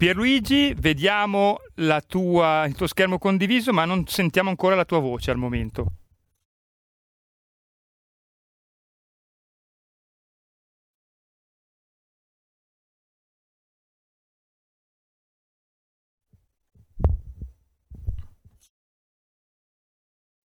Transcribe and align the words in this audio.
Pierluigi, 0.00 0.72
vediamo 0.78 1.58
tua, 2.00 2.64
il 2.64 2.74
tuo 2.74 2.86
schermo 2.86 3.18
condiviso, 3.18 3.70
ma 3.70 3.84
non 3.84 4.06
sentiamo 4.06 4.48
ancora 4.48 4.74
la 4.74 4.86
tua 4.86 4.98
voce 4.98 5.30
al 5.30 5.36
momento. 5.36 5.92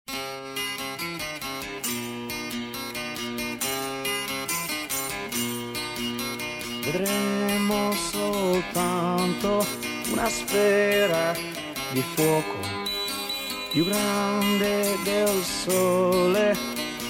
Vedremo 0.04 0.69
una 10.20 10.28
sfera 10.28 11.34
di 11.92 12.02
fuoco 12.14 12.58
più 13.72 13.86
grande 13.86 14.98
del 15.02 15.42
sole, 15.42 16.54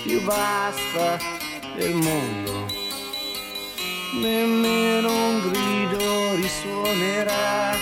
più 0.05 0.21
vasta 0.21 1.19
del 1.75 1.95
mondo. 1.95 2.67
Nemmeno 4.21 5.09
un 5.11 5.51
grido 5.51 6.35
risuonerà 6.37 7.73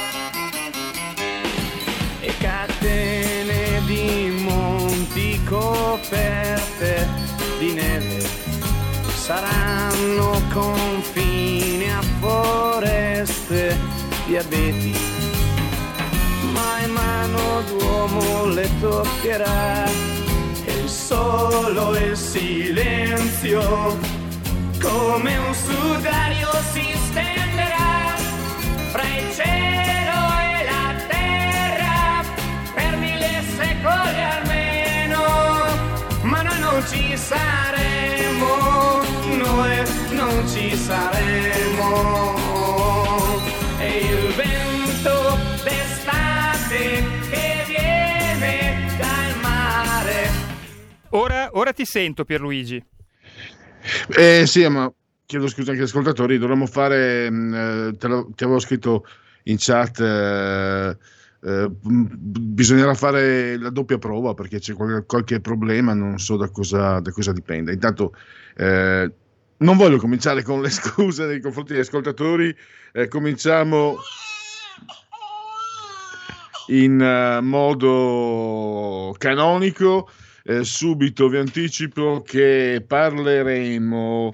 e 2.20 2.34
catene 2.38 3.82
di 3.84 4.30
monti 4.40 5.42
coperte 5.44 7.06
di 7.58 7.72
neve 7.74 8.26
saranno 9.14 10.40
confine 10.50 11.94
a 11.94 12.02
foreste 12.18 13.76
di 14.28 14.36
abeti, 14.36 15.07
mano 16.98 17.62
d'uomo 17.68 18.46
le 18.46 18.68
toccherà 18.80 19.84
e 20.64 20.76
solo 20.86 21.96
il 21.96 22.16
silenzio 22.16 23.62
come 24.80 25.36
un 25.36 25.54
sudario 25.54 26.50
si 26.72 26.86
stenderà 27.06 28.16
fra 28.92 29.06
il 29.18 29.26
cielo 29.38 30.18
e 30.50 30.54
la 30.72 30.86
terra 31.12 32.24
per 32.74 32.96
mille 32.96 33.32
secoli 33.56 34.20
almeno, 34.36 35.22
ma 36.22 36.42
noi 36.42 36.58
non 36.60 36.82
ci 36.90 37.16
saremo 37.16 38.68
noi 39.36 39.76
non 40.10 40.48
ci 40.48 40.76
saremo. 40.76 42.34
E 43.78 43.98
il 43.98 44.34
vento 44.34 44.67
Ora, 51.10 51.50
ora 51.52 51.72
ti 51.72 51.84
sento 51.84 52.24
Pierluigi. 52.24 52.84
Eh, 54.16 54.44
sì, 54.46 54.66
ma 54.68 54.92
chiedo 55.24 55.48
scusa 55.48 55.70
anche 55.70 55.82
agli 55.82 55.88
ascoltatori, 55.88 56.38
dovremmo 56.38 56.66
fare, 56.66 57.30
mh, 57.30 57.54
eh, 57.54 57.96
te 57.98 58.08
lo, 58.08 58.30
ti 58.34 58.44
avevo 58.44 58.58
scritto 58.58 59.06
in 59.44 59.56
chat, 59.58 60.00
eh, 60.00 60.96
eh, 61.40 61.70
bisognerà 61.70 62.94
fare 62.94 63.56
la 63.58 63.70
doppia 63.70 63.98
prova 63.98 64.34
perché 64.34 64.58
c'è 64.58 64.74
qualche, 64.74 65.06
qualche 65.06 65.40
problema, 65.40 65.94
non 65.94 66.18
so 66.18 66.36
da 66.36 66.48
cosa, 66.50 67.00
da 67.00 67.10
cosa 67.10 67.32
dipende. 67.32 67.72
Intanto 67.72 68.14
eh, 68.56 69.10
non 69.58 69.76
voglio 69.76 69.98
cominciare 69.98 70.42
con 70.42 70.60
le 70.60 70.70
scuse 70.70 71.26
nei 71.26 71.40
confronti 71.40 71.72
degli 71.72 71.82
ascoltatori, 71.82 72.54
eh, 72.92 73.08
cominciamo 73.08 73.96
in 76.68 77.00
uh, 77.00 77.42
modo 77.42 79.14
canonico. 79.18 80.08
Eh, 80.48 80.64
subito 80.64 81.28
vi 81.28 81.36
anticipo 81.36 82.22
che 82.22 82.82
parleremo 82.86 84.32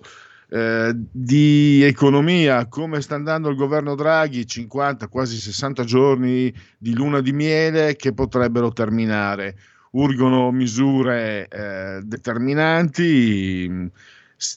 eh, 0.48 0.92
di 1.10 1.82
economia, 1.82 2.68
come 2.68 3.00
sta 3.00 3.16
andando 3.16 3.48
il 3.48 3.56
governo 3.56 3.96
Draghi, 3.96 4.46
50, 4.46 5.08
quasi 5.08 5.36
60 5.36 5.82
giorni 5.82 6.54
di 6.78 6.94
luna 6.94 7.20
di 7.20 7.32
miele 7.32 7.96
che 7.96 8.12
potrebbero 8.12 8.72
terminare. 8.72 9.56
Urgono 9.90 10.52
misure 10.52 11.48
eh, 11.48 12.00
determinanti 12.04 13.90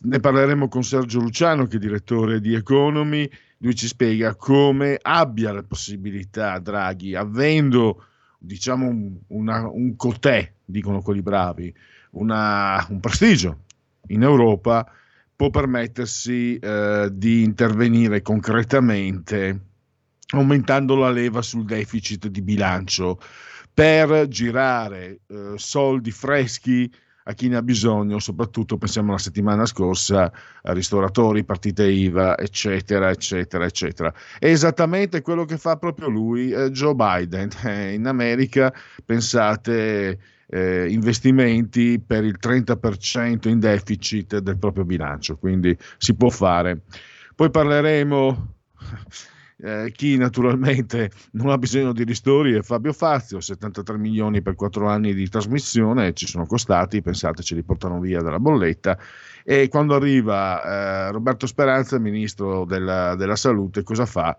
ne 0.01 0.19
parleremo 0.19 0.67
con 0.67 0.83
Sergio 0.83 1.19
Luciano, 1.19 1.65
che 1.65 1.77
è 1.77 1.79
direttore 1.79 2.39
di 2.39 2.53
Economy. 2.53 3.27
Lui 3.57 3.73
ci 3.73 3.87
spiega 3.87 4.35
come 4.35 4.99
abbia 5.01 5.53
la 5.53 5.63
possibilità, 5.63 6.59
Draghi, 6.59 7.15
avendo 7.15 8.03
diciamo 8.37 8.87
un, 8.87 9.17
una, 9.27 9.67
un 9.67 9.95
cotè, 9.95 10.53
dicono 10.63 11.01
quelli 11.01 11.21
bravi, 11.21 11.73
una, 12.11 12.85
un 12.89 12.99
prestigio 12.99 13.63
in 14.07 14.23
Europa, 14.23 14.89
può 15.35 15.49
permettersi 15.49 16.57
eh, 16.57 17.09
di 17.11 17.43
intervenire 17.43 18.21
concretamente 18.21 19.61
aumentando 20.29 20.95
la 20.95 21.09
leva 21.09 21.41
sul 21.41 21.65
deficit 21.65 22.27
di 22.27 22.41
bilancio 22.41 23.19
per 23.73 24.27
girare 24.27 25.19
eh, 25.27 25.53
soldi 25.55 26.11
freschi 26.11 26.91
a 27.27 27.33
chi 27.33 27.49
ne 27.49 27.57
ha 27.57 27.61
bisogno, 27.61 28.19
soprattutto 28.19 28.77
pensiamo 28.77 29.09
alla 29.09 29.19
settimana 29.19 29.65
scorsa 29.65 30.31
a 30.61 30.71
ristoratori, 30.71 31.43
partite 31.43 31.85
IVA, 31.85 32.37
eccetera, 32.37 33.09
eccetera, 33.09 33.65
eccetera. 33.65 34.13
È 34.39 34.47
esattamente 34.47 35.21
quello 35.21 35.43
che 35.43 35.57
fa 35.57 35.75
proprio 35.75 36.07
lui, 36.07 36.51
eh, 36.51 36.71
Joe 36.71 36.95
Biden. 36.95 37.49
Eh, 37.67 37.93
in 37.93 38.05
America, 38.05 38.73
pensate, 39.03 40.17
eh, 40.47 40.87
investimenti 40.89 41.99
per 41.99 42.23
il 42.23 42.37
30% 42.39 43.49
in 43.49 43.59
deficit 43.59 44.37
del 44.37 44.57
proprio 44.57 44.85
bilancio, 44.85 45.35
quindi 45.35 45.77
si 45.97 46.15
può 46.15 46.29
fare. 46.29 46.81
Poi 47.35 47.49
parleremo 47.49 48.53
eh, 49.59 49.91
chi 49.95 50.17
naturalmente 50.17 51.09
non 51.31 51.49
ha 51.49 51.57
bisogno 51.57 51.91
di 51.91 52.03
ristori 52.03 52.53
è 52.53 52.61
Fabio 52.61 52.93
Fazio, 52.93 53.39
73 53.39 53.97
milioni 53.97 54.41
per 54.41 54.55
4 54.55 54.87
anni 54.87 55.13
di 55.13 55.27
trasmissione, 55.27 56.13
ci 56.13 56.27
sono 56.27 56.45
costati, 56.45 57.01
pensate 57.01 57.41
ce 57.41 57.55
li 57.55 57.63
portano 57.63 57.99
via 57.99 58.21
dalla 58.21 58.39
bolletta. 58.39 58.97
E 59.43 59.67
quando 59.69 59.95
arriva 59.95 61.07
eh, 61.07 61.11
Roberto 61.11 61.47
Speranza, 61.47 61.97
ministro 61.97 62.65
della, 62.65 63.15
della 63.15 63.35
salute, 63.35 63.83
cosa 63.83 64.05
fa? 64.05 64.37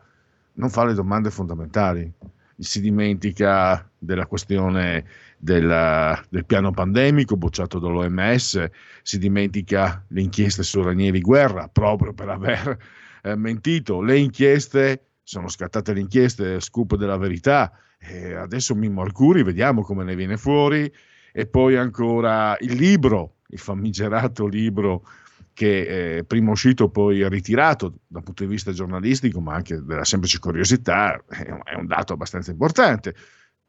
Non 0.54 0.70
fa 0.70 0.84
le 0.84 0.94
domande 0.94 1.30
fondamentali, 1.30 2.12
si 2.58 2.80
dimentica 2.80 3.88
della 3.96 4.26
questione 4.26 5.04
della, 5.36 6.20
del 6.28 6.44
piano 6.44 6.72
pandemico 6.72 7.36
bocciato 7.36 7.78
dall'OMS, 7.78 8.66
si 9.02 9.18
dimentica 9.18 10.04
le 10.08 10.20
inchieste 10.20 10.62
su 10.62 10.82
Ranieri 10.82 11.20
Guerra 11.20 11.68
proprio 11.68 12.12
per 12.12 12.28
aver 12.28 12.78
eh, 13.22 13.36
mentito, 13.36 14.00
le 14.02 14.18
inchieste 14.18 15.07
sono 15.28 15.48
scattate 15.48 15.92
le 15.92 16.00
inchieste, 16.00 16.58
scoop 16.58 16.96
della 16.96 17.18
verità, 17.18 17.70
e 17.98 18.32
adesso 18.32 18.74
Mimmo 18.74 19.02
Arcuri, 19.02 19.42
vediamo 19.42 19.82
come 19.82 20.02
ne 20.02 20.16
viene 20.16 20.38
fuori, 20.38 20.90
e 21.34 21.46
poi 21.46 21.76
ancora 21.76 22.56
il 22.60 22.72
libro, 22.72 23.34
il 23.48 23.58
famigerato 23.58 24.46
libro 24.46 25.06
che 25.52 26.16
eh, 26.16 26.24
prima 26.24 26.52
uscito 26.52 26.88
poi 26.88 27.28
ritirato 27.28 27.98
dal 28.06 28.22
punto 28.22 28.42
di 28.42 28.48
vista 28.48 28.72
giornalistico, 28.72 29.38
ma 29.42 29.52
anche 29.52 29.82
della 29.84 30.04
semplice 30.04 30.38
curiosità, 30.38 31.22
è 31.28 31.42
è 31.42 31.74
un 31.74 31.86
dato 31.86 32.14
abbastanza 32.14 32.50
importante. 32.50 33.14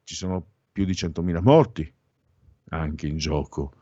Ci 0.06 0.16
sono 0.16 0.46
più 0.72 0.86
di 0.86 0.94
100.000 0.94 1.42
morti 1.42 1.94
anche 2.70 3.06
in 3.06 3.18
gioco 3.18 3.74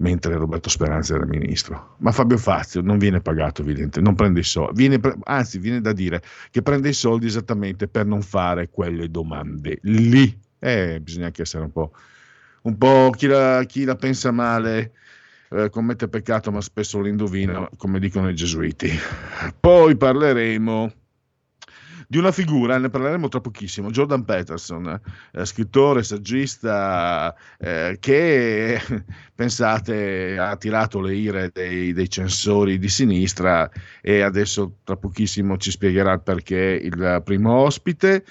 mentre 0.00 0.36
Roberto 0.36 0.68
Speranza 0.68 1.14
era 1.14 1.24
ministro. 1.24 1.96
Ma 1.98 2.12
Fabio 2.12 2.38
Fazio 2.38 2.80
non 2.80 2.98
viene 2.98 3.20
pagato, 3.20 3.62
evidentemente, 3.62 4.00
non 4.00 4.14
prende 4.14 4.40
i 4.40 4.44
soldi, 4.44 4.86
viene, 4.86 5.00
anzi 5.24 5.58
viene 5.58 5.80
da 5.80 5.92
dire 5.92 6.22
che 6.50 6.62
prende 6.62 6.88
i 6.88 6.92
soldi 6.92 7.26
esattamente 7.26 7.88
per 7.88 8.06
non 8.06 8.22
fare 8.22 8.68
quelle 8.70 9.10
domande 9.10 9.78
lì. 9.82 10.38
Eh, 10.58 11.00
bisogna 11.02 11.26
anche 11.26 11.42
essere 11.42 11.64
un 11.64 11.72
po', 11.72 11.92
un 12.62 12.76
po' 12.76 13.10
chi, 13.16 13.26
la, 13.26 13.62
chi 13.66 13.84
la 13.84 13.96
pensa 13.96 14.30
male 14.30 14.92
eh, 15.50 15.68
commette 15.70 16.08
peccato, 16.08 16.50
ma 16.50 16.60
spesso 16.60 16.98
lo 16.98 17.06
indovina, 17.06 17.68
come 17.76 17.98
dicono 17.98 18.28
i 18.28 18.34
gesuiti. 18.34 18.90
Poi 19.58 19.96
parleremo 19.96 20.92
di 22.10 22.18
una 22.18 22.32
figura, 22.32 22.76
ne 22.76 22.90
parleremo 22.90 23.28
tra 23.28 23.40
pochissimo, 23.40 23.90
Jordan 23.90 24.24
Peterson, 24.24 25.00
eh, 25.30 25.44
scrittore, 25.44 26.02
saggista, 26.02 27.32
eh, 27.56 27.98
che 28.00 28.80
pensate 29.32 30.36
ha 30.36 30.56
tirato 30.56 31.00
le 31.00 31.14
ire 31.14 31.50
dei, 31.52 31.92
dei, 31.92 32.10
censori 32.10 32.80
di 32.80 32.88
sinistra 32.88 33.70
e 34.00 34.22
adesso 34.22 34.78
tra 34.82 34.96
pochissimo 34.96 35.56
ci 35.56 35.70
spiegherà 35.70 36.18
perché 36.18 36.80
il 36.82 37.22
primo 37.24 37.52
ospite. 37.52 38.24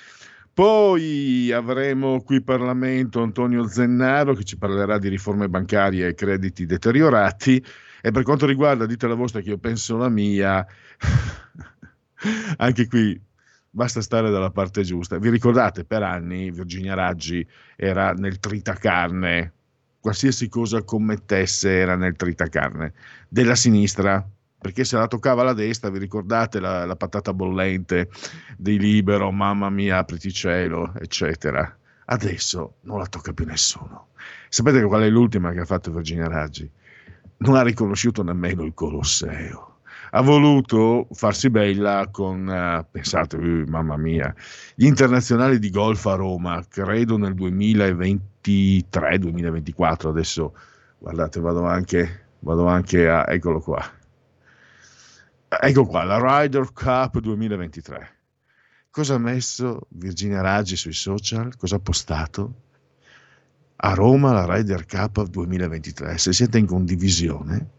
Poi 0.53 1.49
avremo 1.53 2.21
qui 2.21 2.35
in 2.35 2.43
Parlamento 2.43 3.21
Antonio 3.21 3.65
Zennaro 3.65 4.33
che 4.33 4.43
ci 4.43 4.57
parlerà 4.57 4.97
di 4.97 5.07
riforme 5.07 5.47
bancarie 5.47 6.05
e 6.05 6.15
crediti 6.15 6.65
deteriorati. 6.65 7.63
E 8.01 8.11
per 8.11 8.23
quanto 8.23 8.45
riguarda, 8.45 8.85
dite 8.85 9.07
la 9.07 9.15
vostra 9.15 9.39
che 9.39 9.51
io 9.51 9.57
penso 9.57 9.95
la 9.95 10.09
mia, 10.09 10.67
anche 12.57 12.87
qui 12.87 13.27
basta 13.69 14.01
stare 14.01 14.29
dalla 14.29 14.51
parte 14.51 14.81
giusta. 14.83 15.17
Vi 15.17 15.29
ricordate, 15.29 15.85
per 15.85 16.03
anni 16.03 16.51
Virginia 16.51 16.93
Raggi 16.95 17.45
era 17.75 18.13
nel 18.13 18.39
tritacarne, 18.39 19.53
qualsiasi 19.99 20.49
cosa 20.49 20.83
commettesse 20.83 21.71
era 21.71 21.95
nel 21.95 22.15
tritacarne, 22.15 22.93
della 23.27 23.55
sinistra, 23.55 24.27
perché 24.57 24.83
se 24.83 24.97
la 24.97 25.07
toccava 25.07 25.43
la 25.43 25.53
destra, 25.53 25.89
vi 25.89 25.99
ricordate 25.99 26.59
la, 26.59 26.85
la 26.85 26.95
patata 26.95 27.33
bollente 27.33 28.09
di 28.57 28.77
Libero, 28.77 29.31
mamma 29.31 29.69
mia, 29.69 29.97
apriti 29.97 30.31
cielo, 30.33 30.93
eccetera. 30.95 31.77
Adesso 32.05 32.77
non 32.81 32.97
la 32.97 33.05
tocca 33.05 33.33
più 33.33 33.45
nessuno. 33.45 34.07
Sapete 34.49 34.83
qual 34.83 35.03
è 35.03 35.09
l'ultima 35.09 35.51
che 35.51 35.59
ha 35.59 35.65
fatto 35.65 35.91
Virginia 35.91 36.27
Raggi? 36.27 36.69
Non 37.37 37.55
ha 37.55 37.61
riconosciuto 37.61 38.23
nemmeno 38.23 38.63
il 38.63 38.73
Colosseo 38.73 39.68
ha 40.11 40.21
voluto 40.21 41.07
farsi 41.11 41.49
bella 41.49 42.07
con, 42.11 42.47
uh, 42.47 42.85
pensate, 42.89 43.35
uh, 43.37 43.63
mamma 43.67 43.97
mia, 43.97 44.33
gli 44.75 44.85
internazionali 44.85 45.59
di 45.59 45.69
golf 45.69 46.05
a 46.05 46.15
Roma, 46.15 46.65
credo 46.67 47.17
nel 47.17 47.35
2023-2024, 47.35 50.07
adesso 50.07 50.55
guardate, 50.97 51.39
vado 51.39 51.65
anche, 51.65 52.27
vado 52.39 52.67
anche 52.67 53.09
a, 53.09 53.25
eccolo 53.27 53.59
qua, 53.59 53.83
ecco 55.47 55.85
qua, 55.85 56.03
la 56.03 56.17
Ryder 56.19 56.73
Cup 56.73 57.19
2023. 57.19 58.17
Cosa 58.91 59.15
ha 59.15 59.19
messo 59.19 59.81
Virginia 59.89 60.41
Raggi 60.41 60.75
sui 60.75 60.93
social? 60.93 61.55
Cosa 61.55 61.75
ha 61.75 61.79
postato? 61.79 62.53
A 63.77 63.93
Roma 63.93 64.33
la 64.33 64.45
Ryder 64.45 64.85
Cup 64.85 65.23
2023. 65.23 66.17
Se 66.17 66.33
siete 66.33 66.57
in 66.57 66.65
condivisione, 66.65 67.77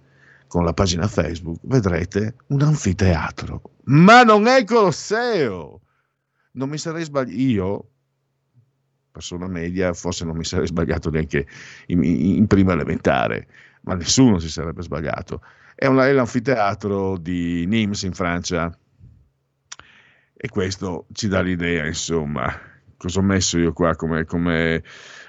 con 0.51 0.65
la 0.65 0.73
pagina 0.73 1.07
Facebook, 1.07 1.61
vedrete 1.63 2.35
un 2.49 2.63
anfiteatro. 2.63 3.63
Ma 3.85 4.25
non 4.25 4.49
è 4.49 4.65
Colosseo! 4.65 5.83
Non 6.55 6.69
mi 6.69 6.77
sarei 6.77 7.05
sbagliato. 7.05 7.41
Io, 7.41 7.89
persona 9.13 9.47
media, 9.47 9.93
forse 9.93 10.25
non 10.25 10.37
mi 10.37 10.43
sarei 10.43 10.67
sbagliato 10.67 11.09
neanche 11.09 11.47
in, 11.87 12.03
in 12.03 12.49
prima 12.49 12.73
elementare, 12.73 13.47
ma 13.83 13.95
nessuno 13.95 14.41
si 14.41 14.51
sarebbe 14.51 14.83
sbagliato. 14.83 15.41
È, 15.77 15.87
una, 15.87 16.09
è 16.09 16.13
l'anfiteatro 16.13 17.17
di 17.17 17.65
Nimes 17.67 18.03
in 18.03 18.13
Francia. 18.13 18.77
E 20.35 20.49
questo 20.49 21.07
ci 21.13 21.29
dà 21.29 21.43
l'idea, 21.43 21.87
insomma, 21.87 22.53
cosa 23.01 23.21
ho 23.21 23.23
messo 23.23 23.59
io 23.59 23.73
qua 23.73 23.97
come, 23.97 24.27
come 24.27 24.85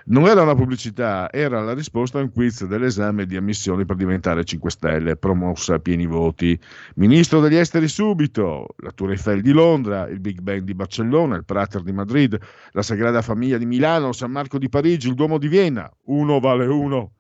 non 0.08 0.26
era 0.28 0.42
una 0.42 0.56
pubblicità, 0.56 1.32
era 1.32 1.62
la 1.62 1.74
risposta 1.74 2.20
a 2.20 2.22
un 2.22 2.32
quiz 2.32 2.66
dell'esame 2.66 3.26
di 3.26 3.38
ammissione 3.38 3.86
per 3.86 3.96
diventare 3.96 4.44
5 4.44 4.70
Stelle, 4.70 5.16
promossa 5.16 5.76
a 5.76 5.80
pieni 5.80 6.06
voti. 6.06 6.60
Ministro 6.96 7.40
degli 7.40 7.56
esteri 7.56 7.88
subito, 7.88 8.76
la 8.78 8.92
Tour 8.92 9.12
Eiffel 9.12 9.42
di 9.42 9.54
Londra, 9.54 10.08
il 10.08 10.20
Big 10.20 10.42
Ben 10.42 10.66
di 10.66 10.74
Barcellona, 10.74 11.38
il 11.38 11.46
Prater 11.46 11.82
di 11.82 11.94
Madrid, 11.94 12.38
la 12.72 12.82
Sagrada 12.82 13.22
Famiglia 13.22 13.58
di 13.58 13.66
Milano, 13.66 14.12
San 14.12 14.32
Marco 14.32 14.58
di 14.58 14.68
Parigi, 14.68 15.08
il 15.08 15.16
Duomo 15.16 15.38
di 15.38 15.48
Vienna. 15.48 15.90
Uno 16.06 16.40
vale 16.42 16.66
uno. 16.66 17.14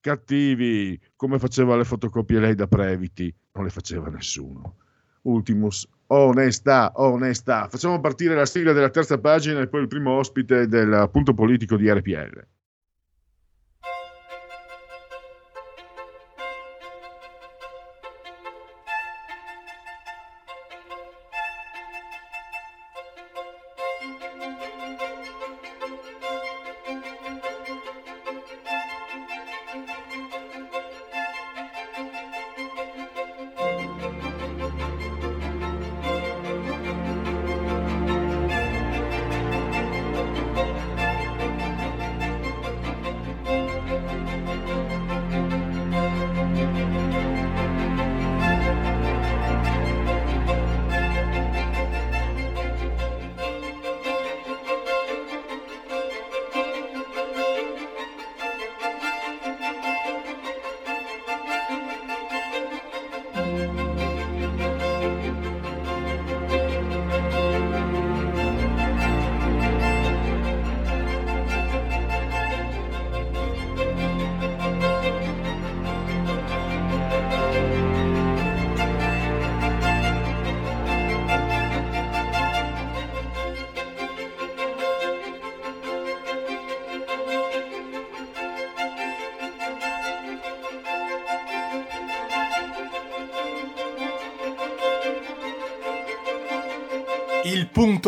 Cattivi, 0.00 1.00
come 1.14 1.38
faceva 1.38 1.76
le 1.76 1.84
fotocopie 1.84 2.40
lei 2.40 2.54
da 2.56 2.66
Previti, 2.66 3.32
non 3.52 3.64
le 3.64 3.70
faceva 3.70 4.08
nessuno. 4.08 4.76
Ultimus 5.22 5.88
Onestà, 6.08 6.92
onestà. 6.96 7.68
Facciamo 7.68 8.00
partire 8.00 8.34
la 8.34 8.46
sigla 8.46 8.72
della 8.72 8.90
terza 8.90 9.18
pagina 9.18 9.60
e 9.60 9.68
poi 9.68 9.82
il 9.82 9.88
primo 9.88 10.12
ospite 10.12 10.68
del 10.68 11.08
punto 11.10 11.34
politico 11.34 11.76
di 11.76 11.90
RPL. 11.90 12.46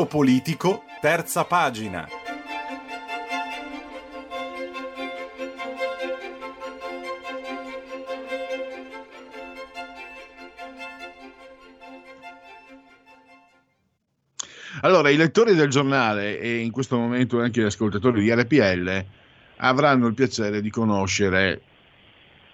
Punto 0.07 0.09
politico, 0.09 0.85
terza 1.01 1.45
pagina. 1.45 2.09
Allora, 14.83 15.11
i 15.11 15.17
lettori 15.17 15.55
del 15.55 15.69
giornale 15.69 16.39
e 16.39 16.59
in 16.59 16.71
questo 16.71 16.97
momento 16.97 17.41
anche 17.41 17.61
gli 17.61 17.65
ascoltatori 17.65 18.21
di 18.21 18.33
RPL 18.33 19.05
avranno 19.57 20.07
il 20.07 20.15
piacere 20.15 20.61
di 20.61 20.71
conoscere 20.71 21.63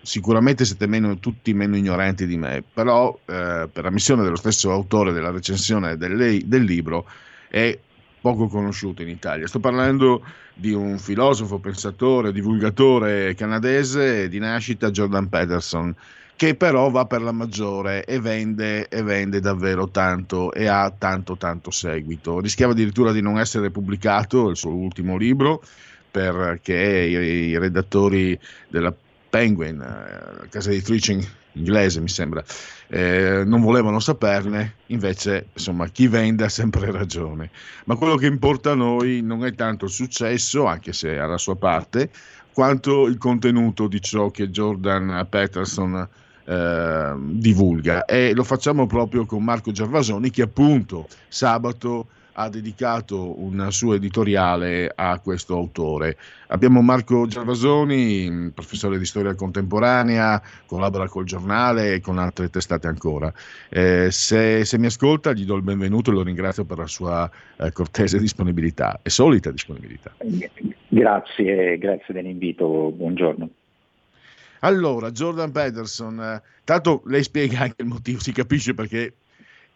sicuramente 0.01 0.65
siete 0.65 0.87
meno, 0.87 1.19
tutti 1.19 1.53
meno 1.53 1.77
ignoranti 1.77 2.27
di 2.27 2.39
me, 2.39 2.65
però 2.73 3.17
eh, 3.27 3.69
per 3.71 3.85
ammissione 3.85 4.23
dello 4.23 4.37
stesso 4.37 4.71
autore 4.71 5.13
della 5.13 5.31
recensione 5.31 5.97
del, 5.99 6.43
del 6.47 6.65
libro 6.65 7.07
è 7.53 7.79
poco 8.19 8.47
conosciuto 8.47 9.03
in 9.03 9.09
Italia. 9.09 9.47
Sto 9.47 9.61
parlando 9.61 10.25
di 10.55 10.73
un 10.73 10.99
filosofo, 10.99 11.59
pensatore, 11.59 12.33
divulgatore 12.33 13.35
canadese 13.35 14.27
di 14.31 14.39
nascita, 14.39 14.91
Jordan 14.91 15.29
Peterson, 15.29 15.95
che 16.35 16.55
però 16.55 16.89
va 16.89 17.05
per 17.05 17.21
la 17.21 17.33
maggiore 17.33 18.05
e 18.07 18.21
vende, 18.21 18.89
e 18.89 19.03
vende 19.03 19.41
davvero 19.41 19.91
tanto 19.91 20.51
e 20.55 20.67
ha 20.67 20.91
tanto 20.97 21.37
tanto 21.37 21.71
seguito. 21.71 22.41
Rischiava 22.41 22.73
addirittura 22.73 23.13
di 23.13 23.21
non 23.21 23.39
essere 23.39 23.71
pubblicato 23.71 24.49
il 24.49 24.57
suo 24.57 24.73
ultimo 24.73 25.19
libro 25.19 25.63
perché 26.11 26.75
i, 26.75 27.49
i 27.51 27.59
redattori 27.59 28.39
della 28.69 28.95
Penguin, 29.29 29.81
eh, 29.81 30.49
casa 30.49 30.71
editrice 30.71 31.41
inglese 31.53 32.01
mi 32.01 32.09
sembra, 32.09 32.43
eh, 32.89 33.43
non 33.45 33.61
volevano 33.61 34.01
saperne, 34.01 34.77
invece 34.87 35.49
insomma 35.53 35.89
chi 35.89 36.07
vende 36.07 36.45
ha 36.45 36.49
sempre 36.49 36.91
ragione. 36.91 37.51
Ma 37.85 37.97
quello 37.97 38.17
che 38.17 38.27
importa 38.27 38.73
a 38.73 38.75
noi 38.75 39.21
non 39.23 39.45
è 39.45 39.55
tanto 39.55 39.87
il 39.87 39.91
successo, 39.91 40.67
anche 40.67 40.93
se 40.93 41.19
ha 41.19 41.27
la 41.27 41.39
sua 41.39 41.57
parte, 41.57 42.11
quanto 42.53 43.07
il 43.07 43.19
contenuto 43.19 43.89
di 43.89 44.01
ciò 44.01 44.31
che 44.31 44.51
Jordan 44.51 45.27
Peterson 45.29 46.09
eh, 46.45 47.15
divulga 47.19 48.05
e 48.05 48.35
lo 48.35 48.45
facciamo 48.45 48.87
proprio 48.87 49.25
con 49.25 49.45
Marco 49.45 49.71
Gervasoni 49.71 50.31
che 50.31 50.43
appunto 50.43 51.07
sabato 51.29 52.09
ha 52.33 52.49
dedicato 52.49 53.41
un 53.41 53.67
suo 53.71 53.95
editoriale 53.95 54.91
a 54.95 55.19
questo 55.19 55.55
autore. 55.55 56.17
Abbiamo 56.49 56.83
Marco 56.83 57.27
Gervasoni, 57.27 58.51
professore 58.55 58.99
di 58.99 59.05
storia 59.05 59.35
contemporanea, 59.35 60.41
collabora 60.67 61.09
col 61.09 61.25
giornale 61.25 61.95
e 61.95 62.01
con 62.01 62.19
altre 62.19 62.51
testate 62.51 62.87
ancora. 62.87 63.33
Eh, 63.69 64.11
se, 64.11 64.65
se, 64.65 64.79
mi 64.79 64.87
ascolta 64.87 65.33
gli 65.33 65.45
do 65.45 65.57
il 65.57 65.63
benvenuto 65.63 66.11
e 66.11 66.15
lo 66.15 66.23
ringrazio 66.23 66.65
per 66.65 66.79
la 66.79 66.87
sua 66.87 67.31
eh, 67.57 67.73
cortese 67.73 68.19
disponibilità 68.19 69.01
e 69.03 69.11
solita 69.11 69.51
disponibilità. 69.51 70.13
Grazie, 70.89 71.79
grazie 71.79 72.15
dell'invito, 72.15 72.93
buongiorno. 72.95 73.49
Allora, 74.65 75.11
Jordan 75.11 75.51
Peterson, 75.51 76.21
eh, 76.21 76.43
tanto 76.65 77.03
lei 77.07 77.23
spiega 77.23 77.61
anche 77.61 77.83
il 77.83 77.89
motivo, 77.89 78.21
si 78.21 78.33
capisce 78.33 78.75
perché 78.75 79.15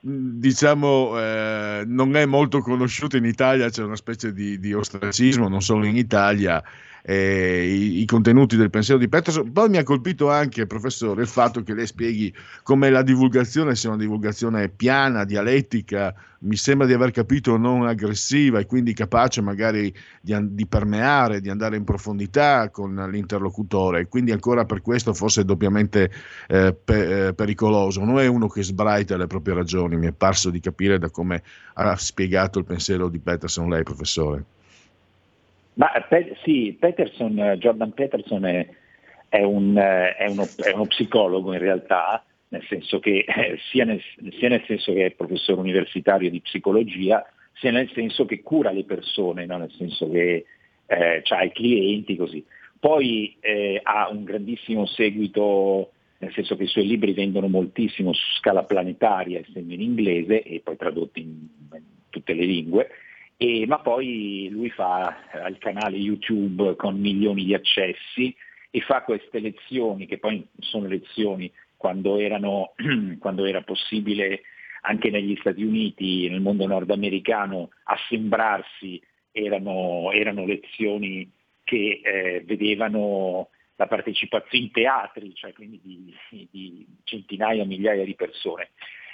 diciamo 0.08 1.18
eh, 1.18 1.82
non 1.84 2.14
è 2.16 2.24
molto 2.26 2.60
conosciuto 2.60 3.16
in 3.16 3.24
Italia, 3.24 3.68
c'è 3.68 3.82
una 3.82 3.96
specie 3.96 4.32
di, 4.32 4.60
di 4.60 4.72
ostracismo, 4.72 5.48
non 5.48 5.62
solo 5.62 5.84
in 5.84 5.96
Italia, 5.96 6.62
eh, 7.08 7.64
i, 7.64 8.00
i, 8.00 8.04
contenuti 8.04 8.56
del 8.56 8.68
pensiero 8.68 8.98
di 8.98 9.08
Peterson. 9.08 9.52
Poi 9.52 9.68
mi 9.68 9.76
ha 9.76 9.84
colpito 9.84 10.28
anche, 10.28 10.66
professore, 10.66 11.22
il 11.22 11.28
fatto 11.28 11.62
che 11.62 11.72
lei 11.72 11.86
spieghi 11.86 12.34
come 12.64 12.90
la 12.90 13.02
divulgazione 13.02 13.76
sia 13.76 13.90
una 13.90 13.98
divulgazione 13.98 14.68
piana, 14.68 15.24
dialettica, 15.24 16.12
mi 16.40 16.56
sembra 16.56 16.84
di 16.84 16.92
aver 16.92 17.12
capito 17.12 17.56
non 17.56 17.86
aggressiva 17.86 18.58
e 18.58 18.66
quindi 18.66 18.92
capace 18.92 19.40
magari 19.40 19.94
di, 20.20 20.36
di 20.50 20.66
permeare, 20.66 21.40
di 21.40 21.48
andare 21.48 21.76
in 21.76 21.84
profondità 21.84 22.70
con 22.70 22.94
l'interlocutore. 23.10 24.08
Quindi 24.08 24.32
ancora 24.32 24.64
per 24.64 24.82
questo 24.82 25.14
forse 25.14 25.42
è 25.42 25.44
doppiamente 25.44 26.10
eh, 26.48 26.74
pe- 26.74 27.28
eh, 27.28 27.34
pericoloso. 27.34 28.04
Non 28.04 28.18
è 28.18 28.26
uno 28.26 28.48
che 28.48 28.64
sbraita 28.64 29.16
le 29.16 29.28
proprie 29.28 29.54
ragioni, 29.54 29.96
mi 29.96 30.08
è 30.08 30.12
parso 30.12 30.50
di 30.50 30.58
capire 30.58 30.98
da 30.98 31.08
come 31.08 31.40
ha 31.74 31.94
spiegato 31.94 32.58
il 32.58 32.64
pensiero 32.64 33.08
di 33.08 33.20
Peterson 33.20 33.68
lei, 33.68 33.84
professore. 33.84 34.44
Ma 35.76 35.90
pe- 36.08 36.36
sì, 36.42 36.76
Peterson, 36.78 37.56
Jordan 37.58 37.92
Peterson 37.92 38.44
è, 38.46 38.66
è, 39.28 39.42
un, 39.42 39.76
è, 39.76 40.26
uno, 40.28 40.46
è, 40.56 40.72
uno, 40.72 40.86
psicologo 40.86 41.52
in 41.52 41.58
realtà, 41.58 42.24
nel 42.48 42.64
senso 42.66 42.98
che, 42.98 43.24
eh, 43.26 43.58
sia, 43.70 43.84
nel, 43.84 44.00
sia, 44.38 44.48
nel, 44.48 44.64
senso 44.66 44.94
che 44.94 45.06
è 45.06 45.10
professore 45.10 45.60
universitario 45.60 46.30
di 46.30 46.40
psicologia, 46.40 47.24
sia 47.52 47.70
nel 47.72 47.90
senso 47.92 48.24
che 48.24 48.42
cura 48.42 48.70
le 48.70 48.84
persone, 48.84 49.44
no? 49.44 49.58
nel 49.58 49.72
senso 49.76 50.10
che 50.10 50.46
eh, 50.86 51.22
ha 51.26 51.42
i 51.42 51.52
clienti 51.52 52.16
così. 52.16 52.42
Poi 52.78 53.36
eh, 53.40 53.78
ha 53.82 54.08
un 54.08 54.24
grandissimo 54.24 54.86
seguito, 54.86 55.92
nel 56.18 56.32
senso 56.32 56.56
che 56.56 56.62
i 56.62 56.68
suoi 56.68 56.86
libri 56.86 57.12
vendono 57.12 57.48
moltissimo 57.48 58.14
su 58.14 58.24
scala 58.38 58.64
planetaria, 58.64 59.40
essendo 59.40 59.74
in 59.74 59.82
inglese 59.82 60.42
e 60.42 60.60
poi 60.64 60.76
tradotti 60.76 61.20
in, 61.20 61.48
in 61.74 61.82
tutte 62.08 62.32
le 62.32 62.44
lingue 62.46 62.88
e, 63.36 63.66
ma 63.66 63.80
poi 63.80 64.48
lui 64.50 64.70
fa 64.70 65.30
eh, 65.30 65.48
il 65.48 65.58
canale 65.58 65.96
YouTube 65.96 66.74
con 66.76 66.98
milioni 66.98 67.44
di 67.44 67.54
accessi 67.54 68.34
e 68.70 68.80
fa 68.80 69.02
queste 69.02 69.40
lezioni, 69.40 70.06
che 70.06 70.18
poi 70.18 70.46
sono 70.58 70.86
lezioni 70.86 71.52
quando, 71.76 72.18
erano, 72.18 72.72
quando 73.18 73.44
era 73.44 73.62
possibile 73.62 74.42
anche 74.82 75.10
negli 75.10 75.36
Stati 75.40 75.62
Uniti, 75.62 76.28
nel 76.28 76.40
mondo 76.40 76.66
nordamericano, 76.66 77.70
assembrarsi, 77.84 79.02
erano, 79.32 80.12
erano 80.12 80.46
lezioni 80.46 81.30
che 81.64 82.00
eh, 82.02 82.42
vedevano 82.46 83.48
la 83.76 83.86
partecipazione 83.86 84.64
in 84.64 84.70
teatri, 84.70 85.34
cioè 85.34 85.52
quindi 85.52 85.80
di, 85.82 86.48
di 86.50 86.86
centinaia, 87.04 87.64
migliaia 87.64 88.04
di 88.04 88.14
persone. 88.14 88.70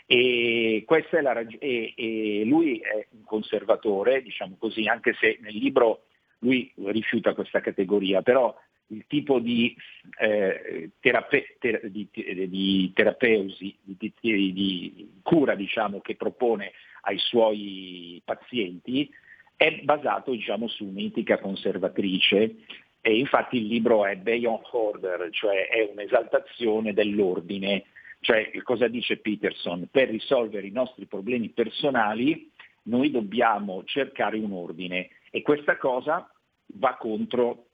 E, 0.06 0.84
rag- 0.86 1.56
e, 1.58 1.94
e 1.96 2.42
lui 2.44 2.78
è 2.78 3.06
un 3.10 3.24
conservatore, 3.24 4.22
diciamo 4.22 4.56
così, 4.58 4.86
anche 4.86 5.14
se 5.18 5.38
nel 5.40 5.56
libro 5.56 6.04
lui 6.40 6.70
rifiuta 6.76 7.34
questa 7.34 7.60
categoria, 7.60 8.22
però 8.22 8.54
il 8.88 9.04
tipo 9.06 9.38
di, 9.38 9.74
eh, 10.20 10.90
terape- 11.00 11.56
ter- 11.58 11.86
di, 11.86 12.08
di 12.12 12.92
terapeusi, 12.94 13.74
di, 13.82 14.12
di, 14.20 15.10
cura 15.22 15.54
diciamo, 15.54 16.00
che 16.00 16.16
propone 16.16 16.72
ai 17.02 17.18
suoi 17.18 18.20
pazienti 18.24 19.10
è 19.56 19.80
basato 19.82 20.32
diciamo, 20.32 20.68
su 20.68 20.84
un'etica 20.84 21.38
conservatrice. 21.38 22.56
E 23.00 23.18
infatti 23.18 23.56
il 23.56 23.66
libro 23.66 24.04
è 24.06 24.16
Beyond 24.16 24.64
Order, 24.70 25.28
cioè 25.30 25.68
è 25.68 25.88
un'esaltazione 25.90 26.92
dell'ordine 26.92 27.84
cioè, 28.22 28.52
cosa 28.62 28.86
dice 28.86 29.16
Peterson? 29.16 29.88
Per 29.90 30.08
risolvere 30.08 30.68
i 30.68 30.70
nostri 30.70 31.06
problemi 31.06 31.48
personali 31.48 32.50
noi 32.84 33.10
dobbiamo 33.10 33.82
cercare 33.84 34.38
un 34.38 34.52
ordine 34.52 35.08
e 35.32 35.42
questa 35.42 35.76
cosa 35.76 36.32
va 36.74 36.94
contro 36.94 37.66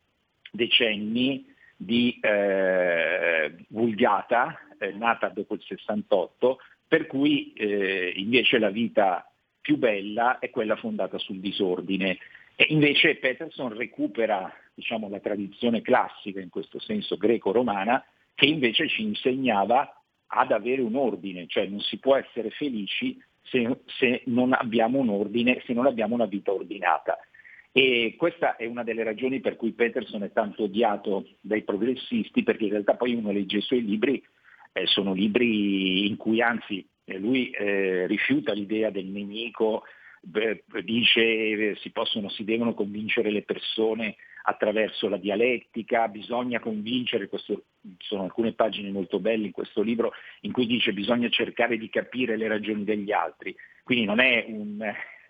decenni 0.50 1.54
di 1.76 2.18
eh, 2.22 3.54
vulgata 3.68 4.58
eh, 4.78 4.92
nata 4.92 5.28
dopo 5.28 5.52
il 5.52 5.62
68, 5.62 6.58
per 6.88 7.06
cui 7.06 7.52
eh, 7.52 8.14
invece 8.16 8.58
la 8.58 8.70
vita 8.70 9.30
più 9.60 9.76
bella 9.76 10.38
è 10.38 10.48
quella 10.48 10.76
fondata 10.76 11.18
sul 11.18 11.40
disordine. 11.40 12.16
E 12.56 12.68
invece 12.70 13.16
Peterson 13.16 13.76
recupera 13.76 14.50
diciamo, 14.72 15.10
la 15.10 15.20
tradizione 15.20 15.82
classica, 15.82 16.40
in 16.40 16.48
questo 16.48 16.80
senso 16.80 17.18
greco-romana, 17.18 18.02
che 18.34 18.46
invece 18.46 18.88
ci 18.88 19.02
insegnava 19.02 19.92
ad 20.28 20.52
avere 20.52 20.82
un 20.82 20.94
ordine, 20.94 21.46
cioè 21.46 21.66
non 21.66 21.80
si 21.80 21.98
può 21.98 22.16
essere 22.16 22.50
felici 22.50 23.18
se, 23.42 23.80
se, 23.86 24.22
non 24.26 24.52
abbiamo 24.52 24.98
un 24.98 25.08
ordine, 25.08 25.62
se 25.64 25.72
non 25.72 25.86
abbiamo 25.86 26.14
una 26.14 26.26
vita 26.26 26.52
ordinata. 26.52 27.18
E 27.72 28.14
questa 28.16 28.56
è 28.56 28.66
una 28.66 28.82
delle 28.82 29.04
ragioni 29.04 29.40
per 29.40 29.56
cui 29.56 29.72
Peterson 29.72 30.22
è 30.22 30.32
tanto 30.32 30.64
odiato 30.64 31.28
dai 31.40 31.62
progressisti, 31.62 32.42
perché 32.42 32.64
in 32.64 32.70
realtà 32.70 32.94
poi 32.94 33.14
uno 33.14 33.30
legge 33.30 33.58
i 33.58 33.62
suoi 33.62 33.84
libri, 33.84 34.22
eh, 34.72 34.86
sono 34.86 35.12
libri 35.12 36.06
in 36.08 36.16
cui 36.16 36.42
anzi 36.42 36.86
eh, 37.04 37.18
lui 37.18 37.50
eh, 37.50 38.06
rifiuta 38.06 38.52
l'idea 38.52 38.90
del 38.90 39.06
nemico, 39.06 39.84
beh, 40.20 40.64
dice 40.82 41.20
eh, 41.20 41.76
si, 41.80 41.90
possono, 41.90 42.28
si 42.28 42.44
devono 42.44 42.74
convincere 42.74 43.30
le 43.30 43.42
persone 43.42 44.16
attraverso 44.42 45.08
la 45.08 45.16
dialettica, 45.16 46.08
bisogna 46.08 46.60
convincere, 46.60 47.28
questo, 47.28 47.64
sono 47.98 48.24
alcune 48.24 48.52
pagine 48.52 48.90
molto 48.90 49.20
belle 49.20 49.46
in 49.46 49.52
questo 49.52 49.82
libro 49.82 50.12
in 50.42 50.52
cui 50.52 50.66
dice 50.66 50.92
bisogna 50.92 51.28
cercare 51.28 51.76
di 51.76 51.88
capire 51.88 52.36
le 52.36 52.48
ragioni 52.48 52.84
degli 52.84 53.12
altri, 53.12 53.54
quindi 53.82 54.04
non 54.04 54.20
è 54.20 54.44
un, 54.48 54.78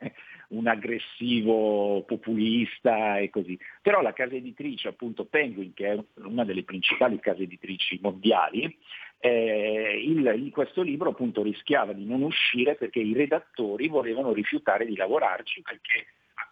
un 0.50 0.66
aggressivo 0.66 2.02
populista 2.06 3.18
e 3.18 3.30
così. 3.30 3.58
Però 3.82 4.00
la 4.00 4.12
casa 4.12 4.34
editrice, 4.34 4.88
appunto 4.88 5.24
Penguin, 5.24 5.74
che 5.74 5.92
è 5.92 6.04
una 6.22 6.44
delle 6.44 6.64
principali 6.64 7.18
case 7.20 7.42
editrici 7.42 7.98
mondiali, 8.00 8.76
eh, 9.20 10.00
il, 10.04 10.50
questo 10.52 10.82
libro 10.82 11.10
appunto 11.10 11.42
rischiava 11.42 11.92
di 11.92 12.04
non 12.04 12.22
uscire 12.22 12.76
perché 12.76 13.00
i 13.00 13.14
redattori 13.14 13.88
volevano 13.88 14.32
rifiutare 14.32 14.86
di 14.86 14.94
lavorarci 14.94 15.60
perché 15.62 16.06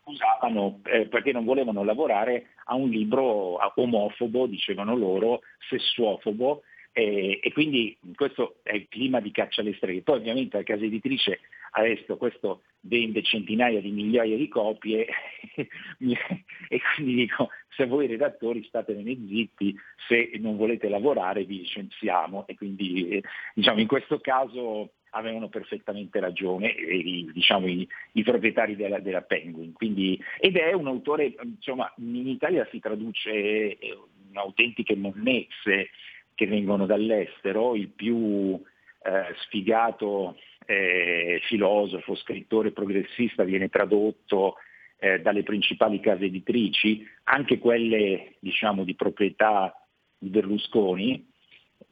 accusavano 0.07 0.81
eh, 0.85 1.07
perché 1.09 1.33
non 1.33 1.45
volevano 1.45 1.83
lavorare 1.83 2.51
a 2.67 2.77
un 2.77 2.89
libro 2.89 3.59
omofobo, 3.75 4.47
dicevano 4.47 4.95
loro, 4.95 5.41
sessuofobo, 5.69 6.63
eh, 6.93 7.41
e 7.43 7.53
quindi 7.53 7.99
questo 8.15 8.57
è 8.63 8.75
il 8.75 8.87
clima 8.89 9.21
di 9.21 9.33
caccia 9.33 9.61
alle 9.61 9.75
streghe. 9.75 10.03
Poi 10.03 10.19
ovviamente 10.19 10.57
la 10.57 10.63
casa 10.63 10.85
editrice 10.85 11.41
adesso 11.73 12.17
questo 12.17 12.63
vende 12.81 13.23
centinaia 13.23 13.81
di 13.81 13.91
migliaia 13.91 14.37
di 14.37 14.49
copie 14.49 15.07
e 15.57 16.81
quindi 16.95 17.15
dico 17.15 17.51
se 17.69 17.87
voi 17.87 18.07
redattori 18.07 18.65
statevene 18.65 19.15
zitti, 19.29 19.77
se 20.09 20.31
non 20.39 20.57
volete 20.57 20.89
lavorare 20.89 21.45
vi 21.45 21.59
licenziamo 21.59 22.47
e 22.47 22.55
quindi 22.55 23.09
eh, 23.09 23.23
diciamo 23.55 23.81
in 23.81 23.87
questo 23.87 24.19
caso 24.21 24.93
avevano 25.17 25.49
perfettamente 25.49 26.21
ragione 26.21 26.69
i, 26.69 27.29
diciamo, 27.33 27.67
i, 27.67 27.87
i 28.13 28.23
proprietari 28.23 28.77
della, 28.77 29.01
della 29.01 29.23
Penguin. 29.23 29.73
Quindi, 29.73 30.21
ed 30.39 30.57
è 30.57 30.73
un 30.73 30.87
autore, 30.87 31.35
insomma, 31.43 31.93
in 31.99 32.29
Italia 32.29 32.67
si 32.71 32.79
traduce 32.79 33.31
eh, 33.31 33.99
in 34.31 34.37
autentiche 34.37 34.95
monnezze 34.95 35.89
che 36.35 36.47
vengono 36.47 36.85
dall'estero, 36.85 37.75
il 37.75 37.89
più 37.89 38.61
eh, 39.03 39.35
sfigato 39.45 40.37
eh, 40.67 41.41
filosofo, 41.45 42.15
scrittore 42.15 42.73
progressista 42.73 43.43
viene 43.43 43.69
tradotto 43.69 44.57
eh, 44.99 45.21
dalle 45.21 45.43
principali 45.43 46.01
case 46.01 46.27
editrici, 46.27 47.07
anche 47.25 47.59
quelle 47.59 48.35
diciamo, 48.39 48.85
di 48.85 48.95
proprietà 48.95 49.75
di 50.19 50.29
Berlusconi, 50.29 51.33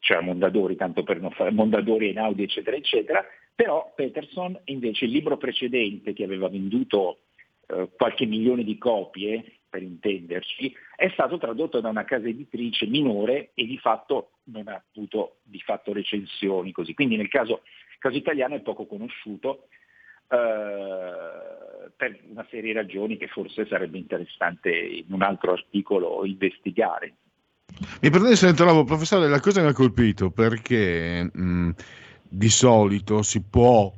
cioè 0.04 0.20
Mondadori, 0.20 0.76
tanto 0.76 1.02
per 1.02 1.18
non 1.18 1.30
fare 1.30 1.50
Mondadori, 1.50 2.08
Einaudi, 2.08 2.42
eccetera, 2.42 2.76
eccetera, 2.76 3.24
però 3.54 3.90
Peterson 3.96 4.60
invece 4.64 5.06
il 5.06 5.12
libro 5.12 5.38
precedente 5.38 6.12
che 6.12 6.24
aveva 6.24 6.48
venduto 6.48 7.20
eh, 7.68 7.88
qualche 7.96 8.26
milione 8.26 8.64
di 8.64 8.76
copie, 8.76 9.60
per 9.70 9.82
intenderci, 9.82 10.72
è 10.94 11.08
stato 11.14 11.38
tradotto 11.38 11.80
da 11.80 11.88
una 11.88 12.04
casa 12.04 12.28
editrice 12.28 12.86
minore 12.86 13.50
e 13.54 13.64
di 13.64 13.78
fatto 13.78 14.32
non 14.44 14.68
ha 14.68 14.80
avuto 14.92 15.38
di 15.42 15.58
fatto 15.60 15.94
recensioni 15.94 16.70
così. 16.70 16.92
Quindi 16.92 17.16
nel 17.16 17.28
caso, 17.28 17.62
caso 17.98 18.16
italiano 18.16 18.54
è 18.54 18.60
poco 18.60 18.86
conosciuto 18.86 19.68
eh, 20.28 21.90
per 21.96 22.20
una 22.28 22.46
serie 22.50 22.72
di 22.72 22.72
ragioni 22.72 23.16
che 23.16 23.26
forse 23.28 23.66
sarebbe 23.66 23.96
interessante 23.96 24.70
in 24.70 25.06
un 25.08 25.22
altro 25.22 25.52
articolo 25.52 26.24
investigare. 26.26 27.14
Mi 28.00 28.10
perdoni 28.10 28.36
se 28.36 28.48
interrompo, 28.48 28.84
professore, 28.84 29.28
la 29.28 29.40
cosa 29.40 29.60
mi 29.60 29.68
ha 29.68 29.72
colpito 29.72 30.30
perché 30.30 31.28
mh, 31.32 31.70
di 32.28 32.48
solito 32.48 33.22
si 33.22 33.40
può 33.40 33.92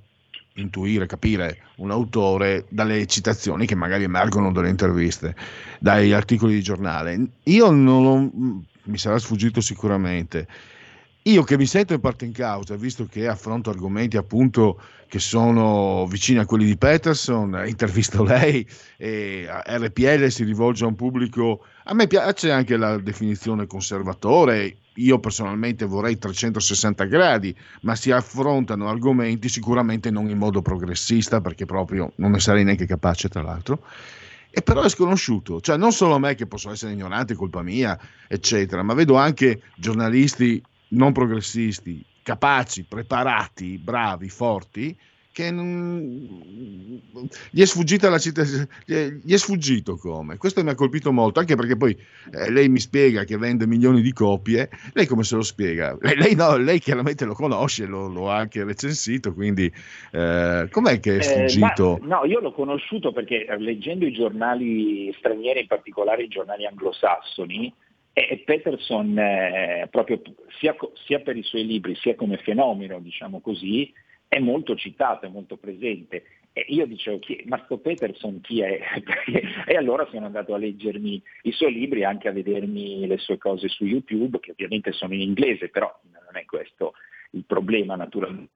intuire, 0.55 1.07
capire 1.07 1.59
un 1.77 1.91
autore 1.91 2.67
dalle 2.71 3.07
citazioni 3.07 3.67
che 3.67 3.75
magari 3.75 4.05
emergono 4.05 4.53
dalle 4.53 4.71
interviste, 4.71 5.37
dagli 5.79 6.13
articoli 6.13 6.55
di 6.55 6.63
giornale. 6.63 7.19
Io 7.45 7.71
non 7.71 8.03
lo, 8.03 8.31
mi 8.85 8.99
sarà 8.99 9.19
sfuggito 9.19 9.61
sicuramente. 9.61 10.47
Io 11.27 11.43
che 11.43 11.57
mi 11.57 11.67
sento 11.67 11.93
in 11.93 11.99
parte 11.99 12.25
in 12.25 12.31
causa, 12.31 12.77
visto 12.77 13.05
che 13.07 13.27
affronto 13.27 13.69
argomenti 13.69 14.17
appunto 14.17 14.81
che 15.09 15.19
sono 15.19 16.07
vicini 16.07 16.39
a 16.39 16.47
quelli 16.47 16.65
di 16.65 16.77
Peterson, 16.77 17.65
intervisto 17.67 18.23
lei 18.25 18.65
RPL 18.97 20.29
si 20.29 20.45
rivolge 20.45 20.85
a 20.85 20.87
un 20.87 20.95
pubblico, 20.95 21.65
a 21.87 21.95
me 21.95 22.07
piace 22.07 22.53
anche 22.53 22.77
la 22.77 22.99
definizione 22.99 23.67
conservatore, 23.67 24.77
io 24.95 25.19
personalmente 25.19 25.85
vorrei 25.85 26.17
360 26.17 27.05
gradi, 27.07 27.53
ma 27.81 27.97
si 27.97 28.13
affrontano 28.13 28.89
argomenti 28.89 29.49
sicuramente 29.49 30.13
non 30.13 30.31
in 30.31 30.39
modo 30.39 30.63
progressista, 30.63 31.41
perché 31.41 31.67
proprio 31.67 32.13
non 32.17 32.31
ne 32.31 32.39
sarei 32.39 32.63
neanche 32.63 32.87
capace 32.87 33.29
tra 33.29 33.43
l'altro. 33.43 33.83
E 34.49 34.63
però 34.63 34.83
è 34.83 34.89
sconosciuto, 34.89 35.61
cioè 35.61 35.77
non 35.77 35.91
solo 35.91 36.15
a 36.15 36.19
me 36.21 36.37
che 36.37 36.47
posso 36.47 36.71
essere 36.71 36.93
ignorante, 36.93 37.35
colpa 37.35 37.63
mia, 37.63 37.99
eccetera, 38.29 38.85
ma 38.85 38.95
vedo 38.95 39.17
anche 39.17 39.63
giornalisti 39.75 40.63
non 40.89 41.13
progressisti, 41.13 42.05
capaci, 42.23 42.85
preparati, 42.85 43.79
bravi, 43.79 44.29
forti, 44.29 44.97
che 45.37 45.51
non... 45.51 46.01
gli 47.51 47.61
è 47.61 47.67
sfuggita 47.67 48.09
la 48.09 48.17
città, 48.17 48.43
gli 48.87 49.33
è 49.33 49.37
sfuggito 49.37 49.99
come. 49.99 50.39
Questo 50.39 50.65
mi 50.65 50.71
ha 50.71 50.75
colpito 50.75 51.13
molto, 51.13 51.41
anche 51.41 51.57
perché 51.57 51.77
poi 51.77 51.95
eh, 52.33 52.51
lei 52.51 52.71
mi 52.71 52.79
spiega 52.79 53.25
che 53.25 53.37
vende 53.37 53.67
milioni 53.67 54.01
di 54.01 54.15
copie, 54.15 54.71
lei 54.95 55.05
come 55.05 55.25
se 55.25 55.37
lo 55.37 55.43
spiega? 55.43 55.95
Lei, 56.17 56.35
no, 56.35 56.57
lei 56.57 56.79
chiaramente 56.79 57.27
lo 57.27 57.35
conosce, 57.35 57.85
lo, 57.85 58.09
lo, 58.09 58.31
ha 58.31 58.37
anche 58.37 58.65
recensito, 58.65 59.35
quindi 59.35 59.71
eh, 60.13 60.69
com'è 60.71 61.01
che 61.01 61.17
è 61.17 61.19
eh, 61.19 61.23
sfuggito? 61.23 61.99
Eh, 61.99 62.07
ma, 62.07 62.21
no, 62.21 62.25
io 62.25 62.41
l'ho 62.41 62.53
conosciuto 62.53 63.13
perché 63.13 63.45
eh, 63.45 63.59
leggendo 63.59 64.07
i 64.07 64.13
giornali 64.13 65.15
stranieri, 65.19 65.61
in 65.61 65.67
particolare 65.67 66.23
i 66.23 66.29
giornali 66.29 66.65
anglosassoni, 66.65 67.71
e 68.19 68.39
Peterson, 68.47 69.19
eh, 69.19 69.89
proprio 69.91 70.23
sia, 70.59 70.75
sia, 71.05 71.21
per 71.21 71.37
i 71.37 71.43
suoi 71.43 71.67
libri, 71.67 71.95
sia 71.97 72.15
come 72.15 72.39
fenomeno, 72.39 72.99
diciamo 72.99 73.41
così, 73.41 73.93
è 74.27 74.39
molto 74.39 74.75
citato, 74.75 75.27
è 75.27 75.29
molto 75.29 75.59
presente. 75.59 76.25
E 76.55 76.65
io 76.69 76.87
dicevo, 76.87 77.19
chi, 77.19 77.43
ma 77.45 77.61
sto 77.67 77.77
Peterson 77.77 78.41
chi 78.41 78.63
è? 78.63 78.81
e 79.67 79.77
allora 79.77 80.09
sono 80.11 80.25
andato 80.25 80.55
a 80.55 80.57
leggermi 80.57 81.23
i 81.43 81.53
suoi 81.53 81.75
libri, 81.75 82.05
anche 82.05 82.29
a 82.29 82.33
vedermi 82.33 83.07
le 83.07 83.19
sue 83.19 83.37
cose 83.37 83.69
su 83.69 83.85
YouTube, 83.85 84.41
che 84.41 84.53
ovviamente 84.53 84.93
sono 84.93 85.13
in 85.13 85.21
inglese, 85.21 85.69
però 85.69 85.95
non 86.05 86.41
è 86.41 86.47
questo 86.47 86.95
il 87.33 87.45
problema 87.45 87.97
naturalmente. 87.97 88.53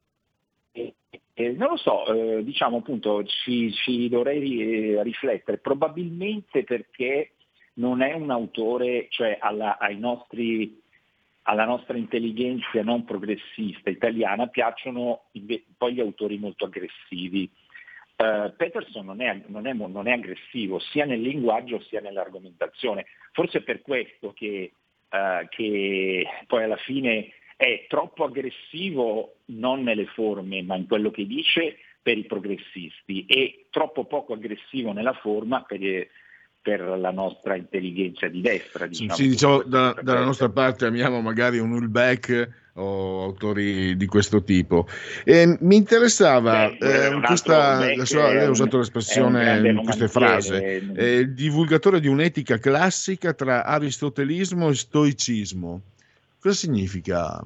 E, 0.73 0.95
e 1.35 1.53
non 1.53 1.69
lo 1.69 1.77
so, 1.77 2.07
eh, 2.07 2.43
diciamo 2.45 2.79
appunto, 2.79 3.23
ci, 3.25 3.71
ci 3.73 4.09
dovrei 4.09 4.95
eh, 4.95 5.03
riflettere, 5.03 5.59
probabilmente 5.59 6.65
perché 6.65 7.33
non 7.75 8.03
è 8.03 8.13
un 8.13 8.31
autore, 8.31 9.07
cioè 9.11 9.39
alla, 9.41 9.79
nostri, 9.97 10.81
alla 11.43 11.65
nostra 11.65 11.97
intelligenza 11.97 12.83
non 12.83 13.05
progressista 13.05 13.91
italiana 13.91 14.49
piacciono 14.49 15.25
poi 15.77 15.95
gli 15.95 16.01
autori 16.01 16.39
molto 16.39 16.67
aggressivi. 16.67 17.51
Uh, 18.17 18.55
Peterson 18.55 19.07
non 19.07 19.23
è, 19.23 19.43
non, 19.47 19.67
è, 19.67 19.73
non 19.73 20.07
è, 20.07 20.13
aggressivo 20.13 20.79
sia 20.79 21.07
nel 21.07 21.23
linguaggio 21.23 21.81
sia 21.81 22.01
nell'argomentazione, 22.01 23.07
forse 23.33 23.59
è 23.59 23.63
per 23.63 23.81
questo 23.81 24.35
che, 24.35 24.73
uh, 25.09 25.49
che 25.49 26.27
poi 26.47 26.63
alla 26.63 26.77
fine 26.77 27.33
è 27.57 27.87
troppo 27.89 28.25
aggressivo 28.25 29.37
non 29.47 29.83
nelle 29.83 30.05
forme 30.07 30.63
ma 30.63 30.77
in 30.77 30.87
quello 30.87 31.11
che 31.11 31.27
dice 31.27 31.77
per 32.03 32.17
i 32.17 32.25
progressisti 32.25 33.25
e 33.27 33.67
troppo 33.71 34.05
poco 34.05 34.35
aggressivo 34.35 34.93
nella 34.93 35.13
forma 35.15 35.63
per, 35.63 36.09
per 36.63 36.81
la 36.81 37.11
nostra 37.11 37.57
intelligenza 37.57 38.29
di 38.29 38.41
destra. 38.41 38.87
Diciamo, 38.87 39.15
sì, 39.15 39.29
diciamo 39.29 39.63
da, 39.63 39.97
dalla 40.03 40.25
nostra 40.25 40.49
parte 40.51 40.87
amiamo 40.87 41.21
magari 41.21 41.59
un 41.59 41.73
Ulbeck 41.73 42.49
o 42.75 43.23
autori 43.25 43.97
di 43.97 44.07
questo 44.07 44.43
tipo. 44.43 44.87
E 45.25 45.57
mi 45.61 45.77
interessava, 45.77 46.69
Beh, 46.79 47.09
eh, 47.09 47.21
questa, 47.21 48.05
sua, 48.05 48.33
lei 48.33 48.45
ha 48.45 48.51
usato 48.51 48.79
l'espressione 48.79 49.69
in 49.69 49.83
queste 49.83 50.09
frasi, 50.09 50.53
eh, 50.53 51.17
il 51.17 51.33
divulgatore 51.33 52.01
di 52.01 52.09
un'etica 52.09 52.59
classica 52.59 53.33
tra 53.33 53.65
aristotelismo 53.65 54.69
e 54.69 54.75
stoicismo. 54.75 55.81
Cosa 56.41 56.55
significa 56.55 57.39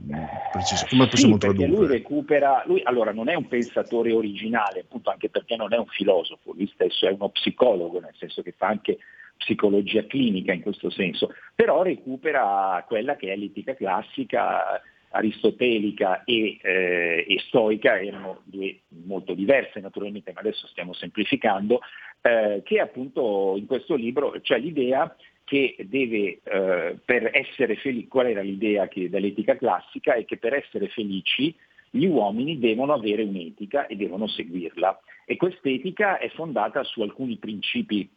preciso? 0.52 0.86
Come 0.88 1.08
possiamo 1.08 1.34
sì, 1.34 1.40
tradurre? 1.40 1.66
Lui 1.66 1.86
recupera, 1.88 2.62
lui 2.64 2.80
allora 2.84 3.12
non 3.12 3.28
è 3.28 3.34
un 3.34 3.48
pensatore 3.48 4.12
originale, 4.12 4.80
appunto 4.80 5.10
anche 5.10 5.28
perché 5.28 5.56
non 5.56 5.72
è 5.72 5.76
un 5.76 5.86
filosofo, 5.86 6.52
lui 6.52 6.70
stesso 6.72 7.08
è 7.08 7.10
uno 7.10 7.28
psicologo, 7.30 7.98
nel 7.98 8.14
senso 8.16 8.42
che 8.42 8.54
fa 8.56 8.68
anche 8.68 8.98
psicologia 9.36 10.06
clinica 10.06 10.52
in 10.52 10.62
questo 10.62 10.90
senso, 10.90 11.34
però 11.56 11.82
recupera 11.82 12.84
quella 12.86 13.16
che 13.16 13.32
è 13.32 13.36
l'etica 13.36 13.74
classica 13.74 14.80
aristotelica 15.10 16.22
e, 16.24 16.58
eh, 16.62 17.24
e 17.28 17.38
stoica, 17.46 18.00
erano 18.00 18.42
due 18.44 18.80
molto 19.04 19.34
diverse 19.34 19.80
naturalmente, 19.80 20.32
ma 20.32 20.40
adesso 20.40 20.68
stiamo 20.68 20.92
semplificando, 20.92 21.80
eh, 22.20 22.62
che 22.64 22.78
appunto 22.78 23.54
in 23.56 23.66
questo 23.66 23.96
libro 23.96 24.34
c'è 24.40 24.58
l'idea 24.58 25.14
che 25.44 25.76
deve, 25.80 26.40
eh, 26.42 26.96
per 27.04 27.30
essere 27.32 27.76
felici, 27.76 28.08
qual 28.08 28.26
era 28.26 28.40
l'idea 28.40 28.88
che, 28.88 29.10
dell'etica 29.10 29.56
classica? 29.56 30.14
È 30.14 30.24
che 30.24 30.38
per 30.38 30.54
essere 30.54 30.88
felici 30.88 31.54
gli 31.90 32.06
uomini 32.06 32.58
devono 32.58 32.92
avere 32.92 33.22
un'etica 33.22 33.86
e 33.86 33.94
devono 33.94 34.26
seguirla. 34.26 34.98
E 35.26 35.36
quest'etica 35.36 36.18
è 36.18 36.28
fondata 36.30 36.82
su 36.82 37.02
alcuni 37.02 37.36
principi 37.36 38.08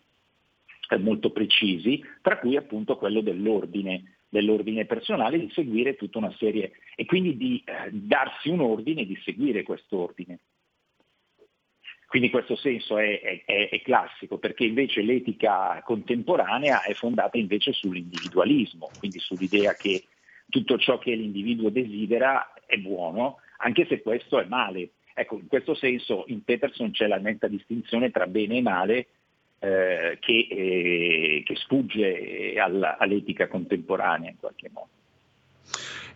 eh, 0.90 0.98
molto 0.98 1.32
precisi, 1.32 2.04
tra 2.22 2.40
cui 2.40 2.56
appunto 2.56 2.98
quello 2.98 3.22
dell'ordine, 3.22 4.20
dell'ordine 4.30 4.86
personale, 4.86 5.38
di 5.40 5.50
seguire 5.52 5.96
tutta 5.96 6.18
una 6.18 6.34
serie 6.38 6.72
e 6.96 7.06
quindi 7.06 7.38
di 7.38 7.62
eh, 7.66 7.92
darsi 7.92 8.50
un 8.50 8.62
ordine 8.62 9.02
e 9.02 9.06
di 9.06 9.20
seguire 9.24 9.63
quest'ordine. 9.63 10.40
Quindi 12.08 12.30
questo 12.30 12.56
senso 12.56 12.98
è, 12.98 13.43
è, 13.46 13.70
è, 13.70 13.82
classico, 13.82 14.38
perché 14.38 14.63
invece 14.63 15.02
l'etica 15.02 15.82
contemporanea 15.84 16.82
è 16.84 16.93
fondata 16.93 17.38
invece 17.38 17.74
sull'individualismo, 17.74 18.89
quindi 18.98 19.20
sull'idea 19.20 19.74
che 19.74 20.06
tutto 20.50 20.78
ciò 20.78 20.98
che 21.00 21.13
l'individuo 21.13 21.70
desidera 21.70 22.54
è 22.65 22.78
buono, 22.78 23.39
anche 23.58 23.86
se 23.88 24.02
questo 24.02 24.39
è 24.39 24.46
male. 24.46 24.91
Ecco, 25.13 25.36
in 25.36 25.48
questo 25.48 25.76
senso 25.76 26.24
in 26.28 26.43
Peterson 26.46 26.91
c'è 26.91 27.08
la 27.08 27.17
netta 27.17 27.48
distinzione 27.48 28.10
tra 28.10 28.26
bene 28.26 28.58
e 28.58 28.62
male 28.62 29.08
eh, 29.60 30.17
che, 30.22 30.48
eh, 30.50 31.43
che, 31.43 31.56
sfugge 31.56 32.54
alla, 32.58 32.98
all'etica 32.98 33.48
contemporanea 33.48 34.30
in 34.30 34.38
qualche 34.39 34.70
modo. 34.72 34.89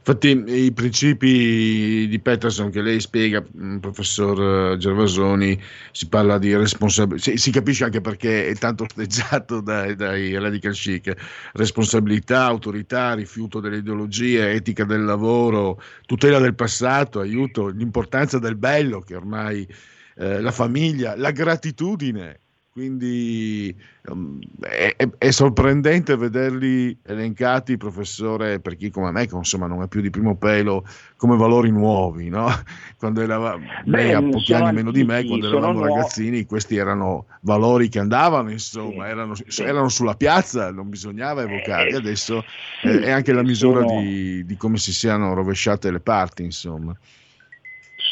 Infatti 0.04 0.44
i 0.48 0.72
principi 0.72 2.08
di 2.08 2.20
Peterson 2.20 2.72
che 2.72 2.82
lei 2.82 3.00
spiega, 3.00 3.40
mm, 3.56 3.78
professor 3.78 4.74
eh, 4.74 4.78
Gervasoni, 4.78 5.62
si 5.92 6.08
parla 6.08 6.40
di 6.40 6.56
responsabilità, 6.56 7.30
si, 7.30 7.38
si, 7.38 7.52
capisce 7.52 7.84
anche 7.84 8.02
perché 8.02 8.48
è 8.48 8.56
tanto 8.56 8.86
osteggiato 8.86 9.62
dai, 9.62 9.96
dai, 9.96 10.36
radical 10.40 10.74
chic, 10.74 11.14
responsabilità, 11.54 12.46
autorità, 12.46 13.14
rifiuto 13.14 13.60
delle 13.60 13.78
ideologie, 13.78 14.54
etica 14.54 14.86
del 14.86 15.04
lavoro, 15.04 15.80
tutela 16.08 16.40
del 16.40 16.56
passato, 16.56 17.20
aiuto, 17.20 17.68
l'importanza 17.68 18.40
del 18.40 18.56
bello 18.56 19.02
che 19.02 19.16
ormai 19.16 19.68
eh, 20.16 20.42
la 20.42 20.52
famiglia, 20.52 21.16
la 21.16 21.30
gratitudine, 21.30 22.40
quindi 22.71 23.75
um, 24.05 24.39
è, 24.62 24.95
è, 25.17 25.31
sorprendente 25.31 26.15
vederli 26.15 26.97
elencati, 27.03 27.75
professore, 27.75 28.62
per 28.62 28.77
chi 28.77 28.89
come 28.89 29.12
me, 29.12 29.27
che 29.27 29.36
insomma 29.36 29.67
non 29.67 29.81
è 29.81 29.89
più 29.89 29.99
di 29.99 30.10
primo 30.10 30.38
pelo, 30.38 30.86
come 31.17 31.36
valori 31.36 31.69
nuovi. 31.69 32.29
No? 32.29 32.47
Quando 32.97 33.19
era, 33.19 33.57
lei 33.84 34.13
ha 34.13 34.21
pochi 34.21 34.53
anni 34.53 34.71
meno 34.71 34.91
di 34.91 35.03
me, 35.03 35.25
quando 35.25 35.49
eravamo 35.49 35.81
ragazzini, 35.81 36.45
questi 36.45 36.77
erano 36.77 37.25
valori 37.41 37.89
che 37.89 37.99
andavano, 37.99 38.51
insomma, 38.51 39.03
sì, 39.03 39.12
erano, 39.12 39.36
sì. 39.36 39.62
erano, 39.63 39.89
sulla 39.89 40.15
piazza, 40.15 40.71
non 40.71 40.89
bisognava 40.89 41.41
evocarli. 41.41 41.91
Eh, 41.91 41.97
Adesso 41.97 42.41
sì, 42.81 42.88
eh, 42.88 43.01
è 43.01 43.12
anche 43.12 43.34
la 43.34 43.43
misura 43.43 43.86
sono... 43.86 43.99
di, 43.99 44.45
di 44.45 44.55
come 44.55 44.77
si 44.77 44.93
siano 44.93 45.34
rovesciate 45.34 45.91
le 45.91 45.99
parti, 45.99 46.43
insomma. 46.43 46.95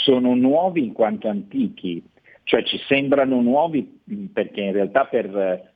Sono 0.04 0.34
nuovi 0.34 0.86
in 0.86 0.94
quanto 0.94 1.30
antichi, 1.30 2.04
cioè 2.50 2.64
ci 2.64 2.80
sembrano 2.88 3.42
nuovi 3.42 4.00
perché 4.34 4.62
in 4.62 4.72
realtà 4.72 5.06
per 5.06 5.72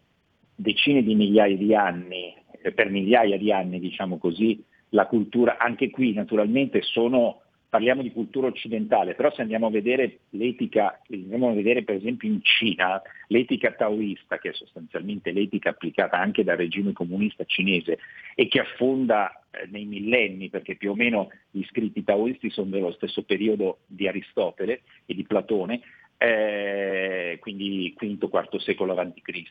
decine 0.56 1.04
di 1.04 1.14
migliaia 1.14 1.56
di 1.56 1.76
anni, 1.76 2.34
eh, 2.64 2.72
per 2.72 2.90
migliaia 2.90 3.38
di 3.38 3.52
anni 3.52 3.80
diciamo 3.80 4.18
così, 4.18 4.60
la 4.90 5.06
cultura, 5.06 5.58
anche 5.60 5.92
qui 5.92 6.14
naturalmente 6.14 6.82
sono, 6.82 7.42
parliamo 7.70 8.02
di 8.02 8.12
cultura 8.12 8.48
occidentale, 8.48 9.14
però 9.14 9.32
se 9.32 9.44
andiamo 9.44 9.68
a 9.68 9.70
vedere 9.70 10.22
l'etica, 10.32 11.00
andiamo 11.12 11.50
a 11.50 11.54
vedere 11.54 11.84
per 11.84 11.94
esempio 11.94 12.28
in 12.28 12.40
Cina, 12.42 13.00
l'etica 13.28 13.72
taoista, 13.74 14.40
che 14.40 14.50
è 14.50 14.54
sostanzialmente 14.54 15.32
l'etica 15.32 15.70
applicata 15.70 16.18
anche 16.18 16.44
dal 16.44 16.58
regime 16.58 16.92
comunista 16.92 17.44
cinese 17.46 18.00
e 18.34 18.48
che 18.48 18.62
affonda 18.62 19.44
eh, 19.52 19.68
nei 19.70 19.86
millenni, 19.86 20.50
perché 20.50 20.76
più 20.76 20.90
o 20.90 20.96
meno 20.96 21.30
gli 21.52 21.64
scritti 21.66 22.04
taoisti 22.04 22.50
sono 22.50 22.72
dello 22.72 22.92
stesso 22.94 23.22
periodo 23.22 23.82
di 23.86 24.08
Aristotele 24.08 24.82
e 25.06 25.14
di 25.14 25.24
Platone, 25.24 25.82
eh, 26.18 27.38
quindi 27.40 27.94
V-IV 27.98 28.58
secolo 28.58 28.94
a.C., 28.94 29.44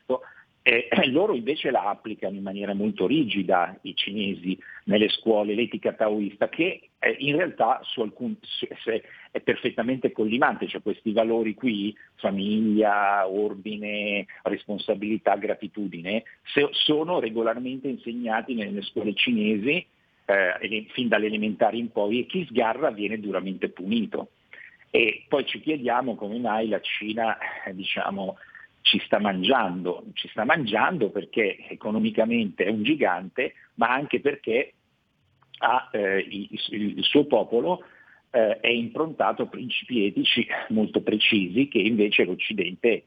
eh, 0.63 0.89
loro 1.11 1.35
invece 1.35 1.71
la 1.71 1.89
applicano 1.89 2.37
in 2.37 2.43
maniera 2.43 2.73
molto 2.73 3.07
rigida, 3.07 3.77
i 3.83 3.95
cinesi, 3.95 4.57
nelle 4.85 5.09
scuole, 5.09 5.55
l'etica 5.55 5.93
taoista, 5.93 6.49
che 6.49 6.89
eh, 6.99 7.17
in 7.19 7.37
realtà 7.37 7.81
su 7.83 8.01
alcun, 8.01 8.37
su, 8.41 8.67
è 9.31 9.41
perfettamente 9.41 10.13
collimante, 10.13 10.69
cioè 10.69 10.83
questi 10.83 11.13
valori 11.13 11.55
qui, 11.55 11.95
famiglia, 12.15 13.29
ordine, 13.29 14.27
responsabilità, 14.45 15.37
gratitudine, 15.37 16.23
se, 16.55 16.69
sono 16.71 17.19
regolarmente 17.19 17.89
insegnati 17.89 18.55
nelle 18.55 18.83
scuole 18.83 19.15
cinesi 19.15 19.85
eh, 20.25 20.87
fin 20.93 21.09
dalle 21.09 21.27
elementari 21.27 21.79
in 21.79 21.91
poi 21.91 22.21
e 22.21 22.27
chi 22.27 22.47
sgarra 22.49 22.91
viene 22.91 23.19
duramente 23.19 23.69
punito. 23.69 24.29
E 24.95 25.25
poi 25.27 25.47
ci 25.47 25.59
chiediamo 25.59 26.17
come 26.17 26.39
mai 26.39 26.69
la 26.69 26.79
Cina 26.83 27.39
eh, 27.65 27.75
diciamo, 27.75 28.37
ci 28.83 29.01
sta 29.07 29.19
mangiando, 29.19 30.05
ci 30.13 30.29
sta 30.29 30.45
mangiando 30.45 31.09
perché 31.09 31.67
economicamente 31.71 32.67
è 32.67 32.69
un 32.69 32.83
gigante, 32.83 33.55
ma 33.77 33.89
anche 33.89 34.21
perché 34.21 34.75
ha, 35.61 35.89
eh, 35.93 36.19
il, 36.19 36.47
il, 36.69 37.05
suo 37.05 37.25
popolo 37.25 37.85
eh, 38.33 38.61
è 38.61 38.69
improntato 38.69 39.45
a 39.45 39.47
principi 39.47 40.05
etici 40.05 40.47
molto 40.69 41.01
precisi 41.01 41.69
che 41.69 41.79
invece 41.79 42.25
l'Occidente 42.25 43.05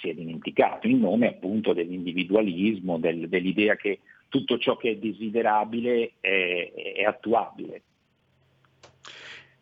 si 0.00 0.08
è 0.08 0.14
dimenticato, 0.14 0.88
in 0.88 0.98
nome 0.98 1.28
appunto 1.28 1.72
dell'individualismo, 1.72 2.98
del, 2.98 3.28
dell'idea 3.28 3.76
che 3.76 4.00
tutto 4.26 4.58
ciò 4.58 4.76
che 4.76 4.90
è 4.90 4.96
desiderabile 4.96 6.14
è, 6.18 6.72
è 6.96 7.04
attuabile 7.04 7.82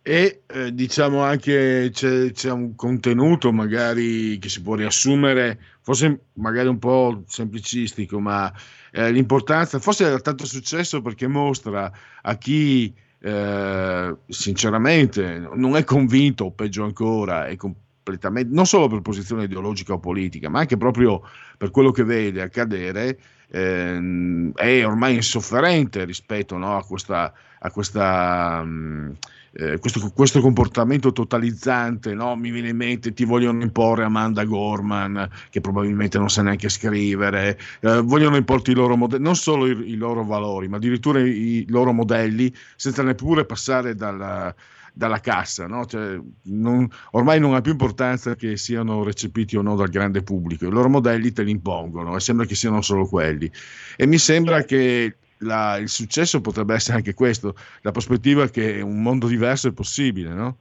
e 0.03 0.43
eh, 0.47 0.73
diciamo 0.73 1.23
anche 1.23 1.91
c'è, 1.93 2.33
c'è, 2.33 2.51
un 2.51 2.75
contenuto 2.75 3.53
magari 3.53 4.39
che 4.39 4.49
si 4.49 4.63
può 4.63 4.75
riassumere, 4.75 5.61
forse 5.83 6.27
magari 6.35 6.69
un 6.69 6.79
po' 6.79 7.25
semplicistico, 7.27 8.19
ma 8.21 8.53
eh, 8.93 9.11
l'importanza, 9.11 9.79
forse 9.79 10.07
ha 10.07 10.19
tanto 10.21 10.47
successo 10.47 11.03
perché 11.03 11.27
mostra 11.27 11.93
a 12.23 12.37
chi 12.37 12.95
eh, 13.21 14.17
sinceramente 14.29 15.49
non 15.55 15.77
è 15.77 15.85
convinto, 15.85 16.45
o 16.47 16.53
peggio 16.53 16.85
ancora, 16.85 17.47
è 17.47 17.57
completamente, 17.57 18.55
non 18.55 18.67
solo 18.67 18.89
per 18.89 19.03
posizione 19.03 19.45
ideologica 19.45 19.93
o 19.93 19.99
politica, 19.99 20.49
ma 20.49 20.61
anche 20.61 20.77
proprio 20.77 21.23
per 21.57 21.71
quello 21.71 21.91
che 21.91 22.05
vede 22.05 22.41
accadere, 22.41 23.19
ehm, 23.51 24.53
è 24.55 24.87
ormai 24.87 25.17
insofferente 25.17 26.05
rispetto 26.05 26.57
no, 26.57 26.77
a 26.77 26.85
questa... 26.85 27.33
A 27.61 27.73
questa 27.73 28.63
mh, 28.63 29.17
eh, 29.61 29.79
questo, 29.79 30.13
questo, 30.15 30.41
comportamento 30.41 31.11
totalizzante, 31.11 32.15
no? 32.15 32.37
mi 32.37 32.53
viene 32.53 32.69
in 32.69 32.77
mente, 32.77 33.13
ti 33.13 33.25
vogliono 33.25 33.61
imporre 33.63 34.05
Amanda 34.05 34.45
Gorman, 34.45 35.29
che 35.51 35.61
probabilmente 35.61 36.17
non 36.17 36.31
sa 36.31 36.43
neanche 36.43 36.69
scrivere, 36.69 37.59
eh, 37.81 38.01
vogliono 38.01 38.37
importi 38.37 38.71
i 38.71 38.75
loro 38.75 38.97
modelli, 38.97 39.25
non 39.25 39.35
solo 39.35 39.67
i, 39.67 39.91
i, 39.91 39.97
loro 39.97 40.23
valori, 40.23 40.69
ma 40.69 40.77
addirittura 40.77 41.19
i, 41.19 41.65
loro 41.71 41.93
modelli, 41.93 42.55
senza 42.77 43.03
neppure 43.03 43.47
passare 43.47 43.97
dalla, 43.97 44.55
dalla 44.93 45.19
cassa. 45.19 45.67
No? 45.67 45.85
Cioè, 45.87 46.21
non, 46.43 46.89
ormai 47.11 47.41
non 47.41 47.55
ha 47.55 47.61
più 47.61 47.73
importanza 47.73 48.37
che 48.37 48.57
siano 48.57 49.03
recepiti 49.03 49.57
o 49.57 49.63
no 49.63 49.75
dal 49.75 49.89
grande 49.89 50.23
pubblico, 50.23 50.67
i 50.67 50.71
loro 50.71 50.89
modelli 50.89 51.33
te 51.33 51.43
li 51.43 51.51
impongono 51.51 52.15
e 52.15 52.21
sembra 52.21 52.47
che 52.47 52.55
siano 52.55 52.81
solo 52.81 53.07
quelli. 53.07 53.51
E 53.97 54.07
mi 54.07 54.19
sembra 54.19 54.63
che 54.63 55.17
la, 55.39 55.77
il 55.77 55.89
successo 55.89 56.41
potrebbe 56.41 56.75
essere 56.75 56.97
anche 56.97 57.15
questo, 57.15 57.55
la 57.83 57.93
prospettiva 57.93 58.49
che 58.49 58.81
un 58.81 59.03
mondo 59.03 59.27
diverso 59.27 59.69
è 59.69 59.73
possibile, 59.73 60.31
no? 60.31 60.57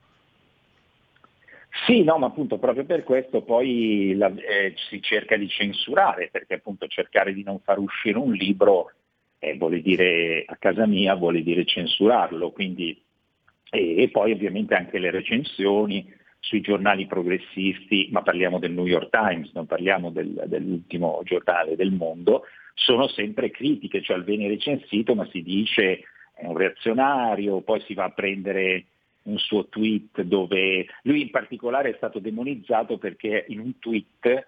Sì, 1.85 2.03
no, 2.03 2.17
ma 2.17 2.27
appunto 2.27 2.57
proprio 2.57 2.85
per 2.85 3.03
questo 3.03 3.41
poi 3.41 4.15
la, 4.15 4.33
eh, 4.35 4.73
si 4.89 5.01
cerca 5.01 5.37
di 5.37 5.47
censurare, 5.47 6.29
perché 6.31 6.55
appunto 6.55 6.87
cercare 6.87 7.33
di 7.33 7.43
non 7.43 7.59
far 7.59 7.77
uscire 7.77 8.17
un 8.17 8.31
libro 8.31 8.91
eh, 9.39 9.55
vuole 9.57 9.81
dire 9.81 10.43
a 10.47 10.55
casa 10.57 10.87
mia, 10.87 11.13
vuole 11.15 11.43
dire 11.43 11.65
censurarlo, 11.65 12.51
quindi, 12.51 12.99
e, 13.69 14.01
e, 14.01 14.09
poi 14.09 14.31
ovviamente 14.31 14.73
anche 14.73 14.97
le 14.97 15.11
recensioni 15.11 16.11
sui 16.39 16.61
giornali 16.61 17.05
progressisti, 17.05 18.09
ma 18.11 18.21
parliamo 18.21 18.57
del 18.57 18.71
New 18.71 18.85
York 18.85 19.09
Times, 19.09 19.51
non 19.53 19.65
parliamo 19.65 20.09
del, 20.09 20.43
dell'ultimo 20.47 21.21
giornale 21.23 21.75
del 21.75 21.91
mondo, 21.91 22.43
sono 22.77 23.07
sempre 23.07 23.49
critiche, 23.49 24.01
cioè 24.01 24.21
viene 24.21 24.47
recensito 24.47 25.15
ma 25.15 25.27
si 25.31 25.41
dice 25.41 26.03
è 26.33 26.45
un 26.45 26.55
reazionario, 26.55 27.61
poi 27.61 27.81
si 27.81 27.95
va 27.95 28.05
a 28.05 28.11
prendere 28.11 28.85
un 29.23 29.39
suo 29.39 29.65
tweet 29.65 30.21
dove 30.21 30.85
lui 31.01 31.21
in 31.21 31.31
particolare 31.31 31.89
è 31.89 31.95
stato 31.97 32.19
demonizzato 32.19 32.97
perché 32.97 33.45
in 33.47 33.59
un 33.59 33.79
tweet 33.79 34.25
eh, 34.25 34.45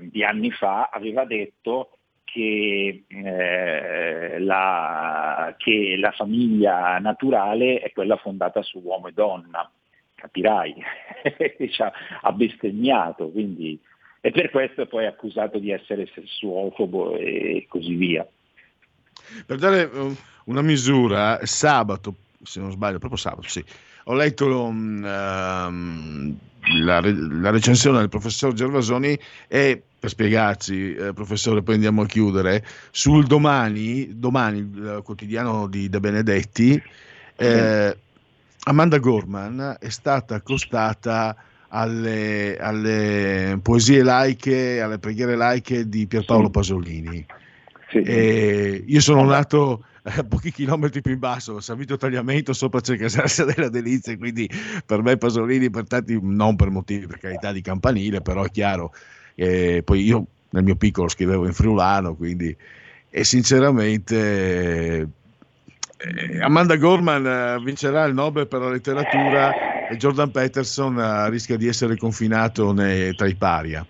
di 0.00 0.22
anni 0.22 0.52
fa 0.52 0.88
aveva 0.92 1.24
detto 1.24 1.98
che, 2.24 3.04
eh, 3.08 4.38
la, 4.38 5.54
che 5.58 5.96
la 5.98 6.12
famiglia 6.12 6.98
naturale 7.00 7.80
è 7.80 7.92
quella 7.92 8.16
fondata 8.16 8.62
su 8.62 8.78
uomo 8.78 9.08
e 9.08 9.12
donna, 9.12 9.70
capirai, 10.14 10.74
ha 12.22 12.32
bestemmiato, 12.32 13.28
quindi 13.30 13.78
e 14.24 14.30
per 14.30 14.50
questo 14.50 14.82
è 14.82 14.86
poi 14.86 15.04
accusato 15.04 15.58
di 15.58 15.72
essere 15.72 16.08
sessuofobo 16.14 17.16
e 17.16 17.66
così 17.68 17.94
via. 17.94 18.24
Per 19.44 19.58
dare 19.58 19.82
um, 19.92 20.16
una 20.44 20.62
misura, 20.62 21.40
sabato, 21.42 22.14
se 22.40 22.60
non 22.60 22.70
sbaglio, 22.70 22.98
proprio 22.98 23.18
sabato, 23.18 23.48
sì, 23.48 23.64
ho 24.04 24.14
letto 24.14 24.46
um, 24.46 25.02
la, 25.02 27.00
la, 27.00 27.50
recensione 27.50 27.98
del 27.98 28.08
professor 28.08 28.52
Gervasoni 28.52 29.18
e 29.48 29.82
per 29.98 30.10
spiegarci, 30.10 30.94
eh, 30.94 31.12
professore, 31.12 31.62
poi 31.62 31.74
andiamo 31.74 32.02
a 32.02 32.06
chiudere, 32.06 32.64
sul 32.92 33.26
domani, 33.26 34.20
domani 34.20 34.58
il 34.58 35.00
quotidiano 35.02 35.66
di 35.66 35.88
De 35.88 35.98
Benedetti, 35.98 36.80
eh, 37.34 37.96
Amanda 38.64 38.98
Gorman 38.98 39.78
è 39.80 39.88
stata 39.88 40.36
accostata 40.36 41.36
alle, 41.74 42.56
alle, 42.58 43.58
poesie 43.62 44.02
laiche, 44.02 44.80
alle 44.80 44.98
preghiere 44.98 45.36
laiche 45.36 45.88
di 45.88 46.06
Pierpaolo 46.06 46.50
Pasolini. 46.50 47.24
Sì. 47.88 48.84
io 48.86 49.00
sono 49.00 49.22
nato 49.24 49.84
a 50.04 50.24
pochi 50.24 50.50
chilometri 50.50 51.02
più 51.02 51.12
in 51.12 51.18
basso, 51.18 51.60
San 51.60 51.76
Vito 51.76 51.96
Tagliamento 51.96 52.52
sopra 52.52 52.80
Cercasarsa 52.80 53.44
della 53.44 53.68
Delizia, 53.68 54.16
quindi 54.16 54.48
per 54.84 55.02
me 55.02 55.16
Pasolini 55.16 55.70
per 55.70 55.86
tanti, 55.86 56.18
non 56.20 56.56
per 56.56 56.70
motivi 56.70 57.06
per 57.06 57.18
carità 57.18 57.52
di 57.52 57.60
campanile, 57.60 58.20
però 58.20 58.44
è 58.44 58.50
chiaro, 58.50 58.92
eh, 59.34 59.82
poi 59.84 60.04
io 60.04 60.26
nel 60.50 60.64
mio 60.64 60.76
piccolo 60.76 61.08
scrivevo 61.08 61.46
in 61.46 61.52
friulano, 61.52 62.14
quindi 62.14 62.54
e 63.14 63.24
sinceramente 63.24 65.00
eh, 65.00 66.40
Amanda 66.40 66.76
Gorman 66.76 67.26
eh, 67.26 67.62
vincerà 67.62 68.04
il 68.04 68.14
Nobel 68.14 68.48
per 68.48 68.60
la 68.60 68.70
letteratura 68.70 69.52
e 69.92 69.96
Jordan 69.96 70.30
Peterson 70.30 70.98
eh, 70.98 71.30
rischia 71.30 71.56
di 71.56 71.68
essere 71.68 71.96
confinato 71.96 72.72
nei, 72.72 73.14
tra 73.14 73.26
i 73.26 73.34
paria. 73.34 73.86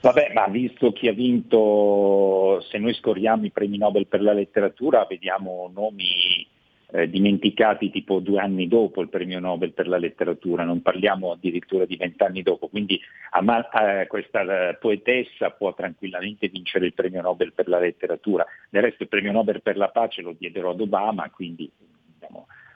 Vabbè, 0.00 0.32
ma 0.32 0.46
visto 0.46 0.92
chi 0.92 1.08
ha 1.08 1.12
vinto, 1.12 2.64
se 2.70 2.78
noi 2.78 2.94
scorriamo 2.94 3.44
i 3.44 3.50
premi 3.50 3.78
Nobel 3.78 4.06
per 4.06 4.22
la 4.22 4.32
letteratura, 4.32 5.06
vediamo 5.08 5.70
nomi 5.74 6.46
eh, 6.90 7.10
dimenticati 7.10 7.90
tipo 7.90 8.20
due 8.20 8.38
anni 8.38 8.68
dopo 8.68 9.02
il 9.02 9.08
premio 9.08 9.40
Nobel 9.40 9.72
per 9.72 9.88
la 9.88 9.98
letteratura, 9.98 10.64
non 10.64 10.82
parliamo 10.82 11.32
addirittura 11.32 11.84
di 11.84 11.96
vent'anni 11.96 12.42
dopo, 12.42 12.68
quindi 12.68 12.98
Ama- 13.30 13.68
eh, 14.00 14.06
questa 14.06 14.40
eh, 14.70 14.76
poetessa 14.76 15.50
può 15.50 15.74
tranquillamente 15.74 16.48
vincere 16.48 16.86
il 16.86 16.94
premio 16.94 17.20
Nobel 17.20 17.52
per 17.52 17.68
la 17.68 17.80
letteratura, 17.80 18.46
del 18.70 18.82
resto 18.82 19.02
il 19.02 19.08
premio 19.08 19.32
Nobel 19.32 19.62
per 19.62 19.76
la 19.76 19.88
pace 19.88 20.22
lo 20.22 20.34
diedero 20.38 20.70
ad 20.70 20.80
Obama, 20.80 21.28
quindi 21.30 21.70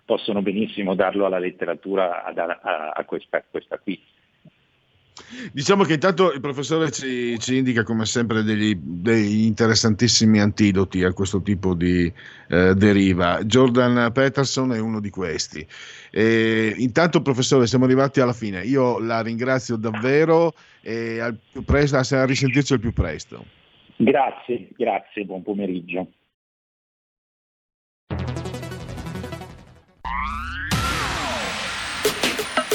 possono 0.04 0.42
benissimo 0.42 0.94
darlo 0.94 1.26
alla 1.26 1.38
letteratura, 1.38 2.24
ad, 2.24 2.38
a, 2.38 2.92
a, 2.94 3.04
questa, 3.04 3.42
questa 3.48 3.78
qui. 3.78 4.00
Diciamo 5.52 5.84
che 5.84 5.94
intanto 5.94 6.32
il 6.32 6.40
professore 6.40 6.90
ci, 6.90 7.38
ci 7.38 7.56
indica 7.56 7.82
come 7.82 8.06
sempre 8.06 8.42
degli, 8.42 8.74
degli, 8.74 9.44
interessantissimi 9.44 10.40
antidoti 10.40 11.04
a 11.04 11.12
questo 11.12 11.42
tipo 11.42 11.74
di 11.74 12.10
eh, 12.48 12.74
deriva. 12.74 13.42
Jordan 13.42 14.10
Peterson 14.12 14.72
è 14.72 14.78
uno 14.78 15.00
di 15.00 15.10
questi. 15.10 15.66
E 16.10 16.74
intanto 16.78 17.22
professore 17.22 17.66
siamo 17.66 17.84
arrivati 17.84 18.20
alla 18.20 18.32
fine. 18.32 18.62
Io 18.62 18.98
la 18.98 19.20
ringrazio 19.20 19.76
davvero 19.76 20.54
e 20.80 21.20
al 21.20 21.36
più 21.50 21.62
presto, 21.62 21.96
a 21.96 22.24
risentirci 22.24 22.72
al 22.72 22.80
più 22.80 22.92
presto. 22.92 23.44
Grazie, 23.96 24.68
grazie, 24.76 25.24
buon 25.24 25.42
pomeriggio. 25.42 26.08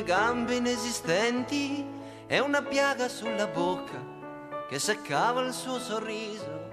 Inesistenti 0.00 1.84
e 2.26 2.38
una 2.40 2.62
piaga 2.62 3.08
sulla 3.08 3.46
bocca 3.46 3.98
che 4.68 4.78
seccava 4.78 5.40
il 5.40 5.52
suo 5.52 5.78
sorriso. 5.78 6.66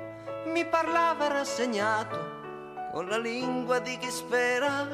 Mi 0.48 0.66
parlava 0.66 1.28
rassegnato 1.28 2.34
con 2.92 3.08
la 3.08 3.18
lingua 3.18 3.80
di 3.80 3.98
chi 3.98 4.10
spera, 4.10 4.88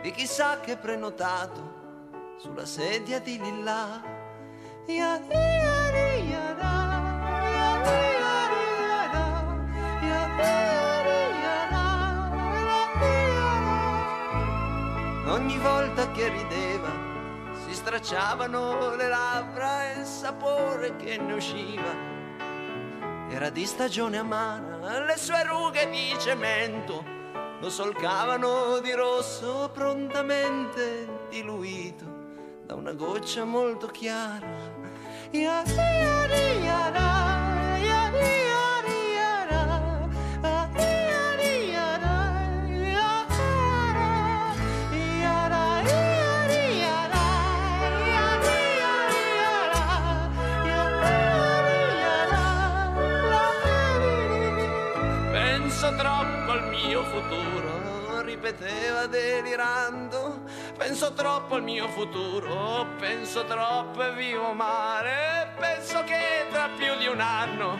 di 0.00 0.10
chi 0.12 0.26
sa 0.26 0.60
che 0.60 0.76
prenotato 0.76 2.36
sulla 2.38 2.64
sedia 2.64 3.20
di 3.20 3.38
Lilla. 3.40 4.16
Ogni 15.26 15.58
volta 15.58 16.10
che 16.12 16.28
rideva 16.28 16.77
stracciavano 17.78 18.96
le 18.96 19.08
labbra 19.08 19.92
e 19.92 20.00
il 20.00 20.04
sapore 20.04 20.96
che 20.96 21.16
ne 21.16 21.32
usciva. 21.34 21.94
Era 23.30 23.50
di 23.50 23.64
stagione 23.64 24.18
amara, 24.18 25.04
le 25.04 25.16
sue 25.16 25.44
rughe 25.44 25.88
di 25.88 26.12
cemento 26.18 27.04
lo 27.60 27.70
solcavano 27.70 28.80
di 28.80 28.92
rosso 28.92 29.70
prontamente 29.72 31.26
diluito 31.28 32.04
da 32.66 32.74
una 32.74 32.92
goccia 32.94 33.44
molto 33.44 33.86
chiara. 33.86 34.46
Yara, 35.30 35.70
yara, 35.70 36.36
yara, 36.36 37.37
ripeteva 58.48 59.06
delirando. 59.06 60.42
Penso 60.76 61.12
troppo 61.12 61.56
al 61.56 61.62
mio 61.62 61.88
futuro, 61.88 62.86
penso 62.98 63.44
troppo 63.44 64.04
e 64.04 64.14
vivo 64.14 64.52
male. 64.52 65.52
Penso 65.58 66.02
che 66.04 66.46
tra 66.50 66.68
più 66.76 66.96
di 66.96 67.06
un 67.06 67.20
anno 67.20 67.78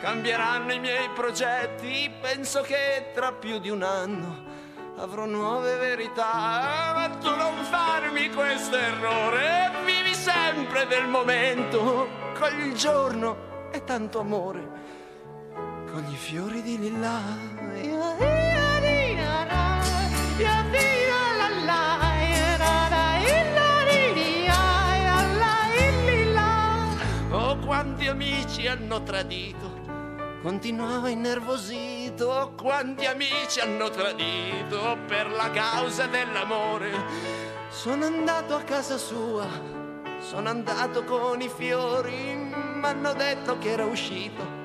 cambieranno 0.00 0.72
i 0.72 0.78
miei 0.78 1.08
progetti. 1.10 2.10
Penso 2.20 2.62
che 2.62 3.10
tra 3.14 3.32
più 3.32 3.58
di 3.58 3.70
un 3.70 3.82
anno 3.82 4.52
avrò 4.98 5.26
nuove 5.26 5.76
verità. 5.76 6.92
Ma 6.94 7.08
tu 7.20 7.34
non 7.34 7.64
farmi 7.64 8.30
questo 8.30 8.76
errore, 8.76 9.70
vivi 9.84 10.14
sempre 10.14 10.86
del 10.86 11.06
momento. 11.06 12.08
Cogli 12.38 12.68
il 12.68 12.74
giorno 12.74 13.68
e 13.72 13.82
tanto 13.84 14.20
amore. 14.20 14.82
Con 15.90 16.04
i 16.08 16.16
fiori 16.16 16.62
di 16.62 16.78
lilla. 16.78 18.43
Hanno 28.74 29.02
tradito, 29.04 29.82
continuava 30.42 31.08
innervosito, 31.08 32.54
quanti 32.60 33.06
amici 33.06 33.60
hanno 33.60 33.88
tradito 33.88 34.98
per 35.06 35.30
la 35.30 35.48
causa 35.50 36.06
dell'amore. 36.06 36.90
Sono 37.70 38.06
andato 38.06 38.56
a 38.56 38.62
casa 38.62 38.98
sua, 38.98 39.46
sono 40.18 40.48
andato 40.48 41.04
con 41.04 41.40
i 41.40 41.48
fiori, 41.48 42.34
mi 42.34 42.84
hanno 42.84 43.12
detto 43.14 43.58
che 43.58 43.70
era 43.70 43.84
uscito 43.84 44.62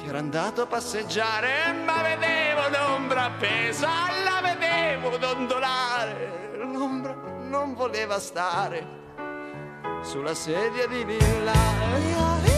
che 0.00 0.08
era 0.08 0.18
andato 0.18 0.62
a 0.62 0.66
passeggiare, 0.66 1.72
ma 1.84 2.00
vedevo 2.00 2.68
l'ombra 2.70 3.24
appesa, 3.24 3.88
la 4.24 4.40
vedevo 4.40 5.18
dondolare, 5.18 6.52
l'ombra 6.56 7.14
non 7.42 7.74
voleva 7.74 8.18
stare 8.18 8.98
sulla 10.02 10.34
sedia 10.34 10.86
di 10.86 11.04
villa. 11.04 12.49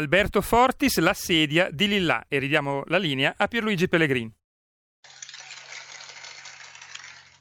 Alberto 0.00 0.40
Fortis 0.40 0.96
l'assedia 0.96 1.68
di 1.70 1.86
Lillà 1.86 2.24
e 2.26 2.38
ridiamo 2.38 2.84
la 2.86 2.96
linea 2.96 3.34
a 3.36 3.46
Pierluigi 3.48 3.86
Pellegrini. 3.86 4.32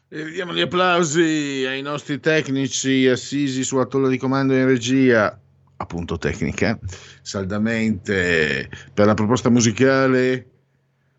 E 0.09 0.23
vediamo 0.23 0.53
gli 0.53 0.59
applausi 0.59 1.63
ai 1.65 1.81
nostri 1.81 2.19
tecnici 2.19 3.07
assisi 3.07 3.63
sulla 3.63 3.85
tolla 3.85 4.09
di 4.09 4.17
comando 4.17 4.53
in 4.53 4.65
regia, 4.65 5.39
appunto 5.77 6.17
tecnica, 6.17 6.77
saldamente 7.21 8.69
per 8.93 9.05
la 9.05 9.13
proposta 9.13 9.49
musicale 9.49 10.47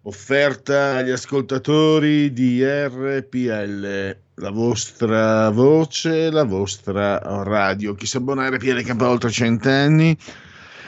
offerta 0.03 0.97
agli 0.97 1.11
ascoltatori 1.11 2.35
di 2.35 2.63
RPL, 2.63 4.17
la 4.35 4.51
vostra 4.51 5.49
voce, 5.49 6.31
la 6.31 6.45
vostra 6.45 7.19
radio. 7.45 7.95
Chi 7.95 8.05
si 8.05 8.19
abbona 8.19 8.51
RPL 8.51 8.83
campa 8.83 9.09
oltre 9.09 9.31
cent'anni. 9.31 10.19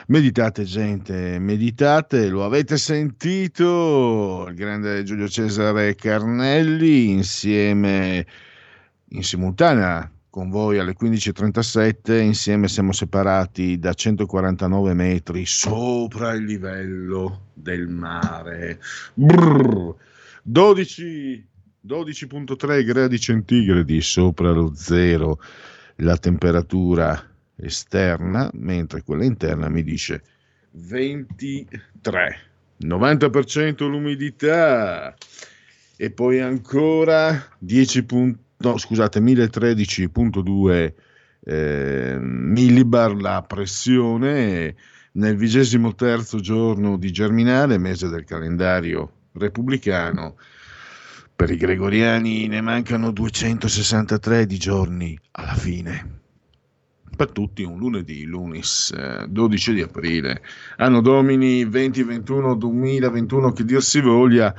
Meditate 0.06 0.64
gente, 0.64 1.38
meditate, 1.38 2.28
lo 2.28 2.44
avete 2.44 2.76
sentito, 2.76 4.46
il 4.48 4.54
grande 4.56 5.04
Giulio 5.04 5.28
Cesare 5.28 5.94
Carnelli 5.94 7.10
insieme 7.10 8.26
in 9.10 9.22
simultanea 9.22 10.10
con 10.28 10.50
voi 10.50 10.78
alle 10.78 10.96
15.37, 11.00 12.20
insieme 12.20 12.66
siamo 12.66 12.90
separati 12.90 13.78
da 13.78 13.92
149 13.92 14.92
metri 14.94 15.46
sopra 15.46 16.32
il 16.32 16.46
livello 16.46 17.50
del 17.52 17.86
mare. 17.86 18.80
Brrr, 19.14 19.94
12, 20.42 21.46
12.3 21.86 22.84
gradi 22.84 23.20
centigradi 23.20 24.00
sopra 24.00 24.50
lo 24.50 24.72
zero 24.74 25.38
la 25.96 26.16
temperatura 26.16 27.31
esterna, 27.62 28.50
mentre 28.54 29.02
quella 29.02 29.24
interna 29.24 29.68
mi 29.68 29.82
dice 29.82 30.22
23, 30.72 32.36
90% 32.80 33.88
l'umidità. 33.88 35.14
E 35.96 36.10
poi 36.10 36.40
ancora 36.40 37.40
10 37.58 38.06
no, 38.56 38.78
scusate, 38.78 39.20
1013.2 39.20 40.94
eh, 41.44 42.18
millibar 42.20 43.14
la 43.14 43.44
pressione. 43.46 44.74
Nel 45.14 45.36
vigesimo 45.36 45.94
terzo 45.94 46.40
giorno 46.40 46.96
di 46.96 47.12
Germinale, 47.12 47.76
mese 47.78 48.08
del 48.08 48.24
calendario 48.24 49.12
repubblicano. 49.32 50.36
Per 51.36 51.50
i 51.50 51.56
gregoriani 51.56 52.46
ne 52.46 52.60
mancano 52.60 53.10
263 53.10 54.46
di 54.46 54.58
giorni 54.58 55.18
alla 55.32 55.54
fine 55.54 56.20
per 57.14 57.30
tutti 57.30 57.62
un 57.62 57.78
lunedì, 57.78 58.24
lunis 58.24 58.92
12 59.26 59.70
eh, 59.70 59.74
di 59.74 59.82
aprile, 59.82 60.42
anno 60.76 61.00
domini 61.00 61.68
2021 61.68 62.54
2021 62.54 63.52
che 63.52 63.64
dir 63.64 63.82
si 63.82 64.00
voglia. 64.00 64.54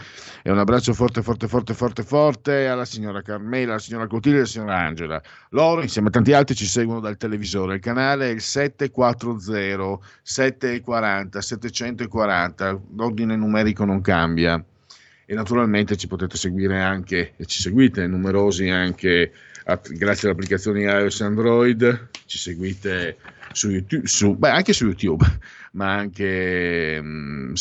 E 0.45 0.51
un 0.51 0.57
abbraccio 0.57 0.93
forte 0.93 1.21
forte 1.21 1.47
forte 1.47 1.73
forte 1.73 2.03
forte 2.03 2.67
alla 2.67 2.85
signora 2.85 3.21
Carmela, 3.21 3.71
alla 3.71 3.79
signora 3.79 4.07
Cotilli 4.07 4.35
e 4.35 4.39
alla 4.39 4.47
signora 4.47 4.77
Angela. 4.77 5.21
Loro 5.49 5.81
insieme 5.81 6.09
a 6.09 6.11
tanti 6.11 6.33
altri 6.33 6.55
ci 6.55 6.65
seguono 6.65 6.99
dal 6.99 7.17
televisore, 7.17 7.75
il 7.75 7.81
canale 7.81 8.29
è 8.29 8.33
il 8.33 8.41
740 8.41 9.99
740 10.21 11.41
740, 11.41 12.81
l'ordine 12.95 13.35
numerico 13.35 13.85
non 13.85 14.01
cambia. 14.01 14.63
E 15.25 15.33
naturalmente 15.33 15.95
ci 15.95 16.07
potete 16.07 16.37
seguire 16.37 16.81
anche 16.81 17.33
e 17.37 17.45
ci 17.45 17.61
seguite 17.61 18.05
numerosi 18.07 18.67
anche 18.67 19.31
grazie 19.63 20.27
alle 20.27 20.37
applicazioni 20.37 20.81
iOS 20.83 21.21
e 21.21 21.23
Android, 21.25 22.09
ci 22.25 22.37
seguite 22.37 23.17
su 23.51 23.69
YouTube, 23.69 24.07
su, 24.07 24.35
beh, 24.35 24.49
anche 24.49 24.73
su 24.73 24.85
YouTube, 24.85 25.25
ma 25.73 25.93
anche 25.93 27.01
mh, 27.01 27.07
mm, 27.07 27.53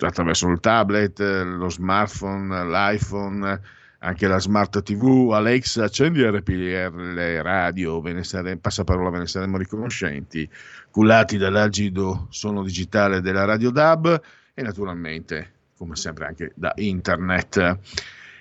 attraverso 0.00 0.48
il 0.48 0.60
tablet, 0.60 1.20
lo 1.20 1.68
smartphone, 1.68 2.64
l'iPhone, 2.64 3.60
anche 3.98 4.26
la 4.26 4.38
smart 4.38 4.82
TV, 4.82 5.30
Alexa, 5.32 5.84
accendi 5.84 6.24
RPL 6.24 7.42
radio, 7.42 8.00
ve 8.00 8.12
ne 8.14 8.24
sare, 8.24 8.56
passaparola 8.56 9.10
ve 9.10 9.18
ne 9.18 9.26
saremo 9.26 9.58
riconoscenti, 9.58 10.48
cullati 10.90 11.36
dall'agido 11.36 12.26
suono 12.30 12.62
digitale 12.62 13.20
della 13.20 13.44
Radio 13.44 13.70
DAB 13.70 14.22
e 14.54 14.62
naturalmente, 14.62 15.52
come 15.76 15.96
sempre, 15.96 16.26
anche 16.26 16.52
da 16.54 16.72
internet. 16.76 17.78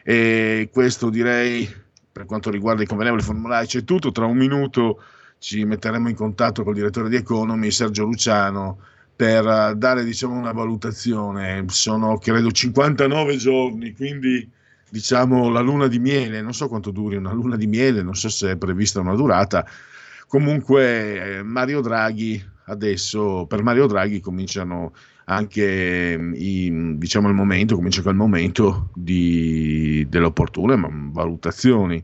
E 0.04 0.70
questo 0.72 1.10
direi 1.10 1.70
per 2.12 2.26
quanto 2.26 2.50
riguarda 2.50 2.84
i 2.84 2.88
convenevoli 2.88 3.22
formulari 3.22 3.68
c'è 3.68 3.84
tutto, 3.84 4.12
tra 4.12 4.26
un 4.26 4.38
minuto 4.38 5.02
ci 5.40 5.64
metteremo 5.64 6.10
in 6.10 6.16
contatto 6.16 6.64
col 6.64 6.76
direttore 6.76 7.10
di 7.10 7.16
Economy, 7.16 7.72
Sergio 7.72 8.04
Luciano, 8.04 8.80
per 9.16 9.46
eh, 9.46 9.74
dare 9.76 10.04
diciamo, 10.04 10.38
una 10.38 10.52
valutazione. 10.52 11.66
Sono 11.68 12.18
credo 12.18 12.52
59 12.52 13.38
giorni, 13.38 13.94
quindi 13.94 14.48
diciamo 14.90 15.50
la 15.50 15.62
luna 15.62 15.88
di 15.88 16.00
miele, 16.00 16.42
non 16.42 16.54
so 16.54 16.68
quanto 16.68 16.92
duri 16.92 17.16
una 17.16 17.32
luna 17.32 17.56
di 17.56 17.68
miele, 17.68 18.02
non 18.02 18.16
so 18.16 18.30
se 18.30 18.52
è 18.52 18.58
prevista 18.58 19.00
una 19.00 19.16
durata. 19.16 19.66
Comunque 20.28 21.38
eh, 21.38 21.44
Mario 21.44 21.82
Draghi 21.82 22.44
adesso, 22.66 23.46
per 23.48 23.64
Mario 23.64 23.88
Draghi 23.88 24.20
cominciano 24.20 24.94
anche 25.30 26.18
mm, 26.18 26.34
i, 26.36 26.98
diciamo 26.98 27.28
il 27.28 27.36
momento, 27.36 27.76
comincia 27.76 28.02
col 28.02 28.16
momento 28.16 28.90
di, 28.94 30.06
delle 30.10 30.26
opportune 30.26 30.78
valutazioni. 31.12 32.04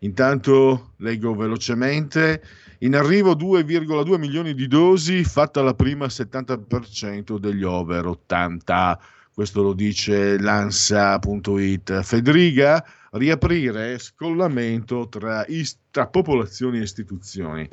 Intanto 0.00 0.92
leggo 0.98 1.34
velocemente, 1.34 2.42
in 2.80 2.94
arrivo 2.94 3.34
2,2 3.34 4.18
milioni 4.18 4.54
di 4.54 4.66
dosi, 4.66 5.24
fatta 5.24 5.62
la 5.62 5.74
prima 5.74 6.06
70% 6.06 7.38
degli 7.38 7.62
over 7.62 8.06
80. 8.06 9.00
Questo 9.32 9.62
lo 9.62 9.72
dice 9.72 10.38
l'ansa.it. 10.38 12.02
Federica, 12.02 12.84
riaprire 13.12 13.98
scollamento 13.98 15.08
tra, 15.08 15.44
tra 15.90 16.06
popolazioni 16.06 16.78
e 16.78 16.82
istituzioni. 16.82 17.68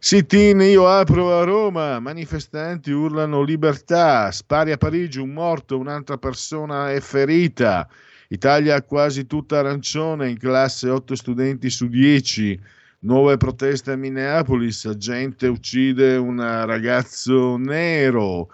Sit-in, 0.00 0.60
io 0.60 0.86
apro 0.86 1.36
a 1.36 1.42
Roma, 1.42 1.98
manifestanti 1.98 2.92
urlano 2.92 3.42
libertà, 3.42 4.30
spari 4.30 4.70
a 4.70 4.76
Parigi, 4.76 5.18
un 5.18 5.30
morto, 5.30 5.76
un'altra 5.76 6.16
persona 6.18 6.92
è 6.92 7.00
ferita. 7.00 7.88
Italia 8.28 8.80
quasi 8.82 9.26
tutta 9.26 9.58
arancione, 9.58 10.30
in 10.30 10.38
classe 10.38 10.88
8 10.88 11.16
studenti 11.16 11.68
su 11.68 11.88
10. 11.88 12.60
Nuove 13.00 13.38
proteste 13.38 13.90
a 13.90 13.96
Minneapolis, 13.96 14.84
agente 14.84 15.48
uccide 15.48 16.14
un 16.14 16.38
ragazzo 16.38 17.56
nero. 17.56 18.50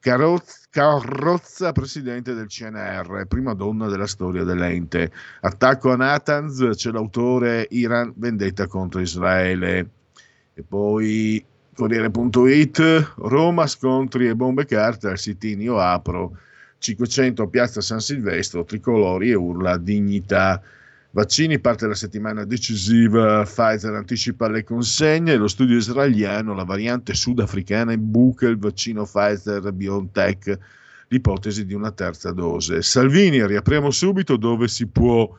Carrozza, 0.00 1.70
presidente 1.70 2.34
del 2.34 2.48
CNR, 2.48 3.24
prima 3.28 3.54
donna 3.54 3.86
della 3.86 4.06
storia 4.08 4.42
dell'ente. 4.42 5.12
Attacco 5.42 5.92
a 5.92 5.96
Natanz, 5.96 6.70
c'è 6.74 6.90
l'autore 6.90 7.68
Iran 7.70 8.12
vendetta 8.16 8.66
contro 8.66 9.00
Israele. 9.00 9.90
E 10.58 10.64
poi 10.66 11.44
Corriere.it, 11.72 13.12
Roma, 13.18 13.68
scontri 13.68 14.26
e 14.26 14.34
bombe 14.34 14.64
carte 14.64 15.06
al 15.06 15.16
sit-in 15.16 15.60
Io 15.60 15.78
Apro, 15.78 16.36
500 16.78 17.44
a 17.44 17.46
Piazza 17.46 17.80
San 17.80 18.00
Silvestro, 18.00 18.64
tricolori 18.64 19.30
e 19.30 19.34
urla 19.34 19.76
dignità. 19.76 20.60
Vaccini 21.12 21.60
parte 21.60 21.86
la 21.86 21.94
settimana 21.94 22.44
decisiva, 22.44 23.44
Pfizer 23.44 23.94
anticipa 23.94 24.48
le 24.48 24.64
consegne, 24.64 25.36
lo 25.36 25.46
studio 25.46 25.76
israeliano, 25.76 26.54
la 26.54 26.64
variante 26.64 27.14
sudafricana 27.14 27.92
imbuca 27.92 28.48
il 28.48 28.58
vaccino 28.58 29.04
Pfizer 29.04 29.70
BioNTech, 29.72 30.58
l'ipotesi 31.06 31.66
di 31.66 31.74
una 31.74 31.92
terza 31.92 32.32
dose. 32.32 32.82
Salvini, 32.82 33.46
riapriamo 33.46 33.92
subito 33.92 34.36
dove 34.36 34.66
si 34.66 34.88
può 34.88 35.32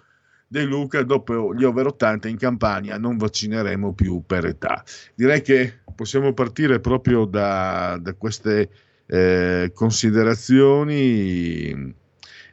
De 0.52 0.64
Luca, 0.64 1.04
dopo 1.04 1.54
gli 1.54 1.64
over 1.64 1.86
80 1.86 2.28
in 2.28 2.38
Campania 2.38 2.98
non 2.98 3.18
vaccineremo 3.18 3.94
più 3.94 4.24
per 4.26 4.48
età. 4.48 4.84
Direi 5.14 5.44
che 5.44 5.82
possiamo 5.96 6.34
partire 6.34 6.80
proprio 6.80 7.26
da, 7.26 8.00
da 8.02 8.16
queste 8.16 8.68
eh, 9.06 9.72
considerazioni 9.76 11.94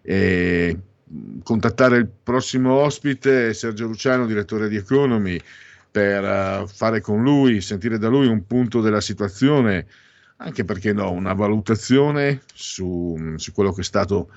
e 0.03 0.79
contattare 1.43 1.97
il 1.97 2.09
prossimo 2.23 2.75
ospite, 2.75 3.55
Sergio 3.55 3.87
Luciano, 3.87 4.27
direttore 4.27 4.69
di 4.69 4.77
Economy, 4.77 5.41
per 5.91 6.23
uh, 6.23 6.67
fare 6.67 7.01
con 7.01 7.23
lui, 7.23 7.63
sentire 7.63 7.97
da 7.97 8.09
lui 8.09 8.27
un 8.27 8.47
punto 8.47 8.83
della 8.83 9.01
situazione, 9.01 9.87
anche 10.37 10.65
perché 10.65 10.93
no, 10.93 11.11
una 11.13 11.33
valutazione 11.33 12.43
su, 12.53 13.35
su 13.37 13.53
quello 13.53 13.73
che 13.73 13.81
è 13.81 13.85
stato, 13.85 14.31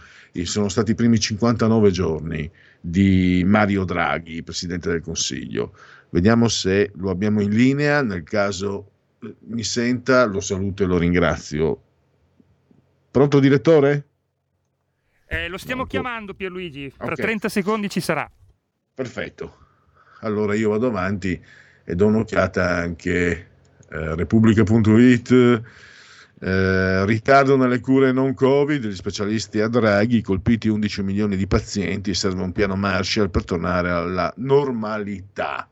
sono 0.44 0.70
stati 0.70 0.92
i 0.92 0.96
primi 0.96 1.20
59 1.20 1.92
giorni 1.92 2.50
di 2.80 3.44
Mario 3.46 3.84
Draghi, 3.84 4.44
Presidente 4.44 4.90
del 4.90 5.02
Consiglio. 5.02 5.74
Vediamo 6.10 6.48
se 6.48 6.92
lo 6.96 7.10
abbiamo 7.10 7.42
in 7.42 7.50
linea, 7.50 8.02
nel 8.02 8.24
caso 8.24 8.92
eh, 9.22 9.36
mi 9.48 9.64
senta, 9.64 10.26
lo 10.26 10.40
saluto 10.40 10.84
e 10.84 10.86
lo 10.86 10.98
ringrazio. 10.98 11.82
Pronto 13.12 13.40
direttore? 13.40 14.06
Eh, 15.28 15.48
lo 15.48 15.58
stiamo 15.58 15.86
Pronto. 15.86 16.02
chiamando 16.02 16.34
Pierluigi, 16.34 16.94
tra 16.96 17.12
okay. 17.12 17.26
30 17.26 17.50
secondi 17.50 17.90
ci 17.90 18.00
sarà. 18.00 18.30
Perfetto. 18.94 19.58
Allora 20.22 20.56
io 20.56 20.70
vado 20.70 20.88
avanti 20.88 21.40
e 21.84 21.96
do 21.96 22.08
un'occhiata 22.08 22.68
anche 22.68 23.48
a 23.90 23.96
eh, 23.96 24.16
repubblica.it 24.16 25.62
Eh, 26.42 27.06
ritardo 27.06 27.58
nelle 27.58 27.82
cure 27.82 28.14
non 28.14 28.34
Covid, 28.34 28.86
gli 28.86 28.96
specialisti 28.96 29.60
a 29.60 29.68
Draghi, 29.68 30.22
colpiti 30.22 30.70
11 30.70 31.04
milioni 31.04 31.36
di 31.36 31.48
pazienti, 31.48 32.14
serve 32.14 32.42
un 32.42 32.54
piano 32.54 32.76
Marshall 32.76 33.30
per 33.30 33.44
tornare 33.44 33.90
alla 33.90 34.34
normalità. 34.38 35.70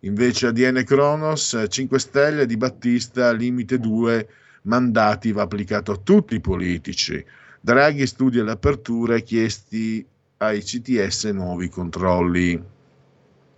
Invece 0.00 0.46
ADN 0.46 0.82
Kronos, 0.84 1.66
5 1.68 1.98
Stelle 1.98 2.46
di 2.46 2.56
Battista, 2.56 3.32
limite 3.32 3.78
2 3.78 4.28
mandati 4.62 5.32
va 5.32 5.42
applicato 5.42 5.92
a 5.92 6.00
tutti 6.02 6.36
i 6.36 6.40
politici. 6.40 7.22
Draghi 7.60 8.06
studia 8.06 8.42
le 8.42 8.52
aperture 8.52 9.22
chiesti 9.22 10.04
ai 10.38 10.62
CTS 10.62 11.24
nuovi 11.26 11.68
controlli. 11.68 12.62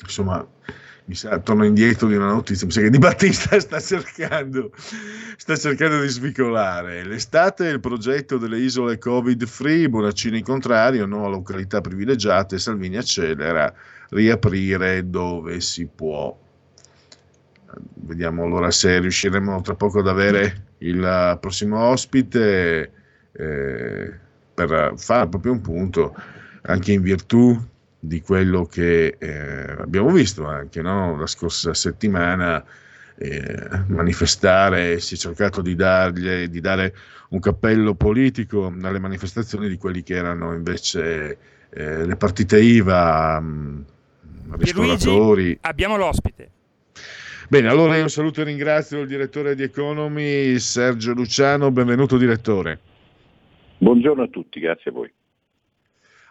Insomma, 0.03 0.45
mi 1.05 1.15
sa, 1.15 1.39
torno 1.41 1.65
indietro 1.65 2.07
di 2.07 2.15
una 2.15 2.33
notizia, 2.33 2.67
mi 2.67 2.73
sa 2.73 2.81
che 2.81 2.91
Di 2.91 2.99
Battista 2.99 3.59
sta 3.61 3.81
cercando, 3.81 4.73
sta 5.37 5.57
cercando 5.57 6.01
di 6.01 6.09
svicolare. 6.09 7.05
L'estate 7.05 7.69
è 7.69 7.73
il 7.73 7.81
progetto 7.81 8.39
delle 8.39 8.59
isole 8.59 8.99
Covid 8.99 9.45
free, 9.47 9.89
Bonaccini 9.89 10.43
contrario, 10.43 11.07
no 11.07 11.25
a 11.25 11.29
località 11.29 11.81
privilegiate, 11.81 12.59
Salvini 12.59 12.97
accelera, 12.97 13.73
riaprire 14.11 15.09
dove 15.09 15.61
si 15.61 15.87
può. 15.87 16.39
Vediamo 17.95 18.45
allora 18.45 18.71
se 18.71 19.01
riusciremo 19.01 19.61
tra 19.63 19.75
poco 19.75 20.01
ad 20.01 20.09
avere 20.09 20.67
il 20.79 21.39
prossimo 21.41 21.79
ospite 21.79 22.93
eh, 23.33 24.13
per 24.55 24.93
fare 24.97 25.29
proprio 25.29 25.53
un 25.53 25.61
punto 25.63 26.15
anche 26.63 26.93
in 26.93 27.01
virtù 27.01 27.59
di 28.05 28.21
quello 28.21 28.65
che 28.65 29.15
eh, 29.17 29.77
abbiamo 29.79 30.11
visto 30.11 30.45
anche 30.45 30.83
no? 30.83 31.17
la 31.17 31.29
scorsa 31.29 31.73
settimana 31.73 32.65
eh, 33.15 33.69
manifestare, 33.87 34.99
si 34.99 35.15
è 35.15 35.17
cercato 35.17 35.63
di, 35.63 35.77
dargli, 35.77 36.49
di 36.49 36.61
dare 36.61 36.93
un 37.29 37.39
cappello 37.39 37.95
politico 37.95 38.75
alle 38.83 38.99
manifestazioni 38.99 39.69
di 39.69 39.77
quelli 39.77 40.03
che 40.03 40.17
erano 40.17 40.53
invece 40.53 41.39
eh, 41.71 42.05
le 42.05 42.17
partite 42.17 42.61
IVA, 42.61 43.39
mh, 43.39 43.85
ristoratori. 44.57 45.43
Luigi, 45.45 45.59
abbiamo 45.61 45.97
l'ospite. 45.97 46.51
Bene, 47.49 47.69
allora 47.69 47.97
io 47.97 48.09
saluto 48.09 48.41
e 48.41 48.45
ringrazio 48.45 49.03
il 49.03 49.07
direttore 49.07 49.55
di 49.55 49.63
Economy, 49.63 50.59
Sergio 50.59 51.13
Luciano, 51.13 51.71
benvenuto 51.71 52.17
direttore. 52.17 52.81
Buongiorno 53.79 54.25
a 54.25 54.29
tutti, 54.29 54.59
grazie 54.59 54.91
a 54.91 54.95
voi. 54.95 55.13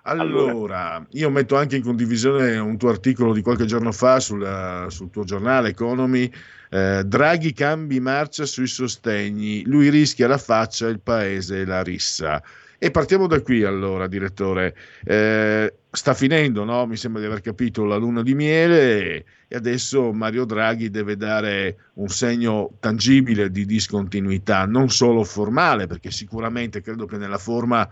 Allora, 0.03 1.05
io 1.11 1.29
metto 1.29 1.55
anche 1.55 1.75
in 1.75 1.83
condivisione 1.83 2.57
un 2.57 2.77
tuo 2.77 2.89
articolo 2.89 3.33
di 3.33 3.41
qualche 3.41 3.65
giorno 3.65 3.91
fa 3.91 4.19
sul, 4.19 4.85
sul 4.89 5.11
tuo 5.11 5.23
giornale 5.23 5.69
Economy. 5.69 6.31
Eh, 6.69 7.03
Draghi 7.05 7.53
cambi 7.53 7.99
marcia 7.99 8.45
sui 8.45 8.67
sostegni, 8.67 9.63
lui 9.65 9.89
rischia 9.89 10.27
la 10.27 10.37
faccia, 10.39 10.87
il 10.87 11.01
paese 11.01 11.65
la 11.65 11.83
rissa. 11.83 12.41
E 12.79 12.89
partiamo 12.89 13.27
da 13.27 13.41
qui 13.41 13.63
allora, 13.63 14.07
direttore. 14.07 14.75
Eh, 15.03 15.71
sta 15.91 16.15
finendo, 16.15 16.63
no? 16.63 16.87
mi 16.87 16.97
sembra 16.97 17.21
di 17.21 17.27
aver 17.27 17.41
capito, 17.41 17.85
la 17.85 17.97
luna 17.97 18.23
di 18.23 18.33
miele 18.33 19.25
e 19.47 19.55
adesso 19.55 20.11
Mario 20.13 20.45
Draghi 20.45 20.89
deve 20.89 21.15
dare 21.15 21.91
un 21.95 22.07
segno 22.07 22.71
tangibile 22.79 23.51
di 23.51 23.67
discontinuità, 23.67 24.65
non 24.65 24.89
solo 24.89 25.23
formale, 25.23 25.85
perché 25.85 26.09
sicuramente 26.09 26.81
credo 26.81 27.05
che 27.05 27.17
nella 27.17 27.37
forma 27.37 27.87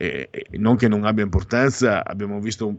eh, 0.00 0.30
non 0.52 0.76
che 0.76 0.86
non 0.86 1.04
abbia 1.04 1.24
importanza, 1.24 2.04
abbiamo 2.04 2.38
visto 2.38 2.68
un, 2.68 2.76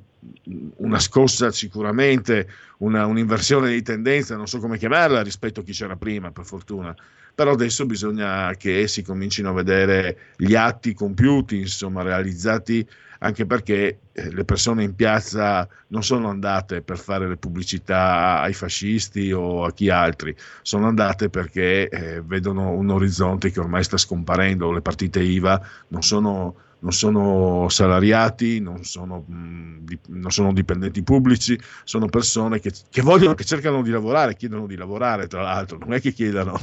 una 0.77 0.99
scossa 0.99 1.51
sicuramente, 1.51 2.47
una, 2.77 3.05
un'inversione 3.05 3.71
di 3.71 3.81
tendenza, 3.81 4.37
non 4.37 4.47
so 4.47 4.59
come 4.59 4.77
chiamarla 4.77 5.21
rispetto 5.21 5.59
a 5.59 5.63
chi 5.63 5.73
c'era 5.73 5.97
prima, 5.97 6.31
per 6.31 6.45
fortuna. 6.45 6.95
Però 7.35 7.51
adesso 7.51 7.85
bisogna 7.85 8.53
che 8.55 8.87
si 8.87 9.03
comincino 9.03 9.49
a 9.49 9.53
vedere 9.53 10.17
gli 10.37 10.55
atti 10.55 10.93
compiuti, 10.93 11.59
insomma, 11.59 12.03
realizzati, 12.03 12.87
anche 13.19 13.45
perché 13.45 13.99
eh, 14.13 14.33
le 14.33 14.45
persone 14.45 14.83
in 14.83 14.95
piazza 14.95 15.67
non 15.87 16.03
sono 16.03 16.29
andate 16.29 16.81
per 16.81 16.97
fare 16.97 17.27
le 17.27 17.35
pubblicità 17.35 18.39
ai 18.39 18.53
fascisti 18.53 19.33
o 19.33 19.65
a 19.65 19.73
chi 19.73 19.89
altri, 19.89 20.33
sono 20.61 20.87
andate 20.87 21.29
perché 21.29 21.89
eh, 21.89 22.21
vedono 22.21 22.71
un 22.71 22.89
orizzonte 22.89 23.51
che 23.51 23.59
ormai 23.59 23.83
sta 23.83 23.97
scomparendo, 23.97 24.71
le 24.71 24.81
partite 24.81 25.19
IVA 25.19 25.61
non 25.89 26.01
sono 26.01 26.55
non 26.79 26.91
sono 26.91 27.67
salariati, 27.69 28.59
non 28.59 28.83
sono, 28.83 29.25
di, 29.27 29.97
non 30.07 30.31
sono 30.31 30.53
dipendenti 30.53 31.03
pubblici, 31.03 31.59
sono 31.83 32.07
persone 32.07 32.59
che, 32.59 32.71
che, 32.89 33.01
vogliono, 33.01 33.33
che 33.33 33.43
cercano 33.43 33.81
di 33.81 33.89
lavorare, 33.91 34.35
chiedono 34.35 34.65
di 34.65 34.75
lavorare, 34.75 35.27
tra 35.27 35.41
l'altro, 35.41 35.77
non 35.77 35.93
è 35.93 35.99
che 35.99 36.11
chiedano 36.11 36.57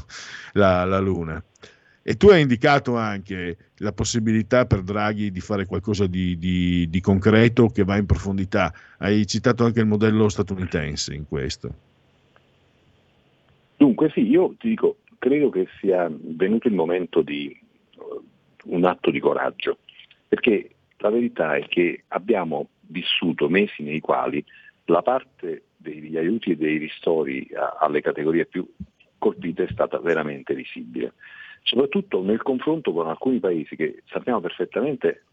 la, 0.52 0.84
la 0.84 0.98
luna. 0.98 1.42
E 2.08 2.16
tu 2.16 2.28
hai 2.28 2.40
indicato 2.40 2.96
anche 2.96 3.56
la 3.78 3.92
possibilità 3.92 4.64
per 4.64 4.82
Draghi 4.82 5.32
di 5.32 5.40
fare 5.40 5.66
qualcosa 5.66 6.06
di, 6.06 6.38
di, 6.38 6.88
di, 6.88 7.00
concreto 7.00 7.66
che 7.66 7.82
va 7.82 7.96
in 7.96 8.06
profondità. 8.06 8.72
Hai 8.98 9.26
citato 9.26 9.64
anche 9.64 9.80
il 9.80 9.86
modello 9.86 10.28
statunitense 10.28 11.14
in 11.14 11.26
questo. 11.26 11.74
Dunque 13.76 14.08
sì, 14.10 14.20
io 14.20 14.54
ti 14.56 14.68
dico, 14.68 14.98
credo 15.18 15.50
che 15.50 15.66
sia 15.80 16.08
venuto 16.10 16.68
il 16.68 16.74
momento 16.74 17.22
di 17.22 17.58
uh, 17.96 18.22
un 18.66 18.84
atto 18.84 19.10
di 19.10 19.18
coraggio 19.18 19.78
perché 20.28 20.70
la 20.98 21.10
verità 21.10 21.56
è 21.56 21.66
che 21.66 22.04
abbiamo 22.08 22.68
vissuto 22.88 23.48
mesi 23.48 23.82
nei 23.82 24.00
quali 24.00 24.44
la 24.86 25.02
parte 25.02 25.64
degli 25.76 26.16
aiuti 26.16 26.52
e 26.52 26.56
dei 26.56 26.78
ristori 26.78 27.48
alle 27.80 28.00
categorie 28.00 28.46
più 28.46 28.66
colpite 29.18 29.64
è 29.64 29.72
stata 29.72 29.98
veramente 29.98 30.54
visibile, 30.54 31.14
soprattutto 31.62 32.22
nel 32.22 32.42
confronto 32.42 32.92
con 32.92 33.08
alcuni 33.08 33.40
paesi 33.40 33.76
che 33.76 34.02
sappiamo 34.06 34.40
perfettamente 34.40 35.24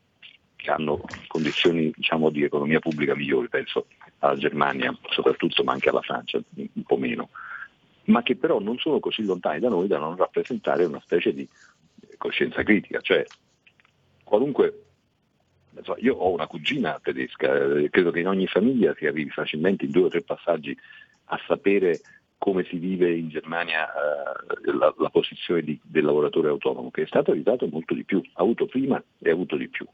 che 0.55 0.71
hanno 0.71 1.01
condizioni 1.27 1.91
diciamo, 1.93 2.29
di 2.29 2.43
economia 2.43 2.79
pubblica 2.79 3.15
migliori, 3.15 3.49
penso 3.49 3.87
alla 4.19 4.37
Germania 4.37 4.97
soprattutto, 5.09 5.63
ma 5.63 5.73
anche 5.73 5.89
alla 5.89 6.01
Francia 6.01 6.41
un 6.55 6.83
po' 6.83 6.97
meno, 6.97 7.29
ma 8.05 8.23
che 8.23 8.35
però 8.35 8.59
non 8.59 8.77
sono 8.77 8.99
così 8.99 9.23
lontani 9.25 9.59
da 9.59 9.69
noi 9.69 9.87
da 9.87 9.97
non 9.97 10.15
rappresentare 10.15 10.85
una 10.85 11.01
specie 11.01 11.33
di 11.33 11.47
coscienza 12.17 12.63
critica, 12.63 13.01
cioè 13.01 13.25
qualunque 14.33 14.85
io 15.97 16.15
ho 16.15 16.31
una 16.31 16.47
cugina 16.47 16.99
tedesca, 17.01 17.53
eh, 17.53 17.89
credo 17.91 18.09
che 18.09 18.21
in 18.21 18.27
ogni 18.27 18.47
famiglia 18.47 18.95
si 18.95 19.05
arrivi 19.05 19.29
facilmente 19.29 19.85
in 19.85 19.91
due 19.91 20.05
o 20.05 20.07
tre 20.07 20.23
passaggi 20.23 20.75
a 21.25 21.39
sapere 21.45 21.99
come 22.39 22.63
si 22.63 22.77
vive 22.77 23.13
in 23.13 23.29
Germania 23.29 23.87
eh, 23.87 24.71
la, 24.71 24.91
la, 24.97 25.09
posizione 25.09 25.61
di, 25.61 25.79
del 25.83 26.03
lavoratore 26.03 26.49
autonomo, 26.49 26.89
che 26.89 27.03
è 27.03 27.05
stato 27.05 27.31
aiutato 27.31 27.67
molto 27.67 27.93
di 27.93 28.03
più, 28.03 28.23
ha 28.33 28.41
avuto 28.41 28.65
prima 28.65 29.01
e 29.19 29.29
ha 29.29 29.33
avuto 29.33 29.55
di 29.55 29.69
più. 29.69 29.85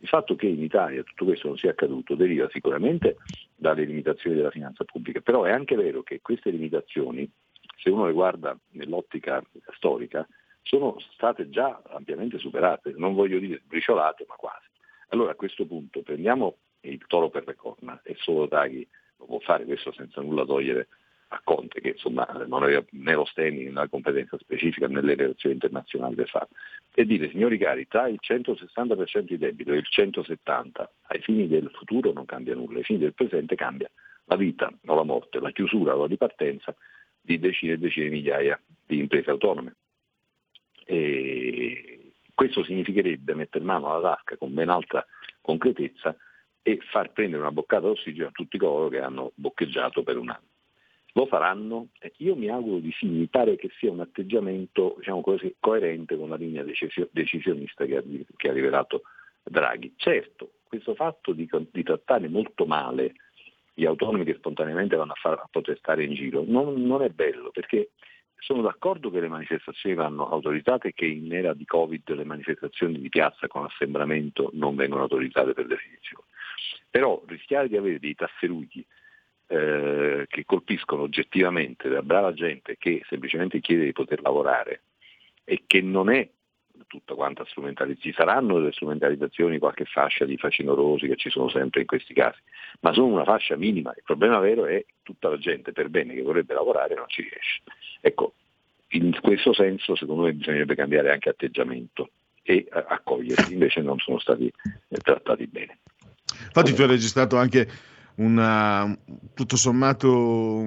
Il 0.00 0.08
fatto 0.08 0.34
che 0.34 0.46
in 0.46 0.62
Italia 0.62 1.04
tutto 1.04 1.24
questo 1.24 1.46
non 1.46 1.56
sia 1.56 1.70
accaduto 1.70 2.16
deriva 2.16 2.48
sicuramente 2.50 3.18
dalle 3.54 3.84
limitazioni 3.84 4.34
della 4.34 4.50
finanza 4.50 4.82
pubblica, 4.82 5.20
però 5.20 5.44
è 5.44 5.52
anche 5.52 5.76
vero 5.76 6.02
che 6.02 6.20
queste 6.20 6.50
limitazioni, 6.50 7.28
se 7.76 7.90
uno 7.90 8.06
le 8.06 8.12
guarda 8.12 8.58
nell'ottica 8.72 9.40
storica, 9.76 10.26
sono 10.66 10.96
state 11.12 11.48
già 11.48 11.80
ampiamente 11.90 12.38
superate, 12.38 12.92
non 12.96 13.14
voglio 13.14 13.38
dire 13.38 13.62
briciolate, 13.64 14.24
ma 14.28 14.34
quasi. 14.34 14.66
Allora 15.10 15.30
a 15.30 15.36
questo 15.36 15.64
punto 15.64 16.02
prendiamo 16.02 16.56
il 16.80 17.00
toro 17.06 17.30
per 17.30 17.46
le 17.46 17.54
corna 17.54 18.00
e 18.02 18.16
solo 18.18 18.46
Draghi 18.46 18.86
lo 19.18 19.24
può 19.26 19.38
fare 19.38 19.64
questo 19.64 19.92
senza 19.92 20.20
nulla 20.20 20.44
togliere 20.44 20.88
a 21.28 21.40
Conte 21.42 21.80
che 21.80 21.90
insomma 21.90 22.24
non 22.46 22.62
aveva 22.62 22.84
né 22.90 23.14
lo 23.14 23.24
standing 23.24 23.66
né 23.66 23.72
la 23.72 23.88
competenza 23.88 24.38
specifica 24.38 24.86
nelle 24.86 25.14
relazioni 25.14 25.54
internazionali 25.54 26.14
per 26.14 26.28
farlo 26.28 26.50
e 26.94 27.04
dire 27.04 27.30
signori 27.30 27.58
cari 27.58 27.86
tra 27.88 28.06
il 28.08 28.20
160% 28.22 29.20
di 29.20 29.38
debito 29.38 29.72
e 29.72 29.76
il 29.76 29.86
170% 29.88 30.86
ai 31.08 31.20
fini 31.20 31.48
del 31.48 31.70
futuro 31.72 32.12
non 32.12 32.26
cambia 32.26 32.54
nulla, 32.54 32.78
ai 32.78 32.84
fini 32.84 33.00
del 33.00 33.14
presente 33.14 33.56
cambia 33.56 33.90
la 34.26 34.36
vita 34.36 34.72
o 34.86 34.94
la 34.94 35.02
morte, 35.04 35.40
la 35.40 35.50
chiusura 35.50 35.96
o 35.96 36.00
la 36.00 36.06
ripartenza 36.06 36.74
di 37.20 37.38
decine 37.38 37.72
e 37.72 37.78
decine 37.78 38.08
di 38.08 38.16
migliaia 38.16 38.60
di 38.84 38.98
imprese 38.98 39.30
autonome. 39.30 39.74
E 40.88 42.12
questo 42.32 42.62
significherebbe 42.64 43.34
mettere 43.34 43.64
mano 43.64 43.92
alla 43.92 44.14
tasca 44.14 44.36
con 44.36 44.54
ben 44.54 44.68
alta 44.68 45.04
concretezza 45.40 46.16
e 46.62 46.78
far 46.90 47.12
prendere 47.12 47.42
una 47.42 47.52
boccata 47.52 47.86
d'ossigeno 47.86 48.28
a 48.28 48.32
tutti 48.32 48.58
coloro 48.58 48.88
che 48.88 49.00
hanno 49.00 49.32
boccheggiato 49.34 50.02
per 50.02 50.16
un 50.16 50.30
anno. 50.30 50.46
Lo 51.12 51.26
faranno? 51.26 51.88
Io 52.18 52.36
mi 52.36 52.50
auguro 52.50 52.78
di 52.78 52.92
sì, 52.92 53.06
mi 53.06 53.26
pare 53.26 53.56
che 53.56 53.70
sia 53.78 53.90
un 53.90 54.00
atteggiamento 54.00 54.96
diciamo 54.98 55.22
così, 55.22 55.54
coerente 55.58 56.16
con 56.16 56.28
la 56.28 56.36
linea 56.36 56.62
decisionista 56.62 57.86
che 57.86 57.96
ha, 57.96 58.02
che 58.36 58.48
ha 58.48 58.52
rivelato 58.52 59.02
Draghi. 59.42 59.94
Certo, 59.96 60.50
questo 60.64 60.94
fatto 60.94 61.32
di, 61.32 61.48
di, 61.70 61.82
trattare 61.82 62.28
molto 62.28 62.66
male 62.66 63.14
gli 63.72 63.86
autonomi 63.86 64.24
che 64.24 64.34
spontaneamente 64.34 64.96
vanno 64.96 65.12
a, 65.12 65.16
far, 65.20 65.34
a 65.34 65.48
protestare 65.50 66.04
in 66.04 66.14
giro 66.14 66.44
non, 66.46 66.82
non 66.82 67.02
è 67.02 67.08
bello 67.08 67.50
perché 67.50 67.90
sono 68.38 68.62
d'accordo 68.62 69.10
che 69.10 69.20
le 69.20 69.28
manifestazioni 69.28 69.94
vanno 69.94 70.28
autorizzate 70.28 70.88
e 70.88 70.92
che 70.92 71.06
in 71.06 71.32
era 71.32 71.54
di 71.54 71.64
Covid 71.64 72.14
le 72.14 72.24
manifestazioni 72.24 73.00
di 73.00 73.08
piazza 73.08 73.46
con 73.48 73.64
assembramento 73.64 74.50
non 74.54 74.76
vengono 74.76 75.02
autorizzate 75.02 75.52
per 75.52 75.66
definizione. 75.66 76.24
Però 76.90 77.22
rischiare 77.26 77.68
di 77.68 77.76
avere 77.76 77.98
dei 77.98 78.14
tasseruti 78.14 78.84
eh, 79.48 80.26
che 80.28 80.44
colpiscono 80.44 81.02
oggettivamente 81.02 81.88
la 81.88 82.02
brava 82.02 82.32
gente 82.32 82.76
che 82.78 83.02
semplicemente 83.08 83.60
chiede 83.60 83.84
di 83.84 83.92
poter 83.92 84.20
lavorare 84.20 84.82
e 85.44 85.62
che 85.66 85.80
non 85.80 86.10
è 86.10 86.28
tutta 86.86 87.14
quanta 87.14 87.44
strumentalizzazione. 87.46 88.12
Ci 88.12 88.20
saranno 88.20 88.58
delle 88.58 88.72
strumentalizzazioni, 88.72 89.58
qualche 89.58 89.84
fascia 89.84 90.24
di 90.24 90.36
facinorosi 90.36 91.06
che 91.06 91.16
ci 91.16 91.30
sono 91.30 91.48
sempre 91.48 91.80
in 91.80 91.86
questi 91.86 92.14
casi, 92.14 92.40
ma 92.80 92.92
sono 92.92 93.06
una 93.06 93.24
fascia 93.24 93.56
minima. 93.56 93.92
Il 93.96 94.02
problema 94.04 94.38
vero 94.38 94.66
è 94.66 94.84
tutta 95.02 95.28
la 95.28 95.38
gente 95.38 95.72
per 95.72 95.88
bene 95.88 96.14
che 96.14 96.22
vorrebbe 96.22 96.54
lavorare 96.54 96.94
non 96.94 97.08
ci 97.08 97.22
riesce. 97.22 97.62
Ecco, 98.00 98.34
in 98.88 99.18
questo 99.20 99.52
senso 99.52 99.96
secondo 99.96 100.22
me 100.22 100.32
bisognerebbe 100.32 100.74
cambiare 100.74 101.12
anche 101.12 101.28
atteggiamento 101.28 102.10
e 102.42 102.66
accoglierli, 102.70 103.52
invece 103.52 103.80
non 103.80 103.98
sono 103.98 104.18
stati 104.18 104.46
eh, 104.46 104.96
trattati 104.98 105.46
bene. 105.46 105.78
Infatti 106.44 106.72
tu 106.74 106.82
hai 106.82 106.88
registrato 106.88 107.36
anche 107.36 107.68
una, 108.16 108.96
tutto 109.34 109.56
sommato 109.56 110.64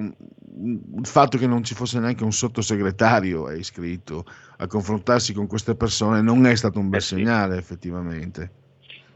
il 0.62 1.06
fatto 1.06 1.38
che 1.38 1.46
non 1.46 1.64
ci 1.64 1.74
fosse 1.74 2.00
neanche 2.00 2.24
un 2.24 2.32
sottosegretario 2.32 3.48
è 3.48 3.56
iscritto 3.56 4.24
a 4.58 4.66
confrontarsi 4.66 5.32
con 5.32 5.46
queste 5.46 5.74
persone 5.74 6.20
non 6.20 6.44
è 6.46 6.54
stato 6.54 6.78
un 6.78 6.88
bel 6.90 6.98
eh 6.98 7.02
sì. 7.02 7.14
segnale 7.16 7.56
effettivamente. 7.56 8.58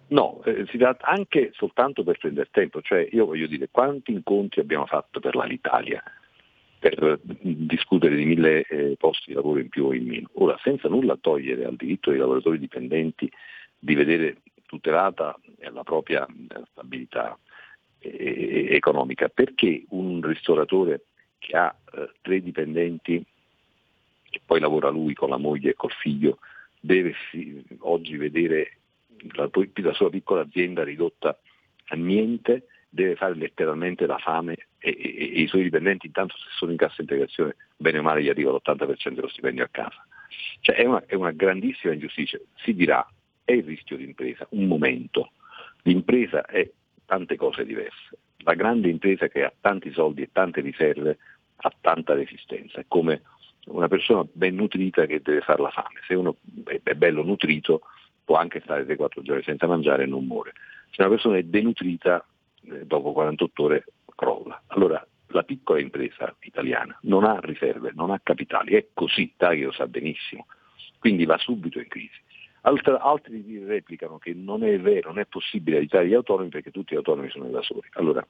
No, 0.08 0.42
eh, 0.44 0.66
si 0.70 0.78
tratta 0.78 1.06
anche 1.06 1.50
soltanto 1.54 2.04
per 2.04 2.18
prendere 2.18 2.48
tempo, 2.50 2.80
cioè 2.82 3.08
io 3.10 3.26
voglio 3.26 3.46
dire 3.46 3.68
quanti 3.70 4.12
incontri 4.12 4.60
abbiamo 4.60 4.86
fatto 4.86 5.18
per 5.18 5.34
l'Italia 5.34 6.02
per 6.78 7.18
discutere 7.22 8.14
di 8.14 8.26
mille 8.26 8.62
eh, 8.64 8.96
posti 8.98 9.30
di 9.30 9.32
lavoro 9.34 9.58
in 9.58 9.70
più 9.70 9.86
o 9.86 9.94
in 9.94 10.06
meno. 10.06 10.28
Ora, 10.34 10.58
senza 10.62 10.88
nulla 10.88 11.16
togliere 11.18 11.64
al 11.64 11.76
diritto 11.76 12.10
dei 12.10 12.18
lavoratori 12.18 12.58
dipendenti 12.58 13.30
di 13.78 13.94
vedere 13.94 14.42
tutelata 14.66 15.34
la 15.72 15.82
propria 15.82 16.26
eh, 16.26 16.62
stabilità 16.72 17.38
eh, 18.10 18.74
economica, 18.74 19.28
perché 19.28 19.84
un 19.90 20.20
ristoratore 20.22 21.04
che 21.38 21.56
ha 21.56 21.74
eh, 21.94 22.10
tre 22.20 22.42
dipendenti 22.42 23.24
e 24.30 24.40
poi 24.44 24.60
lavora 24.60 24.88
lui 24.88 25.14
con 25.14 25.28
la 25.28 25.36
moglie 25.36 25.70
e 25.70 25.74
col 25.74 25.92
figlio 25.92 26.38
deve 26.80 27.14
sì, 27.30 27.62
oggi 27.80 28.16
vedere 28.16 28.78
la, 29.32 29.48
la 29.48 29.94
sua 29.94 30.10
piccola 30.10 30.42
azienda 30.42 30.82
ridotta 30.82 31.38
a 31.88 31.96
niente 31.96 32.66
deve 32.88 33.16
fare 33.16 33.34
letteralmente 33.34 34.06
la 34.06 34.18
fame 34.18 34.54
e, 34.78 34.90
e, 34.90 35.16
e, 35.18 35.42
i 35.42 35.46
suoi 35.46 35.62
dipendenti 35.62 36.06
intanto 36.06 36.36
se 36.36 36.46
sono 36.56 36.70
in 36.70 36.76
cassa 36.76 37.00
integrazione 37.00 37.56
bene 37.76 37.98
o 37.98 38.02
male 38.02 38.22
gli 38.22 38.28
arriva 38.28 38.52
l'80% 38.52 39.14
dello 39.14 39.28
stipendio 39.28 39.64
a 39.64 39.68
casa. 39.70 40.06
Cioè 40.60 40.76
è 40.76 40.84
una, 40.84 41.04
è 41.06 41.14
una 41.14 41.32
grandissima 41.32 41.92
ingiustizia. 41.92 42.40
Si 42.56 42.74
dirà 42.74 43.06
è 43.44 43.52
il 43.52 43.64
rischio 43.64 43.96
di 43.96 44.04
impresa, 44.04 44.46
un 44.50 44.66
momento. 44.66 45.32
L'impresa 45.82 46.46
è 46.46 46.68
tante 47.06 47.36
cose 47.36 47.64
diverse. 47.64 48.18
La 48.38 48.54
grande 48.54 48.88
impresa 48.88 49.28
che 49.28 49.44
ha 49.44 49.52
tanti 49.60 49.92
soldi 49.92 50.22
e 50.22 50.30
tante 50.32 50.60
riserve 50.60 51.18
ha 51.56 51.72
tanta 51.80 52.14
resistenza. 52.14 52.80
È 52.80 52.84
come 52.86 53.22
una 53.66 53.88
persona 53.88 54.26
ben 54.30 54.54
nutrita 54.54 55.06
che 55.06 55.20
deve 55.22 55.40
fare 55.40 55.62
la 55.62 55.70
fame. 55.70 56.00
Se 56.06 56.14
uno 56.14 56.36
è 56.64 56.94
bello 56.94 57.22
nutrito 57.22 57.82
può 58.24 58.36
anche 58.36 58.60
stare 58.60 58.86
3-4 58.86 59.22
giorni 59.22 59.42
senza 59.42 59.66
mangiare 59.66 60.04
e 60.04 60.06
non 60.06 60.26
muore. 60.26 60.52
Se 60.90 61.00
una 61.00 61.10
persona 61.10 61.36
è 61.36 61.42
denutrita 61.42 62.24
eh, 62.70 62.84
dopo 62.86 63.12
48 63.12 63.62
ore 63.62 63.84
crolla. 64.14 64.62
Allora 64.68 65.04
la 65.28 65.42
piccola 65.42 65.80
impresa 65.80 66.34
italiana 66.40 66.96
non 67.02 67.24
ha 67.24 67.38
riserve, 67.40 67.92
non 67.94 68.10
ha 68.10 68.20
capitali, 68.22 68.74
è 68.74 68.88
così, 68.92 69.34
Taghi 69.36 69.62
lo 69.62 69.72
sa 69.72 69.86
benissimo, 69.86 70.46
quindi 70.98 71.24
va 71.26 71.36
subito 71.38 71.78
in 71.78 71.88
crisi. 71.88 72.22
Altra, 72.66 72.98
altri 73.00 73.62
replicano 73.64 74.18
che 74.18 74.32
non 74.32 74.64
è 74.64 74.78
vero, 74.80 75.08
non 75.08 75.18
è 75.18 75.26
possibile 75.26 75.76
aiutare 75.76 76.08
gli 76.08 76.14
autonomi 76.14 76.48
perché 76.48 76.70
tutti 76.70 76.94
gli 76.94 76.96
autonomi 76.96 77.28
sono 77.28 77.46
evasori. 77.46 77.88
Allora, 77.92 78.26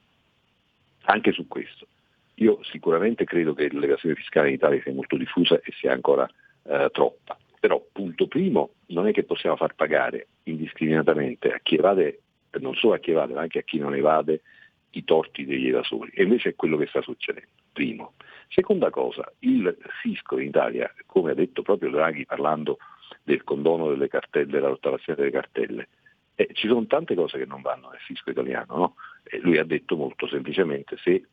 anche 1.03 1.33
su 1.33 1.47
questo, 1.47 1.87
io 2.35 2.59
sicuramente 2.65 3.25
credo 3.25 3.55
che 3.55 3.69
l'evasione 3.71 4.17
fiscale 4.17 4.49
in 4.49 4.55
Italia 4.55 4.83
sia 4.83 4.93
molto 4.93 5.17
diffusa 5.17 5.61
e 5.63 5.73
sia 5.79 5.93
ancora 5.93 6.29
eh, 6.65 6.89
troppa, 6.93 7.39
però 7.61 7.81
punto 7.93 8.27
primo 8.27 8.71
non 8.87 9.07
è 9.07 9.13
che 9.13 9.23
possiamo 9.23 9.55
far 9.55 9.75
pagare 9.77 10.27
indiscriminatamente 10.45 11.53
a 11.53 11.61
chi 11.63 11.77
evade 11.77 12.21
non 12.61 12.75
solo 12.75 12.95
a 12.95 12.99
chi 12.99 13.11
evade 13.11 13.35
ma 13.35 13.41
anche 13.41 13.61
a 13.61 13.63
chi 13.63 13.79
non 13.79 13.95
evade 13.95 14.43
i 14.91 15.05
torti 15.05 15.45
degli 15.45 15.69
evasori 15.69 16.11
e 16.15 16.23
invece 16.25 16.51
è 16.51 16.55
quello 16.57 16.77
che 16.77 16.87
sta 16.87 17.03
succedendo. 17.03 17.49
Primo. 17.73 18.15
Seconda 18.49 18.91
cosa, 18.91 19.31
il 19.41 19.77
fisco 20.03 20.39
in 20.39 20.49
Italia, 20.49 20.93
come 21.07 21.33
ha 21.33 21.35
detto 21.35 21.63
proprio 21.63 21.91
Draghi 21.91 22.25
parlando 22.25 22.79
del 23.25 23.43
condono 23.43 23.89
delle 23.89 24.09
cartelle, 24.09 24.47
della 24.47 24.69
rottamazione 24.69 25.19
delle 25.19 25.33
cartelle, 25.33 25.89
eh, 26.37 26.51
ci 26.53 26.69
sono 26.69 26.87
tante 26.87 27.15
cose 27.15 27.39
che 27.39 27.47
non 27.47 27.63
vanno 27.63 27.89
nel 27.91 28.01
fisco 28.01 28.31
italiano. 28.31 28.77
No? 28.77 28.95
lui 29.41 29.57
ha 29.57 29.65
detto 29.65 29.97
molto 29.97 30.29
semplicemente 30.29 30.97
se 30.99 31.27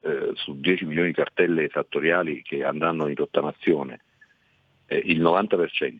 eh, 0.00 0.30
su 0.34 0.58
10 0.58 0.84
milioni 0.84 1.08
di 1.08 1.14
cartelle 1.14 1.64
esattoriali 1.64 2.42
che 2.42 2.64
andranno 2.64 3.06
in 3.06 3.14
rottamazione 3.14 4.00
eh, 4.86 5.00
il 5.04 5.20
90% 5.20 5.96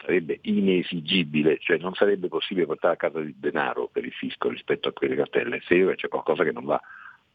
sarebbe 0.00 0.38
inesigibile, 0.42 1.58
cioè 1.58 1.76
non 1.78 1.94
sarebbe 1.94 2.28
possibile 2.28 2.66
portare 2.66 2.94
a 2.94 2.96
casa 2.96 3.18
il 3.18 3.34
denaro 3.36 3.88
per 3.88 4.04
il 4.04 4.12
fisco 4.12 4.48
rispetto 4.48 4.88
a 4.88 4.92
quelle 4.92 5.14
cartelle, 5.14 5.60
se 5.66 5.94
c'è 5.96 6.08
qualcosa 6.08 6.42
che 6.42 6.52
non 6.52 6.64
va, 6.64 6.80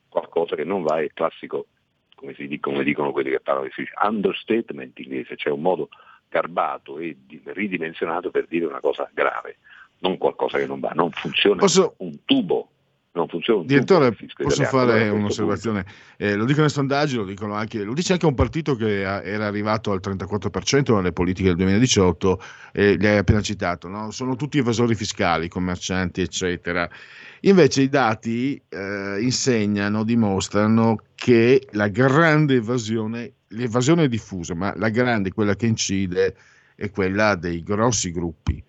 qualcosa 0.10 0.56
che 0.56 0.64
non 0.64 0.82
va 0.82 1.00
è 1.00 1.10
classico, 1.14 1.68
come, 2.16 2.34
dice, 2.34 2.60
come 2.60 2.84
dicono 2.84 3.12
quelli 3.12 3.30
che 3.30 3.40
parlano 3.40 3.68
di 3.68 3.74
fisco, 3.74 3.94
understatement 4.02 4.98
inglese, 4.98 5.36
cioè 5.36 5.54
un 5.54 5.62
modo 5.62 5.90
garbato 6.36 7.00
e 7.00 7.16
ridimensionato 7.46 8.30
per 8.30 8.46
dire 8.48 8.66
una 8.66 8.82
cosa 8.82 9.10
grave, 9.14 9.58
non 10.00 10.18
qualcosa 10.18 10.58
che 10.58 10.66
non 10.66 10.82
va, 10.82 10.92
non 10.94 11.10
funziona 11.12 11.60
Posso... 11.62 11.96
un 12.00 12.18
tubo 12.26 12.70
non 13.16 13.30
funziona. 13.30 13.64
Direttore, 13.64 14.12
posso 14.12 14.62
italiano, 14.62 14.92
fare 14.92 15.08
un'osservazione? 15.08 15.86
Eh, 16.18 16.36
lo 16.36 16.44
dicono 16.44 16.66
i 16.66 16.70
sondaggi, 16.70 17.16
lo, 17.16 17.24
dicono 17.24 17.54
anche, 17.54 17.82
lo 17.82 17.94
dice 17.94 18.12
anche 18.12 18.26
un 18.26 18.34
partito 18.34 18.76
che 18.76 19.00
era 19.04 19.46
arrivato 19.46 19.94
al 19.94 20.02
34% 20.04 20.94
nelle 20.96 21.14
politiche 21.14 21.48
del 21.48 21.56
2018, 21.56 22.42
eh, 22.74 22.96
li 22.96 23.08
hai 23.08 23.16
appena 23.16 23.40
citato, 23.40 23.88
no? 23.88 24.12
sono 24.12 24.36
tutti 24.36 24.58
evasori 24.58 24.96
fiscali, 24.96 25.48
commercianti, 25.48 26.20
eccetera. 26.20 26.90
Invece 27.42 27.84
i 27.84 27.88
dati 27.88 28.62
eh, 28.68 29.18
insegnano, 29.22 30.04
dimostrano 30.04 30.98
che 31.16 31.66
la 31.72 31.88
grande 31.88 32.56
evasione, 32.56 33.32
l'evasione 33.56 34.04
è 34.04 34.08
diffusa, 34.08 34.54
ma 34.54 34.74
la 34.76 34.90
grande, 34.90 35.32
quella 35.34 35.56
che 35.56 35.66
incide, 35.66 36.36
è 36.76 36.90
quella 36.92 37.36
dei 37.36 37.64
grossi 37.64 38.12
gruppi 38.12 38.64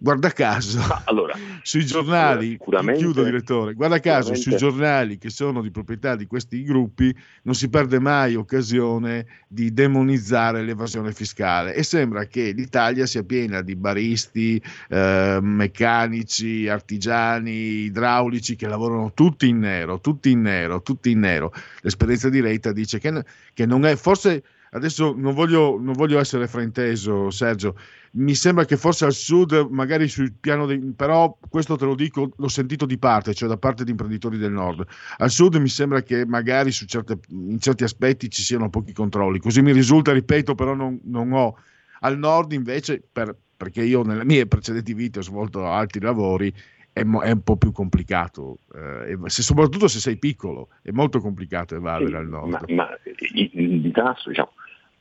guarda 0.00 0.30
caso, 0.30 0.80
allora, 1.04 1.36
sui 1.62 1.84
giornali, 1.84 2.58
chiudo 2.96 3.22
direttore, 3.22 3.74
guarda 3.74 4.00
caso 4.00 4.34
sui 4.34 4.56
giornali 4.56 5.18
che 5.18 5.28
sono 5.28 5.60
di 5.60 5.70
proprietà 5.70 6.16
di 6.16 6.26
questi 6.26 6.62
gruppi 6.62 7.14
non 7.42 7.54
si 7.54 7.68
perde 7.68 8.00
mai 8.00 8.34
occasione 8.34 9.26
di 9.46 9.72
demonizzare 9.72 10.62
l'evasione 10.62 11.12
fiscale. 11.12 11.74
E 11.74 11.82
sembra 11.82 12.24
che 12.24 12.52
l'Italia 12.52 13.04
sia 13.04 13.22
piena 13.22 13.60
di 13.60 13.76
baristi, 13.76 14.60
eh, 14.88 15.38
meccanici, 15.40 16.66
artigiani, 16.66 17.84
idraulici 17.84 18.56
che 18.56 18.68
lavorano 18.68 19.12
tutti 19.12 19.48
in 19.48 19.58
nero, 19.58 20.00
tutti 20.00 20.30
in 20.30 20.40
nero, 20.40 20.80
tutti 20.80 21.10
in 21.10 21.20
nero. 21.20 21.52
L'esperienza 21.82 22.30
di 22.30 22.40
Reita 22.40 22.72
dice 22.72 22.98
che, 22.98 23.22
che 23.52 23.66
non 23.66 23.84
è, 23.84 23.96
forse 23.96 24.42
adesso 24.70 25.14
non 25.16 25.34
voglio, 25.34 25.78
non 25.80 25.94
voglio 25.94 26.18
essere 26.18 26.46
frainteso 26.46 27.30
Sergio, 27.30 27.76
mi 28.12 28.34
sembra 28.34 28.64
che 28.64 28.76
forse 28.76 29.04
al 29.04 29.12
sud, 29.12 29.68
magari 29.70 30.08
sul 30.08 30.32
piano, 30.32 30.66
di, 30.66 30.78
però 30.96 31.36
questo 31.48 31.76
te 31.76 31.84
lo 31.84 31.94
dico, 31.94 32.32
l'ho 32.36 32.48
sentito 32.48 32.86
di 32.86 32.98
parte, 32.98 33.34
cioè 33.34 33.48
da 33.48 33.56
parte 33.56 33.84
di 33.84 33.90
imprenditori 33.90 34.36
del 34.36 34.52
nord. 34.52 34.84
Al 35.18 35.30
sud 35.30 35.56
mi 35.56 35.68
sembra 35.68 36.02
che 36.02 36.26
magari 36.26 36.72
certe, 36.72 37.18
in 37.28 37.60
certi 37.60 37.84
aspetti 37.84 38.28
ci 38.28 38.42
siano 38.42 38.68
pochi 38.68 38.92
controlli, 38.92 39.38
così 39.38 39.62
mi 39.62 39.72
risulta, 39.72 40.12
ripeto, 40.12 40.54
però 40.54 40.74
non, 40.74 40.98
non 41.04 41.32
ho. 41.32 41.56
Al 42.00 42.18
nord 42.18 42.52
invece, 42.52 43.02
per, 43.12 43.36
perché 43.56 43.82
io 43.82 44.02
nelle 44.02 44.24
mie 44.24 44.46
precedenti 44.46 44.94
vite 44.94 45.20
ho 45.20 45.22
svolto 45.22 45.66
altri 45.66 46.00
lavori, 46.00 46.52
è, 46.92 47.00
è 47.00 47.30
un 47.30 47.42
po' 47.42 47.56
più 47.56 47.72
complicato, 47.72 48.58
eh, 48.74 49.16
se, 49.26 49.42
soprattutto 49.42 49.88
se 49.88 49.98
sei 49.98 50.18
piccolo, 50.18 50.68
è 50.82 50.90
molto 50.90 51.20
complicato 51.20 51.76
evadere 51.76 52.10
sì, 52.10 52.16
al 52.16 52.28
nord. 52.28 52.50
Ma, 52.50 52.60
ma 52.68 52.98
di 53.32 53.90
tasso, 53.92 54.28
diciamo, 54.28 54.52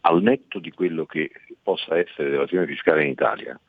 al 0.02 0.22
netto 0.22 0.60
di 0.60 0.72
quello 0.72 1.06
che 1.06 1.32
possa 1.62 1.98
essere 1.98 2.30
l'evasione 2.30 2.68
fiscale 2.68 3.04
in 3.04 3.10
Italia, 3.10 3.60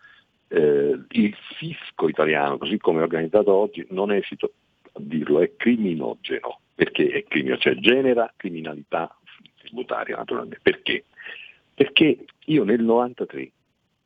eh, 0.48 1.00
il 1.08 1.36
fisco 1.56 2.08
italiano, 2.08 2.58
così 2.58 2.78
come 2.78 3.00
è 3.00 3.02
organizzato 3.02 3.52
oggi, 3.52 3.86
non 3.90 4.12
esito 4.12 4.52
a 4.92 5.00
dirlo, 5.00 5.40
è 5.40 5.56
criminogeno, 5.56 6.60
perché 6.74 7.08
è 7.08 7.24
criminogeno, 7.24 7.74
cioè 7.74 7.80
genera 7.80 8.32
criminalità 8.36 9.14
tributaria 9.58 10.16
naturalmente. 10.16 10.60
Perché? 10.62 11.04
Perché 11.74 12.24
io 12.46 12.64
nel 12.64 12.82
93, 12.82 13.50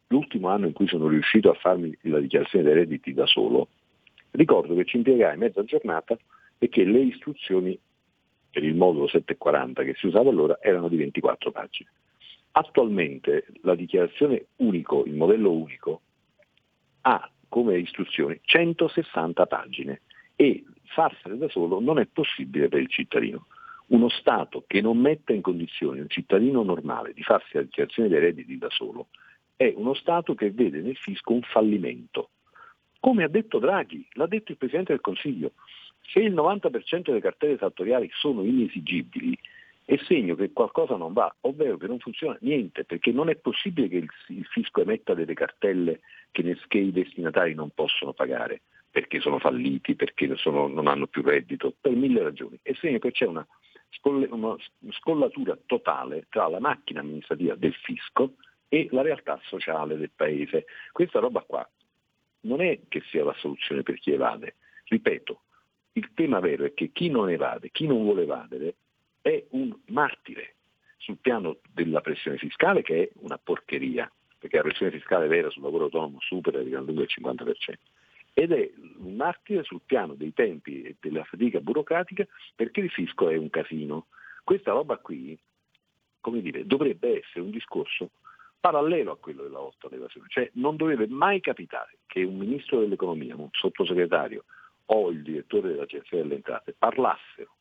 l'ultimo 0.08 0.48
anno 0.48 0.66
in 0.66 0.72
cui 0.72 0.86
sono 0.86 1.08
riuscito 1.08 1.50
a 1.50 1.54
farmi 1.54 1.96
la 2.02 2.20
dichiarazione 2.20 2.64
dei 2.64 2.74
redditi 2.74 3.12
da 3.12 3.26
solo, 3.26 3.68
ricordo 4.34 4.74
che 4.74 4.84
ci 4.84 4.96
impiegai 4.96 5.36
mezza 5.36 5.64
giornata 5.64 6.16
e 6.58 6.68
che 6.68 6.84
le 6.84 7.00
istruzioni 7.00 7.78
per 8.50 8.62
il 8.62 8.74
modulo 8.74 9.08
740 9.08 9.82
che 9.82 9.94
si 9.94 10.06
usava 10.06 10.30
allora 10.30 10.58
erano 10.60 10.88
di 10.88 10.96
24 10.96 11.50
pagine. 11.50 11.90
Attualmente 12.52 13.46
la 13.62 13.74
dichiarazione 13.74 14.46
unico, 14.56 15.04
il 15.04 15.14
modello 15.14 15.50
unico, 15.50 16.02
ha 17.02 17.28
come 17.48 17.78
istruzioni 17.78 18.38
160 18.42 19.46
pagine 19.46 20.02
e 20.36 20.64
farsene 20.84 21.36
da 21.36 21.48
solo 21.48 21.80
non 21.80 21.98
è 21.98 22.06
possibile 22.06 22.68
per 22.68 22.80
il 22.80 22.88
cittadino. 22.88 23.46
Uno 23.86 24.08
Stato 24.08 24.64
che 24.66 24.80
non 24.80 24.98
metta 24.98 25.32
in 25.32 25.42
condizione 25.42 26.00
un 26.00 26.08
cittadino 26.08 26.62
normale 26.62 27.12
di 27.12 27.22
farsi 27.22 27.56
la 27.56 27.62
dichiarazione 27.62 28.08
dei 28.08 28.20
redditi 28.20 28.56
da 28.56 28.70
solo 28.70 29.08
è 29.56 29.72
uno 29.76 29.94
Stato 29.94 30.34
che 30.34 30.50
vede 30.50 30.80
nel 30.80 30.96
fisco 30.96 31.32
un 31.32 31.42
fallimento. 31.42 32.30
Come 33.04 33.22
ha 33.22 33.28
detto 33.28 33.58
Draghi, 33.58 34.08
l'ha 34.12 34.26
detto 34.26 34.52
il 34.52 34.56
Presidente 34.56 34.92
del 34.92 35.02
Consiglio, 35.02 35.52
se 36.10 36.20
il 36.20 36.32
90% 36.32 37.02
delle 37.02 37.20
cartelle 37.20 37.52
esattoriali 37.52 38.08
sono 38.14 38.42
inesigibili, 38.42 39.38
è 39.84 39.98
segno 40.06 40.34
che 40.34 40.52
qualcosa 40.54 40.96
non 40.96 41.12
va, 41.12 41.30
ovvero 41.40 41.76
che 41.76 41.86
non 41.86 41.98
funziona 41.98 42.38
niente, 42.40 42.84
perché 42.84 43.12
non 43.12 43.28
è 43.28 43.36
possibile 43.36 43.88
che 43.88 43.96
il, 43.96 44.46
fisco 44.46 44.80
emetta 44.80 45.12
delle 45.12 45.34
cartelle 45.34 46.00
che, 46.30 46.56
i 46.78 46.92
destinatari 46.92 47.52
non 47.52 47.68
possono 47.74 48.14
pagare, 48.14 48.62
perché 48.90 49.20
sono 49.20 49.38
falliti, 49.38 49.96
perché 49.96 50.34
sono, 50.36 50.66
non 50.66 50.86
hanno 50.86 51.06
più 51.06 51.20
reddito, 51.20 51.74
per 51.78 51.92
mille 51.92 52.22
ragioni. 52.22 52.58
È 52.62 52.72
segno 52.72 52.98
che 53.00 53.10
c'è 53.10 53.26
una, 53.26 53.46
una 54.30 54.56
scollatura 54.92 55.58
totale 55.66 56.24
tra 56.30 56.48
la 56.48 56.58
macchina 56.58 57.00
amministrativa 57.00 57.54
del 57.54 57.74
fisco 57.74 58.36
e 58.66 58.88
la 58.92 59.02
realtà 59.02 59.38
sociale 59.42 59.98
del 59.98 60.10
paese. 60.16 60.64
Questa 60.90 61.18
roba 61.18 61.42
qua 61.42 61.68
non 62.44 62.60
è 62.60 62.80
che 62.88 63.02
sia 63.10 63.24
la 63.24 63.34
soluzione 63.38 63.82
per 63.82 63.98
chi 63.98 64.12
evade, 64.12 64.56
ripeto, 64.84 65.40
il 65.92 66.10
tema 66.14 66.40
vero 66.40 66.64
è 66.64 66.74
che 66.74 66.90
chi 66.92 67.08
non 67.08 67.30
evade, 67.30 67.70
chi 67.70 67.86
non 67.86 68.02
vuole 68.02 68.22
evadere, 68.22 68.74
è 69.20 69.44
un 69.50 69.74
martire 69.86 70.54
sul 70.96 71.18
piano 71.18 71.58
della 71.72 72.00
pressione 72.00 72.36
fiscale 72.36 72.82
che 72.82 73.02
è 73.02 73.10
una 73.20 73.38
porcheria, 73.38 74.10
perché 74.38 74.56
la 74.56 74.62
pressione 74.62 74.92
fiscale 74.92 75.26
vera 75.26 75.50
sul 75.50 75.62
lavoro 75.62 75.84
autonomo 75.84 76.18
supera 76.20 76.62
di 76.62 76.70
gran 76.70 76.84
lunga 76.84 77.02
il 77.02 77.08
50%, 77.10 77.74
ed 78.34 78.50
è 78.50 78.70
un 78.98 79.14
martire 79.14 79.62
sul 79.62 79.82
piano 79.86 80.14
dei 80.14 80.32
tempi 80.32 80.82
e 80.82 80.96
della 81.00 81.22
fatica 81.24 81.60
burocratica 81.60 82.26
perché 82.54 82.80
il 82.80 82.90
fisco 82.90 83.28
è 83.28 83.36
un 83.36 83.48
casino. 83.48 84.06
Questa 84.42 84.72
roba 84.72 84.98
qui, 84.98 85.38
come 86.20 86.40
dire, 86.40 86.66
dovrebbe 86.66 87.20
essere 87.20 87.40
un 87.40 87.50
discorso 87.50 88.10
parallelo 88.64 89.12
a 89.12 89.18
quello 89.18 89.42
della 89.42 89.58
lotta 89.58 89.88
all'evasione, 89.88 90.26
cioè 90.30 90.48
non 90.54 90.76
dovrebbe 90.76 91.06
mai 91.06 91.40
capitare 91.40 91.98
che 92.06 92.22
un 92.22 92.38
ministro 92.38 92.80
dell'economia, 92.80 93.36
un 93.36 93.50
sottosegretario 93.52 94.44
o 94.86 95.10
il 95.10 95.22
direttore 95.22 95.68
dell'Agenzia 95.68 96.16
delle 96.16 96.36
Entrate 96.36 96.74
parlassero 96.78 97.56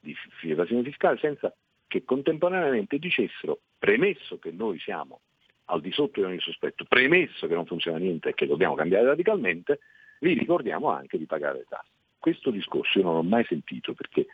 di 0.00 0.16
evasione 0.42 0.82
fiscale 0.82 1.16
senza 1.18 1.54
che 1.86 2.02
contemporaneamente 2.02 2.98
dicessero, 2.98 3.60
premesso 3.78 4.40
che 4.40 4.50
noi 4.50 4.80
siamo 4.80 5.20
al 5.66 5.80
di 5.80 5.92
sotto 5.92 6.18
di 6.18 6.26
ogni 6.26 6.40
sospetto, 6.40 6.84
premesso 6.88 7.46
che 7.46 7.54
non 7.54 7.66
funziona 7.66 7.98
niente 7.98 8.30
e 8.30 8.34
che 8.34 8.48
dobbiamo 8.48 8.74
cambiare 8.74 9.06
radicalmente, 9.06 9.78
vi 10.18 10.32
ricordiamo 10.32 10.88
anche 10.88 11.18
di 11.18 11.26
pagare 11.26 11.58
le 11.58 11.66
tasse. 11.68 11.90
Questo 12.18 12.50
discorso 12.50 12.98
io 12.98 13.04
non 13.04 13.14
l'ho 13.14 13.22
mai 13.22 13.44
sentito 13.44 13.94
perché 13.94 14.26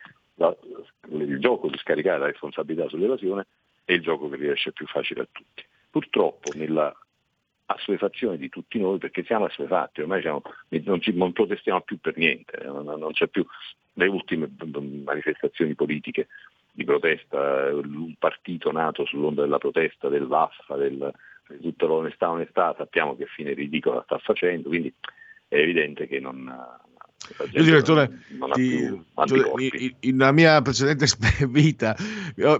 il 1.09 1.39
gioco 1.39 1.69
di 1.69 1.77
scaricare 1.77 2.17
la 2.17 2.25
responsabilità 2.25 2.89
sull'evasione 2.89 3.45
è 3.85 3.93
il 3.93 4.01
gioco 4.01 4.27
che 4.27 4.37
riesce 4.37 4.71
più 4.71 4.87
facile 4.87 5.21
a 5.21 5.27
tutti. 5.31 5.63
Purtroppo 5.93 6.49
nella 6.55 6.91
assuefazione 7.65 8.37
di 8.37 8.49
tutti 8.49 8.79
noi 8.79 8.97
perché 8.97 9.23
siamo 9.23 9.45
assuefatti, 9.45 10.01
ormai 10.01 10.21
siamo, 10.21 10.41
non, 10.69 10.99
ci, 10.99 11.13
non, 11.13 11.31
protestiamo 11.33 11.81
più 11.81 11.99
per 11.99 12.17
niente, 12.17 12.59
non, 12.63 12.83
non, 12.83 13.11
c'è 13.11 13.27
più 13.27 13.45
le 13.93 14.07
ultime 14.07 14.49
manifestazioni 15.03 15.75
politiche 15.75 16.29
di 16.71 16.83
protesta, 16.83 17.69
un 17.75 18.15
partito 18.17 18.71
nato 18.71 19.05
sull'onda 19.05 19.43
della 19.43 19.59
protesta, 19.59 20.09
del 20.09 20.25
Vaffa, 20.25 20.75
del, 20.77 21.13
di 21.49 21.61
tutta 21.61 21.85
l'onestà 21.85 22.31
onestà, 22.31 22.73
sappiamo 22.75 23.15
che 23.15 23.27
fine 23.27 23.53
ridicola 23.53 24.01
sta 24.01 24.17
facendo, 24.17 24.69
quindi 24.69 24.91
è 25.47 25.57
evidente 25.57 26.07
che 26.07 26.19
non, 26.19 26.51
io 27.51 27.63
direttore, 27.63 28.19
di, 28.55 29.01
cioè, 29.25 30.11
nella 30.11 30.31
mia 30.31 30.61
precedente 30.61 31.05
vita 31.49 31.95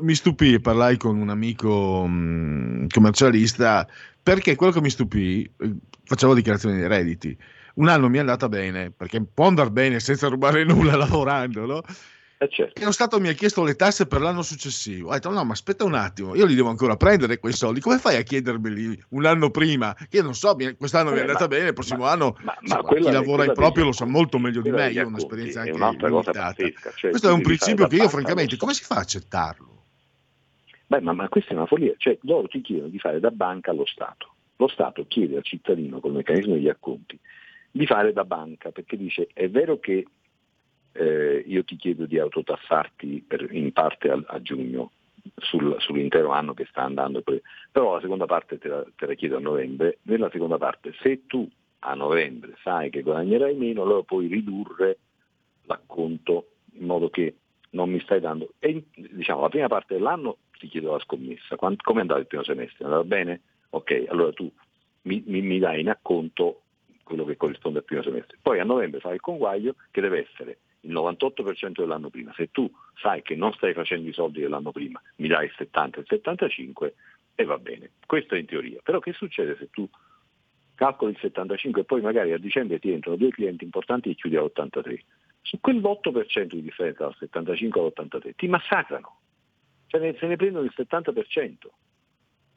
mi 0.01 0.15
stupì, 0.15 0.59
parlai 0.59 0.97
con 0.97 1.17
un 1.17 1.29
amico 1.29 2.05
mh, 2.05 2.87
commercialista 2.87 3.87
perché 4.23 4.55
quello 4.55 4.71
che 4.71 4.81
mi 4.81 4.89
stupì, 4.89 5.43
eh, 5.43 5.75
facevo 6.05 6.33
dichiarazioni 6.33 6.77
dei 6.77 6.87
redditi, 6.87 7.37
un 7.75 7.89
anno 7.89 8.07
mi 8.07 8.17
è 8.17 8.21
andata 8.21 8.47
bene, 8.47 8.89
perché 8.89 9.21
può 9.21 9.47
andare 9.47 9.69
bene 9.69 9.99
senza 9.99 10.27
rubare 10.29 10.63
nulla 10.63 10.95
lavorando, 10.97 11.65
no? 11.65 11.81
Eh 12.43 12.49
certo. 12.49 12.81
E 12.81 12.83
lo 12.83 12.91
Stato 12.91 13.21
mi 13.21 13.29
ha 13.29 13.33
chiesto 13.33 13.63
le 13.63 13.75
tasse 13.75 14.05
per 14.05 14.19
l'anno 14.19 14.41
successivo. 14.41 15.09
Ho 15.09 15.13
detto: 15.13 15.29
no, 15.31 15.45
ma 15.45 15.53
aspetta 15.53 15.85
un 15.85 15.93
attimo, 15.93 16.35
io 16.35 16.45
li 16.45 16.55
devo 16.55 16.67
ancora 16.67 16.97
prendere 16.97 17.39
quei 17.39 17.53
soldi. 17.53 17.79
Come 17.79 17.99
fai 17.99 18.17
a 18.17 18.21
chiedermeli 18.21 19.01
un 19.09 19.25
anno 19.25 19.49
prima? 19.49 19.93
Che 19.93 20.17
io 20.17 20.23
non 20.23 20.33
so, 20.33 20.53
quest'anno 20.77 21.11
eh, 21.11 21.13
mi 21.13 21.17
è 21.19 21.21
andata 21.21 21.41
ma, 21.41 21.47
bene, 21.47 21.67
il 21.67 21.73
prossimo 21.73 22.03
ma, 22.03 22.11
anno 22.11 22.37
ma, 22.41 22.57
insomma, 22.59 22.83
chi 22.83 23.11
lavora 23.11 23.45
in 23.45 23.53
proprio 23.53 23.85
lo 23.85 23.91
sa 23.93 24.03
molto 24.03 24.39
meglio 24.39 24.61
di 24.61 24.71
me. 24.71 24.91
Io 24.91 25.05
ho 25.05 25.07
un'esperienza 25.07 25.61
anche 25.61 25.71
limitata. 25.71 26.53
Cioè, 26.53 27.09
Questo 27.11 27.29
è 27.29 27.31
un 27.31 27.41
principio 27.41 27.87
che 27.87 27.95
io, 27.95 28.09
francamente, 28.09 28.57
come 28.57 28.73
si 28.73 28.83
fa 28.83 28.95
a 28.95 28.99
accettarlo? 28.99 29.83
Beh, 30.87 30.99
ma, 30.99 31.13
ma 31.13 31.29
questa 31.29 31.51
è 31.51 31.55
una 31.55 31.65
follia. 31.65 31.93
Cioè, 31.95 32.17
loro 32.23 32.49
ti 32.49 32.59
chiedono 32.59 32.89
di 32.89 32.99
fare 32.99 33.21
da 33.21 33.31
banca 33.31 33.71
allo 33.71 33.85
Stato. 33.85 34.33
Lo 34.57 34.67
Stato 34.67 35.05
chiede 35.07 35.37
al 35.37 35.43
cittadino, 35.43 36.01
col 36.01 36.11
meccanismo 36.11 36.55
degli 36.55 36.67
acconti, 36.67 37.17
di 37.71 37.85
fare 37.85 38.11
da 38.11 38.25
banca, 38.25 38.71
perché 38.71 38.97
dice 38.97 39.29
è 39.31 39.49
vero 39.49 39.79
che 39.79 40.05
eh, 40.93 41.43
io 41.45 41.63
ti 41.63 41.75
chiedo 41.75 42.05
di 42.05 42.19
autotassarti 42.19 43.25
per, 43.27 43.47
in 43.51 43.71
parte 43.73 44.09
a, 44.09 44.21
a 44.25 44.41
giugno 44.41 44.91
sul, 45.37 45.75
sull'intero 45.79 46.31
anno 46.31 46.53
che 46.53 46.65
sta 46.69 46.83
andando, 46.83 47.23
però 47.71 47.95
la 47.95 48.01
seconda 48.01 48.25
parte 48.25 48.57
te 48.57 48.67
la, 48.67 48.85
te 48.95 49.05
la, 49.05 49.13
chiedo 49.13 49.37
a 49.37 49.39
novembre, 49.39 49.99
nella 50.03 50.29
seconda 50.29 50.57
parte 50.57 50.93
se 51.01 51.25
tu 51.27 51.49
a 51.79 51.93
novembre 51.95 52.55
sai 52.61 52.89
che 52.89 53.01
guadagnerai 53.01 53.55
meno, 53.55 53.83
allora 53.83 54.03
puoi 54.03 54.27
ridurre 54.27 54.99
l'acconto 55.63 56.47
in 56.73 56.85
modo 56.85 57.09
che 57.09 57.35
non 57.71 57.89
mi 57.89 57.99
stai 58.01 58.19
dando. 58.19 58.53
E, 58.59 58.85
diciamo, 58.93 59.41
la 59.41 59.49
prima 59.49 59.67
parte 59.67 59.95
dell'anno 59.95 60.37
ti 60.57 60.67
chiedo 60.67 60.91
la 60.91 60.99
scommessa, 60.99 61.55
come 61.55 61.77
è 61.77 61.99
andato 61.99 62.19
il 62.19 62.27
primo 62.27 62.43
semestre? 62.43 62.83
È 62.83 62.85
andato 62.85 63.05
bene? 63.05 63.41
Ok, 63.71 64.05
allora 64.07 64.31
tu 64.31 64.49
mi, 65.03 65.23
mi, 65.25 65.41
mi 65.41 65.59
dai 65.59 65.81
in 65.81 65.89
acconto 65.89 66.61
quello 67.03 67.25
che 67.25 67.35
corrisponde 67.35 67.79
al 67.79 67.85
primo 67.85 68.03
semestre. 68.03 68.37
Poi 68.41 68.59
a 68.59 68.63
novembre 68.63 68.99
fai 68.99 69.15
il 69.15 69.19
conguaglio 69.19 69.75
che 69.91 69.99
deve 69.99 70.27
essere 70.29 70.59
il 70.83 70.93
98% 70.93 71.71
dell'anno 71.79 72.09
prima. 72.09 72.33
Se 72.35 72.49
tu 72.51 72.71
sai 72.99 73.21
che 73.21 73.35
non 73.35 73.53
stai 73.53 73.73
facendo 73.73 74.09
i 74.09 74.13
soldi 74.13 74.41
dell'anno 74.41 74.71
prima, 74.71 75.01
mi 75.17 75.27
dai 75.27 75.45
il 75.45 75.53
70, 75.55 75.99
il 75.99 76.05
75 76.07 76.95
e 77.35 77.43
va 77.45 77.57
bene. 77.57 77.91
Questo 78.05 78.35
è 78.35 78.39
in 78.39 78.45
teoria. 78.45 78.79
Però 78.83 78.99
che 78.99 79.13
succede 79.13 79.55
se 79.57 79.69
tu 79.69 79.87
calcoli 80.75 81.11
il 81.11 81.19
75 81.19 81.81
e 81.81 81.83
poi 81.85 82.01
magari 82.01 82.33
a 82.33 82.37
dicembre 82.37 82.79
ti 82.79 82.91
entrano 82.91 83.17
due 83.17 83.29
clienti 83.29 83.63
importanti 83.63 84.09
e 84.09 84.15
chiudi 84.15 84.35
all'83? 84.35 84.99
Su 85.41 85.59
quell'8% 85.61 86.45
di 86.45 86.61
differenza 86.61 87.03
dal 87.03 87.15
75 87.17 87.81
all'83 87.81 88.31
ti 88.35 88.47
massacrano. 88.47 89.19
Cioè 89.87 90.15
se 90.17 90.25
ne 90.25 90.35
prendono 90.35 90.65
il 90.65 90.73
70%. 90.75 91.53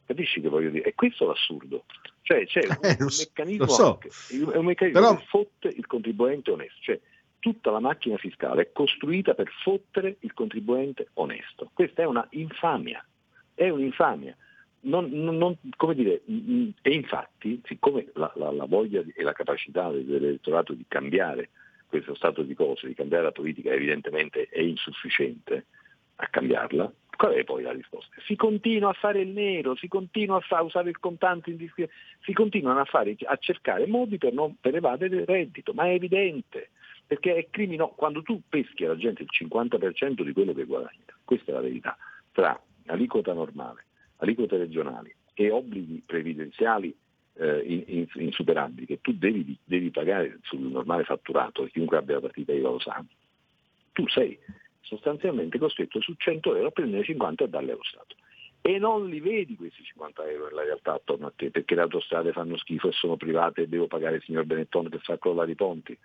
Capisci 0.05 0.39
che 0.39 0.47
voglio 0.47 0.69
dire? 0.69 0.85
E 0.85 0.95
questo 0.95 1.25
è 1.25 1.27
l'assurdo. 1.27 1.85
Cioè 2.21 2.45
c'è 2.45 2.61
un, 2.67 2.77
eh, 2.81 2.97
meccanismo, 2.99 3.67
so. 3.67 3.93
anche, 3.93 4.09
è 4.29 4.57
un 4.57 4.65
meccanismo 4.65 4.99
Però... 4.99 5.15
che 5.15 5.25
fotte 5.25 5.67
il 5.67 5.85
contribuente 5.85 6.51
onesto. 6.51 6.77
Cioè, 6.81 6.99
tutta 7.39 7.71
la 7.71 7.79
macchina 7.79 8.17
fiscale 8.17 8.63
è 8.63 8.71
costruita 8.71 9.33
per 9.33 9.49
fottere 9.63 10.17
il 10.19 10.33
contribuente 10.33 11.09
onesto. 11.13 11.69
Questa 11.73 12.01
è 12.01 12.05
una 12.05 12.25
infamia, 12.31 13.05
è 13.53 13.69
un'infamia. 13.69 14.35
Non, 14.79 15.09
non, 15.09 15.57
come 15.75 15.95
dire, 15.95 16.21
e 16.81 16.93
infatti, 16.93 17.61
siccome 17.65 18.07
la, 18.13 18.31
la, 18.35 18.51
la 18.51 18.65
voglia 18.65 19.03
e 19.13 19.23
la 19.23 19.33
capacità 19.33 19.89
dell'elettorato 19.89 20.73
di 20.73 20.85
cambiare 20.87 21.49
questo 21.87 22.15
stato 22.15 22.43
di 22.43 22.53
cose, 22.53 22.87
di 22.87 22.93
cambiare 22.93 23.23
la 23.23 23.31
politica, 23.31 23.71
evidentemente 23.71 24.47
è 24.49 24.61
insufficiente 24.61 25.65
a 26.17 26.27
cambiarla, 26.27 26.91
Qual 27.17 27.33
è 27.33 27.43
poi 27.43 27.63
la 27.63 27.71
risposta? 27.71 28.15
Si 28.27 28.35
continua 28.35 28.91
a 28.91 28.93
fare 28.93 29.21
il 29.21 29.29
nero, 29.29 29.75
si 29.75 29.87
continua 29.87 30.37
a, 30.37 30.39
fa- 30.39 30.61
usare 30.61 30.89
il 30.89 30.99
contante 30.99 31.49
indiscreto, 31.49 31.91
si 32.21 32.31
continuano 32.31 32.79
a, 32.79 32.85
fare, 32.85 33.15
a 33.23 33.35
cercare 33.37 33.87
modi 33.87 34.19
per, 34.19 34.33
non, 34.33 34.55
per 34.61 34.75
evadere 34.75 35.15
il 35.15 35.25
reddito, 35.25 35.73
ma 35.73 35.85
è 35.85 35.93
evidente, 35.93 36.69
perché 37.07 37.35
è 37.35 37.47
criminoso. 37.49 37.93
Quando 37.95 38.21
tu 38.21 38.41
peschi 38.47 38.83
alla 38.85 38.97
gente 38.97 39.23
il 39.23 39.29
50% 39.31 40.21
di 40.23 40.33
quello 40.33 40.53
che 40.53 40.65
guadagna, 40.65 41.05
questa 41.23 41.51
è 41.51 41.55
la 41.55 41.61
verità, 41.61 41.97
tra 42.31 42.61
aliquota 42.87 43.33
normale, 43.33 43.85
aliquote 44.17 44.57
regionali 44.57 45.13
e 45.33 45.49
obblighi 45.49 46.03
previdenziali 46.05 46.95
eh, 47.39 48.07
insuperabili 48.15 48.85
che 48.85 48.99
tu 49.01 49.13
devi, 49.13 49.57
devi, 49.63 49.89
pagare 49.89 50.39
sul 50.43 50.59
normale 50.59 51.03
fatturato, 51.03 51.65
chiunque 51.65 51.97
abbia 51.97 52.15
la 52.15 52.21
partita 52.21 52.51
IVA 52.51 52.69
lo 52.69 52.79
sa, 52.79 53.03
tu 53.93 54.07
sei 54.07 54.37
sostanzialmente 54.81 55.57
costretto 55.57 56.01
su 56.01 56.13
100 56.17 56.55
euro 56.55 56.67
a 56.67 56.71
prendere 56.71 57.03
50 57.03 57.43
e 57.43 57.49
darli 57.49 57.71
allo 57.71 57.83
Stato. 57.83 58.15
E 58.61 58.79
non 58.79 59.07
li 59.07 59.19
vedi 59.19 59.55
questi 59.55 59.83
50 59.83 60.29
euro 60.29 60.47
nella 60.47 60.63
realtà 60.63 60.93
attorno 60.93 61.27
a 61.27 61.33
te, 61.33 61.51
perché 61.51 61.75
le 61.75 61.81
autostrade 61.81 62.31
fanno 62.31 62.57
schifo 62.57 62.89
e 62.89 62.91
sono 62.93 63.15
private 63.15 63.61
e 63.61 63.67
devo 63.67 63.87
pagare 63.87 64.17
il 64.17 64.23
signor 64.23 64.45
Benettone 64.45 64.89
per 64.89 64.99
far 65.01 65.19
crollare 65.19 65.51
i 65.51 65.55
ponti, 65.55 65.97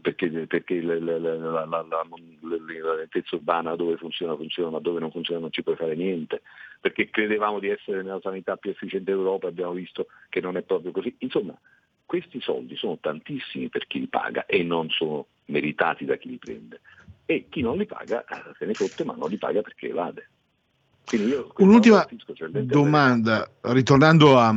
perché, 0.00 0.28
perché 0.46 0.82
la, 0.82 0.98
la, 0.98 1.18
la, 1.18 1.64
la, 1.66 2.06
lentezza 2.96 3.36
urbana 3.36 3.76
dove 3.76 3.96
funziona 3.96 4.36
funziona, 4.36 4.70
ma 4.70 4.80
dove 4.80 5.00
non 5.00 5.10
funziona 5.10 5.40
non 5.40 5.52
ci 5.52 5.62
puoi 5.62 5.76
fare 5.76 5.94
niente, 5.94 6.42
perché 6.80 7.08
credevamo 7.08 7.60
di 7.60 7.68
essere 7.68 8.02
nella 8.02 8.20
sanità 8.20 8.56
più 8.56 8.70
efficiente 8.70 9.12
d'Europa 9.12 9.46
e 9.46 9.50
abbiamo 9.50 9.72
visto 9.72 10.08
che 10.28 10.40
non 10.40 10.56
è 10.56 10.62
proprio 10.62 10.90
così. 10.90 11.14
Insomma, 11.18 11.58
questi 12.04 12.40
soldi 12.40 12.76
sono 12.76 12.98
tantissimi 13.00 13.68
per 13.68 13.86
chi 13.86 14.00
li 14.00 14.08
paga 14.08 14.46
e 14.46 14.62
non 14.62 14.90
sono 14.90 15.26
meritati 15.46 16.04
da 16.04 16.16
chi 16.16 16.30
li 16.30 16.38
prende 16.38 16.80
e 17.30 17.46
chi 17.48 17.60
non 17.60 17.76
li 17.76 17.84
paga 17.84 18.24
eh, 18.24 18.54
se 18.56 18.64
ne 18.64 18.72
fotte 18.72 19.04
ma 19.04 19.14
non 19.14 19.28
li 19.28 19.36
paga 19.36 19.60
perché 19.60 19.88
evade. 19.88 20.28
Io 21.16 21.52
Un'ultima 21.56 22.06
cioè, 22.34 22.48
domanda, 22.50 23.50
ritornando 23.62 24.38
a- 24.38 24.54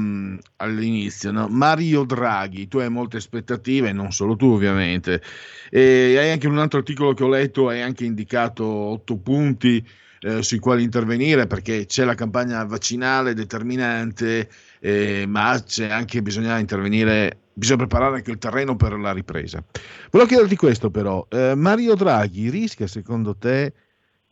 all'inizio, 0.58 1.32
no? 1.32 1.48
Mario 1.48 2.04
Draghi, 2.04 2.68
tu 2.68 2.80
hai 2.80 2.90
molte 2.90 3.18
aspettative, 3.18 3.94
non 3.94 4.12
solo 4.12 4.36
tu 4.36 4.48
ovviamente, 4.48 5.22
e 5.70 6.18
hai 6.18 6.32
anche 6.32 6.48
un 6.48 6.58
altro 6.58 6.80
articolo 6.80 7.14
che 7.14 7.24
ho 7.24 7.30
letto, 7.30 7.70
hai 7.70 7.82
anche 7.82 8.04
indicato 8.04 8.66
otto 8.66 9.18
punti 9.18 9.84
eh, 10.24 10.44
sui 10.44 10.60
quali 10.60 10.84
intervenire 10.84 11.48
perché 11.48 11.86
c'è 11.86 12.04
la 12.04 12.16
campagna 12.16 12.64
vaccinale 12.66 13.34
determinante, 13.34 14.50
eh, 14.80 15.26
ma 15.28 15.62
c'è 15.66 15.90
anche 15.90 16.22
bisogna 16.22 16.60
intervenire, 16.60 17.44
bisogna 17.54 17.78
preparare 17.78 18.18
anche 18.18 18.32
il 18.32 18.38
terreno 18.38 18.76
per 18.76 19.00
la 19.00 19.14
ripresa. 19.14 19.64
Volevo 20.12 20.30
chiederti 20.30 20.56
questo 20.58 20.92
però, 20.92 21.26
eh, 21.30 21.56
Mario 21.56 21.96
Draghi 21.96 22.50
rischia 22.50 22.88
secondo 22.88 23.36
te 23.38 23.74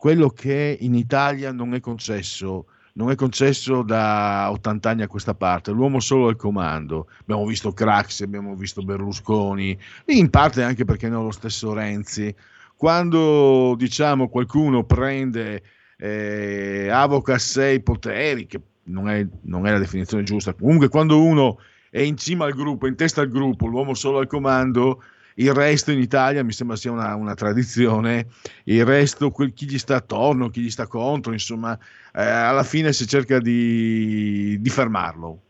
quello 0.00 0.30
che 0.30 0.78
in 0.80 0.94
Italia 0.94 1.52
non 1.52 1.74
è 1.74 1.80
concesso, 1.80 2.68
non 2.94 3.10
è 3.10 3.14
concesso 3.14 3.82
da 3.82 4.50
80 4.50 4.88
anni 4.88 5.02
a 5.02 5.06
questa 5.06 5.34
parte, 5.34 5.72
l'uomo 5.72 6.00
solo 6.00 6.28
al 6.28 6.36
comando. 6.36 7.08
Abbiamo 7.20 7.44
visto 7.44 7.72
Craxi, 7.72 8.22
abbiamo 8.22 8.54
visto 8.54 8.82
Berlusconi, 8.82 9.78
in 10.06 10.30
parte 10.30 10.62
anche 10.62 10.86
perché 10.86 11.10
non 11.10 11.24
lo 11.24 11.30
stesso 11.32 11.74
Renzi. 11.74 12.34
Quando 12.76 13.74
diciamo 13.76 14.30
qualcuno 14.30 14.84
prende, 14.84 15.62
eh, 15.98 16.88
avoca 16.88 17.34
a 17.34 17.38
sé 17.38 17.72
i 17.72 17.82
poteri, 17.82 18.46
che 18.46 18.58
non 18.84 19.10
è, 19.10 19.26
non 19.42 19.66
è 19.66 19.72
la 19.72 19.78
definizione 19.78 20.22
giusta, 20.22 20.54
comunque 20.54 20.88
quando 20.88 21.22
uno 21.22 21.58
è 21.90 22.00
in 22.00 22.16
cima 22.16 22.46
al 22.46 22.54
gruppo, 22.54 22.86
in 22.86 22.96
testa 22.96 23.20
al 23.20 23.28
gruppo, 23.28 23.66
l'uomo 23.66 23.92
solo 23.92 24.20
al 24.20 24.28
comando, 24.28 25.02
il 25.40 25.54
resto 25.54 25.90
in 25.90 25.98
Italia 25.98 26.44
mi 26.44 26.52
sembra 26.52 26.76
sia 26.76 26.92
una, 26.92 27.14
una 27.14 27.34
tradizione, 27.34 28.26
il 28.64 28.84
resto, 28.84 29.30
quel- 29.30 29.52
chi 29.54 29.66
gli 29.66 29.78
sta 29.78 29.96
attorno, 29.96 30.50
chi 30.50 30.60
gli 30.60 30.70
sta 30.70 30.86
contro, 30.86 31.32
insomma, 31.32 31.78
eh, 32.14 32.22
alla 32.22 32.62
fine 32.62 32.92
si 32.92 33.06
cerca 33.06 33.38
di, 33.40 34.60
di 34.60 34.68
fermarlo 34.70 35.40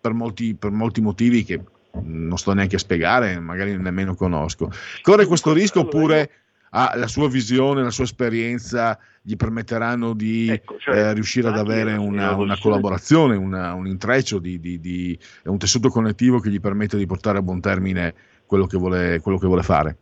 per 0.00 0.12
molti, 0.12 0.54
per 0.54 0.70
molti 0.70 1.00
motivi 1.00 1.44
che 1.44 1.60
non 2.02 2.36
sto 2.36 2.52
neanche 2.52 2.76
a 2.76 2.80
spiegare, 2.80 3.38
magari 3.38 3.76
nemmeno 3.76 4.14
conosco. 4.14 4.70
Corre 5.02 5.26
questo 5.26 5.52
rischio 5.52 5.82
oppure 5.82 6.30
ah, 6.70 6.92
la 6.96 7.06
sua 7.06 7.28
visione, 7.28 7.82
la 7.82 7.90
sua 7.90 8.04
esperienza 8.04 8.98
gli 9.22 9.34
permetteranno 9.36 10.12
di 10.12 10.60
cioè, 10.78 10.94
eh, 10.96 11.12
riuscire 11.14 11.48
ad 11.48 11.56
avere 11.58 11.94
una, 11.96 12.34
una 12.36 12.58
collaborazione, 12.58 13.36
una- 13.36 13.74
un 13.74 13.86
intreccio, 13.86 14.38
di, 14.38 14.60
di- 14.60 14.78
di- 14.78 15.18
un 15.44 15.58
tessuto 15.58 15.88
connettivo 15.88 16.38
che 16.40 16.50
gli 16.50 16.60
permette 16.60 16.96
di 16.96 17.06
portare 17.06 17.38
a 17.38 17.42
buon 17.42 17.60
termine 17.60 18.14
quello 18.46 18.66
che 18.66 18.78
vuole, 18.78 19.20
quello 19.20 19.38
che 19.38 19.46
vuole 19.46 19.62
fare. 19.62 19.96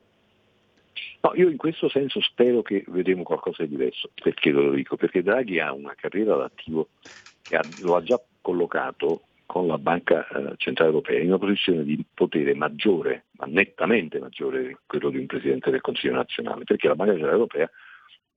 No, 1.22 1.32
io 1.34 1.48
in 1.48 1.56
questo 1.56 1.88
senso 1.88 2.20
spero 2.20 2.62
che 2.62 2.84
vedremo 2.88 3.22
qualcosa 3.22 3.62
di 3.62 3.70
diverso. 3.70 4.10
Perché 4.14 4.50
lo 4.50 4.70
dico? 4.72 4.96
Perché 4.96 5.22
Draghi 5.22 5.58
ha 5.58 5.72
una 5.72 5.94
carriera 5.96 6.36
d'attivo 6.36 6.88
che 7.40 7.58
lo 7.80 7.96
ha 7.96 8.02
già 8.02 8.20
collocato 8.40 9.22
con 9.46 9.66
la 9.66 9.78
Banca 9.78 10.26
eh, 10.28 10.54
Centrale 10.56 10.90
Europea 10.90 11.20
in 11.20 11.28
una 11.28 11.38
posizione 11.38 11.84
di 11.84 12.04
potere 12.12 12.54
maggiore, 12.54 13.24
ma 13.38 13.46
nettamente 13.46 14.18
maggiore 14.18 14.66
di 14.66 14.76
quello 14.86 15.10
di 15.10 15.18
un 15.18 15.26
Presidente 15.26 15.70
del 15.70 15.80
Consiglio 15.80 16.14
nazionale, 16.14 16.64
perché 16.64 16.88
la 16.88 16.94
Banca 16.94 17.12
Centrale 17.12 17.36
Europea 17.36 17.70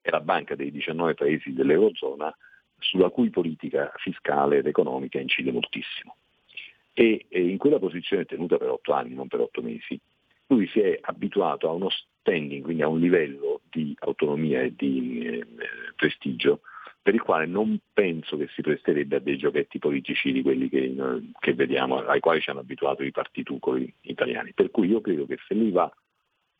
è 0.01 0.09
la 0.09 0.21
banca 0.21 0.55
dei 0.55 0.71
19 0.71 1.13
paesi 1.15 1.53
dell'Eurozona 1.53 2.33
sulla 2.79 3.09
cui 3.09 3.29
politica 3.29 3.91
fiscale 3.97 4.57
ed 4.57 4.67
economica 4.67 5.19
incide 5.19 5.51
moltissimo. 5.51 6.15
E, 6.99 7.27
e 7.29 7.47
in 7.47 7.59
quella 7.59 7.77
posizione 7.77 8.25
tenuta 8.25 8.57
per 8.57 8.69
otto 8.69 8.91
anni, 8.91 9.13
non 9.13 9.27
per 9.27 9.41
otto 9.41 9.61
mesi, 9.61 9.99
lui 10.47 10.67
si 10.69 10.79
è 10.79 10.97
abituato 10.99 11.69
a 11.69 11.71
uno 11.71 11.89
standing, 11.91 12.63
quindi 12.63 12.81
a 12.81 12.87
un 12.87 12.99
livello 12.99 13.61
di 13.69 13.95
autonomia 13.99 14.61
e 14.61 14.73
di 14.75 15.19
eh, 15.23 15.45
prestigio 15.95 16.61
per 16.99 17.13
il 17.13 17.21
quale 17.21 17.45
non 17.45 17.79
penso 17.93 18.35
che 18.35 18.47
si 18.47 18.63
presterebbe 18.63 19.17
a 19.17 19.19
dei 19.19 19.37
giochetti 19.37 19.77
politici 19.77 20.31
di 20.31 20.41
quelli 20.41 20.69
che, 20.69 20.91
che 21.39 21.53
vediamo, 21.53 21.99
ai 21.99 22.19
quali 22.19 22.41
ci 22.41 22.49
hanno 22.49 22.61
abituato 22.61 23.03
i 23.03 23.11
partitucoli 23.11 23.93
italiani. 24.01 24.53
Per 24.53 24.71
cui 24.71 24.87
io 24.87 24.99
credo 24.99 25.27
che 25.27 25.37
se 25.47 25.53
lui 25.53 25.69
va 25.69 25.89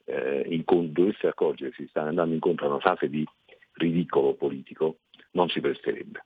eh, 0.06 0.46
incon- 0.50 0.92
dovesse 0.92 1.26
accorgere 1.26 1.72
che 1.72 1.82
si 1.82 1.90
sta 1.90 2.04
andando 2.04 2.36
incontro 2.36 2.68
a 2.68 2.70
una 2.70 2.80
fase 2.80 3.10
di 3.10 3.26
ridicolo 3.74 4.36
politico, 4.36 5.00
non 5.32 5.50
si 5.50 5.60
presterebbe. 5.62 6.24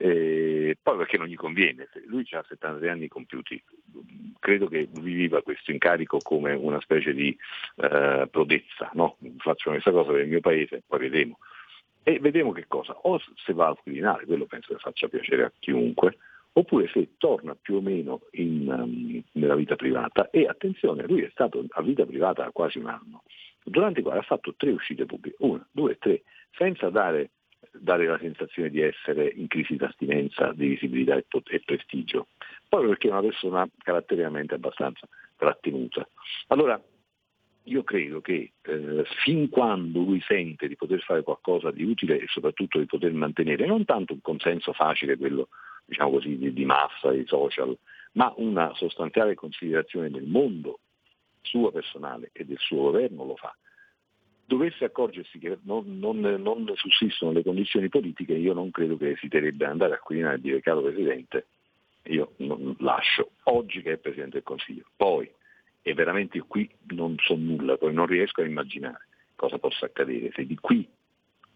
Eh, 0.00 0.76
poi 0.80 0.96
perché 0.96 1.18
non 1.18 1.26
gli 1.26 1.34
conviene, 1.34 1.88
lui 2.06 2.24
ha 2.30 2.44
73 2.46 2.88
anni 2.88 3.08
compiuti, 3.08 3.60
credo 4.38 4.68
che 4.68 4.88
viva 5.00 5.42
questo 5.42 5.72
incarico 5.72 6.18
come 6.18 6.52
una 6.52 6.80
specie 6.80 7.12
di 7.12 7.36
eh, 7.76 8.28
prodezza, 8.30 8.90
no? 8.94 9.16
faccio 9.38 9.70
questa 9.70 9.90
cosa 9.90 10.12
per 10.12 10.20
il 10.20 10.28
mio 10.28 10.40
paese, 10.40 10.82
poi 10.86 11.00
vedremo. 11.00 11.38
E 12.04 12.20
vedremo 12.20 12.52
che 12.52 12.66
cosa, 12.68 12.96
o 13.02 13.20
se 13.44 13.52
va 13.52 13.66
al 13.66 13.78
Quirinale, 13.82 14.24
quello 14.24 14.46
penso 14.46 14.72
che 14.72 14.78
faccia 14.78 15.08
piacere 15.08 15.42
a 15.42 15.52
chiunque, 15.58 16.16
oppure 16.52 16.88
se 16.88 17.10
torna 17.18 17.56
più 17.60 17.76
o 17.76 17.80
meno 17.80 18.22
in, 18.32 18.68
um, 18.68 19.22
nella 19.32 19.56
vita 19.56 19.76
privata. 19.76 20.30
E 20.30 20.46
attenzione, 20.46 21.06
lui 21.06 21.22
è 21.22 21.28
stato 21.30 21.64
a 21.68 21.82
vita 21.82 22.06
privata 22.06 22.48
quasi 22.52 22.78
un 22.78 22.86
anno, 22.86 23.24
durante 23.64 24.00
i 24.00 24.02
quali 24.02 24.20
ha 24.20 24.22
fatto 24.22 24.54
tre 24.56 24.70
uscite 24.70 25.06
pubbliche, 25.06 25.36
una, 25.40 25.66
due, 25.70 25.98
tre, 25.98 26.22
senza 26.52 26.88
dare, 26.88 27.30
dare 27.80 28.06
la 28.06 28.18
sensazione 28.18 28.70
di 28.70 28.80
essere 28.80 29.28
in 29.28 29.46
crisi 29.46 29.76
d'astinenza 29.76 30.52
di 30.52 30.68
visibilità 30.68 31.16
e, 31.16 31.24
e 31.46 31.62
prestigio, 31.64 32.28
poi 32.68 32.86
perché 32.86 33.08
è 33.08 33.10
una 33.10 33.20
persona 33.20 33.68
caratterialmente 33.78 34.54
abbastanza 34.54 35.06
trattenuta. 35.36 36.08
Allora, 36.48 36.80
io 37.64 37.82
credo 37.84 38.20
che 38.20 38.52
eh, 38.62 39.04
fin 39.22 39.48
quando 39.48 40.00
lui 40.00 40.20
sente 40.22 40.68
di 40.68 40.76
poter 40.76 41.00
fare 41.00 41.22
qualcosa 41.22 41.70
di 41.70 41.84
utile 41.84 42.18
e 42.18 42.26
soprattutto 42.28 42.78
di 42.78 42.86
poter 42.86 43.12
mantenere 43.12 43.66
non 43.66 43.84
tanto 43.84 44.14
un 44.14 44.20
consenso 44.22 44.72
facile, 44.72 45.16
quello 45.16 45.48
diciamo 45.84 46.10
così, 46.10 46.36
di, 46.36 46.52
di 46.52 46.64
massa, 46.64 47.10
di 47.10 47.24
social, 47.26 47.76
ma 48.12 48.32
una 48.36 48.72
sostanziale 48.74 49.34
considerazione 49.34 50.10
del 50.10 50.24
mondo 50.24 50.80
suo 51.42 51.70
personale 51.70 52.30
e 52.32 52.44
del 52.44 52.58
suo 52.58 52.82
governo 52.82 53.24
lo 53.24 53.36
fa. 53.36 53.54
Dovesse 54.48 54.86
accorgersi 54.86 55.38
che 55.38 55.58
non, 55.64 55.98
non, 55.98 56.20
non 56.20 56.72
sussistono 56.74 57.32
le 57.32 57.42
condizioni 57.42 57.90
politiche, 57.90 58.32
io 58.32 58.54
non 58.54 58.70
credo 58.70 58.96
che 58.96 59.10
esiterebbe 59.10 59.66
ad 59.66 59.72
andare 59.72 59.92
a 59.92 59.98
Quirinale 59.98 60.36
e 60.36 60.40
dire 60.40 60.62
caro 60.62 60.80
Presidente, 60.80 61.46
io 62.04 62.32
non 62.36 62.74
lascio, 62.78 63.32
oggi 63.44 63.82
che 63.82 63.92
è 63.92 63.96
Presidente 63.98 64.36
del 64.36 64.44
Consiglio, 64.44 64.84
poi 64.96 65.30
e 65.82 65.92
veramente 65.92 66.40
qui 66.40 66.68
non 66.94 67.16
so 67.18 67.34
nulla, 67.36 67.76
poi 67.76 67.92
non 67.92 68.06
riesco 68.06 68.40
a 68.40 68.46
immaginare 68.46 69.06
cosa 69.38 69.58
possa 69.58 69.84
accadere 69.84 70.32
se 70.34 70.44
di 70.44 70.56
qui 70.56 70.86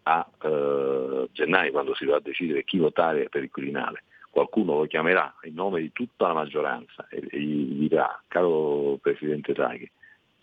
a 0.03 0.29
eh, 0.41 1.29
gennaio, 1.31 1.71
quando 1.71 1.93
si 1.95 2.05
dovrà 2.05 2.19
decidere 2.19 2.63
chi 2.63 2.77
votare 2.77 3.27
per 3.27 3.43
il 3.43 3.49
Quirinale, 3.49 4.03
qualcuno 4.29 4.77
lo 4.77 4.85
chiamerà 4.85 5.35
in 5.43 5.53
nome 5.53 5.81
di 5.81 5.91
tutta 5.91 6.27
la 6.27 6.33
maggioranza 6.33 7.07
e, 7.09 7.27
e 7.29 7.39
gli 7.39 7.87
dirà, 7.89 8.21
caro 8.27 8.97
Presidente 9.01 9.53
Draghi, 9.53 9.89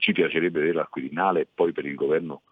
ci 0.00 0.12
piacerebbe 0.12 0.60
vederlo 0.60 0.80
al 0.80 0.88
Quirinale 0.88 1.40
e 1.42 1.46
poi 1.52 1.72
per 1.72 1.84
il 1.84 1.94
governo, 1.94 2.42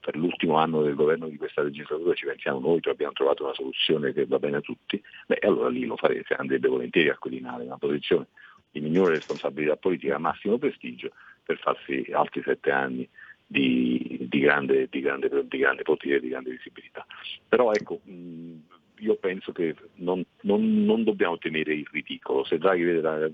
per 0.00 0.16
l'ultimo 0.16 0.56
anno 0.56 0.82
del 0.82 0.94
governo 0.94 1.28
di 1.28 1.36
questa 1.36 1.62
legislatura 1.62 2.14
ci 2.14 2.26
pensiamo 2.26 2.58
noi, 2.58 2.80
cioè 2.80 2.92
abbiamo 2.92 3.12
trovato 3.12 3.44
una 3.44 3.54
soluzione 3.54 4.12
che 4.12 4.26
va 4.26 4.38
bene 4.38 4.58
a 4.58 4.60
tutti, 4.60 5.00
beh 5.26 5.38
allora 5.42 5.68
lì 5.68 5.84
lo 5.86 5.96
farete, 5.96 6.34
andrebbe 6.34 6.68
volentieri 6.68 7.08
al 7.08 7.18
Quirinale, 7.18 7.64
una 7.64 7.78
posizione 7.78 8.26
di 8.70 8.80
minore 8.80 9.14
responsabilità 9.14 9.76
politica, 9.76 10.18
massimo 10.18 10.58
prestigio, 10.58 11.12
per 11.44 11.58
farsi 11.58 12.06
altri 12.12 12.42
sette 12.42 12.70
anni 12.70 13.08
di, 13.46 14.26
di, 14.28 14.40
grande, 14.40 14.88
di, 14.90 15.00
grande, 15.00 15.28
di 15.48 15.58
grande 15.58 15.82
potere 15.82 16.20
di 16.20 16.28
grande 16.28 16.50
visibilità. 16.50 17.04
Però 17.48 17.72
ecco, 17.72 18.00
io 18.04 19.14
penso 19.16 19.52
che 19.52 19.74
non, 19.94 20.24
non, 20.42 20.84
non, 20.84 21.04
dobbiamo 21.04 21.38
temere 21.38 21.74
il 21.74 21.88
ridicolo, 21.90 22.44
se 22.44 22.58
Draghi 22.58 22.82
vede 22.82 23.00
la, 23.00 23.30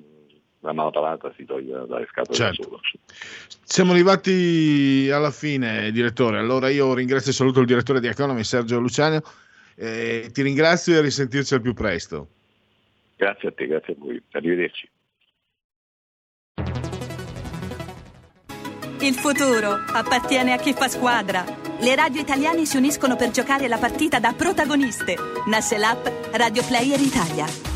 la 0.61 0.72
malapalata 0.72 1.32
si 1.36 1.44
toglie 1.44 1.84
dalle 1.86 2.07
scatole 2.11 2.36
Certo. 2.36 2.62
da 2.62 2.68
solo. 2.68 2.80
Siamo 3.62 3.92
arrivati 3.92 5.09
alla 5.12 5.30
fine, 5.30 5.90
direttore. 5.92 6.38
Allora 6.38 6.68
io 6.68 6.92
ringrazio 6.94 7.30
e 7.30 7.34
saluto 7.34 7.61
il 7.61 7.66
direttore 7.66 8.00
di 8.00 8.07
Economy, 8.07 8.42
Sergio 8.44 8.78
Luciano. 8.78 9.22
Eh, 9.76 10.30
ti 10.32 10.42
ringrazio 10.42 10.94
e 10.94 10.98
a 10.98 11.00
risentirci 11.02 11.54
al 11.54 11.61
più 11.61 11.74
presto. 11.74 12.28
Grazie 13.16 13.48
a 13.48 13.52
te, 13.52 13.66
grazie 13.66 13.92
a 13.94 13.96
voi. 13.98 14.22
Arrivederci. 14.32 14.88
Il 19.00 19.14
futuro 19.14 19.72
appartiene 19.92 20.52
a 20.52 20.57
chi 20.57 20.72
fa 20.72 20.88
squadra. 20.88 21.44
Le 21.80 21.94
radio 21.94 22.20
italiane 22.20 22.64
si 22.64 22.76
uniscono 22.78 23.14
per 23.14 23.30
giocare 23.30 23.68
la 23.68 23.76
partita 23.76 24.18
da 24.18 24.32
protagoniste. 24.32 25.16
Nasce 25.46 25.76
l'app 25.76 26.07
Radio 26.32 26.64
Player 26.64 26.98
Italia. 26.98 27.76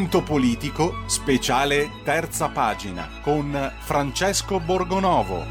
Punto 0.00 0.22
politico, 0.22 1.02
speciale 1.04 1.90
terza 2.04 2.48
pagina, 2.48 3.06
con 3.20 3.70
Francesco 3.80 4.58
Borgonovo. 4.58 5.44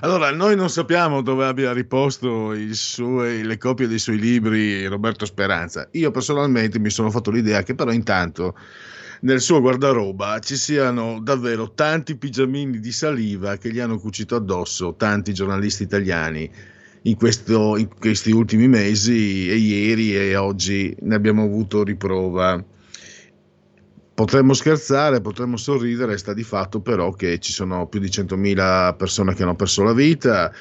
Allora, 0.00 0.30
noi 0.32 0.54
non 0.54 0.68
sappiamo 0.68 1.22
dove 1.22 1.46
abbia 1.46 1.72
riposto 1.72 2.52
suo- 2.72 3.22
le 3.22 3.56
copie 3.56 3.86
dei 3.88 3.98
suoi 3.98 4.18
libri 4.18 4.84
Roberto 4.84 5.24
Speranza. 5.24 5.88
Io 5.92 6.10
personalmente 6.10 6.78
mi 6.78 6.90
sono 6.90 7.10
fatto 7.10 7.30
l'idea 7.30 7.62
che 7.62 7.74
però 7.74 7.90
intanto 7.90 8.54
nel 9.20 9.40
suo 9.40 9.62
guardaroba 9.62 10.38
ci 10.40 10.56
siano 10.56 11.20
davvero 11.22 11.72
tanti 11.72 12.16
pigiamini 12.18 12.80
di 12.80 12.92
saliva 12.92 13.56
che 13.56 13.72
gli 13.72 13.80
hanno 13.80 13.98
cucito 13.98 14.36
addosso 14.36 14.94
tanti 14.94 15.32
giornalisti 15.32 15.84
italiani 15.84 16.50
in, 17.04 17.16
questo- 17.16 17.78
in 17.78 17.88
questi 17.98 18.30
ultimi 18.30 18.68
mesi 18.68 19.48
e 19.48 19.54
ieri 19.54 20.14
e 20.14 20.36
oggi 20.36 20.94
ne 21.00 21.14
abbiamo 21.14 21.44
avuto 21.44 21.82
riprova. 21.82 22.72
Potremmo 24.14 24.52
scherzare, 24.54 25.20
potremmo 25.20 25.56
sorridere, 25.56 26.16
sta 26.18 26.32
di 26.32 26.44
fatto 26.44 26.80
però 26.80 27.10
che 27.12 27.40
ci 27.40 27.52
sono 27.52 27.88
più 27.88 27.98
di 27.98 28.06
100.000 28.06 28.96
persone 28.96 29.34
che 29.34 29.42
hanno 29.42 29.56
perso 29.56 29.82
la 29.82 29.92
vita, 29.92 30.52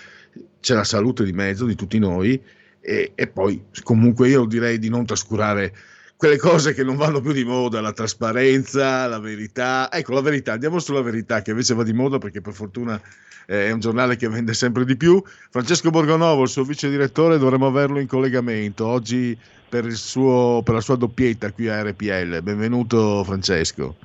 c'è 0.59 0.73
la 0.73 0.83
salute 0.83 1.23
di 1.23 1.33
mezzo 1.33 1.65
di 1.65 1.75
tutti 1.75 1.99
noi 1.99 2.41
e, 2.79 3.11
e 3.13 3.27
poi 3.27 3.65
comunque 3.83 4.29
io 4.29 4.45
direi 4.45 4.79
di 4.79 4.89
non 4.89 5.05
trascurare 5.05 5.71
quelle 6.17 6.37
cose 6.37 6.73
che 6.73 6.83
non 6.83 6.95
vanno 6.95 7.21
più 7.21 7.31
di 7.31 7.43
moda, 7.43 7.81
la 7.81 7.91
trasparenza, 7.91 9.05
la 9.07 9.19
verità. 9.19 9.91
Ecco, 9.91 10.13
la 10.13 10.21
verità, 10.21 10.53
andiamo 10.53 10.79
sulla 10.79 11.01
verità 11.01 11.41
che 11.41 11.51
invece 11.51 11.73
va 11.73 11.83
di 11.83 11.93
moda 11.93 12.17
perché 12.17 12.41
per 12.41 12.53
fortuna 12.53 12.99
è 13.45 13.71
un 13.71 13.79
giornale 13.79 14.15
che 14.15 14.29
vende 14.29 14.53
sempre 14.53 14.85
di 14.85 14.95
più. 14.95 15.21
Francesco 15.49 15.89
Borgonovo, 15.89 16.43
il 16.43 16.49
suo 16.49 16.63
vice 16.63 16.89
direttore, 16.89 17.37
dovremmo 17.37 17.67
averlo 17.67 17.99
in 17.99 18.07
collegamento 18.07 18.85
oggi 18.85 19.37
per, 19.67 19.85
il 19.85 19.95
suo, 19.95 20.61
per 20.63 20.75
la 20.75 20.81
sua 20.81 20.95
doppietta 20.95 21.51
qui 21.51 21.67
a 21.67 21.81
RPL. 21.81 22.41
Benvenuto 22.41 23.23
Francesco. 23.23 23.95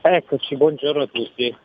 Eccoci, 0.00 0.56
buongiorno 0.56 1.02
a 1.02 1.06
tutti. 1.06 1.56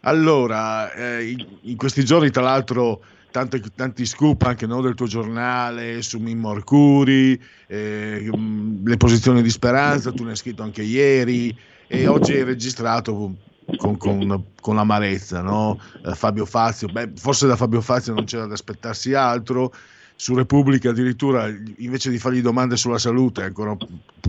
Allora, 0.00 0.92
eh, 0.92 1.36
in, 1.62 1.76
questi 1.76 2.04
giorni 2.04 2.30
tra 2.30 2.42
l'altro 2.42 3.00
tanti, 3.30 3.62
tanti 3.74 4.04
scoop 4.04 4.42
anche 4.42 4.66
no, 4.66 4.80
del 4.80 4.94
tuo 4.94 5.06
giornale 5.06 6.02
su 6.02 6.18
Mimmo 6.18 6.50
Arcuri, 6.50 7.40
eh, 7.66 8.28
mh, 8.30 8.86
le 8.86 8.96
posizioni 8.96 9.40
di 9.40 9.50
speranza, 9.50 10.12
tu 10.12 10.24
ne 10.24 10.30
hai 10.30 10.36
scritto 10.36 10.62
anche 10.62 10.82
ieri 10.82 11.56
e 11.86 12.06
oggi 12.06 12.32
hai 12.32 12.44
registrato 12.44 13.34
con, 13.76 13.96
con, 13.96 14.44
con 14.60 14.78
amarezza 14.78 15.40
no? 15.40 15.78
Eh, 16.04 16.14
Fabio 16.14 16.44
Fazio, 16.44 16.88
beh, 16.88 17.12
forse 17.16 17.46
da 17.46 17.56
Fabio 17.56 17.80
Fazio 17.80 18.14
non 18.14 18.24
c'era 18.24 18.46
da 18.46 18.54
aspettarsi 18.54 19.14
altro, 19.14 19.72
su 20.16 20.34
Repubblica 20.34 20.90
addirittura 20.90 21.48
invece 21.78 22.10
di 22.10 22.18
fargli 22.18 22.40
domande 22.40 22.76
sulla 22.76 22.98
salute, 22.98 23.42
ancora 23.42 23.76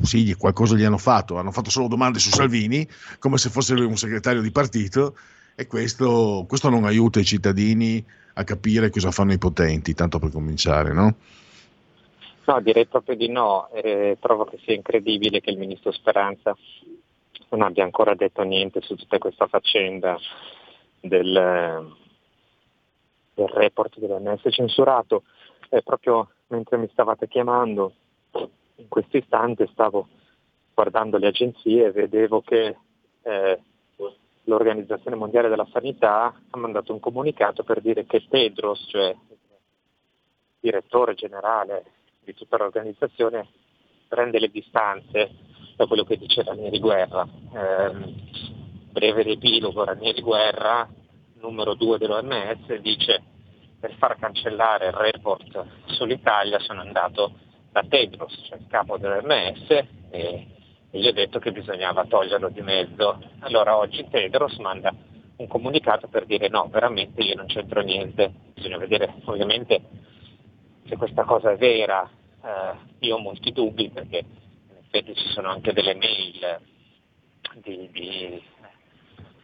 sì, 0.02 0.34
qualcosa 0.36 0.76
gli 0.76 0.84
hanno 0.84 0.98
fatto, 0.98 1.38
hanno 1.38 1.52
fatto 1.52 1.70
solo 1.70 1.88
domande 1.88 2.20
su 2.20 2.30
Salvini, 2.30 2.88
come 3.20 3.38
se 3.38 3.50
fosse 3.50 3.74
un 3.74 3.98
segretario 3.98 4.42
di 4.42 4.52
partito 4.52 5.16
e 5.56 5.68
questo, 5.68 6.46
questo 6.48 6.70
non 6.70 6.86
aiuta 6.86 7.20
i 7.20 7.26
cittadini 7.26 8.04
a 8.34 8.44
capire 8.44 8.90
cosa 8.90 9.12
fanno 9.12 9.34
i 9.34 9.38
potenti, 9.38 9.94
tanto 9.94 10.20
per 10.20 10.32
cominciare, 10.32 10.92
no? 10.92 11.16
No, 12.48 12.62
direi 12.62 12.86
proprio 12.86 13.16
di 13.16 13.30
no. 13.30 13.70
Eh, 13.74 14.18
trovo 14.20 14.46
che 14.46 14.60
sia 14.64 14.76
incredibile 14.76 15.42
che 15.42 15.50
il 15.50 15.58
ministro 15.58 15.92
Speranza 15.92 16.56
non 17.56 17.62
abbia 17.62 17.86
ancora 17.86 18.14
detto 18.16 18.44
niente 18.44 18.82
su 18.82 18.96
tutta 18.96 19.18
questa 19.18 19.48
faccenda 19.48 20.18
del, 21.00 21.96
del 23.34 23.48
report 23.48 23.98
dell'OMS 23.98 24.42
censurato. 24.50 25.24
Eh, 25.70 25.82
proprio 25.82 26.30
mentre 26.48 26.78
mi 26.78 26.90
stavate 26.92 27.28
chiamando, 27.28 27.94
in 28.76 28.88
questo 28.90 29.18
istante 29.18 29.68
stavo 29.72 30.08
guardando 30.74 31.18
le 31.18 31.28
agenzie 31.28 31.86
e 31.86 31.92
vedevo 31.92 32.42
che 32.42 32.78
eh, 33.24 33.60
l'Organizzazione 34.44 35.16
Mondiale 35.16 35.48
della 35.48 35.68
Sanità 35.72 36.26
ha 36.50 36.58
mandato 36.58 36.92
un 36.92 37.00
comunicato 37.00 37.64
per 37.64 37.80
dire 37.82 38.06
che 38.06 38.26
Tedros, 38.28 38.86
cioè 38.90 39.08
il 39.08 39.38
direttore 40.60 41.16
generale 41.16 41.86
di 42.20 42.34
tutta 42.34 42.58
l'organizzazione, 42.58 43.48
prende 44.08 44.40
le 44.40 44.50
distanze 44.50 45.54
da 45.76 45.86
quello 45.86 46.04
che 46.04 46.18
dice 46.18 46.44
Ranieri 46.44 46.80
Guerra. 46.80 47.28
Eh, 47.54 48.14
breve 48.92 49.24
riepilogo, 49.24 49.84
Ranieri 49.84 50.22
Guerra, 50.22 50.88
numero 51.42 51.74
2 51.74 51.98
dell'OMS, 51.98 52.74
dice 52.80 53.22
per 53.80 53.94
far 53.98 54.18
cancellare 54.18 54.88
il 54.88 54.94
report 54.94 55.66
sull'Italia 55.86 56.60
sono 56.60 56.82
andato 56.82 57.34
da 57.72 57.84
Tedros, 57.88 58.34
cioè 58.48 58.58
il 58.58 58.68
capo 58.68 58.98
dell'OMS, 58.98 59.70
e 60.10 60.48
e 60.96 61.02
gli 61.02 61.08
ho 61.08 61.12
detto 61.12 61.40
che 61.40 61.52
bisognava 61.52 62.06
toglierlo 62.06 62.48
di 62.48 62.62
mezzo. 62.62 63.22
Allora 63.40 63.78
oggi 63.78 64.08
Tedros 64.10 64.56
manda 64.60 64.94
un 65.36 65.48
comunicato 65.48 66.08
per 66.08 66.26
dire 66.26 66.48
no, 66.48 66.70
veramente 66.72 67.22
io 67.22 67.36
non 67.36 67.48
c'entro 67.48 67.82
niente, 67.82 68.32
bisogna 68.54 68.78
vedere 68.78 69.16
ovviamente 69.26 69.82
se 70.88 70.96
questa 70.96 71.26
cosa 71.26 71.52
è 71.52 71.58
vera, 71.58 72.10
eh, 72.42 72.78
io 73.00 73.18
ho 73.18 73.20
molti 73.20 73.52
dubbi 73.52 73.90
perché 73.90 74.24
effetti 74.98 75.16
ci 75.16 75.28
sono 75.30 75.50
anche 75.50 75.74
delle 75.74 75.96
mail 75.96 76.60
di, 77.56 77.90
di, 77.92 78.44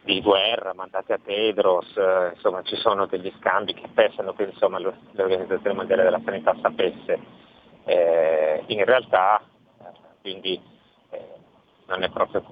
di 0.04 0.20
guerra 0.20 0.74
mandate 0.74 1.12
a 1.12 1.18
Tedros, 1.22 1.96
eh, 1.96 2.32
insomma 2.34 2.62
ci 2.62 2.76
sono 2.76 3.06
degli 3.06 3.32
scambi 3.38 3.74
che 3.74 3.88
pensano 3.92 4.32
che 4.32 4.44
insomma, 4.44 4.78
l'Organizzazione 4.78 5.76
Mondiale 5.76 6.04
della 6.04 6.20
Sanità 6.24 6.56
sapesse. 6.60 7.40
Eh, 7.84 8.64
in 8.66 8.84
realtà 8.84 9.42
quindi 10.20 10.60
non 11.86 12.02
è 12.04 12.10
proprio 12.10 12.44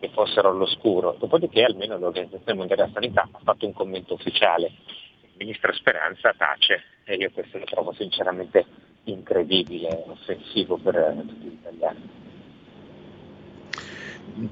che 0.00 0.08
fossero 0.08 0.48
all'oscuro. 0.48 1.14
Dopodiché 1.18 1.62
almeno 1.62 1.98
l'Organizzazione 1.98 2.58
Mondiale 2.58 2.82
della 2.82 2.94
Sanità 2.94 3.28
ha 3.30 3.40
fatto 3.44 3.66
un 3.66 3.72
commento 3.72 4.14
ufficiale. 4.14 4.72
Il 5.20 5.30
ministro 5.36 5.72
Speranza 5.72 6.34
tace 6.36 6.82
e 7.04 7.14
io 7.14 7.30
questo 7.30 7.58
lo 7.58 7.64
trovo 7.64 7.92
sinceramente 7.92 8.64
incredibile, 9.04 10.04
offensivo 10.06 10.78
per 10.78 11.14
tutti 11.26 11.46
gli 11.46 11.52
italiani. 11.52 12.21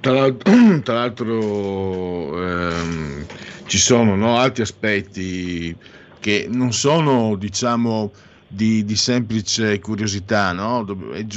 Tra 0.00 0.12
l'altro, 0.12 0.52
tra 0.82 0.94
l'altro 0.94 2.42
ehm, 2.42 3.26
ci 3.66 3.78
sono 3.78 4.14
no, 4.14 4.36
altri 4.36 4.62
aspetti 4.62 5.76
che 6.18 6.48
non 6.50 6.72
sono 6.72 7.34
diciamo 7.36 8.12
di, 8.46 8.84
di 8.84 8.96
semplice 8.96 9.78
curiosità, 9.78 10.52
no? 10.52 10.84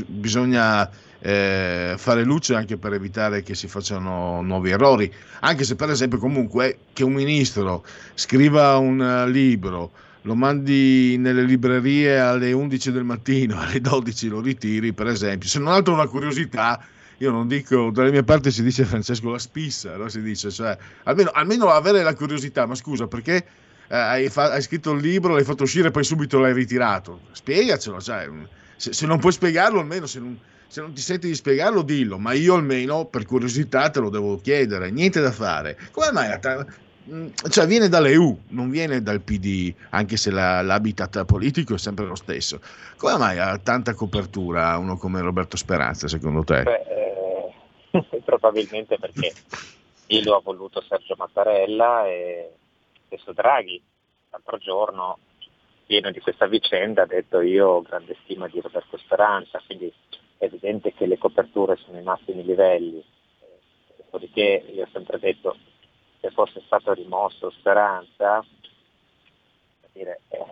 bisogna 0.08 0.90
eh, 1.20 1.94
fare 1.98 2.24
luce 2.24 2.54
anche 2.56 2.78
per 2.78 2.94
evitare 2.94 3.44
che 3.44 3.56
si 3.56 3.68
facciano 3.68 4.42
nuovi 4.42 4.72
errori, 4.72 5.12
anche 5.42 5.64
se 5.64 5.76
per 5.76 5.90
esempio 5.90 6.18
comunque 6.18 6.80
che 6.92 7.04
un 7.04 7.14
ministro 7.14 7.86
scriva 8.14 8.76
un 8.78 9.00
uh, 9.00 9.30
libro, 9.30 9.92
lo 10.24 10.36
mandi 10.36 11.16
nelle 11.18 11.44
librerie 11.44 12.20
alle 12.20 12.52
11 12.52 12.92
del 12.92 13.04
mattino, 13.04 13.60
alle 13.62 13.80
12 13.80 14.28
lo 14.28 14.42
ritiri 14.42 14.92
per 14.92 15.08
esempio, 15.08 15.48
se 15.48 15.60
non 15.60 15.72
altro 15.72 15.94
una 15.94 16.08
curiosità, 16.08 16.84
io 17.18 17.32
non 17.32 17.48
dico, 17.48 17.92
dalle 17.92 18.12
mie 18.12 18.24
parti 18.24 18.52
si 18.52 18.64
dice 18.64 18.86
Francesco 18.86 19.30
la 19.30 19.40
spissa, 19.40 19.96
no? 19.96 20.10
si 20.10 20.22
dice, 20.22 20.52
cioè, 20.52 20.78
almeno, 21.04 21.32
almeno 21.32 21.70
avere 21.70 22.04
la 22.04 22.14
curiosità, 22.14 22.66
ma 22.66 22.76
scusa 22.76 23.08
perché 23.08 23.46
eh, 23.88 23.96
hai, 23.96 24.30
fa- 24.30 24.52
hai, 24.52 24.62
scritto 24.62 24.92
il 24.92 25.02
libro, 25.02 25.34
l'hai 25.34 25.44
fatto 25.44 25.64
uscire 25.64 25.90
e 25.90 25.92
poi 25.92 26.04
subito 26.04 26.40
l'hai 26.40 26.54
ritirato, 26.54 27.22
spiegacelo, 27.32 28.02
cioè, 28.02 28.30
se, 28.76 28.94
se 28.94 29.06
non 29.06 29.20
puoi 29.20 29.32
spiegarlo 29.32 29.80
almeno 29.80 30.06
se 30.06 30.20
non 30.20 30.38
se 30.74 30.82
non 30.82 30.92
ti 30.92 31.02
senti 31.02 31.28
di 31.28 31.36
spiegarlo 31.36 31.84
dillo, 31.84 32.18
ma 32.18 32.34
io 32.34 32.56
almeno 32.56 33.06
per 33.06 33.28
curiosità 33.28 33.92
te 33.92 34.00
lo 34.00 34.10
devo 34.10 34.38
chiedere, 34.38 34.90
niente 34.90 35.22
da 35.22 35.32
fare. 35.32 35.78
Come 35.92 36.12
mai 36.12 36.36
mm, 37.12 37.28
cioè 37.48 37.68
viene 37.68 37.90
dall'EU, 37.90 38.46
non 38.48 38.72
viene 38.72 39.04
dal 39.04 39.22
PD, 39.22 39.72
anche 39.92 40.18
se 40.18 40.32
la, 40.32 40.64
l'habitat 40.64 41.26
politico 41.26 41.76
è 41.76 41.78
sempre 41.78 42.06
lo 42.06 42.16
stesso. 42.16 42.60
Come 42.98 43.18
mai 43.20 43.38
ha 43.38 43.56
tanta 43.60 43.94
copertura 43.94 44.76
uno 44.78 44.98
come 44.98 45.22
Roberto 45.22 45.58
Speranza, 45.58 46.08
secondo 46.08 46.44
te? 46.44 46.64
Beh, 46.64 46.72
eh, 46.72 46.93
probabilmente 48.26 48.98
perché 48.98 49.34
lo 50.24 50.36
ha 50.36 50.42
voluto 50.42 50.82
Sergio 50.82 51.16
Mattarella 51.18 52.08
e 52.08 52.54
stesso 53.06 53.34
Draghi. 53.34 53.82
L'altro 54.30 54.58
giorno, 54.58 55.18
pieno 55.86 56.12
di 56.12 56.20
questa 56.20 56.48
vicenda, 56.48 57.04
ha 57.04 57.08
detto 57.08 57.42
io 57.42 57.68
ho 57.70 57.82
grande 57.82 58.16
stima 58.24 58.48
di 58.48 58.60
Roberto 58.60 58.98
Speranza, 58.98 59.62
quindi 59.66 59.92
è 60.38 60.46
evidente 60.46 60.94
che 60.94 61.06
le 61.06 61.18
coperture 61.18 61.76
sono 61.78 61.98
ai 61.98 62.04
massimi 62.04 62.44
livelli, 62.44 63.04
dopodiché 63.98 64.66
io 64.72 64.84
ho 64.84 64.90
sempre 64.92 65.20
detto 65.20 65.56
se 66.20 66.32
fosse 66.32 66.62
stato 66.66 66.94
rimosso 66.94 67.52
Speranza, 67.52 68.44
dire, 69.92 70.22
eh, 70.30 70.46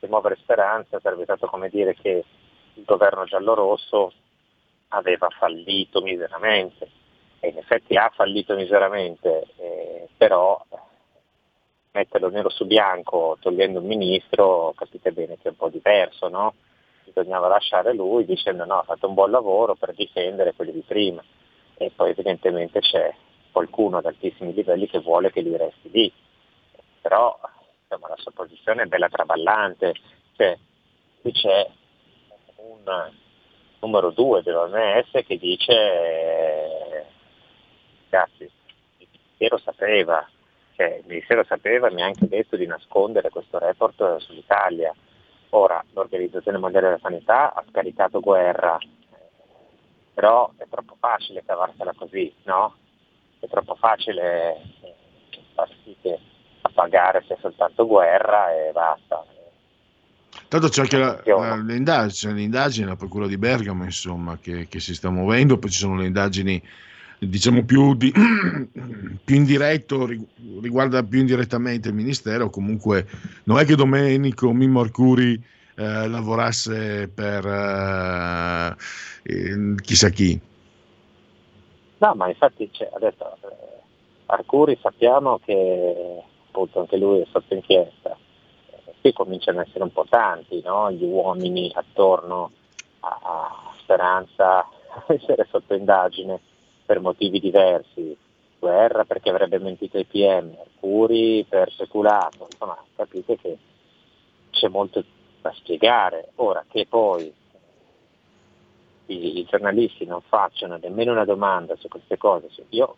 rimuovere 0.00 0.36
Speranza 0.36 1.00
sarebbe 1.00 1.24
stato 1.24 1.46
come 1.48 1.68
dire 1.68 1.94
che 1.94 2.24
il 2.74 2.84
governo 2.84 3.24
giallorosso 3.24 4.12
aveva 4.88 5.28
fallito 5.30 6.00
miseramente 6.00 6.90
e 7.40 7.48
in 7.48 7.58
effetti 7.58 7.96
ha 7.96 8.10
fallito 8.14 8.54
miseramente, 8.54 9.46
eh, 9.56 10.08
però 10.16 10.62
metterlo 11.92 12.28
nero 12.28 12.50
su 12.50 12.66
bianco 12.66 13.36
togliendo 13.40 13.80
un 13.80 13.86
ministro 13.86 14.72
capite 14.76 15.12
bene 15.12 15.36
che 15.36 15.48
è 15.48 15.50
un 15.50 15.56
po' 15.56 15.68
diverso, 15.68 16.28
no? 16.28 16.54
bisognava 17.04 17.48
lasciare 17.48 17.94
lui 17.94 18.24
dicendo 18.24 18.64
no, 18.64 18.78
ha 18.78 18.82
fatto 18.82 19.08
un 19.08 19.14
buon 19.14 19.30
lavoro 19.30 19.74
per 19.74 19.94
difendere 19.94 20.52
quelli 20.54 20.72
di 20.72 20.82
prima. 20.86 21.22
E 21.78 21.92
poi 21.94 22.10
evidentemente 22.10 22.80
c'è 22.80 23.14
qualcuno 23.52 23.98
ad 23.98 24.06
altissimi 24.06 24.52
livelli 24.52 24.86
che 24.88 25.00
vuole 25.00 25.30
che 25.30 25.40
lui 25.40 25.56
resti 25.56 25.90
lì, 25.90 26.12
però 27.00 27.38
insomma, 27.82 28.08
la 28.08 28.16
sua 28.16 28.32
posizione 28.32 28.82
è 28.82 28.86
bella 28.86 29.08
traballante, 29.08 29.94
cioè, 30.36 30.58
qui 31.20 31.32
c'è 31.32 31.66
un 32.56 33.10
numero 33.86 34.10
due 34.10 34.42
dell'OMS 34.42 35.10
che 35.26 35.38
dice 35.38 37.06
ragazzi, 38.10 38.50
il 38.98 39.08
Ministero 39.10 39.58
sapeva, 39.58 40.28
cioè, 40.76 40.96
il 41.00 41.04
Ministero 41.06 41.44
sapeva, 41.44 41.90
mi 41.90 42.02
ha 42.02 42.06
anche 42.06 42.28
detto 42.28 42.56
di 42.56 42.66
nascondere 42.66 43.30
questo 43.30 43.58
report 43.58 44.16
sull'Italia, 44.18 44.94
Ora 45.50 45.82
l'Organizzazione 45.92 46.58
Mondiale 46.58 46.86
della 46.86 46.98
Sanità 47.00 47.54
ha 47.54 47.64
scaricato 47.68 48.20
guerra, 48.20 48.78
però 50.12 50.50
è 50.56 50.66
troppo 50.68 50.96
facile 50.98 51.44
cavarsela 51.44 51.94
così, 51.96 52.34
no? 52.44 52.74
È 53.38 53.46
troppo 53.46 53.74
facile 53.76 54.60
far 55.54 55.70
sì 55.84 55.96
che 56.02 56.18
a 56.62 56.70
pagare 56.74 57.22
sia 57.26 57.36
soltanto 57.40 57.86
guerra 57.86 58.52
e 58.52 58.72
basta. 58.72 59.24
Tanto 60.48 60.68
c'è 60.68 60.82
anche 60.82 60.98
la, 60.98 61.20
la, 61.24 61.56
l'indagine, 61.56 62.32
l'indagine, 62.34 62.86
la 62.86 62.96
Procura 62.96 63.26
di 63.26 63.36
Bergamo, 63.36 63.84
insomma, 63.84 64.38
che, 64.40 64.68
che, 64.68 64.80
si 64.80 64.94
sta 64.94 65.10
muovendo, 65.10 65.58
poi 65.58 65.70
ci 65.70 65.78
sono 65.78 65.96
le 65.96 66.06
indagini 66.06 66.62
diciamo 67.18 67.64
più, 67.64 67.94
di, 67.94 68.12
più 69.24 69.34
indiretto, 69.34 70.06
riguarda 70.60 71.02
più 71.02 71.20
indirettamente 71.20 71.88
il 71.88 71.94
Ministero, 71.94 72.50
comunque 72.50 73.06
non 73.44 73.58
è 73.58 73.64
che 73.64 73.74
Domenico 73.74 74.52
Mimmo 74.52 74.80
Arcuri 74.80 75.42
eh, 75.74 76.08
lavorasse 76.08 77.08
per 77.08 77.46
eh, 79.22 79.74
chissà 79.82 80.08
chi. 80.10 80.40
No, 81.98 82.14
ma 82.14 82.28
infatti 82.28 82.70
adesso 82.94 83.36
eh, 83.42 83.80
Arcuri 84.26 84.78
sappiamo 84.82 85.40
che 85.44 86.22
appunto 86.48 86.80
anche 86.80 86.96
lui 86.96 87.20
è 87.20 87.26
sotto 87.30 87.54
inchiesta, 87.54 88.16
qui 89.06 89.12
cominciano 89.12 89.60
ad 89.60 89.68
essere 89.68 89.84
un 89.84 89.92
po' 89.92 90.06
tanti 90.08 90.60
no? 90.64 90.90
gli 90.90 91.04
uomini 91.04 91.70
attorno 91.72 92.50
a, 93.00 93.18
a 93.22 93.74
Speranza 93.78 94.58
a 94.58 95.04
essere 95.12 95.46
sotto 95.48 95.74
indagine 95.74 96.40
per 96.84 97.00
motivi 97.00 97.38
diversi, 97.38 98.16
Guerra 98.58 99.04
perché 99.04 99.30
avrebbe 99.30 99.58
mentito 99.58 99.96
ai 99.96 100.04
PM, 100.06 100.56
Arcuri 100.58 101.44
per 101.48 101.72
peculato, 101.76 102.48
insomma 102.50 102.78
capite 102.96 103.36
che 103.36 103.58
c'è 104.50 104.68
molto 104.68 105.04
da 105.40 105.52
spiegare. 105.54 106.30
Ora 106.36 106.64
che 106.68 106.86
poi 106.88 107.32
i, 109.06 109.38
i 109.38 109.44
giornalisti 109.44 110.04
non 110.04 110.20
facciano 110.22 110.78
nemmeno 110.80 111.12
una 111.12 111.24
domanda 111.24 111.76
su 111.76 111.86
queste 111.88 112.16
cose, 112.16 112.48
io 112.70 112.96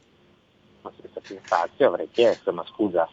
fosse 0.80 1.09
stato 1.11 1.32
in 1.32 1.40
Fazio 1.42 1.88
avrei 1.88 2.09
chiesto, 2.11 2.52
ma 2.52 2.64
scusa, 2.66 3.09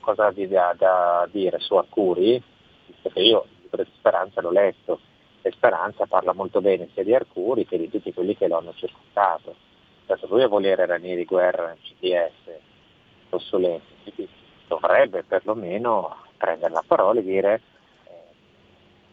cosa 0.00 0.26
ha 0.26 0.32
da, 0.32 0.74
da 0.76 1.28
dire 1.30 1.58
su 1.60 1.74
Arcuri? 1.74 2.42
Visto 2.86 3.08
che 3.10 3.20
io 3.20 3.46
il 3.70 3.86
Speranza 3.96 4.40
l'ho 4.40 4.50
letto 4.50 5.00
e 5.42 5.50
Speranza 5.52 6.06
parla 6.06 6.32
molto 6.32 6.60
bene 6.60 6.88
sia 6.92 7.04
di 7.04 7.14
Arcuri 7.14 7.66
che 7.66 7.78
di 7.78 7.88
tutti 7.88 8.12
quelli 8.12 8.36
che 8.36 8.48
lo 8.48 8.58
hanno 8.58 8.74
circondato. 8.74 9.54
Certo, 10.06 10.26
lui 10.28 10.42
a 10.42 10.48
volere 10.48 10.86
Ranieri 10.86 11.24
Guerra 11.24 11.68
nel 11.68 11.78
CDS, 11.80 12.58
Rossolenti, 13.30 14.12
quindi 14.14 14.28
dovrebbe 14.66 15.22
perlomeno 15.24 16.16
prendere 16.36 16.72
la 16.72 16.84
parola 16.86 17.20
e 17.20 17.24
dire 17.24 17.60
eh, 18.04 18.10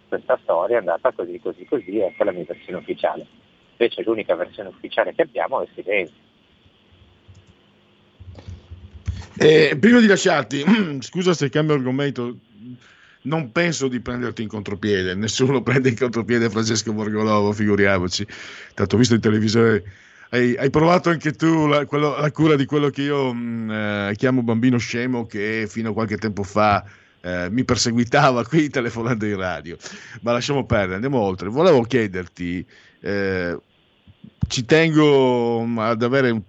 questa 0.08 0.40
storia 0.42 0.78
è 0.78 0.80
andata 0.80 1.12
così, 1.12 1.40
così, 1.40 1.66
così, 1.66 2.00
ecco 2.00 2.24
la 2.24 2.32
mia 2.32 2.46
versione 2.46 2.80
ufficiale. 2.80 3.26
Invece 3.72 4.02
l'unica 4.02 4.36
versione 4.36 4.70
ufficiale 4.70 5.14
che 5.14 5.22
abbiamo 5.22 5.60
è 5.60 5.64
il 5.64 5.70
silenzio. 5.76 6.27
Eh, 9.40 9.78
prima 9.80 10.00
di 10.00 10.08
lasciarti, 10.08 10.64
scusa 11.02 11.34
se 11.34 11.50
cambio 11.50 11.76
argomento, 11.76 12.40
non 13.24 13.52
penso 13.52 13.88
di 13.88 14.00
prenderti 14.00 14.42
in 14.42 14.48
contropiede, 14.48 15.14
nessuno 15.14 15.62
prende 15.64 15.90
in 15.90 15.98
contropiede 15.98 16.50
Francesco 16.50 16.92
Borgolovo, 16.94 17.52
figuriamoci. 17.52 18.26
Tanto 18.74 18.98
visto 18.98 19.14
in 19.14 19.22
televisione, 19.22 19.84
hai, 20.30 20.56
hai 20.58 20.70
provato 20.70 21.10
anche 21.10 21.34
tu 21.34 21.68
la, 21.68 21.86
quello, 21.86 22.18
la, 22.18 22.32
cura 22.32 22.56
di 22.56 22.66
quello 22.66 22.90
che 22.90 23.04
io 23.04 23.34
mh, 23.34 23.72
eh, 23.72 24.14
chiamo 24.16 24.42
bambino 24.42 24.78
scemo 24.78 25.26
che 25.26 25.66
fino 25.70 25.92
a 25.92 25.94
qualche 25.94 26.18
tempo 26.18 26.44
fa 26.44 26.84
eh, 27.22 27.48
mi 27.52 27.64
perseguitava 27.64 28.44
qui 28.46 28.70
telefonando 28.70 29.26
in 29.26 29.36
radio. 29.36 29.78
Ma 30.22 30.32
lasciamo 30.32 30.66
perdere, 30.66 30.96
andiamo 30.96 31.20
oltre. 31.20 31.50
Volevo 31.50 31.82
chiederti, 31.84 32.66
eh, 33.02 33.58
ci 34.48 34.66
tengo 34.66 35.64
ad 35.78 36.02
avere 36.02 36.42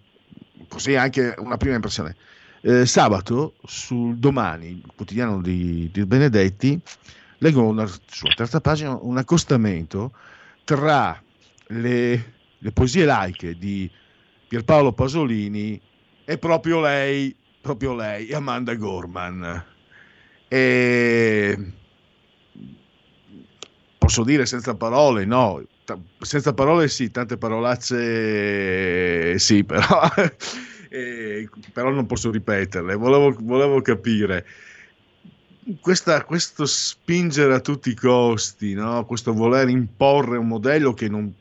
così 0.68 0.94
anche 0.94 1.34
una 1.38 1.56
prima 1.56 1.74
impressione 1.74 2.16
eh, 2.62 2.86
sabato, 2.86 3.54
sul 3.64 4.16
domani, 4.16 4.68
il 4.68 4.92
quotidiano 4.94 5.40
di, 5.40 5.88
di 5.92 6.04
Benedetti, 6.04 6.80
leggo 7.38 7.64
una, 7.64 7.86
sulla 7.86 8.34
terza 8.34 8.60
pagina 8.60 8.98
un 9.00 9.16
accostamento 9.16 10.12
tra 10.64 11.20
le, 11.68 12.32
le 12.58 12.72
poesie 12.72 13.04
laiche 13.04 13.56
di 13.56 13.90
Pierpaolo 14.48 14.92
Pasolini 14.92 15.80
e 16.24 16.38
proprio 16.38 16.80
lei, 16.80 17.34
proprio 17.60 17.94
lei, 17.94 18.32
Amanda 18.32 18.74
Gorman. 18.74 19.64
E 20.48 21.72
posso 23.98 24.24
dire 24.24 24.46
senza 24.46 24.74
parole, 24.74 25.26
no, 25.26 25.62
senza 26.20 26.54
parole 26.54 26.88
sì, 26.88 27.10
tante 27.10 27.36
parolacce 27.36 29.38
sì, 29.38 29.64
però 29.64 29.84
eh, 30.88 31.48
però 31.72 31.90
non 31.90 32.06
posso 32.06 32.30
ripeterle. 32.30 32.94
Volevo, 32.94 33.36
volevo 33.40 33.80
capire 33.82 34.44
questa, 35.80 36.24
questo 36.24 36.64
spingere 36.66 37.54
a 37.54 37.60
tutti 37.60 37.90
i 37.90 37.94
costi, 37.94 38.72
no? 38.72 39.04
questo 39.04 39.34
voler 39.34 39.68
imporre 39.68 40.38
un 40.38 40.48
modello 40.48 40.94
che 40.94 41.08
non 41.08 41.34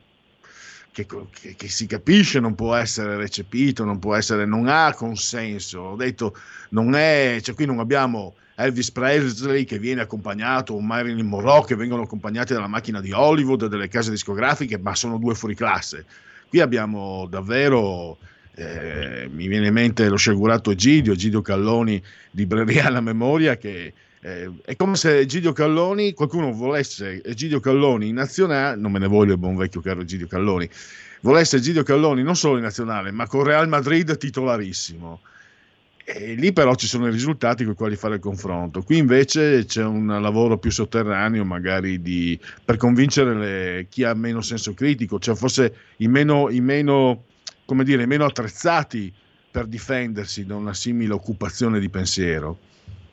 che, 0.92 1.06
che, 1.06 1.56
che, 1.56 1.68
si 1.68 1.86
capisce 1.86 2.40
non 2.40 2.56
può 2.56 2.74
essere 2.74 3.18
recepito, 3.18 3.84
non 3.84 4.00
può 4.00 4.16
essere, 4.16 4.46
non 4.46 4.68
ha 4.68 4.94
consenso. 4.96 5.80
Ho 5.80 5.96
detto, 5.96 6.36
non 6.70 6.96
è, 6.96 7.38
cioè 7.44 7.54
qui 7.54 7.66
non 7.66 7.78
abbiamo 7.78 8.34
Elvis 8.56 8.92
Presley 8.92 9.64
che 9.64 9.78
viene 9.78 10.02
accompagnato, 10.02 10.74
o 10.74 10.82
Marilyn 10.82 11.28
Monroe 11.28 11.66
che 11.66 11.76
vengono 11.76 12.02
accompagnati 12.02 12.54
dalla 12.54 12.68
macchina 12.68 13.00
di 13.00 13.12
Hollywood, 13.12 13.68
dalle 13.68 13.88
case 13.88 14.10
discografiche, 14.10 14.80
ma 14.80 14.96
sono 14.96 15.20
due 15.20 15.36
fuori 15.36 15.54
classe. 15.54 16.06
Qui 16.50 16.60
abbiamo 16.62 17.28
davvero 17.30 18.18
eh, 18.60 19.30
mi 19.32 19.48
viene 19.48 19.68
in 19.68 19.74
mente 19.74 20.10
lo 20.10 20.16
sciagurato 20.16 20.72
Egidio, 20.72 21.14
Egidio 21.14 21.42
Calloni, 21.42 22.02
libreria 22.32 22.86
alla 22.88 23.02
memoria, 23.02 23.56
che 23.56 23.94
eh, 24.20 24.52
è 24.66 24.76
come 24.76 24.96
se 24.96 25.20
Egidio 25.20 25.54
Calloni, 25.54 26.14
qualcuno 26.14 26.52
volesse 26.52 27.22
Egidio 27.24 27.60
Calloni 27.60 28.08
in 28.08 28.16
nazionale, 28.16 28.76
non 28.76 28.92
me 28.92 28.98
ne 28.98 29.06
voglio 29.06 29.34
il 29.34 29.38
buon 29.38 29.58
vecchio 29.58 29.80
caro 29.80 30.02
Egidio 30.02 30.26
Calloni, 30.26 30.68
volesse 31.22 31.58
Egidio 31.58 31.84
Calloni 31.84 32.24
non 32.24 32.36
solo 32.36 32.58
in 32.58 32.64
nazionale, 32.64 33.12
ma 33.12 33.28
con 33.28 33.44
Real 33.44 33.68
Madrid 33.68 34.18
titolarissimo. 34.18 35.22
E 36.10 36.36
lì 36.36 36.54
però 36.54 36.74
ci 36.74 36.88
sono 36.88 37.08
i 37.08 37.12
risultati 37.12 37.64
con 37.66 37.74
i 37.74 37.76
quali 37.76 37.96
fare 37.98 38.16
il 38.16 38.22
confronto. 38.22 38.82
Qui 38.82 38.98
invece 38.98 39.66
c'è 39.66 39.84
un 39.84 40.08
lavoro 40.08 40.58
più 40.58 40.72
sotterraneo, 40.72 41.44
magari 41.44 42.02
di, 42.02 42.40
per 42.64 42.78
convincere 42.78 43.36
le, 43.36 43.88
chi 43.90 44.04
ha 44.04 44.14
meno 44.14 44.42
senso 44.42 44.74
critico, 44.74 45.20
cioè 45.20 45.36
forse 45.36 45.74
i 45.98 46.08
meno, 46.08 46.50
i 46.50 46.62
meno 46.62 47.26
come 47.68 47.84
dire, 47.84 48.06
meno 48.06 48.24
attrezzati 48.24 49.14
per 49.52 49.66
difendersi 49.68 50.46
da 50.46 50.56
una 50.56 50.74
simile 50.74 51.12
occupazione 51.12 51.82
di 51.82 51.90
pensiero. 51.90 52.58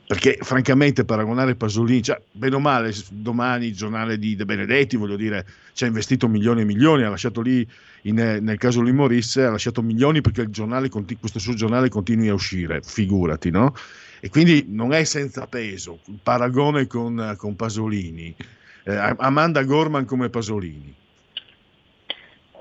Perché 0.06 0.39
francamente 0.43 1.05
paragonare 1.05 1.56
Pasolini, 1.56 2.02
cioè, 2.02 2.20
bene 2.31 2.55
o 2.55 2.60
male, 2.60 2.94
domani 3.09 3.66
il 3.66 3.74
giornale 3.74 4.16
di 4.16 4.36
De 4.36 4.44
Benedetti, 4.44 4.97
voglio 4.97 5.16
dire, 5.16 5.44
ci 5.72 5.82
ha 5.82 5.86
investito 5.89 6.28
milioni 6.28 6.60
e 6.60 6.64
milioni, 6.64 7.02
ha 7.02 7.09
lasciato 7.09 7.40
lì, 7.40 7.66
in, 8.02 8.14
nel 8.14 8.59
caso 8.59 8.81
lui 8.81 8.93
morisse, 8.93 9.44
ha 9.44 9.51
lasciato 9.51 9.82
milioni 9.82 10.20
perché 10.20 10.48
giornale, 10.51 10.89
questo 10.89 11.40
suo 11.40 11.55
giornale 11.55 11.89
continui 11.89 12.28
a 12.28 12.35
uscire, 12.35 12.81
figurati, 12.85 13.51
no? 13.51 13.74
E 14.20 14.28
quindi 14.28 14.66
non 14.68 14.93
è 14.93 15.02
senza 15.02 15.47
peso 15.48 15.98
il 16.06 16.20
paragone 16.22 16.86
con, 16.86 17.35
con 17.36 17.56
Pasolini. 17.56 18.36
Eh, 18.85 19.14
Amanda 19.18 19.64
Gorman 19.64 20.05
come 20.05 20.28
Pasolini. 20.28 20.94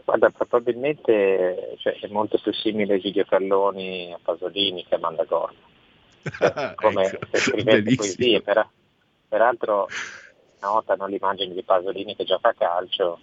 Guarda, 0.06 0.30
probabilmente 0.30 1.76
cioè, 1.78 1.98
è 2.00 2.08
molto 2.08 2.38
più 2.38 2.54
simile 2.54 3.00
Giglio 3.00 3.24
Calloni 3.24 4.12
a 4.14 4.20
Pasolini 4.22 4.84
che 4.86 4.96
a 4.96 4.98
Amanda 4.98 5.24
Gorma. 5.24 5.72
Cioè, 6.24 6.74
come 6.76 7.06
ecco, 7.06 7.26
se 7.32 7.38
scrivesse 7.38 7.96
poesie, 7.96 8.42
per, 8.42 8.68
peraltro 9.28 9.88
notano 10.62 11.08
l'immagine 11.08 11.54
di 11.54 11.64
Pasolini 11.64 12.16
che 12.16 12.26
gioca 12.26 12.50
a 12.50 12.54
calcio, 12.54 13.20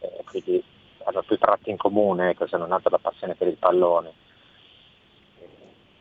eh, 0.00 0.24
quindi 0.24 0.62
hanno 1.04 1.22
più 1.22 1.38
tratti 1.38 1.70
in 1.70 1.76
comune, 1.76 2.30
ecco, 2.30 2.46
se 2.48 2.56
non 2.56 2.72
altro 2.72 2.90
la 2.90 2.98
passione 2.98 3.34
per 3.34 3.48
il 3.48 3.56
pallone. 3.56 4.12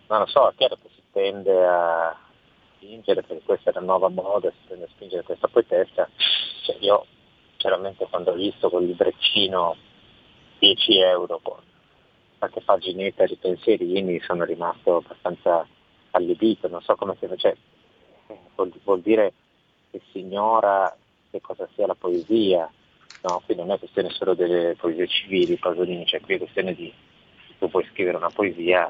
Non 0.08 0.20
lo 0.20 0.26
so, 0.26 0.50
è 0.50 0.54
chiaro 0.56 0.78
che 0.82 0.90
si 0.94 1.02
tende 1.12 1.66
a 1.66 2.18
spingere, 2.76 3.22
perché 3.22 3.44
questa 3.44 3.70
è 3.70 3.74
la 3.74 3.82
nuova 3.82 4.10
moda, 4.10 4.50
si 4.50 4.68
tende 4.68 4.86
a 4.86 4.90
spingere 4.90 5.24
questa 5.24 5.48
poetessa. 5.48 6.10
Cioè, 6.64 6.78
io 6.80 7.06
chiaramente 7.58 8.08
quando 8.10 8.32
ho 8.32 8.36
visto 8.36 8.70
quel 8.70 8.86
libreccino 8.86 9.76
10 10.66 11.00
euro 11.00 11.40
con 11.44 11.58
qualche 12.40 12.62
paginetta 12.62 13.26
di 13.26 13.36
pensierini 13.36 14.20
sono 14.22 14.44
rimasto 14.46 14.98
abbastanza 14.98 15.68
allibito, 16.12 16.68
non 16.68 16.82
so 16.82 16.96
come 16.96 17.16
si 17.20 17.28
cioè, 17.38 17.56
vuol, 18.56 18.74
vuol, 18.84 19.02
dire 19.02 19.34
che 19.92 20.02
si 20.12 20.20
ignora 20.20 20.96
che 21.30 21.40
cosa 21.42 21.68
sia 21.76 21.86
la 21.86 21.94
poesia, 21.94 22.68
no? 23.22 23.42
qui 23.46 23.54
non 23.54 23.70
è 23.72 23.78
questione 23.78 24.10
solo 24.10 24.34
delle 24.34 24.76
poesie 24.76 25.08
civili, 25.08 25.58
Pasolini, 25.58 26.06
cioè 26.08 26.22
qui 26.22 26.34
è 26.34 26.40
questione 26.40 26.74
di 26.74 26.92
tu 27.60 27.70
puoi 27.70 27.88
scrivere 27.92 28.18
una 28.18 28.32
poesia 28.32 28.90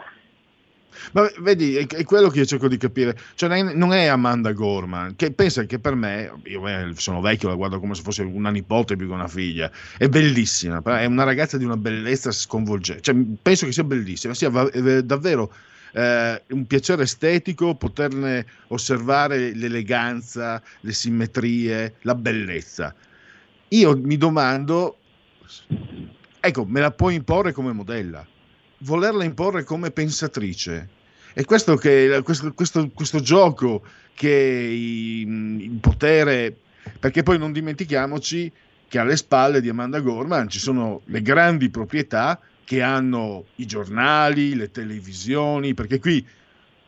ma 1.14 1.30
vedi, 1.40 1.76
è, 1.76 2.04
quello 2.04 2.30
che 2.30 2.40
io 2.40 2.46
cerco 2.46 2.68
di 2.68 2.78
capire. 2.78 3.18
Cioè, 3.36 3.74
non 3.74 3.94
è 3.94 4.06
Amanda 4.06 4.52
Gorman, 4.52 5.16
che 5.16 5.32
pensa 5.32 5.64
che 5.66 5.80
per 5.80 5.96
me, 5.96 6.32
io 6.44 6.68
eh, 6.68 6.92
sono 6.96 7.22
vecchio, 7.22 7.50
la 7.50 7.56
guardo 7.56 7.80
come 7.80 7.96
se 7.96 8.02
fosse 8.02 8.24
una 8.24 8.50
nipote 8.50 8.96
più 8.96 9.08
che 9.08 9.14
una 9.14 9.28
figlia, 9.28 9.72
è 9.98 10.08
bellissima, 10.08 10.82
è 10.82 11.06
una 11.06 11.24
ragazza 11.24 11.58
di 11.58 11.64
una 11.64 11.78
bellezza 11.78 12.32
sconvolgente. 12.32 13.02
Cioè, 13.02 13.16
penso 13.42 13.66
che 13.66 13.72
sia 13.72 13.84
bellissima, 13.84 14.34
sia 14.34 14.50
davvero 14.50 15.52
eh, 15.96 16.42
un 16.50 16.66
piacere 16.68 17.04
estetico 17.04 17.76
poterne 17.76 18.46
osservare 18.68 19.56
l'eleganza, 19.56 20.62
le 20.82 20.92
simmetrie, 20.92 21.96
la 22.02 22.16
bellezza. 22.16 22.94
Io 23.70 23.98
mi 23.98 24.18
domando, 24.18 24.98
ecco, 26.40 26.66
me 26.66 26.82
la 26.82 26.92
puoi 26.92 27.16
imporre 27.16 27.54
come 27.54 27.72
modella? 27.72 28.26
Volerla 28.80 29.24
imporre 29.24 29.64
come 29.64 29.92
pensatrice. 29.92 30.90
E 31.34 31.44
questo, 31.46 31.76
che, 31.76 32.22
questo, 32.24 32.54
questo, 32.54 32.90
questo 32.94 33.20
gioco 33.20 33.84
che 34.14 34.30
il 34.30 35.78
potere, 35.82 36.56
perché 37.00 37.24
poi 37.24 37.38
non 37.38 37.52
dimentichiamoci 37.52 38.52
che 38.88 39.00
alle 39.00 39.18
spalle 39.18 39.62
di 39.62 39.70
Amanda 39.70 40.00
Gorman 40.00 40.48
ci 40.48 40.60
sono 40.60 41.02
le 41.06 41.22
grandi 41.22 41.70
proprietà 41.70 42.40
che 42.64 42.82
hanno 42.82 43.46
i 43.56 43.66
giornali, 43.66 44.56
le 44.56 44.72
televisioni, 44.72 45.74
perché 45.74 46.00
qui 46.00 46.26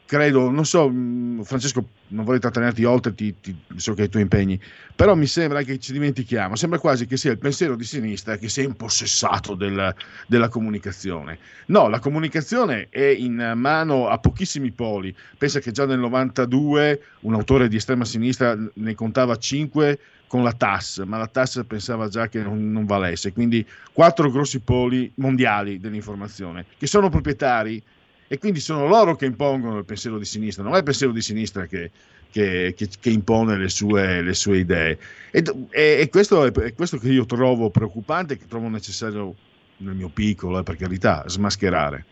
credo, 0.05 0.49
non 0.49 0.65
so, 0.65 0.89
mm, 0.89 1.41
Francesco, 1.41 1.85
non 2.09 2.23
vorrei 2.23 2.39
trattenerti 2.39 2.83
oltre, 2.83 3.13
ti, 3.13 3.35
ti, 3.41 3.55
so 3.75 3.93
che 3.93 4.01
hai 4.01 4.07
i 4.07 4.09
tuoi 4.09 4.23
impegni, 4.23 4.59
però 4.95 5.15
mi 5.15 5.27
sembra 5.27 5.61
che 5.63 5.77
ci 5.79 5.91
dimentichiamo, 5.91 6.55
sembra 6.55 6.79
quasi 6.79 7.05
che 7.05 7.17
sia 7.17 7.31
il 7.31 7.37
pensiero 7.37 7.75
di 7.75 7.83
sinistra 7.83 8.37
che 8.37 8.49
sia 8.49 8.63
impossessato 8.63 9.55
del, 9.55 9.93
della 10.27 10.49
comunicazione. 10.49 11.39
No, 11.67 11.89
la 11.89 11.99
comunicazione 11.99 12.87
è 12.89 13.05
in 13.05 13.53
mano 13.55 14.07
a 14.07 14.17
pochissimi 14.19 14.71
poli. 14.71 15.13
Pensa 15.37 15.59
che 15.59 15.71
già 15.71 15.85
nel 15.85 15.99
92 15.99 17.01
un 17.21 17.33
autore 17.33 17.67
di 17.67 17.75
estrema 17.75 18.05
sinistra 18.05 18.57
ne 18.73 18.95
contava 18.95 19.35
5 19.37 19.99
con 20.27 20.43
la 20.43 20.51
TAS, 20.51 21.03
ma 21.05 21.17
la 21.17 21.27
TAS 21.27 21.63
pensava 21.65 22.09
già 22.09 22.27
che 22.27 22.41
non, 22.41 22.71
non 22.71 22.85
valesse. 22.85 23.31
Quindi 23.31 23.65
quattro 23.93 24.29
grossi 24.29 24.59
poli 24.59 25.11
mondiali 25.15 25.79
dell'informazione, 25.79 26.65
che 26.77 26.87
sono 26.87 27.09
proprietari 27.09 27.81
e 28.27 28.37
quindi 28.37 28.59
sono 28.59 28.87
loro 28.87 29.15
che 29.15 29.25
impongono 29.25 29.77
il 29.77 29.85
pensiero 29.85 30.17
di 30.17 30.25
sinistra, 30.25 30.63
non 30.63 30.73
è 30.73 30.77
il 30.77 30.83
pensiero 30.83 31.13
di 31.13 31.21
sinistra 31.21 31.65
che, 31.65 31.91
che, 32.29 32.73
che, 32.75 32.89
che 32.99 33.09
impone 33.09 33.57
le 33.57 33.69
sue, 33.69 34.21
le 34.21 34.33
sue 34.33 34.57
idee. 34.57 34.97
E, 35.31 35.43
e, 35.69 36.01
e 36.01 36.09
questo 36.09 36.45
è, 36.45 36.51
è, 36.51 36.73
questo 36.73 36.97
che 36.97 37.09
io 37.09 37.25
trovo 37.25 37.69
preoccupante, 37.69 38.37
che 38.37 38.47
trovo 38.47 38.67
necessario 38.67 39.33
nel 39.77 39.95
mio 39.95 40.09
piccolo, 40.09 40.59
eh, 40.59 40.63
per 40.63 40.75
carità, 40.75 41.23
smascherare. 41.27 42.05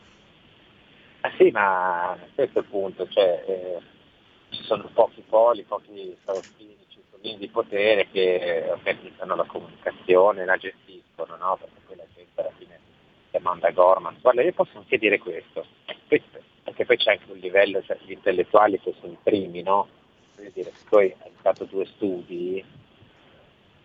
Ah 1.21 1.31
sì, 1.37 1.49
ma 1.51 2.17
questo 2.35 2.59
è 2.59 2.61
il 2.61 2.67
punto, 2.69 3.07
cioè, 3.09 3.43
eh, 3.47 3.79
ci 4.49 4.63
sono 4.63 4.89
pochi 4.93 5.23
poli, 5.27 5.63
pochi 5.63 6.15
circolini 7.25 7.37
di 7.37 7.47
potere 7.49 8.07
che 8.11 8.65
organizzano 8.69 9.35
la 9.35 9.45
comunicazione, 9.45 10.45
la 10.45 10.57
gestiscono, 10.57 11.35
no? 11.37 11.57
perché 11.59 11.79
poi 11.85 11.95
la 11.97 12.05
gente 12.15 12.41
alla 12.41 12.51
fine 12.57 12.64
che 13.35 13.39
manda 13.41 13.69
Gorman. 13.71 14.17
Guarda, 14.21 14.41
io 14.41 14.53
posso 14.53 14.77
anche 14.77 14.97
dire 14.97 15.19
questo, 15.19 15.65
perché 16.07 16.85
poi 16.85 16.97
c'è 16.97 17.11
anche 17.11 17.31
un 17.31 17.37
livello, 17.37 17.83
cioè 17.83 17.97
gli 18.05 18.13
intellettuali 18.13 18.79
che 18.79 18.93
sono 18.99 19.11
i 19.11 19.17
primi, 19.21 19.61
no? 19.61 19.87
Voglio 20.37 20.51
dire, 20.53 20.71
poi 20.89 21.13
hai 21.19 21.31
fatto 21.41 21.65
due 21.65 21.85
studi, 21.85 22.63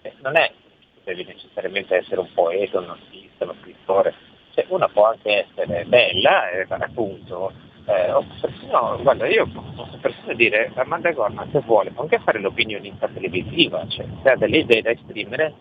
eh, 0.03 0.13
non 0.23 0.37
è 0.37 0.53
che 0.95 1.01
devi 1.03 1.25
necessariamente 1.25 1.97
essere 1.97 2.21
un 2.21 2.33
poeta, 2.33 2.79
un 2.79 2.91
artista, 2.91 3.45
uno 3.45 3.57
scrittore, 3.61 4.15
cioè 4.55 4.67
una 4.69 4.89
può 4.89 5.07
anche 5.07 5.47
essere 5.49 5.85
bella, 5.85 6.51
eh, 6.51 6.67
appunto, 6.69 7.53
eh, 7.87 8.25
persino, 8.41 8.99
guarda, 9.03 9.27
io 9.27 9.49
posso 9.75 9.99
persino 10.01 10.35
dire, 10.35 10.71
Amanda 10.77 11.11
Gorman 11.11 11.51
se 11.51 11.61
vuole 11.61 11.91
può 11.91 12.03
anche 12.03 12.21
fare 12.21 12.39
l'opinionista 12.39 13.09
televisiva, 13.09 13.85
cioè 13.89 14.07
se 14.23 14.31
ha 14.31 14.37
delle 14.37 14.59
idee 14.59 14.83
da 14.83 14.91
esprimere, 14.91 15.55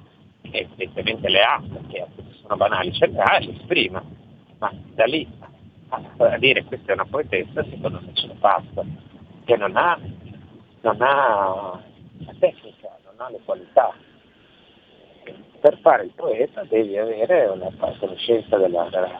evidentemente 0.51 1.29
le 1.29 1.41
ha, 1.41 1.61
perché 1.61 2.07
sono 2.41 2.55
banali 2.55 2.91
ce 2.93 3.07
le 3.07 3.19
ha 3.19 3.37
e 3.37 3.45
le 3.45 3.55
esprima, 3.55 4.03
ma 4.57 4.71
da 4.93 5.05
lì 5.05 5.27
a 5.89 6.37
dire 6.37 6.63
questa 6.65 6.91
è 6.91 6.93
una 6.93 7.05
poetessa, 7.05 7.63
secondo 7.63 7.99
me 8.03 8.13
ce 8.13 8.27
ne 8.27 8.35
passa, 8.39 8.85
che 9.45 9.57
non 9.57 9.75
ha, 9.75 9.99
non 10.81 11.01
ha 11.01 11.81
la 12.25 12.33
tecnica, 12.37 12.95
non 13.05 13.15
ha 13.17 13.29
le 13.29 13.39
qualità. 13.43 13.93
Per 15.59 15.77
fare 15.79 16.03
il 16.03 16.11
poeta 16.15 16.63
devi 16.63 16.97
avere 16.97 17.45
una 17.47 17.69
conoscenza 17.97 18.57
della, 18.57 18.87
della 18.89 19.19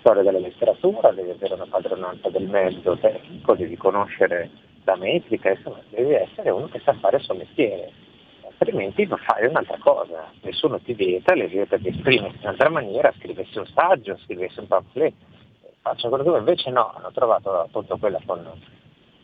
storia 0.00 0.22
della 0.22 0.38
letteratura, 0.38 1.10
devi 1.10 1.30
avere 1.30 1.54
una 1.54 1.66
padronanza 1.68 2.28
del 2.28 2.48
mezzo 2.48 2.96
tecnico, 2.98 3.54
devi 3.54 3.76
conoscere 3.76 4.50
la 4.84 4.96
metrica, 4.96 5.50
insomma, 5.50 5.80
devi 5.88 6.12
essere 6.12 6.50
uno 6.50 6.68
che 6.68 6.80
sa 6.84 6.92
fare 6.94 7.16
il 7.16 7.22
suo 7.22 7.34
mestiere, 7.34 7.92
altrimenti 8.60 9.06
non 9.06 9.18
fai 9.18 9.46
un'altra 9.46 9.78
cosa, 9.78 10.30
nessuno 10.42 10.78
ti 10.80 10.92
vieta, 10.92 11.34
le 11.34 11.48
vieta 11.48 11.78
di 11.78 11.88
esprimersi 11.88 12.36
in 12.36 12.42
un'altra 12.42 12.68
maniera, 12.68 13.12
scrivessi 13.16 13.58
un 13.58 13.66
saggio, 13.66 14.18
scrivessi 14.18 14.60
un 14.60 14.66
pamphlet, 14.66 15.14
faccio 15.80 16.08
quello 16.08 16.22
che 16.22 16.28
vuoi, 16.28 16.40
invece 16.40 16.70
no, 16.70 16.92
hanno 16.94 17.10
trovato 17.12 17.58
appunto 17.60 17.96
quella 17.96 18.20
con, 18.26 18.46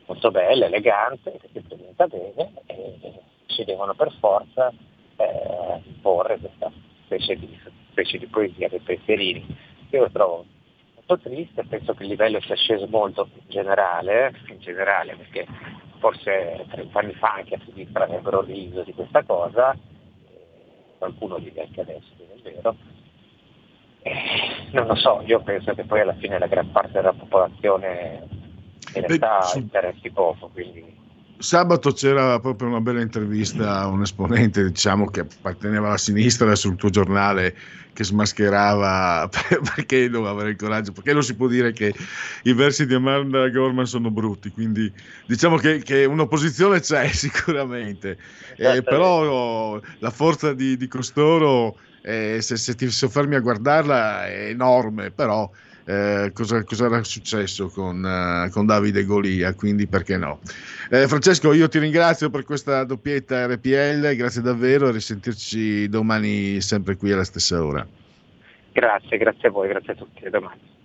molto 0.07 0.31
bella, 0.31 0.67
elegante, 0.67 1.39
che 1.39 1.51
si 1.53 1.61
presenta 1.61 2.07
bene 2.07 2.53
e 2.65 3.21
ci 3.47 3.65
devono 3.65 3.95
per 3.95 4.11
forza 4.19 4.73
eh, 5.17 5.83
porre 6.01 6.39
questa 6.39 6.73
specie 7.05 7.37
di, 7.37 7.61
specie 7.91 8.19
di 8.19 8.27
poesia 8.27 8.69
dei 8.69 8.81
pensierini. 8.81 9.47
Io 9.91 10.01
lo 10.01 10.11
trovo 10.11 10.45
molto 10.95 11.19
triste, 11.19 11.63
penso 11.69 11.93
che 11.93 12.05
il 12.05 12.09
livello 12.09 12.41
sia 12.41 12.57
sceso 12.57 12.87
molto 12.87 13.29
in 13.35 13.49
generale, 13.49 14.33
in 14.49 14.61
generale 14.61 15.15
perché 15.15 15.47
forse 15.97 16.67
30 16.71 16.99
anni 16.99 17.15
fa 17.15 17.35
anche 17.35 17.55
a 17.55 17.61
sinistra 17.65 18.05
avrebbero 18.05 18.43
riso 18.43 18.83
di 18.83 18.93
questa 18.93 19.23
cosa, 19.25 19.77
qualcuno 20.99 21.39
dice 21.39 21.63
anche 21.63 21.81
adesso, 21.81 22.13
è 22.19 22.41
vero, 22.43 22.77
non 24.73 24.87
lo 24.87 24.95
so, 24.95 25.23
io 25.27 25.41
penso 25.43 25.75
che 25.75 25.85
poi 25.85 26.01
alla 26.01 26.15
fine 26.15 26.39
la 26.39 26.47
gran 26.47 26.71
parte 26.71 26.93
della 26.93 27.13
popolazione 27.13 28.29
in 28.95 29.07
realtà 29.07 29.51
Beh, 29.53 29.61
interessi 29.61 30.11
poco, 30.11 30.49
quindi... 30.49 31.05
Sabato 31.39 31.93
c'era 31.93 32.41
proprio 32.41 32.69
una 32.69 32.81
bella 32.81 33.01
intervista 33.01 33.81
a 33.81 33.87
un 33.89 34.03
esponente, 34.03 34.65
diciamo, 34.65 35.11
che 35.11 35.21
apparteneva 35.21 35.89
alla 35.89 35.99
sinistra 35.99 36.55
sul 36.55 36.77
tuo 36.77 36.91
giornale 36.91 37.55
che 37.97 38.05
smascherava 38.05 39.29
perché 39.75 40.11
doveva 40.11 40.31
avere 40.31 40.51
il 40.51 40.57
coraggio, 40.57 40.93
perché 40.93 41.15
non 41.15 41.23
si 41.23 41.35
può 41.35 41.49
dire 41.49 41.73
che 41.73 41.95
i 42.43 42.53
versi 42.53 42.87
di 42.87 42.95
Amanda 42.95 43.49
Gorman 43.49 43.87
sono 43.87 44.11
brutti, 44.11 44.51
quindi 44.51 44.93
diciamo 45.27 45.57
che, 45.57 45.83
che 45.83 46.05
un'opposizione 46.05 46.81
c'è 46.81 47.09
sicuramente, 47.13 48.19
eh, 48.57 48.83
però 48.83 49.81
la 49.99 50.11
forza 50.11 50.53
di, 50.53 50.77
di 50.77 50.87
costoro 50.89 51.79
eh, 52.03 52.39
se, 52.41 52.57
se, 52.57 52.75
ti 52.75 52.89
soffermi 52.91 53.35
a 53.35 53.41
guardarla 53.41 54.27
è 54.27 54.49
enorme, 54.51 55.11
però 55.11 55.51
eh, 55.87 56.33
cosa, 56.35 56.65
cosa, 56.65 56.87
era 56.87 57.03
successo 57.05 57.69
con, 57.69 58.03
uh, 58.03 58.51
con, 58.51 58.67
Davide 58.67 59.05
Golia, 59.05 59.55
quindi 59.55 59.87
perché 59.87 60.17
no. 60.17 60.41
Eh, 60.91 61.07
Francesco, 61.07 61.53
io 61.53 61.69
ti 61.69 61.79
ringrazio 61.79 62.29
per 62.29 62.45
questa 62.45 62.83
doppietta 62.83 63.47
RPL, 63.47 64.17
grazie 64.17 64.43
davvero 64.43 64.89
e 64.89 64.93
risentirci 64.93 65.89
domani 65.89 66.61
sempre 66.61 66.97
qui 66.97 67.13
alla 67.13 67.25
stessa 67.25 67.65
ora. 67.65 67.87
Grazie, 68.73 69.17
grazie 69.17 69.49
a 69.49 69.51
voi, 69.53 69.69
grazie 69.69 69.93
a 69.93 69.97
tutti, 69.97 70.27
a 70.27 70.31
domani. 70.31 70.76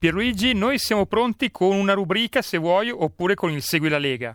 Pierluigi, 0.00 0.54
noi 0.54 0.78
siamo 0.78 1.04
pronti 1.04 1.50
con 1.50 1.76
una 1.76 1.92
rubrica 1.92 2.40
se 2.40 2.56
vuoi 2.56 2.88
oppure 2.88 3.34
con 3.34 3.50
il 3.50 3.60
Segui 3.60 3.90
la 3.90 3.98
Lega. 3.98 4.34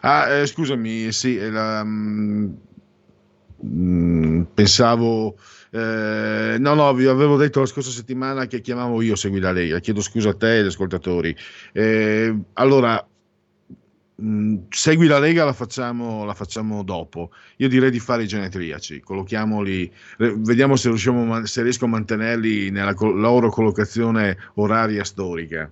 Ah, 0.00 0.28
eh, 0.28 0.46
scusami, 0.46 1.12
sì, 1.12 1.38
la, 1.38 1.84
mm, 1.84 2.52
mm, 3.64 4.42
pensavo... 4.52 5.36
Eh, 5.70 6.56
no, 6.58 6.74
no, 6.74 6.92
vi 6.94 7.06
avevo 7.06 7.36
detto 7.36 7.60
la 7.60 7.66
scorsa 7.66 7.92
settimana 7.92 8.46
che 8.46 8.60
chiamavo 8.60 9.00
io 9.02 9.14
Segui 9.14 9.38
la 9.38 9.52
Lega, 9.52 9.78
chiedo 9.78 10.00
scusa 10.00 10.30
a 10.30 10.34
te 10.34 10.56
e 10.56 10.58
agli 10.58 10.66
ascoltatori. 10.66 11.36
Eh, 11.72 12.36
allora, 12.54 13.08
Mm, 14.22 14.56
segui 14.68 15.06
la 15.06 15.18
Lega 15.18 15.44
la 15.44 15.52
facciamo, 15.54 16.24
la 16.24 16.34
facciamo 16.34 16.82
dopo. 16.82 17.30
Io 17.56 17.68
direi 17.68 17.90
di 17.90 18.00
fare 18.00 18.24
i 18.24 18.26
genetriaci, 18.26 19.00
collochiamoli, 19.00 19.90
vediamo 20.18 20.76
se, 20.76 20.88
riusciamo, 20.88 21.46
se 21.46 21.62
riesco 21.62 21.86
a 21.86 21.88
mantenerli 21.88 22.70
nella 22.70 22.94
loro 22.98 23.48
collocazione 23.48 24.36
oraria 24.54 25.04
storica. 25.04 25.70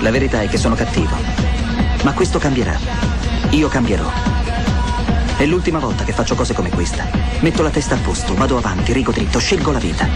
La 0.00 0.10
verità 0.10 0.42
è 0.42 0.48
che 0.48 0.58
sono 0.58 0.74
cattivo, 0.74 1.16
ma 2.04 2.12
questo 2.12 2.38
cambierà. 2.38 2.78
Io 3.50 3.68
cambierò. 3.68 4.08
È 5.36 5.46
l'ultima 5.46 5.78
volta 5.78 6.04
che 6.04 6.12
faccio 6.12 6.34
cose 6.34 6.52
come 6.52 6.68
questa. 6.68 7.08
Metto 7.40 7.62
la 7.62 7.70
testa 7.70 7.94
a 7.94 7.98
posto, 7.98 8.34
vado 8.34 8.58
avanti, 8.58 8.92
rigo 8.92 9.12
dritto, 9.12 9.38
scelgo 9.38 9.72
la 9.72 9.78
vita. 9.78 10.06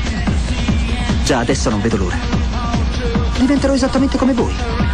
Già 1.25 1.39
adesso 1.39 1.71
non 1.71 1.81
vedo 1.81 1.97
l'ora. 1.97 2.19
Diventerò 3.39 3.73
esattamente 3.73 4.19
come 4.19 4.35
voi. 4.35 4.94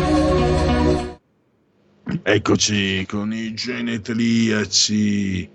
Eccoci 2.23 3.03
con 3.07 3.33
i 3.33 3.55
genetriaci, 3.55 5.49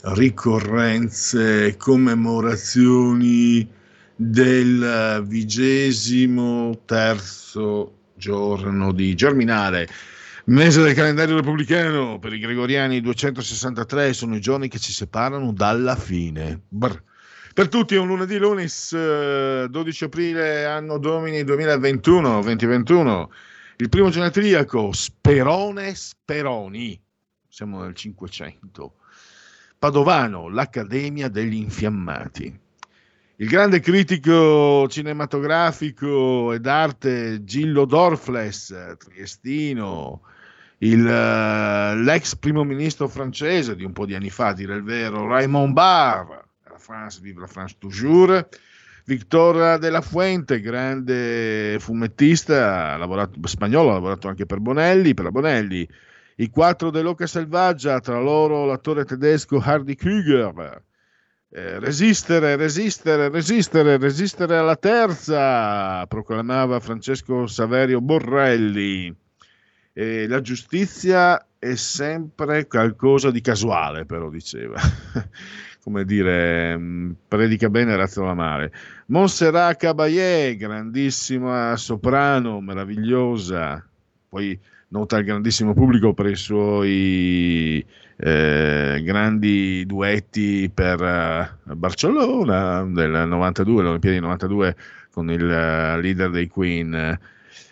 ricorrenze, 0.00 1.76
commemorazioni 1.76 3.68
del 4.14 5.24
vigesimo 5.26 6.82
terzo 6.84 7.94
giorno 8.14 8.92
di 8.92 9.16
Germinale. 9.16 9.88
Mese 10.44 10.82
del 10.82 10.94
calendario 10.94 11.34
repubblicano, 11.34 12.20
per 12.20 12.32
i 12.32 12.38
gregoriani 12.38 13.00
263 13.00 14.12
sono 14.12 14.36
i 14.36 14.40
giorni 14.40 14.68
che 14.68 14.78
ci 14.78 14.92
separano 14.92 15.52
dalla 15.52 15.96
fine. 15.96 16.60
Brr. 16.68 17.02
Per 17.52 17.66
tutti 17.66 17.96
è 17.96 17.98
un 17.98 18.06
lunedì 18.06 18.38
lunis, 18.38 18.92
12 18.92 20.04
eh, 20.04 20.06
aprile, 20.06 20.64
anno 20.64 20.98
domini 20.98 21.42
2021, 21.42 22.40
2021. 22.40 23.30
Il 23.84 23.90
primo 23.90 24.08
genetriaco, 24.08 24.92
Sperone 24.92 25.94
Speroni, 25.94 26.98
siamo 27.46 27.82
nel 27.82 27.94
500. 27.94 28.94
Padovano, 29.78 30.48
l'Accademia 30.48 31.28
degli 31.28 31.56
Infiammati. 31.56 32.60
il 33.36 33.46
grande 33.46 33.80
critico 33.80 34.88
cinematografico 34.88 36.54
e 36.54 36.60
d'arte 36.60 37.44
Gillo 37.44 37.84
Dorfles, 37.84 38.96
triestino, 38.96 40.22
il, 40.78 41.06
eh, 41.06 41.94
l'ex 41.94 42.36
primo 42.36 42.64
ministro 42.64 43.06
francese 43.06 43.76
di 43.76 43.84
un 43.84 43.92
po' 43.92 44.06
di 44.06 44.14
anni 44.14 44.30
fa, 44.30 44.54
dire 44.54 44.76
il 44.76 44.82
vero, 44.82 45.26
Raymond 45.26 45.74
Barre, 45.74 46.46
la 46.70 46.78
France, 46.78 47.20
vive 47.20 47.40
la 47.40 47.46
France 47.46 47.76
toujours, 47.78 48.48
Victor 49.06 49.78
de 49.78 49.90
la 49.90 50.00
Fuente, 50.00 50.60
grande 50.60 51.76
fumettista, 51.78 52.96
lavorato, 52.96 53.38
spagnolo, 53.46 53.90
ha 53.90 53.94
lavorato 53.94 54.28
anche 54.28 54.46
per 54.46 54.60
Bonelli, 54.60 55.12
per 55.12 55.24
la 55.24 55.30
Bonelli, 55.30 55.86
i 56.36 56.48
quattro 56.48 56.90
dell'Oca 56.90 57.26
Selvaggia, 57.26 58.00
tra 58.00 58.18
loro 58.18 58.64
l'attore 58.64 59.04
tedesco 59.04 59.58
Hardy 59.58 59.94
Krüger, 59.94 60.82
eh, 61.50 61.78
resistere, 61.78 62.56
resistere, 62.56 63.28
resistere, 63.28 63.98
resistere 63.98 64.56
alla 64.56 64.76
terza, 64.76 66.06
proclamava 66.06 66.80
Francesco 66.80 67.46
Saverio 67.46 68.00
Borrelli. 68.00 69.14
E 69.92 70.26
la 70.26 70.40
giustizia 70.40 71.46
è 71.58 71.74
sempre 71.76 72.66
qualcosa 72.66 73.30
di 73.30 73.40
casuale, 73.40 74.06
però 74.06 74.30
diceva. 74.30 74.80
Come 75.84 76.06
dire, 76.06 76.78
mm, 76.78 77.10
predica 77.28 77.68
bene, 77.68 77.94
razzola 77.94 78.32
male. 78.32 78.72
Montserrat 79.08 79.76
Caballé, 79.76 80.56
grandissima 80.56 81.76
soprano, 81.76 82.58
meravigliosa. 82.62 83.86
Poi 84.26 84.58
nota 84.88 85.18
il 85.18 85.26
grandissimo 85.26 85.74
pubblico 85.74 86.14
per 86.14 86.26
i 86.26 86.36
suoi 86.36 87.84
eh, 88.16 89.02
grandi 89.04 89.84
duetti 89.84 90.70
per 90.72 91.00
uh, 91.02 91.74
Barcellona 91.74 92.82
del 92.84 93.28
92, 93.28 93.82
l'Olimpiadi 93.82 94.20
92 94.20 94.76
con 95.10 95.30
il 95.30 95.42
uh, 95.42 96.00
leader 96.00 96.30
dei 96.30 96.48
Queen. 96.48 97.18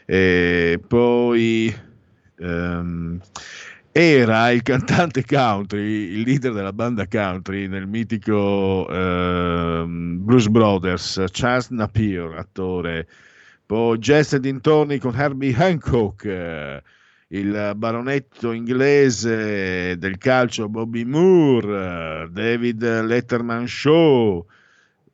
E 0.05 0.81
poi 0.87 1.75
um, 2.41 3.19
era 3.93 4.51
il 4.51 4.63
cantante 4.63 5.25
country, 5.25 6.13
il 6.13 6.21
leader 6.23 6.53
della 6.53 6.73
banda 6.73 7.07
country 7.07 7.69
nel 7.69 7.87
mitico 7.87 8.87
uh, 8.89 9.87
Blues 9.87 10.49
Brothers, 10.49 11.25
Charles 11.31 11.69
Napier, 11.69 12.35
attore. 12.39 13.07
Poi 13.67 13.99
e 14.01 14.41
dintorni 14.41 14.99
con 14.99 15.15
Herbie 15.15 15.55
Hancock 15.55 16.83
il 17.33 17.73
baronetto 17.77 18.53
inglese 18.53 19.97
del 19.99 20.19
calcio 20.19 20.69
Bobby 20.69 21.05
Moore, 21.05 22.29
David 22.31 22.83
Letterman 22.83 23.67
Show, 23.67 24.47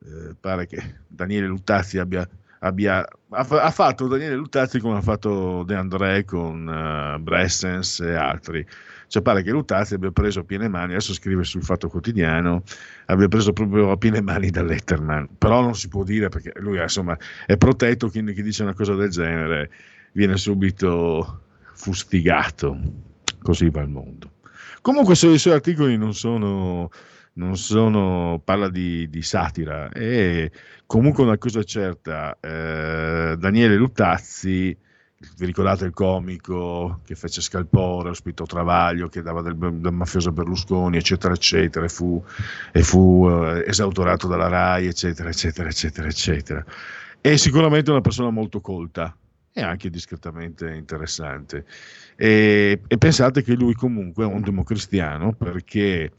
eh, 0.03 0.35
pare 0.39 0.67
che 0.67 0.99
Daniele 1.07 1.47
Luttazzi 1.47 1.97
abbia, 1.97 2.27
abbia 2.59 3.07
ha, 3.31 3.71
fatto 3.71 4.07
Daniele 4.07 4.35
Luttazzi 4.35 4.79
come 4.79 4.97
ha 4.97 5.01
fatto 5.01 5.63
De 5.63 5.75
André 5.75 6.25
con 6.25 6.65
uh, 6.67 7.21
Bressens 7.21 7.99
e 7.99 8.13
altri. 8.13 8.65
Cioè 9.07 9.21
pare 9.21 9.41
che 9.41 9.51
Luttazzi 9.51 9.95
abbia 9.95 10.11
preso 10.11 10.41
a 10.41 10.43
piene 10.43 10.67
mani, 10.67 10.91
adesso 10.91 11.13
scrive 11.13 11.43
sul 11.43 11.63
Fatto 11.63 11.89
Quotidiano, 11.89 12.61
abbia 13.05 13.27
preso 13.27 13.53
proprio 13.53 13.89
a 13.89 13.97
piene 13.97 14.21
mani 14.21 14.51
da 14.51 14.61
Letterman, 14.61 15.29
però 15.35 15.61
non 15.61 15.73
si 15.73 15.87
può 15.87 16.03
dire 16.03 16.29
perché 16.29 16.51
lui 16.57 16.79
insomma 16.79 17.17
è 17.47 17.57
protetto, 17.57 18.09
quindi 18.11 18.33
chi 18.33 18.43
dice 18.43 18.61
una 18.61 18.75
cosa 18.75 18.93
del 18.93 19.09
genere 19.09 19.71
viene 20.11 20.37
subito 20.37 21.41
fustigato. 21.73 22.77
Così 23.41 23.69
va 23.69 23.81
il 23.81 23.89
mondo. 23.89 24.31
Comunque, 24.81 25.15
se 25.15 25.27
i 25.27 25.37
suoi 25.37 25.53
articoli 25.53 25.97
non 25.97 26.13
sono, 26.13 26.89
non 27.39 27.55
sono 27.55 28.41
parla 28.43 28.69
di, 28.69 29.09
di, 29.09 29.21
satira, 29.21 29.89
e 29.91 30.51
comunque 30.85 31.23
una 31.23 31.37
cosa 31.37 31.63
certa, 31.63 32.37
eh, 32.39 33.35
Daniele 33.39 33.75
Luttazzi, 33.75 34.77
vi 35.37 35.45
ricordate 35.45 35.85
il 35.85 35.93
comico 35.93 36.99
che 37.05 37.15
fece 37.15 37.41
Scalpore, 37.41 38.09
ospitò 38.09 38.43
Travaglio, 38.43 39.07
che 39.07 39.21
dava 39.21 39.41
del, 39.41 39.55
del 39.55 39.93
mafioso 39.93 40.31
Berlusconi, 40.31 40.97
eccetera, 40.97 41.33
eccetera, 41.33 41.85
e 41.85 41.89
fu, 41.89 42.21
e 42.73 42.83
fu 42.83 43.27
eh, 43.29 43.63
esautorato 43.67 44.27
dalla 44.27 44.47
RAI, 44.49 44.87
eccetera, 44.87 45.29
eccetera, 45.29 45.69
eccetera, 45.69 46.07
eccetera. 46.07 46.65
È 47.21 47.35
sicuramente 47.37 47.89
una 47.91 48.01
persona 48.01 48.29
molto 48.29 48.59
colta, 48.59 49.15
e 49.53 49.61
anche 49.61 49.89
discretamente 49.89 50.73
interessante. 50.73 51.65
E, 52.15 52.81
e, 52.87 52.97
pensate 52.97 53.43
che 53.43 53.53
lui 53.53 53.73
comunque 53.73 54.23
è 54.23 54.27
un 54.27 54.41
democristiano 54.41 55.33
perché 55.33 56.11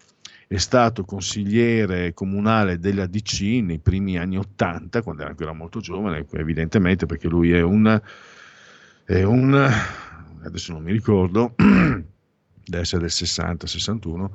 è 0.52 0.58
stato 0.58 1.04
consigliere 1.04 2.12
comunale 2.12 2.80
della 2.80 3.06
DC 3.06 3.40
nei 3.62 3.78
primi 3.78 4.18
anni 4.18 4.36
80, 4.36 5.00
quando 5.00 5.22
era 5.22 5.30
ancora 5.30 5.52
molto 5.52 5.78
giovane, 5.78 6.26
evidentemente 6.32 7.06
perché 7.06 7.28
lui 7.28 7.52
è 7.52 7.60
un, 7.60 8.02
è 9.04 9.22
un 9.22 9.72
adesso 10.42 10.72
non 10.72 10.82
mi 10.82 10.90
ricordo, 10.90 11.54
deve 11.54 12.82
essere 12.82 13.02
del 13.02 13.10
60-61, 13.10 14.28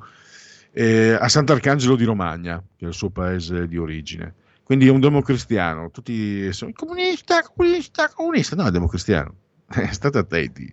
eh, 0.72 1.18
a 1.20 1.28
Sant'Arcangelo 1.28 1.96
di 1.96 2.04
Romagna, 2.04 2.64
che 2.74 2.86
è 2.86 2.88
il 2.88 2.94
suo 2.94 3.10
paese 3.10 3.68
di 3.68 3.76
origine. 3.76 4.36
Quindi 4.62 4.86
è 4.86 4.90
un 4.90 5.00
democristiano, 5.00 5.90
tutti 5.90 6.50
sono 6.54 6.72
comunista, 6.72 7.42
comunista, 7.42 8.08
comunista, 8.08 8.56
no, 8.56 8.66
è 8.66 8.70
democristiano. 8.70 9.34
State 9.90 10.18
attenti 10.18 10.72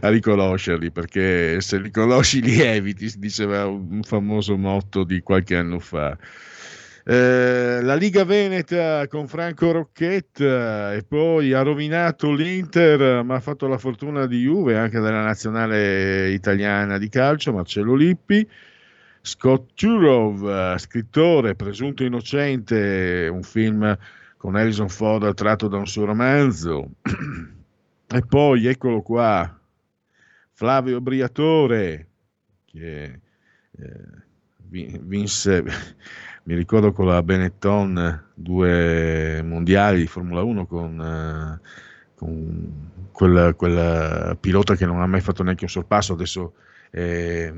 a 0.00 0.08
riconoscerli 0.10 0.90
perché 0.92 1.60
se 1.60 1.80
li 1.80 1.90
conosci 1.90 2.40
li 2.40 2.60
eviti, 2.60 3.08
si 3.08 3.18
diceva 3.18 3.66
un 3.66 4.02
famoso 4.02 4.56
motto 4.56 5.04
di 5.04 5.20
qualche 5.20 5.56
anno 5.56 5.80
fa. 5.80 6.16
Eh, 7.10 7.80
la 7.82 7.94
Liga 7.94 8.24
Veneta 8.24 9.08
con 9.08 9.26
Franco 9.28 9.72
Rocchetta 9.72 10.92
e 10.92 11.02
poi 11.04 11.54
ha 11.54 11.62
rovinato 11.62 12.30
l'Inter, 12.30 13.24
ma 13.24 13.36
ha 13.36 13.40
fatto 13.40 13.66
la 13.66 13.78
fortuna 13.78 14.26
di 14.26 14.42
Juve 14.42 14.76
anche 14.76 15.00
della 15.00 15.22
nazionale 15.22 16.30
italiana 16.30 16.98
di 16.98 17.08
calcio, 17.08 17.52
Marcello 17.52 17.94
Lippi. 17.94 18.46
Scott 19.20 19.70
Turov, 19.74 20.76
scrittore 20.76 21.54
presunto 21.54 22.04
innocente, 22.04 23.28
un 23.32 23.42
film 23.42 23.96
con 24.36 24.54
Harrison 24.54 24.88
Ford 24.88 25.34
tratto 25.34 25.66
da 25.66 25.78
un 25.78 25.86
suo 25.86 26.04
romanzo. 26.04 26.90
e 28.08 28.22
poi, 28.26 28.66
eccolo 28.66 29.02
qua, 29.02 29.58
Flavio 30.52 31.00
Briatore, 31.00 32.08
che 32.64 33.20
eh, 33.70 34.00
vinse, 34.68 35.62
mi 36.44 36.54
ricordo 36.54 36.92
con 36.92 37.06
la 37.06 37.22
Benetton, 37.22 38.30
due 38.34 39.42
mondiali 39.42 40.00
di 40.00 40.06
Formula 40.06 40.42
1 40.42 40.66
con, 40.66 41.00
eh, 41.00 41.60
con 42.14 42.90
quel, 43.12 43.54
quel, 43.56 44.36
pilota 44.40 44.74
che 44.74 44.86
non 44.86 45.00
ha 45.00 45.06
mai 45.06 45.20
fatto 45.20 45.42
neanche 45.42 45.64
un 45.64 45.70
sorpasso, 45.70 46.12
adesso... 46.12 46.54
Eh, 46.90 47.52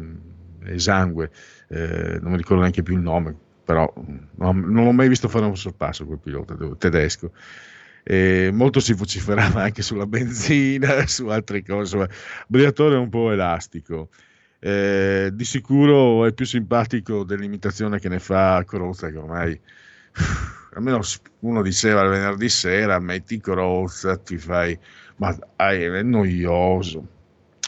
esangue, 0.65 1.31
eh, 1.69 2.19
non 2.21 2.33
mi 2.33 2.37
ricordo 2.37 2.61
neanche 2.61 2.83
più 2.83 2.95
il 2.95 3.03
nome, 3.03 3.35
però 3.65 3.93
no, 3.95 4.53
non 4.53 4.85
l'ho 4.85 4.93
mai 4.93 5.09
visto 5.09 5.29
fare 5.29 5.45
un 5.45 5.57
sorpasso 5.57 6.07
quel 6.07 6.19
pilota 6.19 6.57
tedesco. 6.77 7.33
E 8.03 8.51
molto 8.53 8.81
si 8.81 8.93
vociferava 8.95 9.63
anche 9.65 9.83
sulla 9.83 10.07
benzina, 10.07 11.05
su 11.09 11.27
altre 11.27 11.63
cose. 11.65 12.09
Briatore 12.47 12.97
è 12.97 12.99
un 12.99 13.09
po' 13.09 13.31
elastico. 13.31 14.09
Eh, 14.59 15.31
di 15.33 15.45
sicuro 15.45 16.27
è 16.27 16.33
più 16.33 16.45
simpatico 16.45 17.25
dell'imitazione 17.25 17.99
che 17.99 18.09
ne 18.09 18.19
fa 18.19 18.63
Crozza, 18.67 19.11
che 19.11 19.17
ormai 19.17 19.59
almeno 20.75 21.01
uno 21.41 21.63
diceva 21.63 22.03
il 22.03 22.11
venerdì 22.11 22.49
sera 22.49 22.99
metti 22.99 23.41
Crozza, 23.41 24.17
ti 24.19 24.37
fai, 24.37 24.79
ma 25.17 25.37
è 25.57 26.03
noioso 26.03 27.19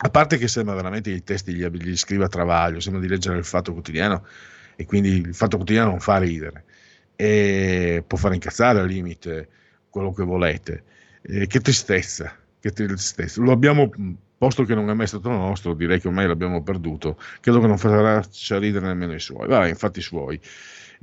a 0.05 0.11
parte 0.11 0.37
che 0.37 0.49
sembra 0.49 0.75
veramente 0.75 1.11
che 1.11 1.17
i 1.17 1.23
testi 1.23 1.55
gli, 1.55 1.65
gli 1.65 1.97
scriva 1.97 2.25
a 2.25 2.29
travaglio, 2.29 2.81
sembra 2.81 3.01
di 3.01 3.09
leggere 3.09 3.39
il 3.39 3.45
Fatto 3.45 3.73
Quotidiano 3.73 4.27
e 4.75 4.85
quindi 4.85 5.11
il 5.11 5.35
Fatto 5.35 5.57
Quotidiano 5.57 5.91
non 5.91 6.01
fa 6.01 6.19
ridere 6.19 6.65
e 7.15 8.03
può 8.05 8.19
fare 8.19 8.35
incazzare 8.35 8.81
al 8.81 8.89
limite 8.89 9.49
quello 9.93 10.13
che 10.13 10.25
volete. 10.25 10.85
E 11.21 11.47
che 11.47 11.61
tristezza, 11.61 12.35
che 12.59 12.71
tristezza. 12.71 13.43
Lo 13.43 13.53
abbiamo, 13.53 13.91
posto 14.39 14.65
che 14.65 14.75
non 14.75 14.89
è 14.89 14.95
mai 14.95 15.07
stato 15.07 15.29
nostro, 15.29 15.75
direi 15.75 16.01
che 16.01 16.09
ormai 16.09 16.27
l'abbiamo 16.27 16.63
perduto. 16.63 17.19
Credo 17.41 17.61
che 17.61 17.67
non 17.67 17.77
faccia 17.77 18.59
ridere 18.59 18.87
nemmeno 18.87 19.15
i 19.15 19.21
suoi. 19.21 19.47
Vabbè, 19.47 19.69
infatti 19.69 19.99
i 19.99 20.03
suoi 20.03 20.41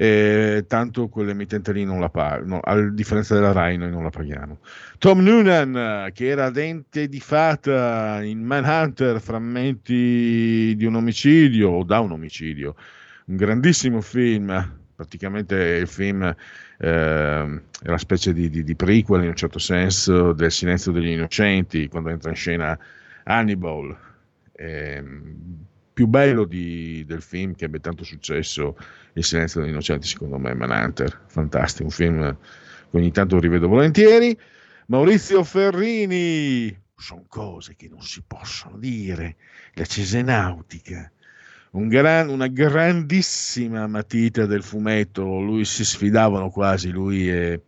eh, 0.02 0.64
tanto 0.66 1.10
quell'emittente 1.10 1.74
lì 1.74 1.84
non 1.84 1.99
la 1.99 2.10
paga, 2.10 2.45
no, 2.45 2.60
a 2.61 2.90
differenza 2.90 3.36
della 3.36 3.52
Rai 3.52 3.76
noi 3.76 3.90
non 3.90 4.03
la 4.03 4.10
paghiamo. 4.10 4.60
Tom 4.98 5.20
Noonan, 5.20 6.10
che 6.14 6.28
era 6.28 6.49
dente 6.49 7.10
di 7.10 7.20
fata 7.20 8.24
in 8.24 8.41
Manhunter, 8.41 9.20
frammenti 9.20 10.74
di 10.78 10.86
un 10.86 10.95
omicidio 10.95 11.72
o 11.72 11.84
da 11.84 11.99
un 11.99 12.14
omicidio, 12.14 12.76
un 13.26 13.36
grandissimo 13.36 13.99
film, 13.99 14.79
praticamente 15.00 15.56
il 15.56 15.88
film 15.88 16.24
eh, 16.24 16.36
è 16.78 17.88
una 17.88 17.98
specie 17.98 18.34
di, 18.34 18.50
di, 18.50 18.66
di, 18.66 18.76
prequel 18.76 19.22
in 19.22 19.30
un 19.30 19.36
certo 19.36 19.58
senso 19.58 20.34
del 20.34 20.52
silenzio 20.52 20.92
degli 20.92 21.12
innocenti, 21.12 21.88
quando 21.88 22.10
entra 22.10 22.30
in 22.30 22.36
scena 22.36 22.78
Hannibal. 23.24 23.98
Eh, 24.52 25.04
più 25.94 26.08
bello 26.08 26.44
di, 26.44 27.06
del 27.06 27.22
film 27.22 27.56
che 27.56 27.66
ebbe 27.66 27.80
tanto 27.80 28.04
successo, 28.04 28.76
Il 29.14 29.24
silenzio 29.24 29.62
degli 29.62 29.70
innocenti, 29.70 30.06
secondo 30.06 30.38
me, 30.38 30.52
è 30.52 30.54
Manhunter, 30.54 31.22
fantastico, 31.28 31.86
un 31.86 31.92
film 31.92 32.38
che 32.90 32.98
ogni 32.98 33.12
tanto 33.12 33.40
rivedo 33.40 33.70
volentieri. 33.70 34.38
Maurizio 34.88 35.46
Ferrini, 35.46 36.78
sono 36.94 37.24
cose 37.28 37.76
che 37.78 37.88
non 37.88 38.02
si 38.02 38.22
possono 38.28 38.78
dire, 38.78 39.38
la 39.76 39.86
Cesenautica, 39.86 41.10
un 41.72 41.88
gran, 41.88 42.30
una 42.30 42.48
grandissima 42.48 43.86
matita 43.88 44.46
del 44.46 44.64
fumetto, 44.64 45.40
lui 45.40 45.66
si 45.66 45.86
sfidavano 45.86 46.50
quasi, 46.50 46.90
lui 46.90 47.30
e, 47.30 47.62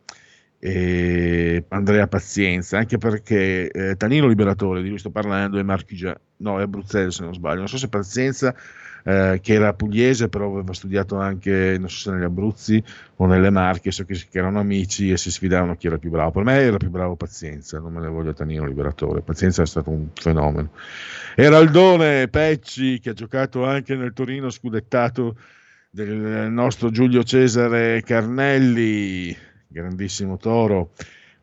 e 0.57 1.65
Andrea 1.69 2.07
Pazienza, 2.07 2.77
anche 2.77 2.97
perché 2.97 3.69
eh, 3.69 3.95
Tanino 3.95 4.27
Liberatore, 4.27 4.81
di 4.81 4.89
cui 4.89 4.97
sto 4.97 5.11
parlando, 5.11 5.59
è 5.59 5.63
Marchigia, 5.63 6.19
no, 6.37 6.59
è 6.59 6.63
Abruzzese 6.63 7.11
se 7.11 7.23
non 7.23 7.33
sbaglio, 7.33 7.59
non 7.59 7.67
so 7.67 7.77
se 7.77 7.89
Pazienza 7.89 8.55
eh, 9.03 9.39
che 9.41 9.53
era 9.53 9.73
pugliese, 9.73 10.29
però 10.29 10.51
aveva 10.51 10.73
studiato 10.73 11.17
anche, 11.17 11.77
non 11.79 11.89
so 11.89 12.09
se 12.09 12.11
negli 12.11 12.23
Abruzzi 12.23 12.83
o 13.17 13.25
nelle 13.25 13.49
Marche, 13.49 13.91
so 13.91 14.05
che, 14.05 14.13
che, 14.13 14.37
erano 14.37 14.59
amici 14.59 15.11
e 15.11 15.17
si 15.17 15.31
sfidavano 15.31 15.75
chi 15.75 15.87
era 15.87 15.97
più 15.97 16.09
bravo. 16.09 16.31
Per 16.31 16.43
me 16.43 16.53
era 16.53 16.77
più 16.77 16.89
bravo 16.89 17.15
Pazienza, 17.15 17.79
non 17.79 17.93
me 17.93 18.01
ne 18.01 18.07
voglio 18.07 18.33
Tanino 18.33 18.65
Liberatore, 18.65 19.21
Pazienza 19.21 19.61
è 19.61 19.67
stato 19.67 19.89
un 19.89 20.09
fenomeno. 20.13 20.71
Eraldone 21.35 22.27
Pecci, 22.27 22.99
che 22.99 23.11
ha 23.11 23.13
giocato 23.13 23.65
anche 23.65 23.95
nel 23.95 24.13
Torino 24.13 24.49
scudettato 24.49 25.35
del 25.89 26.49
nostro 26.51 26.89
Giulio 26.89 27.23
Cesare 27.23 28.01
Carnelli, 28.03 29.35
grandissimo 29.67 30.37
toro. 30.37 30.91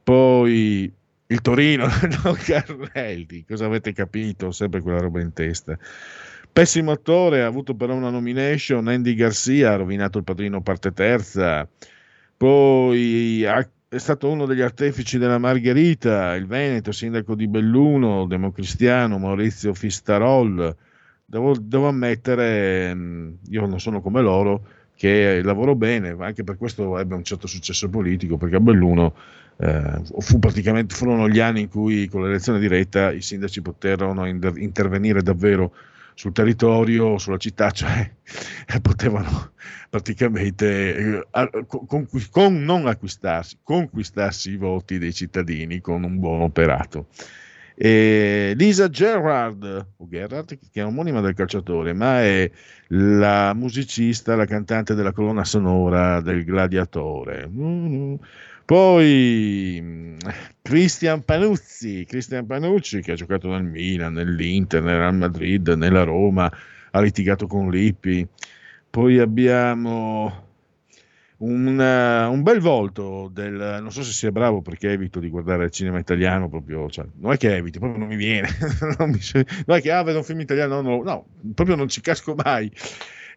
Poi 0.02 0.90
il 1.26 1.40
Torino, 1.43 1.86
non 2.22 2.35
Carnelli, 2.43 3.44
cosa 3.44 3.66
avete 3.66 3.93
capito? 3.93 4.51
Sempre 4.51 4.80
quella 4.80 5.01
roba 5.01 5.20
in 5.20 5.32
testa. 5.32 5.78
Pessimo 6.59 6.90
attore, 6.90 7.44
ha 7.44 7.47
avuto 7.47 7.76
però 7.76 7.94
una 7.94 8.10
nomination, 8.10 8.89
Andy 8.89 9.14
Garcia 9.14 9.74
ha 9.74 9.76
rovinato 9.76 10.18
il 10.18 10.24
padrino 10.24 10.60
parte 10.60 10.93
terza, 10.93 11.68
poi 12.36 13.47
ha, 13.47 13.64
è 13.89 13.98
stato 13.98 14.28
uno 14.28 14.44
degli 14.44 14.60
artefici 14.60 15.18
della 15.18 15.39
Margherita, 15.39 16.35
il 16.35 16.48
Veneto, 16.48 16.90
sindaco 16.90 17.36
di 17.36 17.47
Belluno, 17.47 18.26
democristiano, 18.26 19.18
Maurizio 19.18 19.72
Fistarol. 19.72 20.74
Devo, 21.24 21.56
devo 21.56 21.86
ammettere, 21.86 22.93
mm, 22.93 23.35
io 23.51 23.64
non 23.64 23.78
sono 23.78 24.01
come 24.01 24.20
loro, 24.20 24.62
che 24.97 25.40
lavoro 25.44 25.76
bene, 25.76 26.16
anche 26.18 26.43
per 26.43 26.56
questo 26.56 26.98
ebbe 26.98 27.14
un 27.14 27.22
certo 27.22 27.47
successo 27.47 27.89
politico, 27.89 28.36
perché 28.36 28.56
a 28.56 28.60
Belluno 28.60 29.14
eh, 29.59 30.02
fu 30.18 30.40
praticamente, 30.40 30.93
furono 30.93 31.28
gli 31.28 31.39
anni 31.39 31.60
in 31.60 31.68
cui 31.68 32.09
con 32.09 32.24
l'elezione 32.24 32.59
diretta 32.59 33.12
i 33.12 33.22
sindaci 33.22 33.62
poterono 33.62 34.26
inter- 34.26 34.59
intervenire 34.59 35.22
davvero 35.22 35.72
sul 36.19 36.32
territorio, 36.32 37.16
sulla 37.16 37.36
città, 37.36 37.70
cioè 37.70 38.11
potevano 38.82 39.53
praticamente 39.89 41.20
eh, 41.31 41.65
con, 41.69 42.09
con, 42.32 42.65
non 42.65 42.89
acquistarsi, 42.89 43.59
conquistarsi 43.62 44.51
i 44.51 44.57
voti 44.57 44.99
dei 44.99 45.12
cittadini 45.12 45.81
con 45.81 46.03
un 46.03 46.19
buon 46.19 46.40
operato. 46.43 47.07
E 47.77 48.55
Lisa 48.57 48.90
Gerrard, 48.90 49.86
o 49.97 50.09
Gerrard, 50.09 50.59
che 50.59 50.81
è 50.81 50.85
omonima 50.85 51.20
del 51.20 51.35
calciatore, 51.35 51.93
ma 51.93 52.20
è 52.20 52.51
la 52.89 53.55
musicista, 53.55 54.35
la 54.35 54.45
cantante 54.45 54.97
della 54.97 55.12
colonna 55.12 55.45
sonora 55.45 56.20
del 56.20 56.43
Gladiatore. 56.45 57.49
Poi 58.69 59.78
mm, 59.81 60.19
Cristian 60.61 61.24
Panuzzi, 61.24 62.05
Cristian 62.05 62.45
Panucci 62.45 63.01
che 63.01 63.12
ha 63.12 63.15
giocato 63.15 63.49
nel 63.49 63.62
Milan, 63.62 64.12
nell'Inter, 64.12 64.82
nel 64.82 64.99
Real 64.99 65.15
Madrid, 65.15 65.66
nella 65.69 66.03
Roma, 66.03 66.53
ha 66.90 67.01
litigato 67.01 67.47
con 67.47 67.70
Lippi. 67.70 68.28
Poi 68.90 69.20
abbiamo 69.20 70.49
un, 71.39 71.78
uh, 71.78 72.31
un, 72.31 72.43
bel 72.43 72.61
volto 72.61 73.31
del 73.32 73.78
non 73.81 73.90
so 73.90 74.03
se 74.03 74.12
sia 74.12 74.32
bravo 74.32 74.61
perché 74.61 74.90
evito 74.90 75.19
di 75.19 75.31
guardare 75.31 75.65
il 75.65 75.70
cinema 75.70 75.99
italiano 75.99 76.51
proprio 76.51 76.90
cioè, 76.90 77.07
non 77.20 77.32
è 77.32 77.36
che 77.39 77.55
eviti 77.55 77.78
proprio 77.78 78.01
non 78.01 78.09
mi 78.09 78.16
viene 78.16 78.49
non, 78.99 79.11
mi, 79.11 79.20
non, 79.65 79.77
è 79.77 79.81
che 79.81 79.93
ah 79.93 80.03
vedo 80.03 80.19
un 80.19 80.24
film 80.24 80.40
italiano 80.40 80.81
no, 80.81 80.97
no, 80.97 81.03
no 81.05 81.27
proprio 81.55 81.77
non 81.77 81.89
ci 81.89 82.01
casco 82.01 82.35
mai 82.35 82.70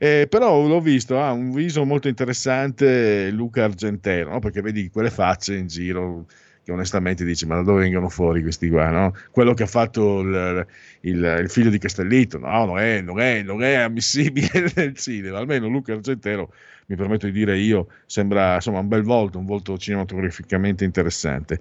eh, 0.04 0.26
però 0.28 0.66
l'ho 0.66 0.82
visto, 0.82 1.22
ha 1.22 1.32
un 1.32 1.52
viso 1.52 1.86
molto 1.86 2.08
interessante 2.08 3.30
Luca 3.30 3.66
Argentero, 3.66 4.32
no? 4.32 4.40
perché 4.40 4.60
vedi 4.60 4.90
quelle 4.90 5.12
facce 5.12 5.56
in 5.56 5.68
giro 5.68 6.26
che 6.64 6.72
onestamente 6.72 7.24
dici 7.24 7.46
ma 7.46 7.58
da 7.58 7.62
dove 7.62 7.82
vengono 7.82 8.10
fuori 8.10 8.42
questi 8.42 8.68
qua? 8.68 8.90
No? 8.90 9.14
Quello 9.30 9.54
che 9.54 9.62
ha 9.62 9.68
fatto 9.68 10.22
il, 10.22 10.66
il, 11.02 11.38
il 11.42 11.50
figlio 11.52 11.70
di 11.70 11.78
Castellito, 11.78 12.40
no, 12.40 12.66
non 12.66 12.80
è, 12.80 13.00
non 13.02 13.20
è, 13.20 13.44
non 13.44 13.62
è 13.62 13.76
ammissibile 13.76 14.72
nel 14.74 14.96
cinema, 14.96 15.38
almeno 15.38 15.68
Luca 15.68 15.94
Argentero, 15.94 16.52
mi 16.88 16.96
permetto 16.96 17.28
di 17.28 17.32
dire 17.32 17.60
io, 17.60 17.90
sembra 18.08 18.56
insomma 18.56 18.80
un 18.80 18.88
bel 18.88 19.04
volto, 19.04 19.38
un 19.38 19.46
volto 19.46 19.78
cinematograficamente 19.78 20.84
interessante. 20.84 21.60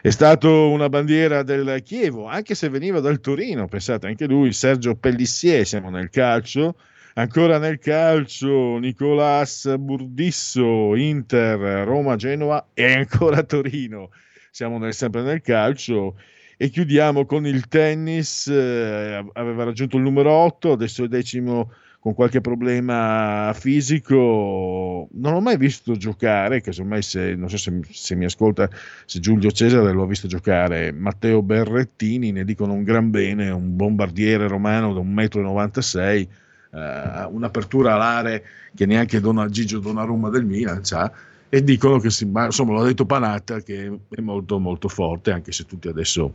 È 0.00 0.08
stato 0.08 0.70
una 0.70 0.88
bandiera 0.88 1.42
del 1.42 1.82
Chievo, 1.84 2.24
anche 2.24 2.54
se 2.54 2.70
veniva 2.70 3.00
dal 3.00 3.20
Torino, 3.20 3.68
pensate, 3.68 4.06
anche 4.06 4.26
lui, 4.26 4.54
Sergio 4.54 4.94
Pellissier, 4.94 5.66
siamo 5.66 5.90
nel 5.90 6.08
calcio, 6.08 6.74
Ancora 7.14 7.58
nel 7.58 7.78
calcio, 7.78 8.78
Nicolas 8.78 9.74
Burdisso, 9.78 10.96
Inter, 10.96 11.86
Roma, 11.86 12.16
Genova 12.16 12.68
e 12.72 12.90
ancora 12.90 13.42
Torino. 13.44 14.08
Siamo 14.50 14.78
nel, 14.78 14.94
sempre 14.94 15.20
nel 15.20 15.42
calcio. 15.42 16.16
E 16.56 16.70
chiudiamo 16.70 17.26
con 17.26 17.46
il 17.46 17.68
tennis. 17.68 18.46
Eh, 18.46 19.24
aveva 19.34 19.64
raggiunto 19.64 19.98
il 19.98 20.02
numero 20.02 20.30
8, 20.30 20.72
adesso 20.72 21.04
è 21.04 21.08
decimo 21.08 21.72
con 21.98 22.14
qualche 22.14 22.40
problema 22.40 23.52
fisico. 23.54 25.06
Non 25.12 25.34
l'ho 25.34 25.40
mai 25.40 25.58
visto 25.58 25.94
giocare, 25.96 26.62
casomai 26.62 27.02
se, 27.02 27.34
non 27.34 27.50
so 27.50 27.58
se, 27.58 27.78
se, 27.90 28.14
mi 28.14 28.24
ascolta, 28.24 28.70
se 29.04 29.20
Giulio 29.20 29.50
Cesare 29.50 29.92
lo 29.92 30.04
ha 30.04 30.06
visto 30.06 30.28
giocare, 30.28 30.92
Matteo 30.92 31.42
Berrettini, 31.42 32.32
ne 32.32 32.44
dicono 32.44 32.72
un 32.72 32.84
gran 32.84 33.10
bene, 33.10 33.50
un 33.50 33.76
bombardiere 33.76 34.48
romano 34.48 34.94
da 34.94 35.00
1,96 35.00 36.20
m 36.20 36.40
eh, 36.72 37.24
un'apertura 37.30 37.94
alare 37.94 38.44
che 38.74 38.86
neanche 38.86 39.20
Dona, 39.20 39.48
Gigio 39.48 39.78
Donnarumma 39.78 40.30
del 40.30 40.44
Milan 40.44 40.80
ha 40.90 41.12
e 41.48 41.62
dicono 41.62 41.98
che 41.98 42.08
si, 42.08 42.24
insomma 42.24 42.72
l'ha 42.72 42.84
detto 42.84 43.04
Panatta 43.04 43.60
che 43.60 43.98
è 44.08 44.20
molto 44.20 44.58
molto 44.58 44.88
forte 44.88 45.32
anche 45.32 45.52
se 45.52 45.64
tutti 45.64 45.88
adesso 45.88 46.34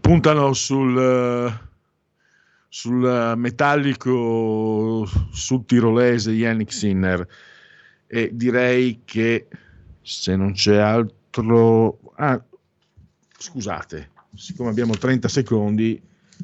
puntano 0.00 0.52
sul, 0.52 1.58
sul 2.68 3.32
metallico 3.36 5.08
sul 5.30 5.64
tirolese 5.64 6.32
Yannick 6.32 6.72
Sinner. 6.72 7.26
E 8.06 8.30
direi 8.32 9.00
che 9.04 9.48
se 10.02 10.36
non 10.36 10.52
c'è 10.52 10.76
altro 10.76 11.98
ah, 12.16 12.40
scusate 13.36 14.10
siccome 14.34 14.70
abbiamo 14.70 14.94
30 14.94 15.26
secondi 15.28 16.00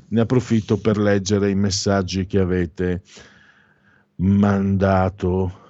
ne 0.09 0.20
approfitto 0.20 0.78
per 0.78 0.98
leggere 0.98 1.51
i 1.51 1.55
messaggi 1.55 2.27
che 2.27 2.39
avete 2.39 3.02
mandato. 4.16 5.60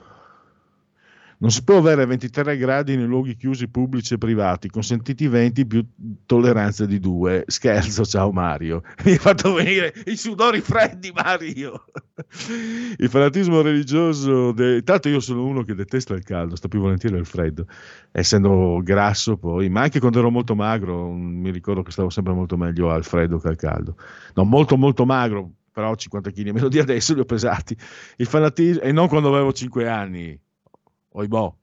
Non 1.43 1.51
si 1.51 1.65
può 1.65 1.79
avere 1.79 2.07
23 2.07 2.57
gradi 2.57 2.95
nei 2.97 3.07
luoghi 3.07 3.35
chiusi 3.35 3.67
pubblici 3.67 4.15
e 4.15 4.19
privati, 4.19 4.69
consentiti 4.69 5.27
20 5.27 5.67
più 5.67 5.85
tolleranza 6.25 6.87
di 6.87 7.01
2. 7.01 7.43
Scherzo, 7.49 8.05
ciao 8.05 8.31
Mario. 8.31 8.83
Mi 9.05 9.11
hai 9.11 9.19
fatto 9.19 9.53
venire 9.53 9.93
i 10.05 10.15
sudori 10.15 10.61
freddi, 10.61 11.11
Mario. 11.13 11.87
Il 12.97 13.09
fanatismo 13.09 13.61
religioso. 13.61 14.53
De... 14.53 14.85
Tanto 14.85 15.09
io 15.09 15.19
sono 15.19 15.45
uno 15.45 15.65
che 15.65 15.75
detesta 15.75 16.15
il 16.15 16.23
caldo, 16.23 16.55
sta 16.55 16.69
più 16.69 16.79
volentieri 16.79 17.17
il 17.17 17.27
freddo, 17.27 17.67
essendo 18.13 18.81
grasso 18.81 19.37
poi, 19.37 19.69
ma 19.69 19.81
anche 19.81 19.99
quando 19.99 20.21
ero 20.21 20.31
molto 20.31 20.55
magro, 20.55 21.11
mi 21.11 21.51
ricordo 21.51 21.83
che 21.83 21.91
stavo 21.91 22.11
sempre 22.11 22.35
molto 22.35 22.57
meglio 22.57 22.89
al 22.93 23.03
freddo 23.03 23.39
che 23.39 23.49
al 23.49 23.57
caldo. 23.57 23.97
No, 24.35 24.45
molto 24.45 24.77
molto 24.77 25.05
magro, 25.05 25.51
però 25.73 25.93
50 25.93 26.31
kg 26.31 26.51
meno 26.51 26.69
di 26.69 26.79
adesso 26.79 27.15
li 27.15 27.21
ho 27.21 27.25
pesati. 27.25 27.77
Il 28.19 28.27
fanatismo, 28.27 28.83
e 28.83 28.93
non 28.93 29.09
quando 29.09 29.27
avevo 29.27 29.53
5 29.53 29.89
anni 29.89 30.39
oibò, 31.13 31.55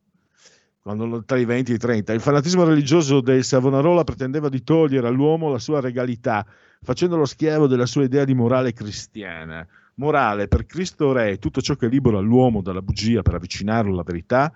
quando 0.81 1.23
tra 1.23 1.37
i 1.37 1.45
20 1.45 1.71
e 1.71 1.75
i 1.75 1.77
30. 1.77 2.13
Il 2.13 2.21
fanatismo 2.21 2.63
religioso 2.63 3.21
del 3.21 3.43
Savonarola 3.43 4.03
pretendeva 4.03 4.49
di 4.49 4.63
togliere 4.63 5.07
all'uomo 5.07 5.49
la 5.49 5.59
sua 5.59 5.81
regalità, 5.81 6.45
facendolo 6.81 7.25
schiavo 7.25 7.67
della 7.67 7.85
sua 7.85 8.03
idea 8.03 8.25
di 8.25 8.33
morale 8.33 8.73
cristiana. 8.73 9.65
Morale, 9.95 10.47
per 10.47 10.65
Cristo 10.65 11.11
Re, 11.11 11.37
tutto 11.37 11.61
ciò 11.61 11.75
che 11.75 11.87
libera 11.87 12.19
l'uomo 12.19 12.61
dalla 12.61 12.81
bugia 12.81 13.21
per 13.21 13.35
avvicinarlo 13.35 13.91
alla 13.91 14.03
verità, 14.03 14.51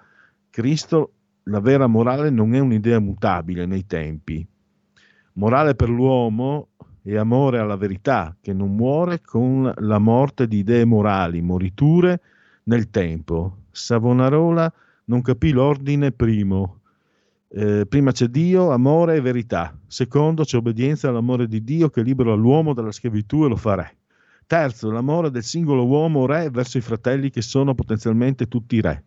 Cristo, 0.49 1.11
la 1.44 1.60
vera 1.60 1.88
morale, 1.88 2.30
non 2.30 2.56
è 2.56 2.60
un'idea 2.60 2.99
mutabile 2.99 3.65
nei 3.65 3.86
tempi. 3.86 4.45
Morale 5.34 5.76
per 5.76 5.90
l'uomo 5.90 6.70
è 7.02 7.18
amore 7.18 7.60
alla 7.60 7.76
verità, 7.76 8.36
che 8.40 8.53
non 8.53 8.76
muore 8.76 9.20
con 9.22 9.70
la 9.76 9.99
morte 9.99 10.48
di 10.48 10.60
idee 10.60 10.86
morali, 10.86 11.41
moriture 11.41 12.22
nel 12.64 12.90
tempo. 12.90 13.57
Savonarola 13.74 14.72
non 15.06 15.22
capì 15.24 15.52
l'ordine 15.52 16.12
primo. 16.12 16.82
Eh, 17.50 17.88
prima 17.88 18.12
c'è 18.12 18.28
Dio, 18.28 18.70
amore 18.70 19.16
e 19.16 19.22
verità. 19.22 19.76
Secondo 19.88 20.44
c'è 20.44 20.58
obbedienza 20.58 21.10
all'amore 21.10 21.48
di 21.48 21.64
Dio 21.64 21.90
che 21.90 22.04
libera 22.04 22.36
l'uomo 22.36 22.74
dalla 22.74 22.91
schiavitù 22.91 23.45
e 23.45 23.50
lo 23.50 23.56
fa 23.56 23.76
re. 23.76 23.98
Terzo, 24.45 24.91
l'amore 24.91 25.32
del 25.32 25.44
singolo 25.44 25.88
uomo 25.88 26.28
re 26.28 26.52
verso 26.52 26.78
i 26.78 26.82
fratelli 26.82 27.32
che 27.32 27.41
sono 27.41 27.74
potenzialmente 27.74 28.48
tutti 28.48 28.80
re. 28.80 29.06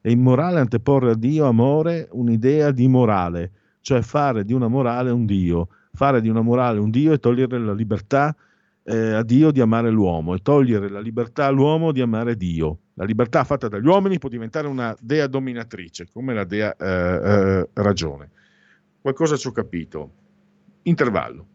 È 0.00 0.10
immorale 0.10 0.60
anteporre 0.60 1.10
a 1.10 1.16
Dio 1.16 1.46
amore 1.46 2.08
un'idea 2.12 2.70
di 2.70 2.86
morale, 2.86 3.50
cioè 3.80 4.02
fare 4.02 4.44
di 4.44 4.52
una 4.52 4.68
morale 4.68 5.10
un 5.10 5.26
Dio. 5.26 5.68
Fare 5.92 6.20
di 6.20 6.28
una 6.28 6.40
morale 6.40 6.78
un 6.78 6.90
Dio 6.90 7.12
e 7.12 7.18
togliere 7.18 7.58
la 7.58 7.74
libertà 7.74 8.34
eh, 8.84 9.12
a 9.12 9.22
Dio 9.24 9.50
di 9.50 9.60
amare 9.60 9.90
l'uomo 9.90 10.34
e 10.34 10.38
togliere 10.38 10.88
la 10.88 11.00
libertà 11.00 11.46
all'uomo 11.46 11.90
di 11.90 12.00
amare 12.00 12.36
Dio. 12.36 12.78
La 12.94 13.04
libertà 13.04 13.42
fatta 13.42 13.68
dagli 13.68 13.86
uomini 13.86 14.18
può 14.18 14.28
diventare 14.28 14.68
una 14.68 14.96
dea 15.00 15.26
dominatrice, 15.26 16.06
come 16.12 16.32
la 16.32 16.44
dea 16.44 16.76
eh, 16.76 16.86
eh, 16.86 17.68
ragione. 17.74 18.30
Qualcosa 19.00 19.36
ci 19.36 19.48
ho 19.48 19.52
capito. 19.52 20.10
Intervallo. 20.82 21.46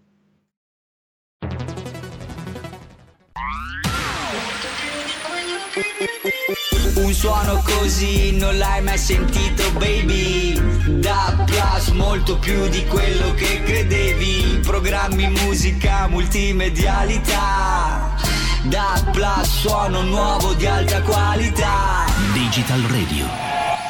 Un 6.95 7.13
suono 7.13 7.61
così 7.63 8.37
non 8.37 8.57
l'hai 8.57 8.83
mai 8.83 8.97
sentito 8.97 9.63
baby 9.77 10.99
Da 10.99 11.45
Plus 11.45 11.91
molto 11.91 12.37
più 12.39 12.67
di 12.67 12.83
quello 12.85 13.33
che 13.35 13.61
credevi 13.63 14.59
Programmi, 14.61 15.29
musica, 15.29 16.07
multimedialità 16.07 18.28
Da 18.63 19.01
Plus 19.13 19.61
suono 19.61 20.01
nuovo 20.01 20.53
di 20.53 20.65
alta 20.65 21.01
qualità 21.01 22.03
Digital 22.33 22.81
Radio. 22.81 23.25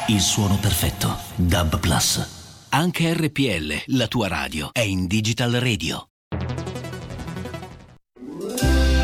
Il 0.06 0.20
suono 0.20 0.58
perfetto. 0.58 1.16
Dub 1.34 1.80
Plus. 1.80 2.66
Anche 2.68 3.12
RPL, 3.12 3.96
la 3.96 4.06
tua 4.06 4.28
radio, 4.28 4.68
è 4.72 4.82
in 4.82 5.08
Digital 5.08 5.54
Radio. 5.54 6.06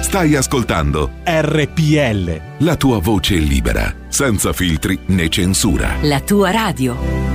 Stai 0.03 0.37
ascoltando 0.37 1.11
RPL. 1.25 2.41
la 2.59 2.77
tua 2.77 3.01
voce 3.01 3.35
libera, 3.35 3.93
senza 4.07 4.53
filtri 4.53 4.97
né 5.07 5.29
censura. 5.29 5.97
La 6.03 6.21
tua 6.21 6.53
radio. 6.53 7.26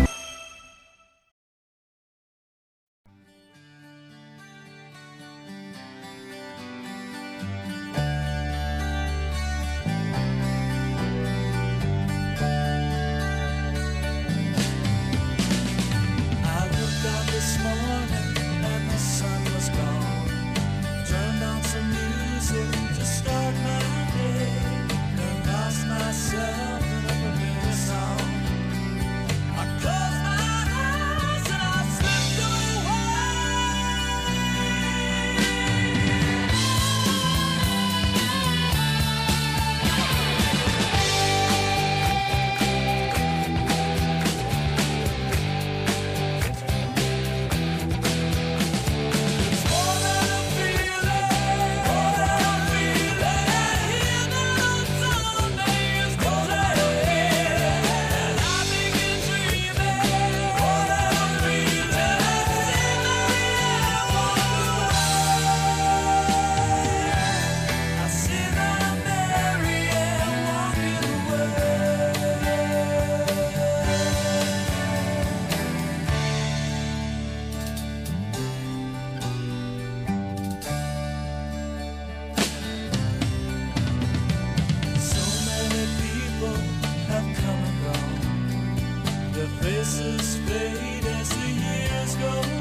Faces 89.92 90.38
fade 90.48 91.06
as 91.06 91.30
the 91.30 91.50
years 91.50 92.16
go 92.16 92.61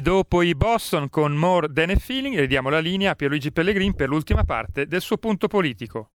Dopo 0.00 0.40
i 0.40 0.54
Boston 0.54 1.10
con 1.10 1.32
More 1.34 1.70
Than 1.72 1.90
a 1.90 1.96
Feeling, 1.96 2.34
le 2.34 2.46
diamo 2.46 2.70
la 2.70 2.78
linea 2.78 3.10
a 3.10 3.14
Pierluigi 3.14 3.52
Pellegrin 3.52 3.94
per 3.94 4.08
l'ultima 4.08 4.44
parte 4.44 4.86
del 4.86 5.00
suo 5.02 5.18
punto 5.18 5.46
politico. 5.46 6.10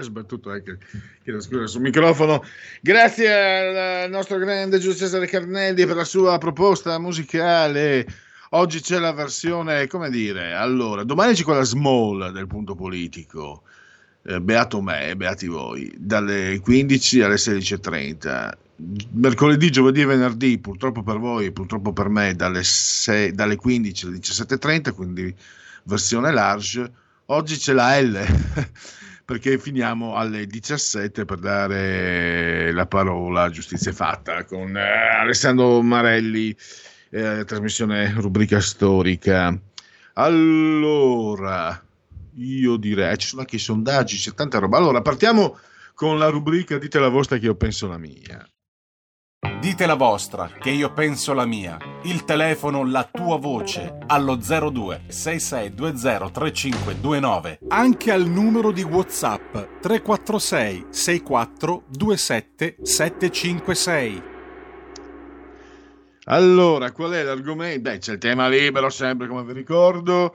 Sbattuto 0.00 0.50
anche 0.50 0.78
chiedo 1.22 1.40
scusa, 1.40 1.66
sul 1.66 1.82
microfono. 1.82 2.42
Grazie 2.80 4.04
al 4.04 4.10
nostro 4.10 4.38
grande 4.38 4.78
Giulio 4.78 4.96
Cesare 4.96 5.26
Carnelli 5.26 5.84
per 5.84 5.96
la 5.96 6.04
sua 6.04 6.38
proposta 6.38 6.98
musicale. 6.98 8.06
Oggi 8.50 8.80
c'è 8.80 8.98
la 8.98 9.12
versione, 9.12 9.86
come 9.86 10.08
dire, 10.08 10.54
allora, 10.54 11.04
domani 11.04 11.34
c'è 11.34 11.42
quella 11.42 11.64
small 11.64 12.32
del 12.32 12.46
punto 12.46 12.74
politico. 12.74 13.64
Eh, 14.24 14.40
beato 14.40 14.80
me, 14.80 15.14
beati 15.16 15.48
voi, 15.48 15.92
dalle 15.98 16.60
15 16.60 17.20
alle 17.20 17.34
16.30. 17.34 18.52
Mercoledì, 19.12 19.70
giovedì 19.70 20.00
e 20.00 20.06
venerdì, 20.06 20.58
purtroppo 20.58 21.02
per 21.02 21.18
voi, 21.18 21.52
purtroppo 21.52 21.92
per 21.92 22.08
me, 22.08 22.34
dalle, 22.34 22.62
6 22.62 23.32
dalle 23.32 23.56
15 23.56 24.06
alle 24.06 24.16
17.30, 24.18 24.94
quindi 24.94 25.34
versione 25.84 26.32
large. 26.32 26.90
Oggi 27.26 27.56
c'è 27.56 27.72
la 27.72 28.00
L. 28.00 28.18
perché 29.24 29.58
finiamo 29.58 30.16
alle 30.16 30.46
17 30.46 31.24
per 31.24 31.38
dare 31.38 32.72
la 32.72 32.86
parola 32.86 33.44
a 33.44 33.50
Giustizia 33.50 33.92
Fatta 33.92 34.44
con 34.44 34.76
eh, 34.76 35.16
Alessandro 35.20 35.80
Marelli, 35.80 36.54
eh, 37.10 37.44
trasmissione 37.46 38.12
rubrica 38.16 38.60
storica. 38.60 39.56
Allora, 40.14 41.82
io 42.34 42.76
direi, 42.76 43.16
ci 43.16 43.28
sono 43.28 43.40
anche 43.42 43.56
i 43.56 43.60
sondaggi, 43.60 44.16
c'è 44.16 44.34
tanta 44.34 44.58
roba. 44.58 44.76
Allora, 44.76 45.00
partiamo 45.00 45.58
con 45.94 46.18
la 46.18 46.28
rubrica 46.28 46.78
Dite 46.78 46.98
la 46.98 47.08
vostra 47.08 47.38
che 47.38 47.46
io 47.46 47.54
penso 47.54 47.86
la 47.86 47.98
mia. 47.98 48.46
Dite 49.62 49.86
la 49.86 49.94
vostra, 49.94 50.50
che 50.58 50.70
io 50.70 50.92
penso 50.92 51.34
la 51.34 51.44
mia. 51.44 51.76
Il 52.02 52.24
telefono, 52.24 52.84
la 52.84 53.08
tua 53.10 53.38
voce, 53.38 53.98
allo 54.06 54.36
02 54.36 55.02
6620 55.06 56.30
3529. 56.32 57.58
Anche 57.68 58.10
al 58.10 58.26
numero 58.26 58.70
di 58.70 58.82
WhatsApp 58.82 59.80
346 59.80 60.86
64 60.90 61.82
27 61.90 62.76
756. 62.82 64.22
Allora, 66.24 66.90
qual 66.90 67.12
è 67.12 67.22
l'argomento? 67.22 67.80
Beh, 67.80 67.98
c'è 67.98 68.12
il 68.12 68.18
tema 68.18 68.48
libero 68.48 68.90
sempre, 68.90 69.26
come 69.28 69.44
vi 69.44 69.52
ricordo. 69.52 70.34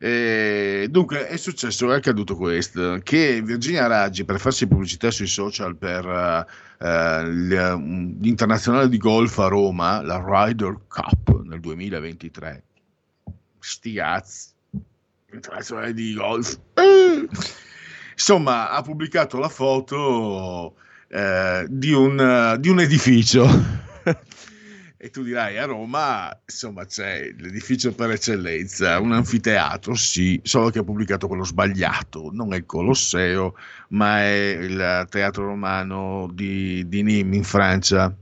Eh, 0.00 0.86
dunque 0.90 1.26
è 1.26 1.36
successo, 1.36 1.92
è 1.92 1.96
accaduto 1.96 2.36
questo, 2.36 3.00
che 3.02 3.42
Virginia 3.42 3.88
Raggi 3.88 4.24
per 4.24 4.38
farsi 4.38 4.68
pubblicità 4.68 5.10
sui 5.10 5.26
social 5.26 5.74
per 5.76 6.04
uh, 6.06 7.24
l'internazionale 7.24 8.88
di 8.88 8.96
golf 8.96 9.36
a 9.38 9.48
Roma, 9.48 10.00
la 10.00 10.22
Ryder 10.24 10.78
Cup 10.86 11.42
nel 11.42 11.58
2023, 11.58 12.62
sti 13.58 13.92
cazzi, 13.94 14.50
internazionale 15.32 15.92
di 15.92 16.14
golf, 16.14 16.56
insomma 18.12 18.70
ha 18.70 18.80
pubblicato 18.82 19.38
la 19.38 19.48
foto 19.48 20.76
eh, 21.08 21.66
di, 21.68 21.92
un, 21.92 22.56
di 22.60 22.68
un 22.68 22.78
edificio. 22.78 23.87
E 25.00 25.10
tu 25.10 25.22
dirai 25.22 25.56
a 25.58 25.64
Roma, 25.64 26.28
insomma, 26.44 26.84
c'è 26.84 27.32
l'edificio 27.38 27.94
per 27.94 28.10
eccellenza, 28.10 28.98
un 28.98 29.12
anfiteatro, 29.12 29.94
sì, 29.94 30.40
solo 30.42 30.70
che 30.70 30.80
ha 30.80 30.82
pubblicato 30.82 31.28
quello 31.28 31.44
sbagliato, 31.44 32.30
non 32.32 32.52
è 32.52 32.56
il 32.56 32.66
Colosseo, 32.66 33.54
ma 33.90 34.18
è 34.22 34.58
il 34.60 35.06
teatro 35.08 35.44
romano 35.46 36.28
di, 36.32 36.88
di 36.88 37.04
Nîmes 37.04 37.36
in 37.36 37.44
Francia. 37.44 38.12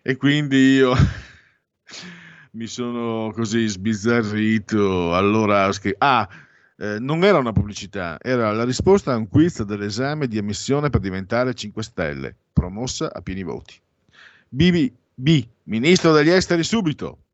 E 0.00 0.16
quindi 0.16 0.76
io 0.76 0.94
mi 2.52 2.66
sono 2.66 3.32
così 3.32 3.66
sbizzarrito. 3.66 5.14
Allora, 5.14 5.68
ah, 5.98 6.28
eh, 6.78 6.98
non 6.98 7.22
era 7.22 7.36
una 7.36 7.52
pubblicità, 7.52 8.16
era 8.18 8.50
la 8.52 8.64
risposta 8.64 9.12
a 9.12 9.16
un 9.16 9.28
quiz 9.28 9.62
dell'esame 9.62 10.26
di 10.26 10.38
ammissione 10.38 10.88
per 10.88 11.00
diventare 11.00 11.52
5 11.52 11.82
Stelle, 11.82 12.34
promossa 12.50 13.12
a 13.12 13.20
pieni 13.20 13.42
voti. 13.42 13.78
Bibi 14.48 15.00
B. 15.14 15.46
Ministro 15.64 16.12
degli 16.12 16.30
esteri 16.30 16.64
subito. 16.64 17.24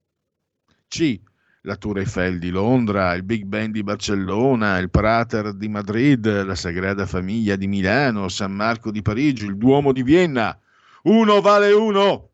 C. 0.88 1.20
La 1.62 1.76
Tour 1.76 1.98
Eiffel 1.98 2.38
di 2.38 2.50
Londra, 2.50 3.14
il 3.14 3.24
Big 3.24 3.44
Ben 3.44 3.72
di 3.72 3.82
Barcellona, 3.82 4.78
il 4.78 4.90
Prater 4.90 5.54
di 5.54 5.68
Madrid, 5.68 6.44
la 6.44 6.54
Sagrada 6.54 7.04
Famiglia 7.04 7.56
di 7.56 7.66
Milano, 7.66 8.28
San 8.28 8.52
Marco 8.52 8.90
di 8.90 9.02
Parigi, 9.02 9.44
il 9.44 9.56
Duomo 9.56 9.92
di 9.92 10.02
Vienna. 10.02 10.58
Uno 11.02 11.40
vale 11.40 11.72
uno. 11.72 12.30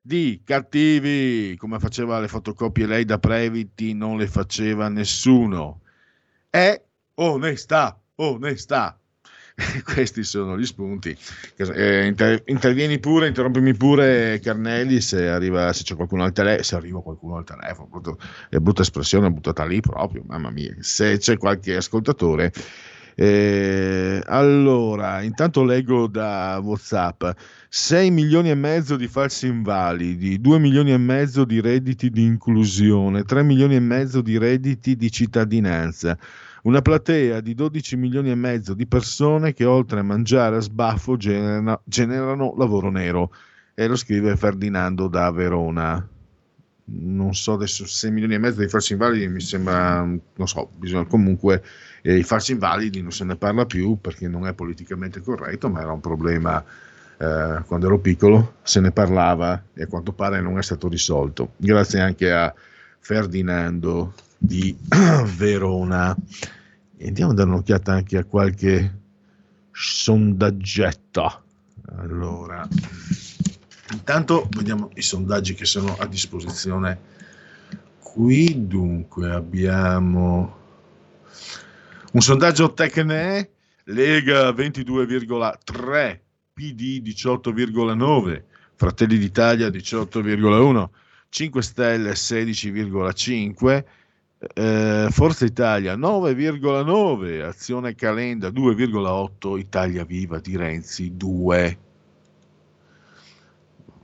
D. 0.00 0.42
Cattivi, 0.44 1.56
come 1.56 1.78
faceva 1.78 2.18
le 2.20 2.28
fotocopie 2.28 2.86
lei 2.86 3.04
da 3.04 3.18
Previti, 3.18 3.94
non 3.94 4.16
le 4.16 4.26
faceva 4.26 4.88
nessuno. 4.88 5.82
E. 6.50 6.84
Onestà, 7.14 8.00
onestà. 8.16 8.97
Questi 9.84 10.22
sono 10.22 10.56
gli 10.56 10.64
spunti. 10.64 11.16
Eh, 11.56 12.06
inter- 12.06 12.42
intervieni 12.46 12.98
pure, 12.98 13.26
interrompimi 13.26 13.74
pure, 13.74 14.38
Carnelli, 14.40 15.00
se, 15.00 15.28
arriva, 15.28 15.72
se 15.72 15.82
c'è 15.82 15.96
qualcuno 15.96 16.24
al 16.24 16.32
telefono, 16.32 16.62
se 16.62 16.74
arriva 16.76 17.02
qualcuno 17.02 17.36
al 17.36 17.44
telefono, 17.44 17.88
brutto, 17.88 18.18
è 18.48 18.58
brutta 18.58 18.82
espressione 18.82 19.30
buttata 19.30 19.64
lì 19.64 19.80
proprio, 19.80 20.22
mamma 20.26 20.50
mia, 20.50 20.74
se 20.80 21.18
c'è 21.18 21.36
qualche 21.36 21.76
ascoltatore. 21.76 22.52
Eh, 23.20 24.22
allora, 24.26 25.22
intanto 25.22 25.64
leggo 25.64 26.06
da 26.06 26.60
WhatsApp 26.62 27.24
6 27.68 28.12
milioni 28.12 28.50
e 28.50 28.54
mezzo 28.54 28.94
di 28.94 29.08
falsi 29.08 29.48
invalidi, 29.48 30.40
2 30.40 30.58
milioni 30.60 30.92
e 30.92 30.98
mezzo 30.98 31.44
di 31.44 31.60
redditi 31.60 32.10
di 32.10 32.22
inclusione, 32.22 33.24
3 33.24 33.42
milioni 33.42 33.74
e 33.74 33.80
mezzo 33.80 34.20
di 34.20 34.38
redditi 34.38 34.94
di 34.94 35.10
cittadinanza 35.10 36.16
una 36.62 36.82
platea 36.82 37.40
di 37.40 37.54
12 37.54 37.96
milioni 37.96 38.30
e 38.30 38.34
mezzo 38.34 38.74
di 38.74 38.86
persone 38.86 39.52
che 39.52 39.64
oltre 39.64 40.00
a 40.00 40.02
mangiare 40.02 40.56
a 40.56 40.60
sbaffo 40.60 41.16
generano, 41.16 41.80
generano 41.84 42.54
lavoro 42.56 42.90
nero. 42.90 43.32
E 43.74 43.86
lo 43.86 43.96
scrive 43.96 44.36
Ferdinando 44.36 45.06
da 45.06 45.30
Verona. 45.30 46.08
Non 46.90 47.34
so 47.34 47.52
adesso 47.52 47.86
6 47.86 48.10
milioni 48.10 48.34
e 48.34 48.38
mezzo 48.38 48.60
di 48.60 48.68
falsi 48.68 48.92
invalidi 48.92 49.28
mi 49.28 49.40
sembra, 49.40 50.02
non 50.02 50.48
so, 50.48 50.70
bisogna 50.74 51.04
comunque 51.04 51.62
eh, 52.00 52.16
i 52.16 52.22
falsi 52.22 52.52
invalidi 52.52 53.02
non 53.02 53.12
se 53.12 53.24
ne 53.24 53.36
parla 53.36 53.66
più 53.66 53.98
perché 54.00 54.26
non 54.26 54.46
è 54.46 54.54
politicamente 54.54 55.20
corretto, 55.20 55.68
ma 55.68 55.80
era 55.82 55.92
un 55.92 56.00
problema 56.00 56.64
eh, 57.18 57.62
quando 57.66 57.86
ero 57.86 57.98
piccolo, 57.98 58.54
se 58.62 58.80
ne 58.80 58.90
parlava 58.90 59.62
e 59.74 59.82
a 59.82 59.86
quanto 59.86 60.12
pare 60.12 60.40
non 60.40 60.56
è 60.58 60.62
stato 60.62 60.88
risolto. 60.88 61.52
Grazie 61.56 62.00
anche 62.00 62.32
a 62.32 62.52
Ferdinando 63.00 64.14
di 64.38 64.76
Verona. 65.36 66.16
E 66.96 67.08
andiamo 67.08 67.32
a 67.32 67.34
dare 67.34 67.48
un'occhiata 67.48 67.92
anche 67.92 68.16
a 68.16 68.24
qualche 68.24 69.00
sondaggetto. 69.70 71.42
Allora, 71.96 72.66
intanto 73.92 74.48
vediamo 74.50 74.90
i 74.94 75.02
sondaggi 75.02 75.54
che 75.54 75.64
sono 75.64 75.96
a 75.98 76.06
disposizione 76.06 77.00
qui. 78.00 78.66
Dunque, 78.66 79.30
abbiamo 79.30 80.56
un 82.12 82.20
sondaggio 82.20 82.72
Tecne, 82.72 83.50
Lega 83.84 84.50
22,3, 84.50 86.20
PD 86.52 87.02
18,9, 87.02 88.42
Fratelli 88.74 89.18
d'Italia 89.18 89.68
18,1, 89.68 90.88
5 91.28 91.62
Stelle 91.62 92.12
16,5, 92.12 93.84
eh, 94.38 95.08
Forza 95.10 95.44
Italia 95.44 95.96
9,9, 95.96 97.42
Azione 97.42 97.94
Calenda 97.94 98.48
2,8, 98.48 99.58
Italia 99.58 100.04
Viva 100.04 100.38
di 100.38 100.56
Renzi 100.56 101.16
2. 101.16 101.78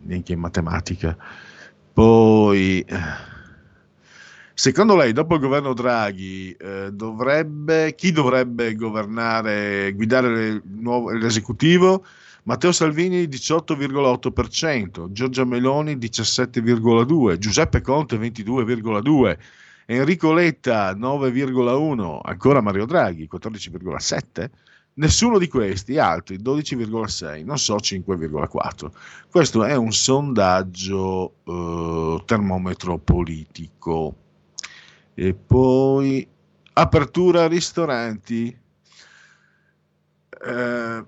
Neanche 0.02 0.32
in 0.32 0.40
matematica. 0.40 1.16
Poi, 1.92 2.84
secondo 4.52 4.96
lei, 4.96 5.12
dopo 5.12 5.34
il 5.34 5.40
governo 5.40 5.72
Draghi, 5.72 6.52
eh, 6.52 6.90
dovrebbe, 6.92 7.94
chi 7.94 8.10
dovrebbe 8.10 8.74
governare, 8.74 9.92
guidare 9.92 10.46
il 10.46 10.62
nuovo, 10.64 11.10
l'esecutivo? 11.12 12.04
Matteo 12.42 12.72
Salvini 12.72 13.22
18,8%, 13.22 15.10
Giorgia 15.12 15.44
Meloni 15.44 15.96
17,2%, 15.96 17.38
Giuseppe 17.38 17.80
Conte 17.80 18.18
22,2%. 18.18 19.38
Enrico 19.86 20.32
Letta 20.32 20.94
9,1, 20.94 22.20
ancora 22.22 22.60
Mario 22.60 22.86
Draghi 22.86 23.28
14,7, 23.30 24.50
nessuno 24.94 25.38
di 25.38 25.48
questi, 25.48 25.98
altri 25.98 26.38
12,6, 26.38 27.44
non 27.44 27.58
so 27.58 27.76
5,4. 27.76 28.90
Questo 29.30 29.64
è 29.64 29.74
un 29.74 29.92
sondaggio 29.92 31.34
eh, 31.44 32.22
termometro 32.24 32.98
politico. 32.98 34.16
E 35.14 35.34
poi 35.34 36.26
apertura 36.72 37.46
ristoranti. 37.46 38.58
Eh, 40.46 41.04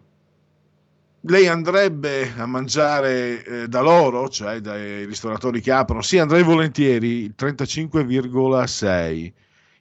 lei 1.29 1.47
andrebbe 1.49 2.33
a 2.37 2.47
mangiare 2.47 3.45
eh, 3.45 3.69
da 3.69 3.81
loro, 3.81 4.29
cioè 4.29 4.61
dai 4.61 5.05
ristoratori 5.05 5.61
che 5.61 5.73
aprono? 5.73 6.03
Sì, 6.03 6.19
andrei 6.19 6.43
volentieri, 6.43 7.25
il 7.25 7.35
35,6. 7.37 9.33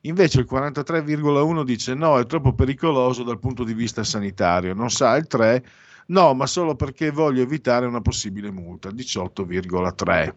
Invece 0.01 0.39
il 0.39 0.47
43,1 0.49 1.63
dice 1.63 1.93
no, 1.95 2.19
è 2.19 2.25
troppo 2.25 2.53
pericoloso 2.53 3.23
dal 3.23 3.39
punto 3.39 3.63
di 3.63 3.73
vista 3.73 4.03
sanitario. 4.03 4.73
Non 4.73 4.89
sa 4.91 5.15
il 5.15 5.27
3, 5.27 5.65
no, 6.07 6.33
ma 6.33 6.45
solo 6.47 6.75
perché 6.75 7.11
voglio 7.11 7.41
evitare 7.41 7.85
una 7.85 8.01
possibile 8.01 8.51
multa, 8.51 8.89
18,3. 8.89 10.33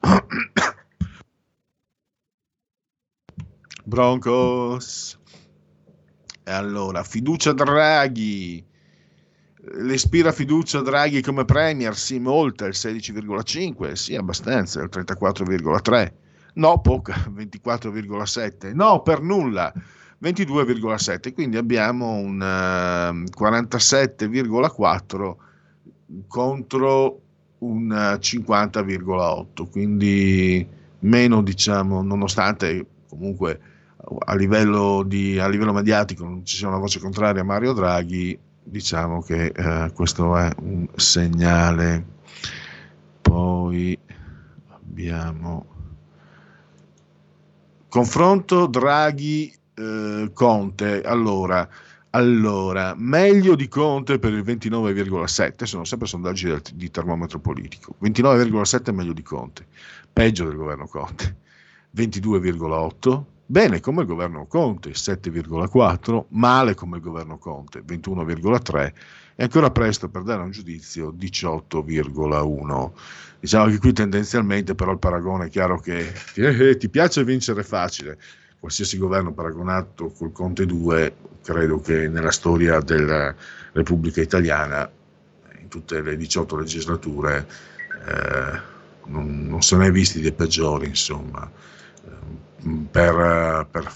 Broncos. 3.84 5.18
Allora, 6.44 7.02
fiducia 7.02 7.52
Draghi. 7.52 8.64
L'espira 9.76 10.30
fiducia 10.30 10.82
Draghi 10.82 11.22
come 11.22 11.46
Premier? 11.46 11.96
Sì, 11.96 12.18
molta, 12.18 12.66
il 12.66 12.74
16,5, 12.76 13.92
sì, 13.92 14.14
abbastanza, 14.14 14.82
il 14.82 14.90
34,3. 14.92 16.12
No, 16.54 16.80
poca, 16.80 17.14
24,7. 17.34 18.74
No, 18.74 19.00
per 19.00 19.22
nulla, 19.22 19.72
22,7. 20.22 21.32
Quindi 21.32 21.56
abbiamo 21.56 22.12
un 22.12 22.42
eh, 22.42 23.24
47,4 23.36 25.34
contro 26.28 27.20
un 27.58 27.90
eh, 27.90 28.18
50,8. 28.18 29.70
Quindi 29.70 30.66
meno, 31.00 31.42
diciamo, 31.42 32.02
nonostante 32.02 32.86
comunque 33.08 33.60
a 34.18 34.34
livello, 34.34 35.02
di, 35.02 35.38
a 35.38 35.48
livello 35.48 35.72
mediatico 35.72 36.24
non 36.24 36.44
ci 36.44 36.56
sia 36.56 36.68
una 36.68 36.78
voce 36.78 37.00
contraria 37.00 37.42
a 37.42 37.44
Mario 37.44 37.72
Draghi, 37.72 38.38
diciamo 38.62 39.22
che 39.22 39.46
eh, 39.46 39.92
questo 39.94 40.36
è 40.36 40.50
un 40.60 40.86
segnale. 40.94 42.12
Poi 43.22 43.98
abbiamo 44.68 45.66
confronto 47.88 48.66
Draghi 48.66 49.52
eh. 49.74 51.02
Allora, 51.04 51.68
allora, 52.10 52.94
meglio 52.96 53.56
di 53.56 53.66
Conte 53.68 54.18
per 54.18 54.32
il 54.32 54.42
29,7, 54.42 55.64
sono 55.64 55.84
sempre 55.84 56.06
sondaggi 56.06 56.54
di 56.74 56.90
termometro 56.90 57.40
politico. 57.40 57.96
29,7 58.02 58.84
è 58.86 58.92
meglio 58.92 59.12
di 59.12 59.22
Conte, 59.22 59.66
peggio 60.12 60.44
del 60.44 60.56
governo 60.56 60.86
Conte. 60.86 61.36
22,8, 61.96 63.24
bene 63.46 63.80
come 63.80 64.02
il 64.02 64.06
governo 64.06 64.46
Conte, 64.46 64.90
7,4, 64.90 66.26
male 66.30 66.74
come 66.74 66.96
il 66.96 67.02
governo 67.02 67.38
Conte, 67.38 67.82
21,3 67.82 68.92
e 69.36 69.42
ancora 69.42 69.70
presto 69.70 70.08
per 70.08 70.22
dare 70.22 70.42
un 70.42 70.50
giudizio 70.50 71.12
18,1. 71.12 72.90
Diciamo 73.40 73.70
che 73.70 73.78
qui 73.78 73.92
tendenzialmente 73.92 74.74
però 74.74 74.92
il 74.92 74.98
paragone 74.98 75.46
è 75.46 75.50
chiaro 75.50 75.78
che 75.78 76.12
eh, 76.34 76.76
ti 76.76 76.88
piace 76.88 77.24
vincere 77.24 77.62
facile. 77.62 78.18
Qualsiasi 78.58 78.96
governo 78.96 79.32
paragonato 79.34 80.10
col 80.10 80.32
Conte 80.32 80.64
2, 80.64 81.16
credo 81.42 81.80
che 81.80 82.08
nella 82.08 82.30
storia 82.30 82.80
della 82.80 83.34
Repubblica 83.72 84.22
Italiana, 84.22 84.90
in 85.60 85.68
tutte 85.68 86.00
le 86.00 86.16
18 86.16 86.56
legislature, 86.56 87.46
eh, 88.06 88.60
non, 89.06 89.46
non 89.46 89.60
se 89.60 89.76
ne 89.76 89.88
è 89.88 89.90
visti 89.90 90.22
dei 90.22 90.32
peggiori, 90.32 90.86
insomma 90.86 91.50
per, 92.90 93.66
per 93.70 93.92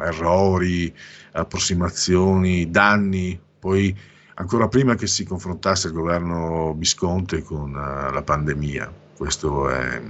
errori, 0.00 0.92
approssimazioni, 1.32 2.70
danni, 2.70 3.38
poi 3.58 3.96
ancora 4.34 4.68
prima 4.68 4.94
che 4.94 5.06
si 5.06 5.24
confrontasse 5.24 5.88
il 5.88 5.92
governo 5.92 6.74
Visconti 6.74 7.42
con 7.42 7.70
eh, 7.70 8.12
la 8.12 8.22
pandemia. 8.22 8.92
Questo 9.16 9.68
è, 9.68 10.00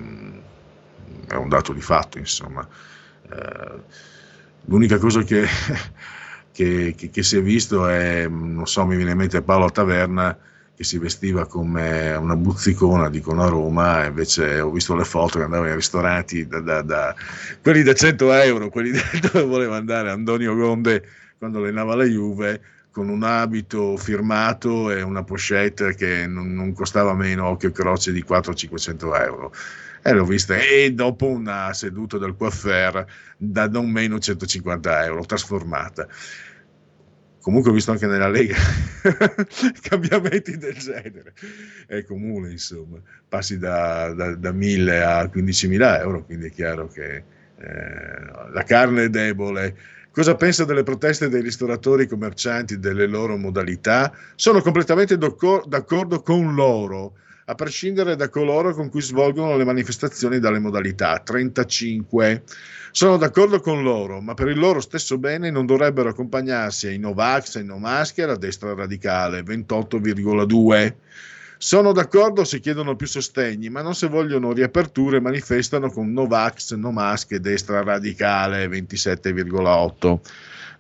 è 1.29 1.35
un 1.35 1.49
dato 1.49 1.73
di 1.73 1.81
fatto, 1.81 2.19
insomma. 2.19 2.67
Eh, 3.31 3.83
l'unica 4.67 4.99
cosa 4.99 5.23
che, 5.23 5.47
che, 6.53 6.95
che- 6.97 7.11
che 7.11 7.23
si 7.23 7.37
è 7.37 7.43
visto 7.43 7.87
è, 7.89 8.27
non 8.29 8.67
so, 8.67 8.85
mi 8.87 8.97
viene 8.97 9.13
in 9.13 9.17
mente 9.19 9.43
Paolo 9.43 9.71
Taverna 9.71 10.37
che 10.79 10.85
si 10.85 10.99
vestiva 10.99 11.45
come 11.45 12.15
una 12.15 12.37
buzzicona, 12.37 13.11
dicono 13.11 13.43
a 13.43 13.49
Roma, 13.49 14.05
invece 14.05 14.61
ho 14.61 14.71
visto 14.71 14.95
le 14.95 15.03
foto 15.03 15.39
che 15.39 15.45
andava 15.45 15.67
in 15.67 15.75
ristoranti, 15.75 16.47
da, 16.47 16.61
da- 16.61 16.83
da- 16.83 17.17
quelli 17.61 17.83
da 17.83 17.95
100 17.95 18.33
euro, 18.35 18.69
quelli 18.69 18.93
dove 19.21 19.45
voleva 19.45 19.75
andare 19.75 20.09
Antonio 20.09 20.55
Gonde 20.55 21.05
quando 21.37 21.59
allenava 21.59 21.97
la 21.97 22.05
Juve, 22.05 22.61
con 22.93 23.09
un 23.09 23.25
abito 23.25 23.97
firmato 23.97 24.93
e 24.93 25.03
una 25.03 25.25
pochette 25.25 25.97
che 25.97 26.29
non, 26.29 26.55
non 26.55 26.73
costava 26.73 27.13
meno, 27.13 27.49
occhio 27.49 27.71
e 27.71 27.73
croce, 27.73 28.13
di 28.13 28.25
400-500 28.25 29.21
euro. 29.21 29.53
E 30.01 30.13
l'ho 30.13 30.25
vista, 30.25 30.57
e 30.59 30.93
dopo 30.93 31.27
una 31.27 31.73
seduta 31.75 32.19
del 32.19 32.37
coiffeur 32.37 33.05
da 33.37 33.67
non 33.67 33.91
meno 33.91 34.21
150 34.21 35.07
euro, 35.07 35.25
trasformata. 35.25 36.07
Comunque 37.49 37.71
ho 37.71 37.75
visto 37.75 37.93
anche 37.93 38.07
nella 38.07 38.29
Lega 38.29 38.57
cambiamenti 39.81 40.59
del 40.59 40.75
genere. 40.75 41.33
È 41.87 42.05
comune, 42.05 42.51
insomma. 42.51 42.99
Passi 43.27 43.57
da, 43.57 44.13
da, 44.13 44.35
da 44.35 44.53
1000 44.53 45.03
a 45.03 45.25
15.000 45.25 46.01
euro, 46.01 46.25
quindi 46.27 46.49
è 46.49 46.51
chiaro 46.51 46.89
che 46.89 47.17
eh, 47.57 48.25
la 48.53 48.63
carne 48.65 49.05
è 49.05 49.09
debole. 49.09 49.75
Cosa 50.11 50.35
pensa 50.35 50.67
delle 50.67 50.83
proteste 50.83 51.31
dei 51.31 51.41
ristoratori 51.41 52.07
commercianti, 52.07 52.79
delle 52.79 53.07
loro 53.07 53.39
modalità? 53.39 54.13
Sono 54.35 54.61
completamente 54.61 55.17
d'accor- 55.17 55.67
d'accordo 55.67 56.21
con 56.21 56.55
loro, 56.55 57.15
a 57.51 57.55
prescindere 57.55 58.15
da 58.15 58.29
coloro 58.29 58.75
con 58.75 58.91
cui 58.91 59.01
svolgono 59.01 59.57
le 59.57 59.65
manifestazioni 59.65 60.39
dalle 60.39 60.59
modalità. 60.59 61.19
35. 61.19 62.43
Sono 62.91 63.17
d'accordo 63.17 63.61
con 63.61 63.83
loro, 63.83 64.21
ma 64.21 64.35
per 64.35 64.49
il 64.49 64.59
loro 64.59 64.81
stesso 64.81 65.17
bene 65.17 65.51
non 65.51 65.65
dovrebbero 65.65 66.11
accompagnarsi 66.11 66.89
ai 66.89 66.99
Novax, 66.99 67.57
ai 67.57 67.65
No 67.65 67.81
e 67.83 68.23
alla 68.23 68.37
destra 68.37 68.75
radicale. 68.75 69.43
28,2. 69.43 70.95
Sono 71.57 71.93
d'accordo 71.93 72.45
se 72.45 72.61
chiedono 72.61 72.97
più 72.97 73.07
sostegni, 73.07 73.71
ma 73.71 73.81
non 73.81 73.95
se 73.95 74.09
vogliono 74.09 74.53
riaperture 74.53 75.19
manifestano 75.19 75.91
con 75.91 76.13
Novax, 76.13 76.75
No 76.75 76.93
Mask 76.93 77.33
e 77.33 77.41
destra 77.41 77.83
radicale 77.83 78.69
27,8. 78.69 80.21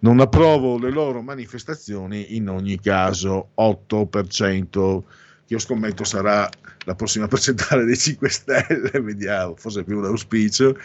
Non 0.01 0.21
approvo 0.21 0.79
le 0.79 0.91
loro 0.91 1.23
manifestazioni 1.23 2.37
in 2.37 2.51
ogni 2.51 2.79
caso 2.79 3.53
8%. 3.57 5.03
Che 5.49 5.55
Io 5.55 5.59
scommetto 5.59 6.05
sarà 6.05 6.47
la 6.85 6.95
prossima 6.95 7.27
percentuale 7.27 7.85
dei 7.85 7.97
5 7.97 8.29
Stelle, 8.29 8.91
vediamo, 9.01 9.55
forse 9.57 9.83
più 9.83 9.97
un 9.97 10.05
auspicio. 10.05 10.77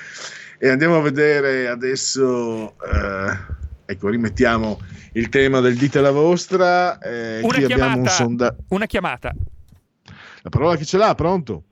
E 0.58 0.70
andiamo 0.70 0.96
a 0.96 1.02
vedere 1.02 1.68
adesso, 1.68 2.76
eh, 2.80 3.38
ecco, 3.86 4.08
rimettiamo 4.08 4.80
il 5.14 5.28
tema 5.28 5.60
del 5.60 5.76
dite 5.76 6.00
la 6.00 6.12
vostra. 6.12 6.98
eh, 7.00 7.42
Una 7.44 7.58
abbiamo 7.58 7.84
un 7.86 7.92
chiamata, 7.92 8.10
sondaggio. 8.10 8.64
una 8.70 8.86
chiamata. 8.86 9.34
La 10.44 10.50
parola 10.50 10.78
chi 10.78 10.86
ce 10.86 10.98
l'ha? 10.98 11.14
Pronto? 11.14 11.64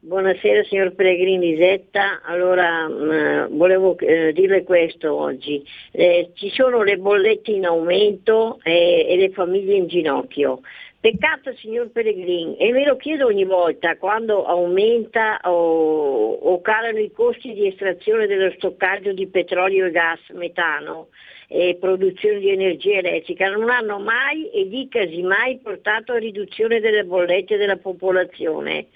Buonasera 0.00 0.62
signor 0.64 0.94
Pellegrini 0.94 1.56
Zetta, 1.56 2.22
allora 2.24 2.86
mh, 2.88 3.56
volevo 3.56 3.98
eh, 3.98 4.32
dirle 4.32 4.62
questo 4.62 5.12
oggi, 5.14 5.62
Eh, 5.90 6.30
ci 6.34 6.50
sono 6.50 6.82
le 6.82 6.96
bollette 6.96 7.50
in 7.50 7.66
aumento 7.66 8.60
eh, 8.62 9.06
e 9.08 9.16
le 9.16 9.30
famiglie 9.32 9.74
in 9.74 9.88
ginocchio. 9.88 10.60
Peccato 11.00 11.54
signor 11.54 11.90
Pellegrini, 11.90 12.56
e 12.56 12.72
me 12.72 12.84
lo 12.84 12.96
chiedo 12.96 13.26
ogni 13.26 13.44
volta 13.44 13.96
quando 13.98 14.44
aumenta 14.44 15.38
o, 15.44 16.32
o 16.32 16.60
calano 16.60 16.98
i 16.98 17.12
costi 17.12 17.52
di 17.52 17.68
estrazione 17.68 18.26
dello 18.26 18.50
stoccaggio 18.56 19.12
di 19.12 19.28
petrolio 19.28 19.86
e 19.86 19.90
gas, 19.92 20.18
metano 20.30 21.10
e 21.46 21.76
produzione 21.78 22.40
di 22.40 22.50
energia 22.50 22.98
elettrica, 22.98 23.48
non 23.48 23.70
hanno 23.70 24.00
mai 24.00 24.50
e 24.50 24.68
dicasi 24.68 25.22
mai 25.22 25.60
portato 25.60 26.14
a 26.14 26.18
riduzione 26.18 26.80
delle 26.80 27.04
bollette 27.04 27.56
della 27.56 27.76
popolazione. 27.76 28.88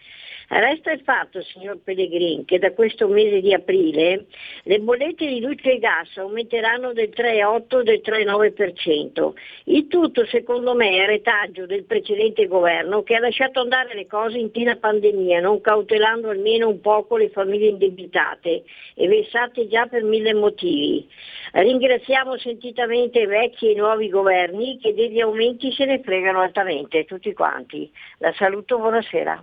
Resta 0.54 0.92
il 0.92 1.00
fatto, 1.00 1.40
signor 1.40 1.78
Pellegrin, 1.82 2.44
che 2.44 2.58
da 2.58 2.72
questo 2.72 3.08
mese 3.08 3.40
di 3.40 3.54
aprile 3.54 4.26
le 4.64 4.80
bollette 4.80 5.26
di 5.26 5.40
luce 5.40 5.72
e 5.72 5.78
gas 5.78 6.14
aumenteranno 6.18 6.92
del 6.92 7.08
3,8 7.08 7.80
e 7.80 7.82
del 7.84 8.02
3,9%. 8.04 9.32
Il 9.64 9.86
tutto, 9.86 10.26
secondo 10.26 10.74
me, 10.74 11.02
è 11.02 11.06
retaggio 11.06 11.64
del 11.64 11.84
precedente 11.84 12.46
governo 12.46 13.02
che 13.02 13.14
ha 13.14 13.20
lasciato 13.20 13.60
andare 13.60 13.94
le 13.94 14.06
cose 14.06 14.36
in 14.36 14.50
piena 14.50 14.76
pandemia, 14.76 15.40
non 15.40 15.62
cautelando 15.62 16.28
almeno 16.28 16.68
un 16.68 16.82
poco 16.82 17.16
le 17.16 17.30
famiglie 17.30 17.68
indebitate 17.68 18.62
e 18.94 19.08
vessate 19.08 19.66
già 19.68 19.86
per 19.86 20.02
mille 20.02 20.34
motivi. 20.34 21.08
Ringraziamo 21.52 22.36
sentitamente 22.36 23.20
i 23.20 23.26
vecchi 23.26 23.68
e 23.68 23.70
i 23.70 23.76
nuovi 23.76 24.10
governi 24.10 24.78
che 24.78 24.92
degli 24.92 25.20
aumenti 25.20 25.72
se 25.72 25.86
ne 25.86 26.02
fregano 26.02 26.40
altamente, 26.40 27.06
tutti 27.06 27.32
quanti. 27.32 27.90
La 28.18 28.34
saluto, 28.34 28.76
buonasera. 28.76 29.42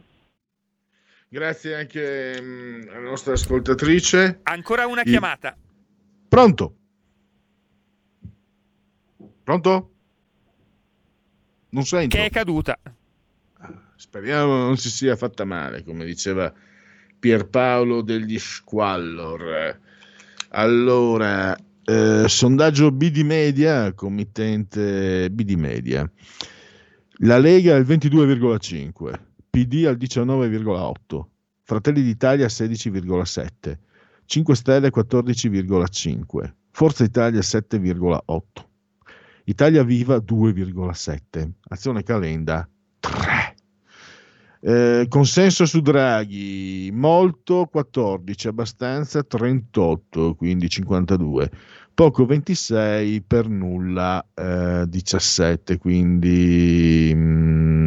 Grazie 1.32 1.76
anche 1.76 2.42
mm, 2.42 2.82
alla 2.90 3.10
nostra 3.10 3.34
ascoltatrice. 3.34 4.40
Ancora 4.44 4.88
una 4.88 5.02
I- 5.02 5.10
chiamata. 5.10 5.56
Pronto? 6.28 6.76
Pronto? 9.44 9.92
Non 11.70 11.86
sento. 11.86 12.18
Che 12.18 12.26
è 12.26 12.30
caduta. 12.32 12.80
Speriamo 13.96 14.58
non 14.58 14.78
si 14.78 14.90
sia 14.90 15.16
fatta 15.16 15.46
male, 15.46 15.84
come 15.84 16.04
diceva 16.04 16.52
Pierpaolo 17.20 18.02
degli 18.02 18.40
Squallor. 18.40 19.80
Allora, 20.50 21.56
eh, 21.84 22.24
sondaggio 22.28 22.92
BD 22.92 23.18
Media, 23.20 23.94
committente 23.94 25.30
BD 25.30 25.52
Media. 25.52 26.10
La 27.22 27.38
Lega 27.38 27.76
al 27.76 27.84
22,5, 27.86 29.20
PD 29.60 29.86
al 29.86 29.98
19,8, 29.98 31.22
Fratelli 31.64 32.02
d'Italia 32.02 32.48
16,7, 32.48 33.78
5 34.26 34.56
Stelle 34.56 34.90
14,5, 34.90 36.54
Forza 36.72 37.04
Italia 37.04 37.42
7,8, 37.42 38.42
Italia 39.44 39.84
Viva 39.84 40.16
2,7, 40.16 41.50
Azione 41.68 42.04
Calenda 42.04 42.70
3. 43.02 43.56
Eh, 44.62 45.06
consenso 45.10 45.66
su 45.66 45.82
Draghi 45.82 46.90
molto 46.94 47.68
14, 47.70 48.48
abbastanza 48.48 49.24
38, 49.24 50.36
quindi 50.36 50.70
52, 50.70 51.52
poco 51.94 52.26
26, 52.26 53.22
per 53.24 53.50
nulla 53.50 54.26
eh, 54.34 54.86
17, 54.88 55.78
quindi 55.78 57.12
mm, 57.14 57.79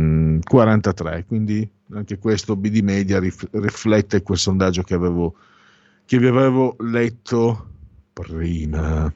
43. 0.43 1.25
Quindi 1.27 1.69
anche 1.95 2.19
questo 2.19 2.57
BD 2.57 2.81
Media 2.81 3.19
rif- 3.19 3.49
riflette 3.53 4.23
quel 4.23 4.39
sondaggio 4.39 4.83
che, 4.83 4.95
avevo, 4.95 5.35
che 6.05 6.19
vi 6.19 6.27
avevo 6.27 6.77
letto 6.81 7.67
prima. 8.13 9.13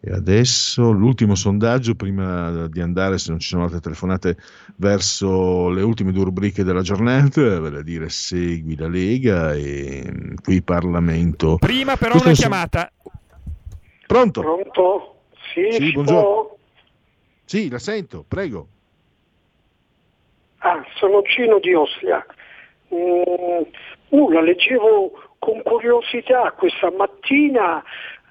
E 0.00 0.12
adesso 0.12 0.92
l'ultimo 0.92 1.34
sondaggio, 1.34 1.96
prima 1.96 2.68
di 2.68 2.80
andare, 2.80 3.18
se 3.18 3.30
non 3.30 3.40
ci 3.40 3.48
sono 3.48 3.64
altre 3.64 3.80
telefonate, 3.80 4.36
verso 4.76 5.68
le 5.70 5.82
ultime 5.82 6.12
due 6.12 6.22
rubriche 6.24 6.62
della 6.62 6.82
giornata, 6.82 7.58
vale 7.58 7.78
a 7.78 7.82
dire 7.82 8.08
segui 8.08 8.76
la 8.76 8.86
Lega 8.86 9.54
e 9.54 10.08
mm, 10.08 10.34
qui 10.42 10.62
Parlamento. 10.62 11.56
Prima 11.56 11.96
però 11.96 12.12
Questo 12.12 12.28
una 12.28 12.36
son- 12.36 12.48
chiamata. 12.48 12.92
Pronto? 14.06 14.40
Pronto? 14.40 15.14
Sì, 15.52 15.72
Sì, 15.72 15.92
buongiorno. 15.92 16.20
può? 16.22 16.58
Sì, 17.44 17.68
la 17.68 17.78
sento, 17.80 18.24
prego. 18.26 18.68
Ah, 20.68 20.84
sono 20.96 21.22
Gino 21.22 21.58
di 21.60 21.72
Ostia. 21.72 22.22
Mm, 22.94 23.62
nulla, 24.10 24.42
leggevo 24.42 25.12
con 25.38 25.62
curiosità 25.62 26.52
questa 26.52 26.90
mattina 26.90 27.82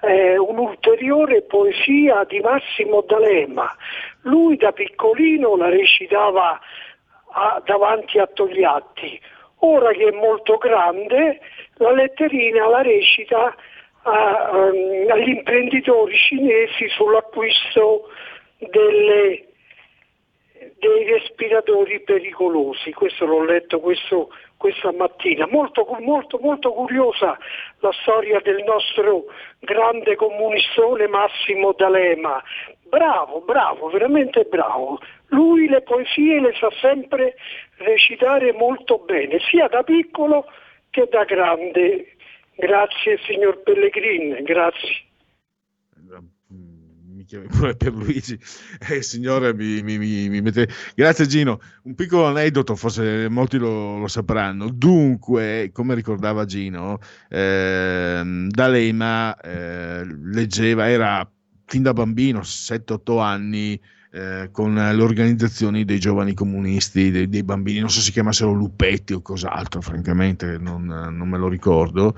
eh, 0.02 0.38
un'ulteriore 0.38 1.42
poesia 1.42 2.22
di 2.28 2.38
Massimo 2.38 3.00
D'Alema. 3.00 3.68
Lui 4.22 4.56
da 4.56 4.70
piccolino 4.70 5.56
la 5.56 5.68
recitava 5.68 6.60
a- 7.32 7.60
davanti 7.64 8.20
a 8.20 8.26
Togliatti. 8.28 9.20
Ora 9.62 9.90
che 9.90 10.06
è 10.06 10.12
molto 10.12 10.58
grande, 10.58 11.40
la 11.78 11.90
letterina 11.90 12.68
la 12.68 12.82
recita 12.82 13.52
a- 14.02 14.50
ehm, 14.54 15.10
agli 15.10 15.30
imprenditori 15.30 16.14
cinesi 16.16 16.88
sull'acquisto 16.90 18.08
delle 18.58 19.47
dei 20.78 21.04
respiratori 21.04 22.00
pericolosi. 22.00 22.92
Questo 22.92 23.26
l'ho 23.26 23.44
letto 23.44 23.80
questo- 23.80 24.30
questa 24.56 24.92
mattina. 24.92 25.46
Molto, 25.46 25.86
molto, 26.00 26.38
molto 26.40 26.72
curiosa 26.72 27.38
la 27.80 27.92
storia 28.02 28.40
del 28.40 28.62
nostro 28.64 29.24
grande 29.60 30.16
comunistone 30.16 31.06
Massimo 31.06 31.72
D'Alema. 31.72 32.42
Bravo, 32.88 33.40
bravo, 33.40 33.88
veramente 33.88 34.44
bravo. 34.44 34.98
Lui 35.28 35.68
le 35.68 35.82
poesie 35.82 36.40
le 36.40 36.54
sa 36.54 36.70
sempre 36.80 37.34
recitare 37.76 38.52
molto 38.52 38.98
bene, 38.98 39.38
sia 39.50 39.68
da 39.68 39.82
piccolo 39.82 40.46
che 40.90 41.06
da 41.10 41.24
grande. 41.24 42.14
Grazie 42.56 43.18
signor 43.18 43.62
Pellegrin, 43.62 44.42
grazie. 44.42 45.07
Mi 47.28 47.46
chiami 47.46 47.46
pure 47.46 47.76
per 47.76 47.92
Luigi, 47.92 48.38
eh, 48.88 49.02
signore, 49.02 49.52
mi, 49.52 49.82
mi- 49.82 49.98
mi- 49.98 50.40
mette... 50.40 50.68
Grazie 50.94 51.26
Gino. 51.26 51.60
Un 51.82 51.94
piccolo 51.94 52.26
aneddoto, 52.26 52.74
forse 52.74 53.28
molti 53.28 53.58
lo, 53.58 53.98
lo 53.98 54.08
sapranno. 54.08 54.70
Dunque, 54.70 55.70
come 55.72 55.94
ricordava 55.94 56.46
Gino, 56.46 56.98
ehm, 57.28 58.48
D'Alema 58.48 59.36
eh, 59.40 60.04
leggeva, 60.04 60.88
era 60.88 61.30
fin 61.66 61.82
da 61.82 61.92
bambino, 61.92 62.42
7-8 62.42 63.20
anni, 63.20 63.78
eh, 64.10 64.48
con 64.50 64.74
le 64.74 65.02
organizzazioni 65.02 65.84
dei 65.84 65.98
giovani 65.98 66.32
comunisti, 66.32 67.10
dei, 67.10 67.28
dei 67.28 67.42
bambini, 67.42 67.80
non 67.80 67.90
so 67.90 67.98
se 67.98 68.06
si 68.06 68.12
chiamassero 68.12 68.52
Lupetti 68.52 69.12
o 69.12 69.20
cos'altro, 69.20 69.82
francamente 69.82 70.56
non, 70.56 70.86
non 70.86 71.28
me 71.28 71.36
lo 71.36 71.48
ricordo. 71.48 72.16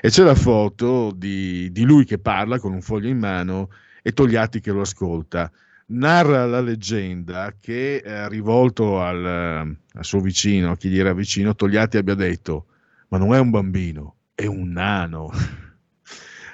E 0.00 0.10
c'è 0.10 0.22
la 0.22 0.36
foto 0.36 1.12
di, 1.12 1.72
di 1.72 1.82
lui 1.82 2.04
che 2.04 2.18
parla 2.18 2.60
con 2.60 2.72
un 2.72 2.82
foglio 2.82 3.08
in 3.08 3.18
mano 3.18 3.68
e 4.06 4.12
Togliatti 4.12 4.60
che 4.60 4.70
lo 4.70 4.82
ascolta. 4.82 5.50
Narra 5.86 6.44
la 6.44 6.60
leggenda 6.60 7.54
che 7.58 7.96
eh, 7.96 8.28
rivolto 8.28 9.00
al, 9.00 9.24
al 9.24 10.04
suo 10.04 10.20
vicino, 10.20 10.72
a 10.72 10.76
chi 10.76 10.90
gli 10.90 10.98
era 10.98 11.14
vicino, 11.14 11.54
Togliatti 11.54 11.96
abbia 11.96 12.14
detto: 12.14 12.66
Ma 13.08 13.16
non 13.16 13.32
è 13.34 13.38
un 13.38 13.48
bambino, 13.48 14.16
è 14.34 14.44
un 14.44 14.72
nano. 14.72 15.30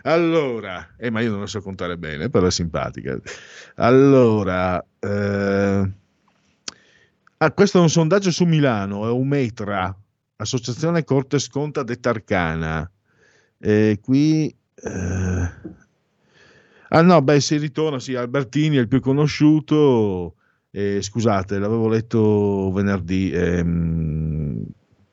Allora, 0.03 0.95
eh, 0.97 1.11
ma 1.11 1.21
io 1.21 1.31
non 1.31 1.41
lo 1.41 1.47
so 1.47 1.61
contare 1.61 1.99
bene, 1.99 2.31
però 2.31 2.47
è 2.47 2.51
simpatica. 2.51 3.21
Allora, 3.75 4.83
eh, 4.99 5.91
ah, 7.37 7.53
questo 7.53 7.77
è 7.77 7.81
un 7.83 7.91
sondaggio 7.91 8.31
su 8.31 8.47
Milano, 8.47 9.07
è 9.07 9.11
Umetra, 9.11 9.95
Associazione 10.37 11.05
Corte 11.05 11.39
Sconta 11.39 11.83
de 11.83 12.01
Tarcana. 12.01 12.91
E 13.59 13.99
qui... 14.01 14.49
eh, 14.75 15.51
Ah 16.93 17.03
no, 17.03 17.23
beh, 17.23 17.41
si 17.41 17.57
ritorna, 17.57 18.01
sì, 18.01 18.15
Albertini 18.17 18.77
è 18.77 18.81
il 18.81 18.89
più 18.89 19.01
conosciuto, 19.01 20.35
eh, 20.71 21.01
scusate, 21.01 21.59
l'avevo 21.59 21.87
letto 21.89 22.71
venerdì, 22.73 23.31
ehm, 23.33 24.65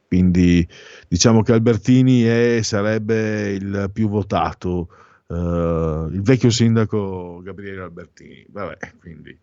quindi 0.08 0.68
diciamo 1.08 1.42
che 1.44 1.52
Albertini 1.54 2.24
è- 2.24 2.62
sarebbe 2.64 3.52
il 3.52 3.90
più 3.94 4.10
votato, 4.10 4.90
eh, 5.28 5.34
il 6.12 6.22
vecchio 6.24 6.50
sindaco 6.50 7.42
Gabriele 7.44 7.82
Albertini, 7.82 8.46
vabbè, 8.50 8.94
quindi 9.00 9.38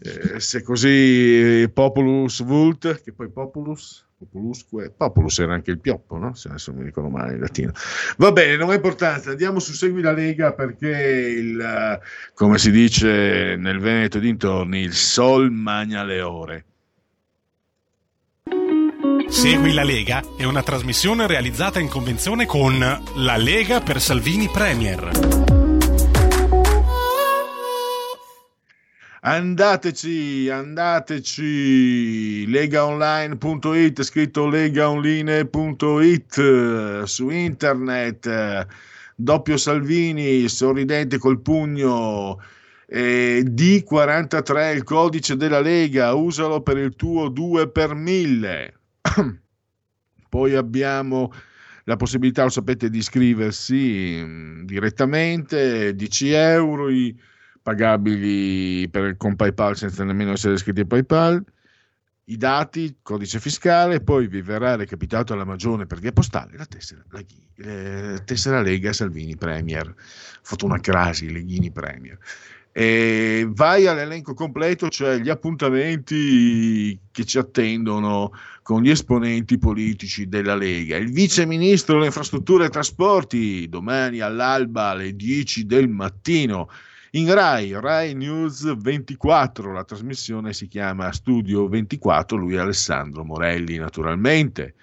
eh, 0.00 0.40
se 0.40 0.62
così 0.62 1.68
Populus 1.72 2.42
Vult, 2.44 3.02
che 3.02 3.12
poi 3.12 3.30
Populus, 3.30 4.06
Populusque, 4.18 4.90
Populus 4.90 5.38
era 5.38 5.54
anche 5.54 5.70
il 5.70 5.78
pioppo, 5.78 6.16
no? 6.16 6.34
Se 6.34 6.48
adesso 6.48 6.72
mi 6.72 6.82
ricordo 6.82 7.08
male 7.08 7.34
in 7.34 7.40
latino. 7.40 7.70
Va 8.16 8.32
bene, 8.32 8.56
non 8.56 8.70
ha 8.70 8.74
importanza, 8.74 9.30
andiamo 9.30 9.60
su 9.60 9.72
Segui 9.72 10.02
la 10.02 10.10
Lega 10.10 10.52
perché 10.54 10.88
il, 10.88 11.60
eh, 11.60 12.00
come 12.34 12.58
si 12.58 12.72
dice 12.72 13.54
nel 13.56 13.78
Veneto 13.78 14.18
dintorni, 14.18 14.80
il 14.80 14.94
sol 14.94 15.52
magna 15.52 16.02
le 16.02 16.20
ore. 16.20 16.64
Segui 19.28 19.72
la 19.72 19.84
Lega 19.84 20.20
è 20.36 20.42
una 20.42 20.64
trasmissione 20.64 21.28
realizzata 21.28 21.78
in 21.78 21.88
convenzione 21.88 22.44
con 22.44 22.76
La 22.78 23.36
Lega 23.36 23.80
per 23.80 24.00
Salvini 24.00 24.48
Premier. 24.48 25.47
Andateci, 29.30 30.48
andateci, 30.48 32.46
legaonline.it, 32.46 34.02
scritto 34.02 34.46
legaonline.it 34.46 37.02
su 37.02 37.28
internet, 37.28 38.66
doppio 39.14 39.58
Salvini, 39.58 40.48
sorridente 40.48 41.18
col 41.18 41.42
pugno, 41.42 42.40
eh, 42.86 43.44
D43, 43.46 44.74
il 44.74 44.84
codice 44.84 45.36
della 45.36 45.60
Lega, 45.60 46.14
usalo 46.14 46.62
per 46.62 46.78
il 46.78 46.96
tuo 46.96 47.28
2 47.28 47.68
per 47.68 47.94
1000. 47.94 48.78
Poi 50.30 50.54
abbiamo 50.54 51.30
la 51.84 51.96
possibilità, 51.96 52.44
lo 52.44 52.48
sapete, 52.48 52.88
di 52.88 52.96
iscriversi 52.96 54.22
mm, 54.24 54.64
direttamente, 54.64 55.94
10 55.94 56.30
euro, 56.30 56.88
i- 56.88 57.14
pagabili 57.68 58.88
per- 58.88 59.18
con 59.18 59.36
PayPal 59.36 59.76
senza 59.76 60.02
nemmeno 60.02 60.32
essere 60.32 60.54
iscritti 60.54 60.80
a 60.80 60.86
PayPal, 60.86 61.44
i 62.24 62.36
dati, 62.38 62.96
codice 63.02 63.40
fiscale, 63.40 64.00
poi 64.00 64.26
vi 64.26 64.40
verrà 64.40 64.74
recapitato 64.74 65.34
alla 65.34 65.44
Magione 65.44 65.84
per 65.84 65.98
via 65.98 66.12
postale 66.12 66.56
la 66.56 66.64
tessera, 66.64 67.04
la, 67.10 67.20
Ghi- 67.20 67.46
eh, 67.56 68.22
tessera 68.24 68.62
Lega 68.62 68.94
Salvini 68.94 69.36
Premier. 69.36 69.86
Ho 69.86 69.94
fatto 70.40 70.64
una 70.64 70.80
crasi, 70.80 71.30
Leghini 71.30 71.70
Premier. 71.70 72.18
E 72.72 73.46
vai 73.50 73.86
all'elenco 73.86 74.32
completo, 74.32 74.88
cioè 74.88 75.18
gli 75.18 75.28
appuntamenti 75.28 76.98
che 77.10 77.24
ci 77.24 77.36
attendono 77.36 78.32
con 78.62 78.82
gli 78.82 78.90
esponenti 78.90 79.58
politici 79.58 80.28
della 80.28 80.54
Lega. 80.54 80.96
Il 80.96 81.12
vice 81.12 81.44
ministro 81.44 81.94
delle 81.94 82.06
infrastrutture 82.06 82.66
e 82.66 82.70
trasporti, 82.70 83.68
domani 83.68 84.20
all'alba 84.20 84.88
alle 84.90 85.14
10 85.14 85.66
del 85.66 85.88
mattino. 85.88 86.68
In 87.12 87.32
Rai, 87.32 87.72
Rai 87.72 88.12
News 88.12 88.76
24, 88.76 89.72
la 89.72 89.84
trasmissione 89.84 90.52
si 90.52 90.68
chiama 90.68 91.10
Studio 91.10 91.66
24, 91.66 92.36
lui 92.36 92.56
è 92.56 92.58
Alessandro 92.58 93.24
Morelli 93.24 93.78
naturalmente. 93.78 94.74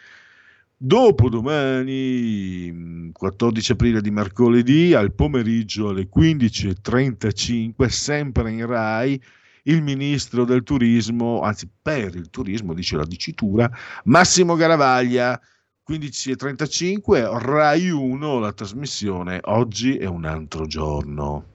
Dopo 0.76 1.30
domani, 1.30 3.12
14 3.14 3.72
aprile 3.74 4.02
di 4.02 4.10
mercoledì, 4.10 4.96
al 4.96 5.14
pomeriggio 5.14 5.90
alle 5.90 6.10
15.35, 6.10 7.86
sempre 7.90 8.52
in 8.52 8.66
Rai, 8.66 9.22
il 9.66 9.84
ministro 9.84 10.46
del 10.46 10.64
turismo, 10.64 11.42
anzi 11.42 11.70
per 11.80 12.16
il 12.16 12.32
turismo, 12.32 12.74
dice 12.74 12.98
la 12.98 13.06
dicitura, 13.06 13.70
Massimo 14.06 14.56
Garavaglia, 14.56 15.40
15.35, 15.88 17.38
Rai 17.40 17.92
1, 17.92 18.40
la 18.40 18.52
trasmissione 18.52 19.40
Oggi 19.44 19.98
è 19.98 20.06
un 20.06 20.26
altro 20.26 20.66
giorno. 20.66 21.54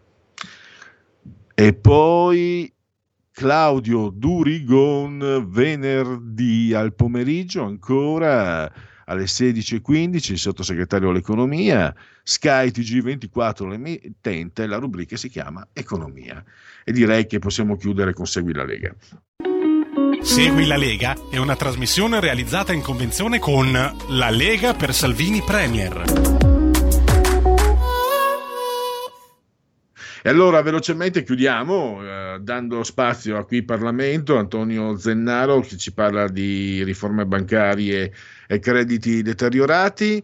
E 1.61 1.75
poi 1.75 2.73
Claudio 3.31 4.09
Durigon 4.09 5.45
venerdì 5.47 6.73
al 6.73 6.95
pomeriggio 6.95 7.65
ancora 7.65 8.73
alle 9.05 9.25
16.15 9.25 10.33
il 10.33 10.39
sottosegretario 10.39 11.11
all'economia, 11.11 11.95
Sky 12.23 12.69
TG24 12.69 13.69
l'emittente, 13.69 14.67
la 14.67 14.79
rubrica 14.79 15.19
si 15.19 15.29
chiama 15.29 15.69
Economia 15.75 16.43
e 16.83 16.93
direi 16.93 17.27
che 17.27 17.39
possiamo 17.39 17.77
chiudere 17.77 18.15
con 18.15 18.25
Segui 18.25 18.55
la 18.55 18.65
Lega. 18.65 18.95
Segui 20.23 20.65
la 20.65 20.79
Lega 20.79 21.15
è 21.31 21.37
una 21.37 21.57
trasmissione 21.57 22.21
realizzata 22.21 22.73
in 22.73 22.81
convenzione 22.81 23.39
con 23.39 23.71
La 24.09 24.31
Lega 24.31 24.73
per 24.73 24.95
Salvini 24.95 25.43
Premier. 25.43 26.50
E 30.23 30.29
allora 30.29 30.61
velocemente 30.61 31.23
chiudiamo 31.23 32.03
eh, 32.03 32.39
dando 32.43 32.83
spazio 32.83 33.39
a 33.39 33.45
qui 33.47 33.63
Parlamento, 33.63 34.37
Antonio 34.37 34.99
Zennaro 34.99 35.61
che 35.61 35.79
ci 35.79 35.95
parla 35.95 36.29
di 36.29 36.85
riforme 36.85 37.25
bancarie 37.25 38.13
e 38.47 38.59
crediti 38.59 39.23
deteriorati. 39.23 40.23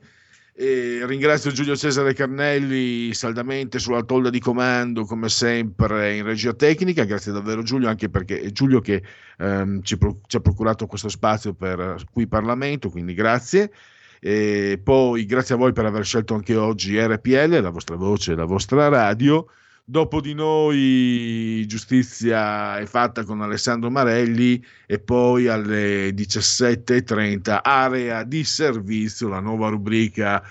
E 0.58 1.00
ringrazio 1.06 1.50
Giulio 1.50 1.76
Cesare 1.76 2.12
Carnelli 2.12 3.14
saldamente 3.14 3.78
sulla 3.78 4.02
tolla 4.02 4.28
di 4.28 4.38
comando, 4.38 5.04
come 5.06 5.30
sempre 5.30 6.14
in 6.16 6.24
regia 6.24 6.52
tecnica. 6.52 7.04
Grazie 7.04 7.32
davvero 7.32 7.62
Giulio, 7.62 7.88
anche 7.88 8.10
perché 8.10 8.40
è 8.40 8.50
Giulio 8.50 8.80
che 8.80 9.02
ehm, 9.38 9.82
ci, 9.82 9.96
pro- 9.96 10.20
ci, 10.26 10.36
ha 10.36 10.40
procurato 10.40 10.86
questo 10.86 11.08
spazio 11.08 11.54
per 11.54 11.96
qui 12.10 12.26
Parlamento, 12.26 12.90
quindi 12.90 13.14
grazie. 13.14 13.72
E 14.20 14.78
poi 14.82 15.24
grazie 15.24 15.54
a 15.54 15.58
voi 15.58 15.72
per 15.72 15.86
aver 15.86 16.04
scelto 16.04 16.34
anche 16.34 16.54
oggi 16.54 16.98
RPL, 17.00 17.60
la 17.62 17.70
vostra 17.70 17.96
voce, 17.96 18.34
la 18.34 18.44
vostra 18.44 18.88
radio. 18.88 19.46
Dopo 19.88 20.20
di 20.20 20.34
noi 20.34 21.64
giustizia 21.68 22.76
è 22.76 22.86
fatta 22.86 23.22
con 23.22 23.40
Alessandro 23.40 23.88
Marelli 23.88 24.60
e 24.84 24.98
poi 24.98 25.46
alle 25.46 26.08
17.30 26.08 27.60
area 27.62 28.24
di 28.24 28.42
servizio, 28.42 29.28
la 29.28 29.38
nuova 29.38 29.68
rubrica 29.68 30.42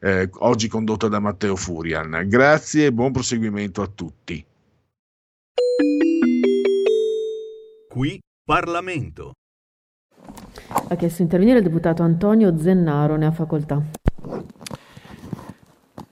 eh, 0.00 0.30
oggi 0.38 0.68
condotta 0.68 1.08
da 1.08 1.18
Matteo 1.18 1.56
Furian. 1.56 2.22
Grazie 2.28 2.86
e 2.86 2.92
buon 2.92 3.10
proseguimento 3.10 3.82
a 3.82 3.90
tutti. 3.92 4.46
Qui 7.88 8.20
Parlamento. 8.44 9.32
Ha 10.88 10.94
chiesto 10.94 11.16
di 11.16 11.22
intervenire 11.24 11.58
il 11.58 11.64
deputato 11.64 12.04
Antonio 12.04 12.56
Zennaro, 12.56 13.16
ne 13.16 13.26
ha 13.26 13.32
facoltà. 13.32 13.82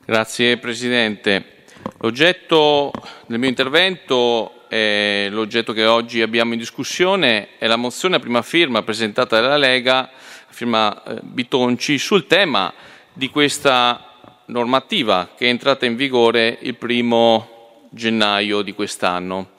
Grazie 0.05 0.59
Presidente. 0.59 1.62
L'oggetto 2.03 2.91
del 3.27 3.39
mio 3.39 3.49
intervento 3.49 4.65
è 4.67 5.29
l'oggetto 5.31 5.73
che 5.73 5.87
oggi 5.87 6.21
abbiamo 6.21 6.53
in 6.53 6.59
discussione, 6.59 7.51
è 7.59 7.69
la 7.69 7.77
mozione 7.77 8.17
a 8.17 8.19
prima 8.19 8.43
firma 8.43 8.83
presentata 8.83 9.41
dalla 9.41 9.57
Lega, 9.57 10.11
firma 10.49 11.01
eh, 11.05 11.21
Bitonci, 11.23 11.99
sul 11.99 12.27
tema 12.27 12.75
di 13.13 13.31
questa 13.31 14.15
normativa 14.47 15.31
che 15.37 15.47
è 15.47 15.49
entrata 15.49 15.87
in 15.87 15.95
vigore 15.95 16.59
il 16.63 16.75
primo 16.75 17.87
gennaio 17.91 18.63
di 18.63 18.73
quest'anno. 18.75 19.51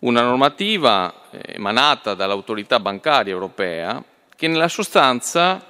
Una 0.00 0.22
normativa 0.22 1.12
eh, 1.32 1.54
emanata 1.54 2.14
dall'autorità 2.14 2.78
bancaria 2.78 3.32
europea 3.32 4.00
che 4.36 4.46
nella 4.46 4.68
sostanza 4.68 5.66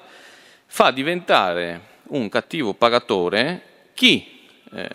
fa 0.66 0.90
diventare 0.90 1.80
un 2.09 2.28
cattivo 2.28 2.74
pagatore 2.74 3.62
chi 3.94 4.40
eh, 4.74 4.89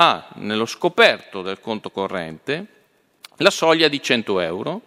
ha 0.00 0.28
nello 0.36 0.66
scoperto 0.66 1.42
del 1.42 1.60
conto 1.60 1.90
corrente 1.90 2.66
la 3.38 3.50
soglia 3.50 3.88
di 3.88 4.00
100 4.00 4.40
euro 4.40 4.82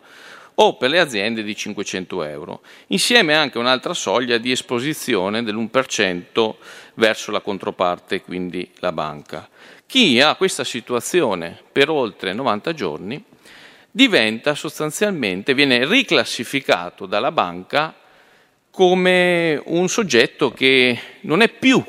o 0.55 0.77
per 0.77 0.89
le 0.89 0.99
aziende 0.99 1.43
di 1.43 1.55
500 1.55 2.23
euro, 2.23 2.61
insieme 2.87 3.33
anche 3.33 3.57
un'altra 3.57 3.93
soglia 3.93 4.37
di 4.37 4.51
esposizione 4.51 5.43
dell'1% 5.43 6.55
verso 6.95 7.31
la 7.31 7.39
controparte, 7.41 8.21
quindi 8.21 8.69
la 8.79 8.91
banca. 8.91 9.49
Chi 9.85 10.21
ha 10.21 10.35
questa 10.35 10.63
situazione 10.63 11.57
per 11.71 11.89
oltre 11.89 12.33
90 12.33 12.73
giorni 12.73 13.23
diventa 13.89 14.55
sostanzialmente, 14.55 15.53
viene 15.53 15.85
riclassificato 15.85 17.05
dalla 17.05 17.31
banca 17.31 17.93
come 18.69 19.61
un 19.65 19.89
soggetto 19.89 20.51
che 20.51 20.97
non 21.21 21.41
è 21.41 21.49
più, 21.49 21.83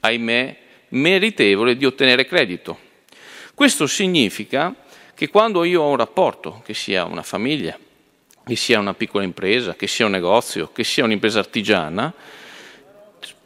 ahimè, 0.00 0.62
meritevole 0.94 1.76
di 1.76 1.84
ottenere 1.84 2.26
credito. 2.26 2.78
Questo 3.54 3.86
significa 3.86 4.74
che 5.14 5.28
quando 5.28 5.64
io 5.64 5.82
ho 5.82 5.90
un 5.90 5.96
rapporto, 5.96 6.60
che 6.64 6.74
sia 6.74 7.04
una 7.04 7.22
famiglia, 7.22 7.78
che 8.44 8.56
sia 8.56 8.78
una 8.78 8.94
piccola 8.94 9.24
impresa, 9.24 9.74
che 9.74 9.86
sia 9.86 10.06
un 10.06 10.12
negozio, 10.12 10.70
che 10.72 10.84
sia 10.84 11.04
un'impresa 11.04 11.38
artigiana, 11.38 12.12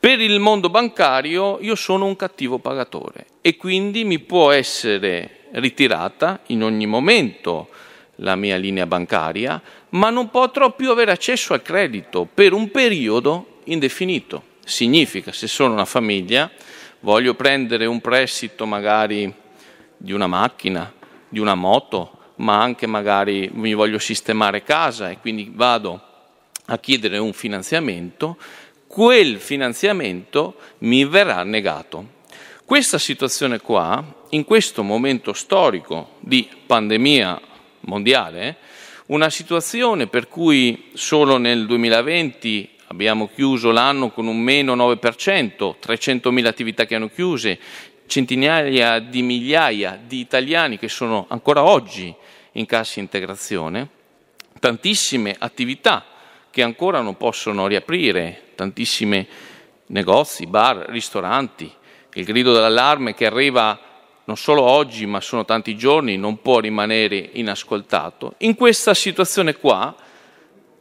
per 0.01 0.21
il 0.21 0.39
mondo 0.39 0.71
bancario 0.71 1.59
io 1.61 1.75
sono 1.75 2.07
un 2.07 2.17
cattivo 2.17 2.59
pagatore 2.59 3.27
e 3.41 3.57
quindi 3.57 4.05
mi 4.05 4.19
può 4.19 4.51
essere 4.51 5.47
ritirata 5.53 6.41
in 6.47 6.63
ogni 6.63 6.87
momento 6.87 7.69
la 8.17 8.37
mia 8.37 8.57
linea 8.57 8.87
bancaria, 8.87 9.61
ma 9.91 10.11
non 10.11 10.31
potrò 10.31 10.73
più 10.75 10.91
avere 10.91 11.11
accesso 11.11 11.53
al 11.53 11.63
credito 11.63 12.27
per 12.33 12.53
un 12.53 12.71
periodo 12.71 13.61
indefinito. 13.65 14.57
Significa, 14.65 15.33
se 15.33 15.47
sono 15.47 15.73
una 15.73 15.85
famiglia, 15.85 16.51
voglio 17.01 17.35
prendere 17.35 17.87
un 17.87 18.01
prestito 18.01 18.67
magari 18.67 19.33
di 19.97 20.13
una 20.13 20.27
macchina, 20.27 20.93
di 21.29 21.39
una 21.39 21.55
moto, 21.55 22.17
ma 22.37 22.61
anche 22.61 22.87
magari 22.87 23.51
mi 23.53 23.75
voglio 23.75 23.99
sistemare 23.99 24.63
casa 24.63 25.11
e 25.11 25.19
quindi 25.19 25.51
vado 25.53 26.01
a 26.67 26.79
chiedere 26.79 27.19
un 27.19 27.33
finanziamento, 27.33 28.37
quel 28.87 29.39
finanziamento 29.39 30.57
mi 30.79 31.05
verrà 31.05 31.43
negato. 31.43 32.17
Questa 32.65 32.99
situazione 32.99 33.61
qua, 33.61 34.05
in 34.31 34.45
questo 34.45 34.83
momento 34.83 35.33
storico 35.33 36.17
di 36.21 36.49
pandemia 36.67 37.41
mondiale, 37.81 38.57
una 39.07 39.31
situazione 39.31 40.07
per 40.07 40.29
cui 40.29 40.91
solo 40.93 41.39
nel 41.39 41.65
2020 41.65 42.77
abbiamo 42.89 43.29
chiuso 43.29 43.71
l'anno 43.71 44.11
con 44.11 44.27
un 44.27 44.39
meno 44.39 44.75
9%, 44.75 45.77
300.000 45.81 46.47
attività 46.47 46.85
che 46.85 46.95
hanno 46.95 47.09
chiuse, 47.09 47.59
centinaia 48.07 48.99
di 48.99 49.23
migliaia 49.23 50.01
di 50.03 50.21
italiani 50.21 50.79
che 50.79 50.89
sono 50.89 51.27
ancora 51.29 51.65
oggi 51.65 52.15
in 52.53 52.67
cassa 52.67 53.01
integrazione, 53.01 53.89
tantissime 54.59 55.35
attività 55.39 56.05
che 56.51 56.63
ancora 56.63 57.01
non 57.01 57.17
possono 57.17 57.67
riaprire, 57.67 58.53
tantissimi 58.55 59.27
negozi, 59.87 60.47
bar, 60.47 60.87
ristoranti, 60.89 61.71
il 62.15 62.25
grido 62.25 62.53
dell'allarme 62.53 63.15
che 63.15 63.27
arriva 63.27 63.79
non 64.25 64.37
solo 64.37 64.63
oggi 64.63 65.07
ma 65.07 65.21
sono 65.21 65.45
tanti 65.45 65.77
giorni 65.77 66.17
non 66.17 66.41
può 66.41 66.59
rimanere 66.59 67.31
inascoltato. 67.35 68.35
In 68.39 68.55
questa 68.55 68.93
situazione 68.93 69.55
qua 69.55 69.95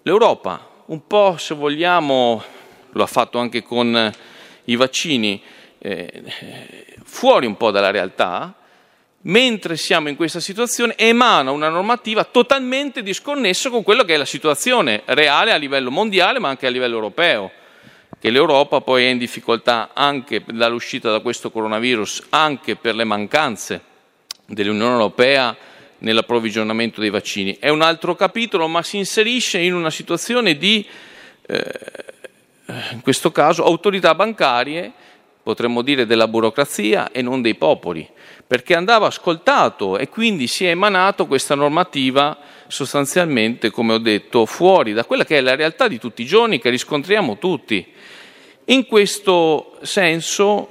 l'Europa 0.01 0.75
un 0.87 1.05
po' 1.05 1.35
se 1.37 1.53
vogliamo, 1.53 2.43
lo 2.91 3.03
ha 3.03 3.07
fatto 3.07 3.39
anche 3.39 3.63
con 3.63 4.11
i 4.65 4.75
vaccini, 4.75 5.41
eh, 5.79 6.23
fuori 7.03 7.45
un 7.45 7.57
po' 7.57 7.71
dalla 7.71 7.91
realtà, 7.91 8.53
mentre 9.21 9.75
siamo 9.75 10.07
in 10.07 10.15
questa 10.15 10.39
situazione, 10.39 10.95
emana 10.95 11.51
una 11.51 11.67
normativa 11.67 12.23
totalmente 12.23 13.03
disconnessa 13.03 13.69
con 13.69 13.83
quello 13.83 14.03
che 14.03 14.13
è 14.13 14.17
la 14.17 14.25
situazione 14.25 15.01
reale 15.05 15.51
a 15.51 15.57
livello 15.57 15.91
mondiale, 15.91 16.39
ma 16.39 16.49
anche 16.49 16.67
a 16.67 16.69
livello 16.69 16.95
europeo, 16.95 17.51
che 18.19 18.29
l'Europa 18.29 18.79
poi 18.79 19.03
è 19.03 19.09
in 19.09 19.17
difficoltà 19.17 19.89
anche 19.93 20.41
dall'uscita 20.45 21.11
da 21.11 21.19
questo 21.19 21.51
coronavirus, 21.51 22.27
anche 22.29 22.77
per 22.77 22.95
le 22.95 23.03
mancanze 23.03 23.81
dell'Unione 24.45 24.93
Europea 24.93 25.55
nell'approvvigionamento 25.99 27.01
dei 27.01 27.09
vaccini. 27.09 27.57
È 27.59 27.69
un 27.69 27.81
altro 27.81 28.15
capitolo, 28.15 28.67
ma 28.67 28.83
si 28.83 28.97
inserisce 28.97 29.59
in 29.59 29.73
una 29.73 29.89
situazione 29.89 30.57
di, 30.57 30.85
eh, 31.45 31.79
in 32.91 33.01
questo 33.01 33.31
caso, 33.31 33.63
autorità 33.63 34.15
bancarie 34.15 34.93
potremmo 35.47 35.81
dire 35.81 36.05
della 36.05 36.27
burocrazia 36.27 37.09
e 37.09 37.21
non 37.21 37.41
dei 37.41 37.55
popoli, 37.55 38.05
perché 38.45 38.75
andava 38.75 39.07
ascoltato 39.07 39.97
e 39.97 40.09
quindi 40.09 40.45
si 40.45 40.65
è 40.65 40.71
emanato 40.71 41.25
questa 41.25 41.55
normativa 41.55 42.37
sostanzialmente, 42.67 43.71
come 43.71 43.93
ho 43.93 43.97
detto, 43.97 44.45
fuori 44.45 44.91
da 44.91 45.05
quella 45.05 45.23
che 45.23 45.37
è 45.37 45.41
la 45.41 45.55
realtà 45.55 45.87
di 45.87 45.99
tutti 45.99 46.21
i 46.21 46.25
giorni 46.25 46.59
che 46.59 46.69
riscontriamo 46.69 47.37
tutti. 47.37 47.93
In 48.65 48.85
questo 48.87 49.77
senso, 49.83 50.69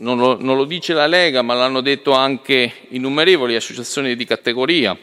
non 0.00 0.18
lo, 0.18 0.40
non 0.40 0.56
lo 0.56 0.64
dice 0.64 0.92
la 0.92 1.06
Lega, 1.06 1.42
ma 1.42 1.54
l'hanno 1.54 1.80
detto 1.80 2.12
anche 2.12 2.72
innumerevoli 2.88 3.54
associazioni 3.54 4.16
di 4.16 4.24
categoria, 4.24 4.96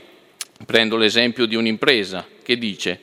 prendo 0.66 0.98
l'esempio 0.98 1.46
di 1.46 1.56
un'impresa 1.56 2.26
che 2.44 2.58
dice 2.58 3.00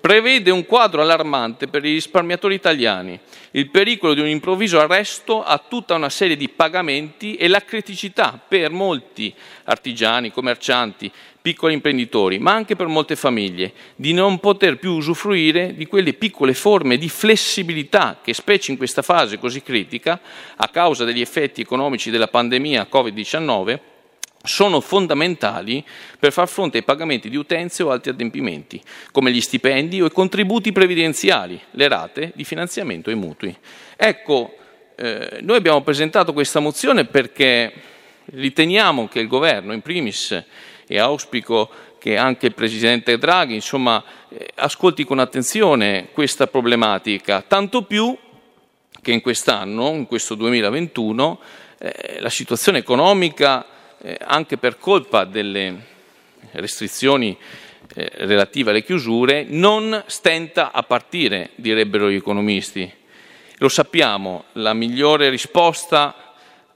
prevede 0.00 0.50
un 0.50 0.64
quadro 0.64 1.02
allarmante 1.02 1.66
per 1.66 1.84
i 1.84 1.92
risparmiatori 1.92 2.54
italiani, 2.54 3.18
il 3.52 3.68
pericolo 3.68 4.14
di 4.14 4.20
un 4.20 4.28
improvviso 4.28 4.78
arresto 4.78 5.42
a 5.42 5.58
tutta 5.58 5.94
una 5.94 6.08
serie 6.08 6.36
di 6.36 6.48
pagamenti 6.48 7.34
e 7.34 7.48
la 7.48 7.62
criticità 7.64 8.40
per 8.46 8.70
molti 8.70 9.34
artigiani, 9.64 10.30
commercianti, 10.30 11.10
piccoli 11.48 11.72
imprenditori, 11.72 12.38
ma 12.38 12.52
anche 12.52 12.76
per 12.76 12.88
molte 12.88 13.16
famiglie, 13.16 13.72
di 13.96 14.12
non 14.12 14.38
poter 14.38 14.76
più 14.76 14.92
usufruire 14.92 15.74
di 15.74 15.86
quelle 15.86 16.12
piccole 16.12 16.52
forme 16.52 16.98
di 16.98 17.08
flessibilità 17.08 18.18
che, 18.22 18.34
specie 18.34 18.70
in 18.70 18.76
questa 18.76 19.00
fase 19.00 19.38
così 19.38 19.62
critica, 19.62 20.20
a 20.56 20.68
causa 20.68 21.06
degli 21.06 21.22
effetti 21.22 21.62
economici 21.62 22.10
della 22.10 22.28
pandemia 22.28 22.86
Covid-19, 22.92 23.78
sono 24.42 24.82
fondamentali 24.82 25.82
per 26.18 26.32
far 26.32 26.48
fronte 26.48 26.76
ai 26.76 26.84
pagamenti 26.84 27.30
di 27.30 27.36
utenze 27.36 27.82
o 27.82 27.90
altri 27.90 28.10
adempimenti, 28.10 28.78
come 29.10 29.32
gli 29.32 29.40
stipendi 29.40 30.02
o 30.02 30.06
i 30.06 30.12
contributi 30.12 30.70
previdenziali, 30.70 31.58
le 31.70 31.88
rate 31.88 32.32
di 32.34 32.44
finanziamento 32.44 33.08
e 33.08 33.14
i 33.14 33.16
mutui. 33.16 33.56
Ecco, 33.96 34.54
eh, 34.96 35.38
noi 35.40 35.56
abbiamo 35.56 35.80
presentato 35.80 36.34
questa 36.34 36.60
mozione 36.60 37.06
perché 37.06 37.72
riteniamo 38.26 39.08
che 39.08 39.20
il 39.20 39.28
governo, 39.28 39.72
in 39.72 39.80
primis, 39.80 40.44
e 40.88 40.98
auspico 40.98 41.70
che 41.98 42.16
anche 42.16 42.46
il 42.46 42.54
Presidente 42.54 43.18
Draghi, 43.18 43.54
insomma, 43.54 44.02
eh, 44.28 44.48
ascolti 44.56 45.04
con 45.04 45.18
attenzione 45.18 46.08
questa 46.12 46.46
problematica, 46.46 47.42
tanto 47.46 47.82
più 47.82 48.16
che 49.00 49.12
in 49.12 49.20
quest'anno, 49.20 49.90
in 49.90 50.06
questo 50.06 50.34
2021, 50.34 51.40
eh, 51.78 52.16
la 52.20 52.30
situazione 52.30 52.78
economica 52.78 53.64
eh, 54.00 54.16
anche 54.20 54.56
per 54.56 54.78
colpa 54.78 55.24
delle 55.24 55.86
restrizioni 56.52 57.36
eh, 57.94 58.10
relative 58.14 58.70
alle 58.70 58.84
chiusure, 58.84 59.44
non 59.48 60.02
stenta 60.06 60.72
a 60.72 60.82
partire, 60.82 61.50
direbbero 61.56 62.10
gli 62.10 62.16
economisti. 62.16 62.90
Lo 63.58 63.68
sappiamo, 63.68 64.44
la 64.52 64.72
migliore 64.72 65.30
risposta 65.30 66.27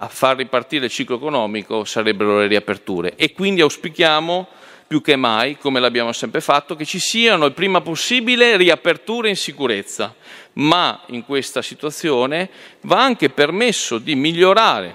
a 0.03 0.09
far 0.09 0.37
ripartire 0.37 0.87
il 0.87 0.91
ciclo 0.91 1.15
economico 1.16 1.85
sarebbero 1.85 2.39
le 2.39 2.49
riaperture 2.49 3.15
e 3.15 3.33
quindi 3.33 3.61
auspichiamo 3.61 4.49
più 4.89 5.01
che 5.01 5.16
mai, 5.16 5.57
come 5.57 5.81
l'abbiamo 5.81 6.12
sempre 6.12 6.41
fatto, 6.41 6.74
che 6.74 6.85
ci 6.85 6.99
siano 6.99 7.47
il 7.47 7.55
prima 7.55 7.81
possibile 7.81 8.57
riaperture 8.57 9.29
in 9.29 9.37
sicurezza, 9.37 10.15
ma 10.55 11.01
in 11.07 11.24
questa 11.24 11.62
situazione 11.62 12.51
va 12.83 13.03
anche 13.03 13.31
permesso 13.31 13.99
di 13.99 14.15
migliorare, 14.15 14.95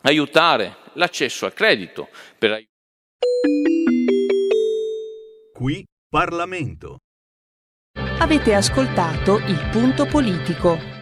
aiutare 0.00 0.78
l'accesso 0.94 1.44
al 1.44 1.52
credito 1.52 2.08
per 2.38 2.64
Qui 5.52 5.84
Parlamento. 6.08 6.96
Avete 8.18 8.54
ascoltato 8.54 9.36
il 9.36 9.68
punto 9.70 10.06
politico. 10.06 10.99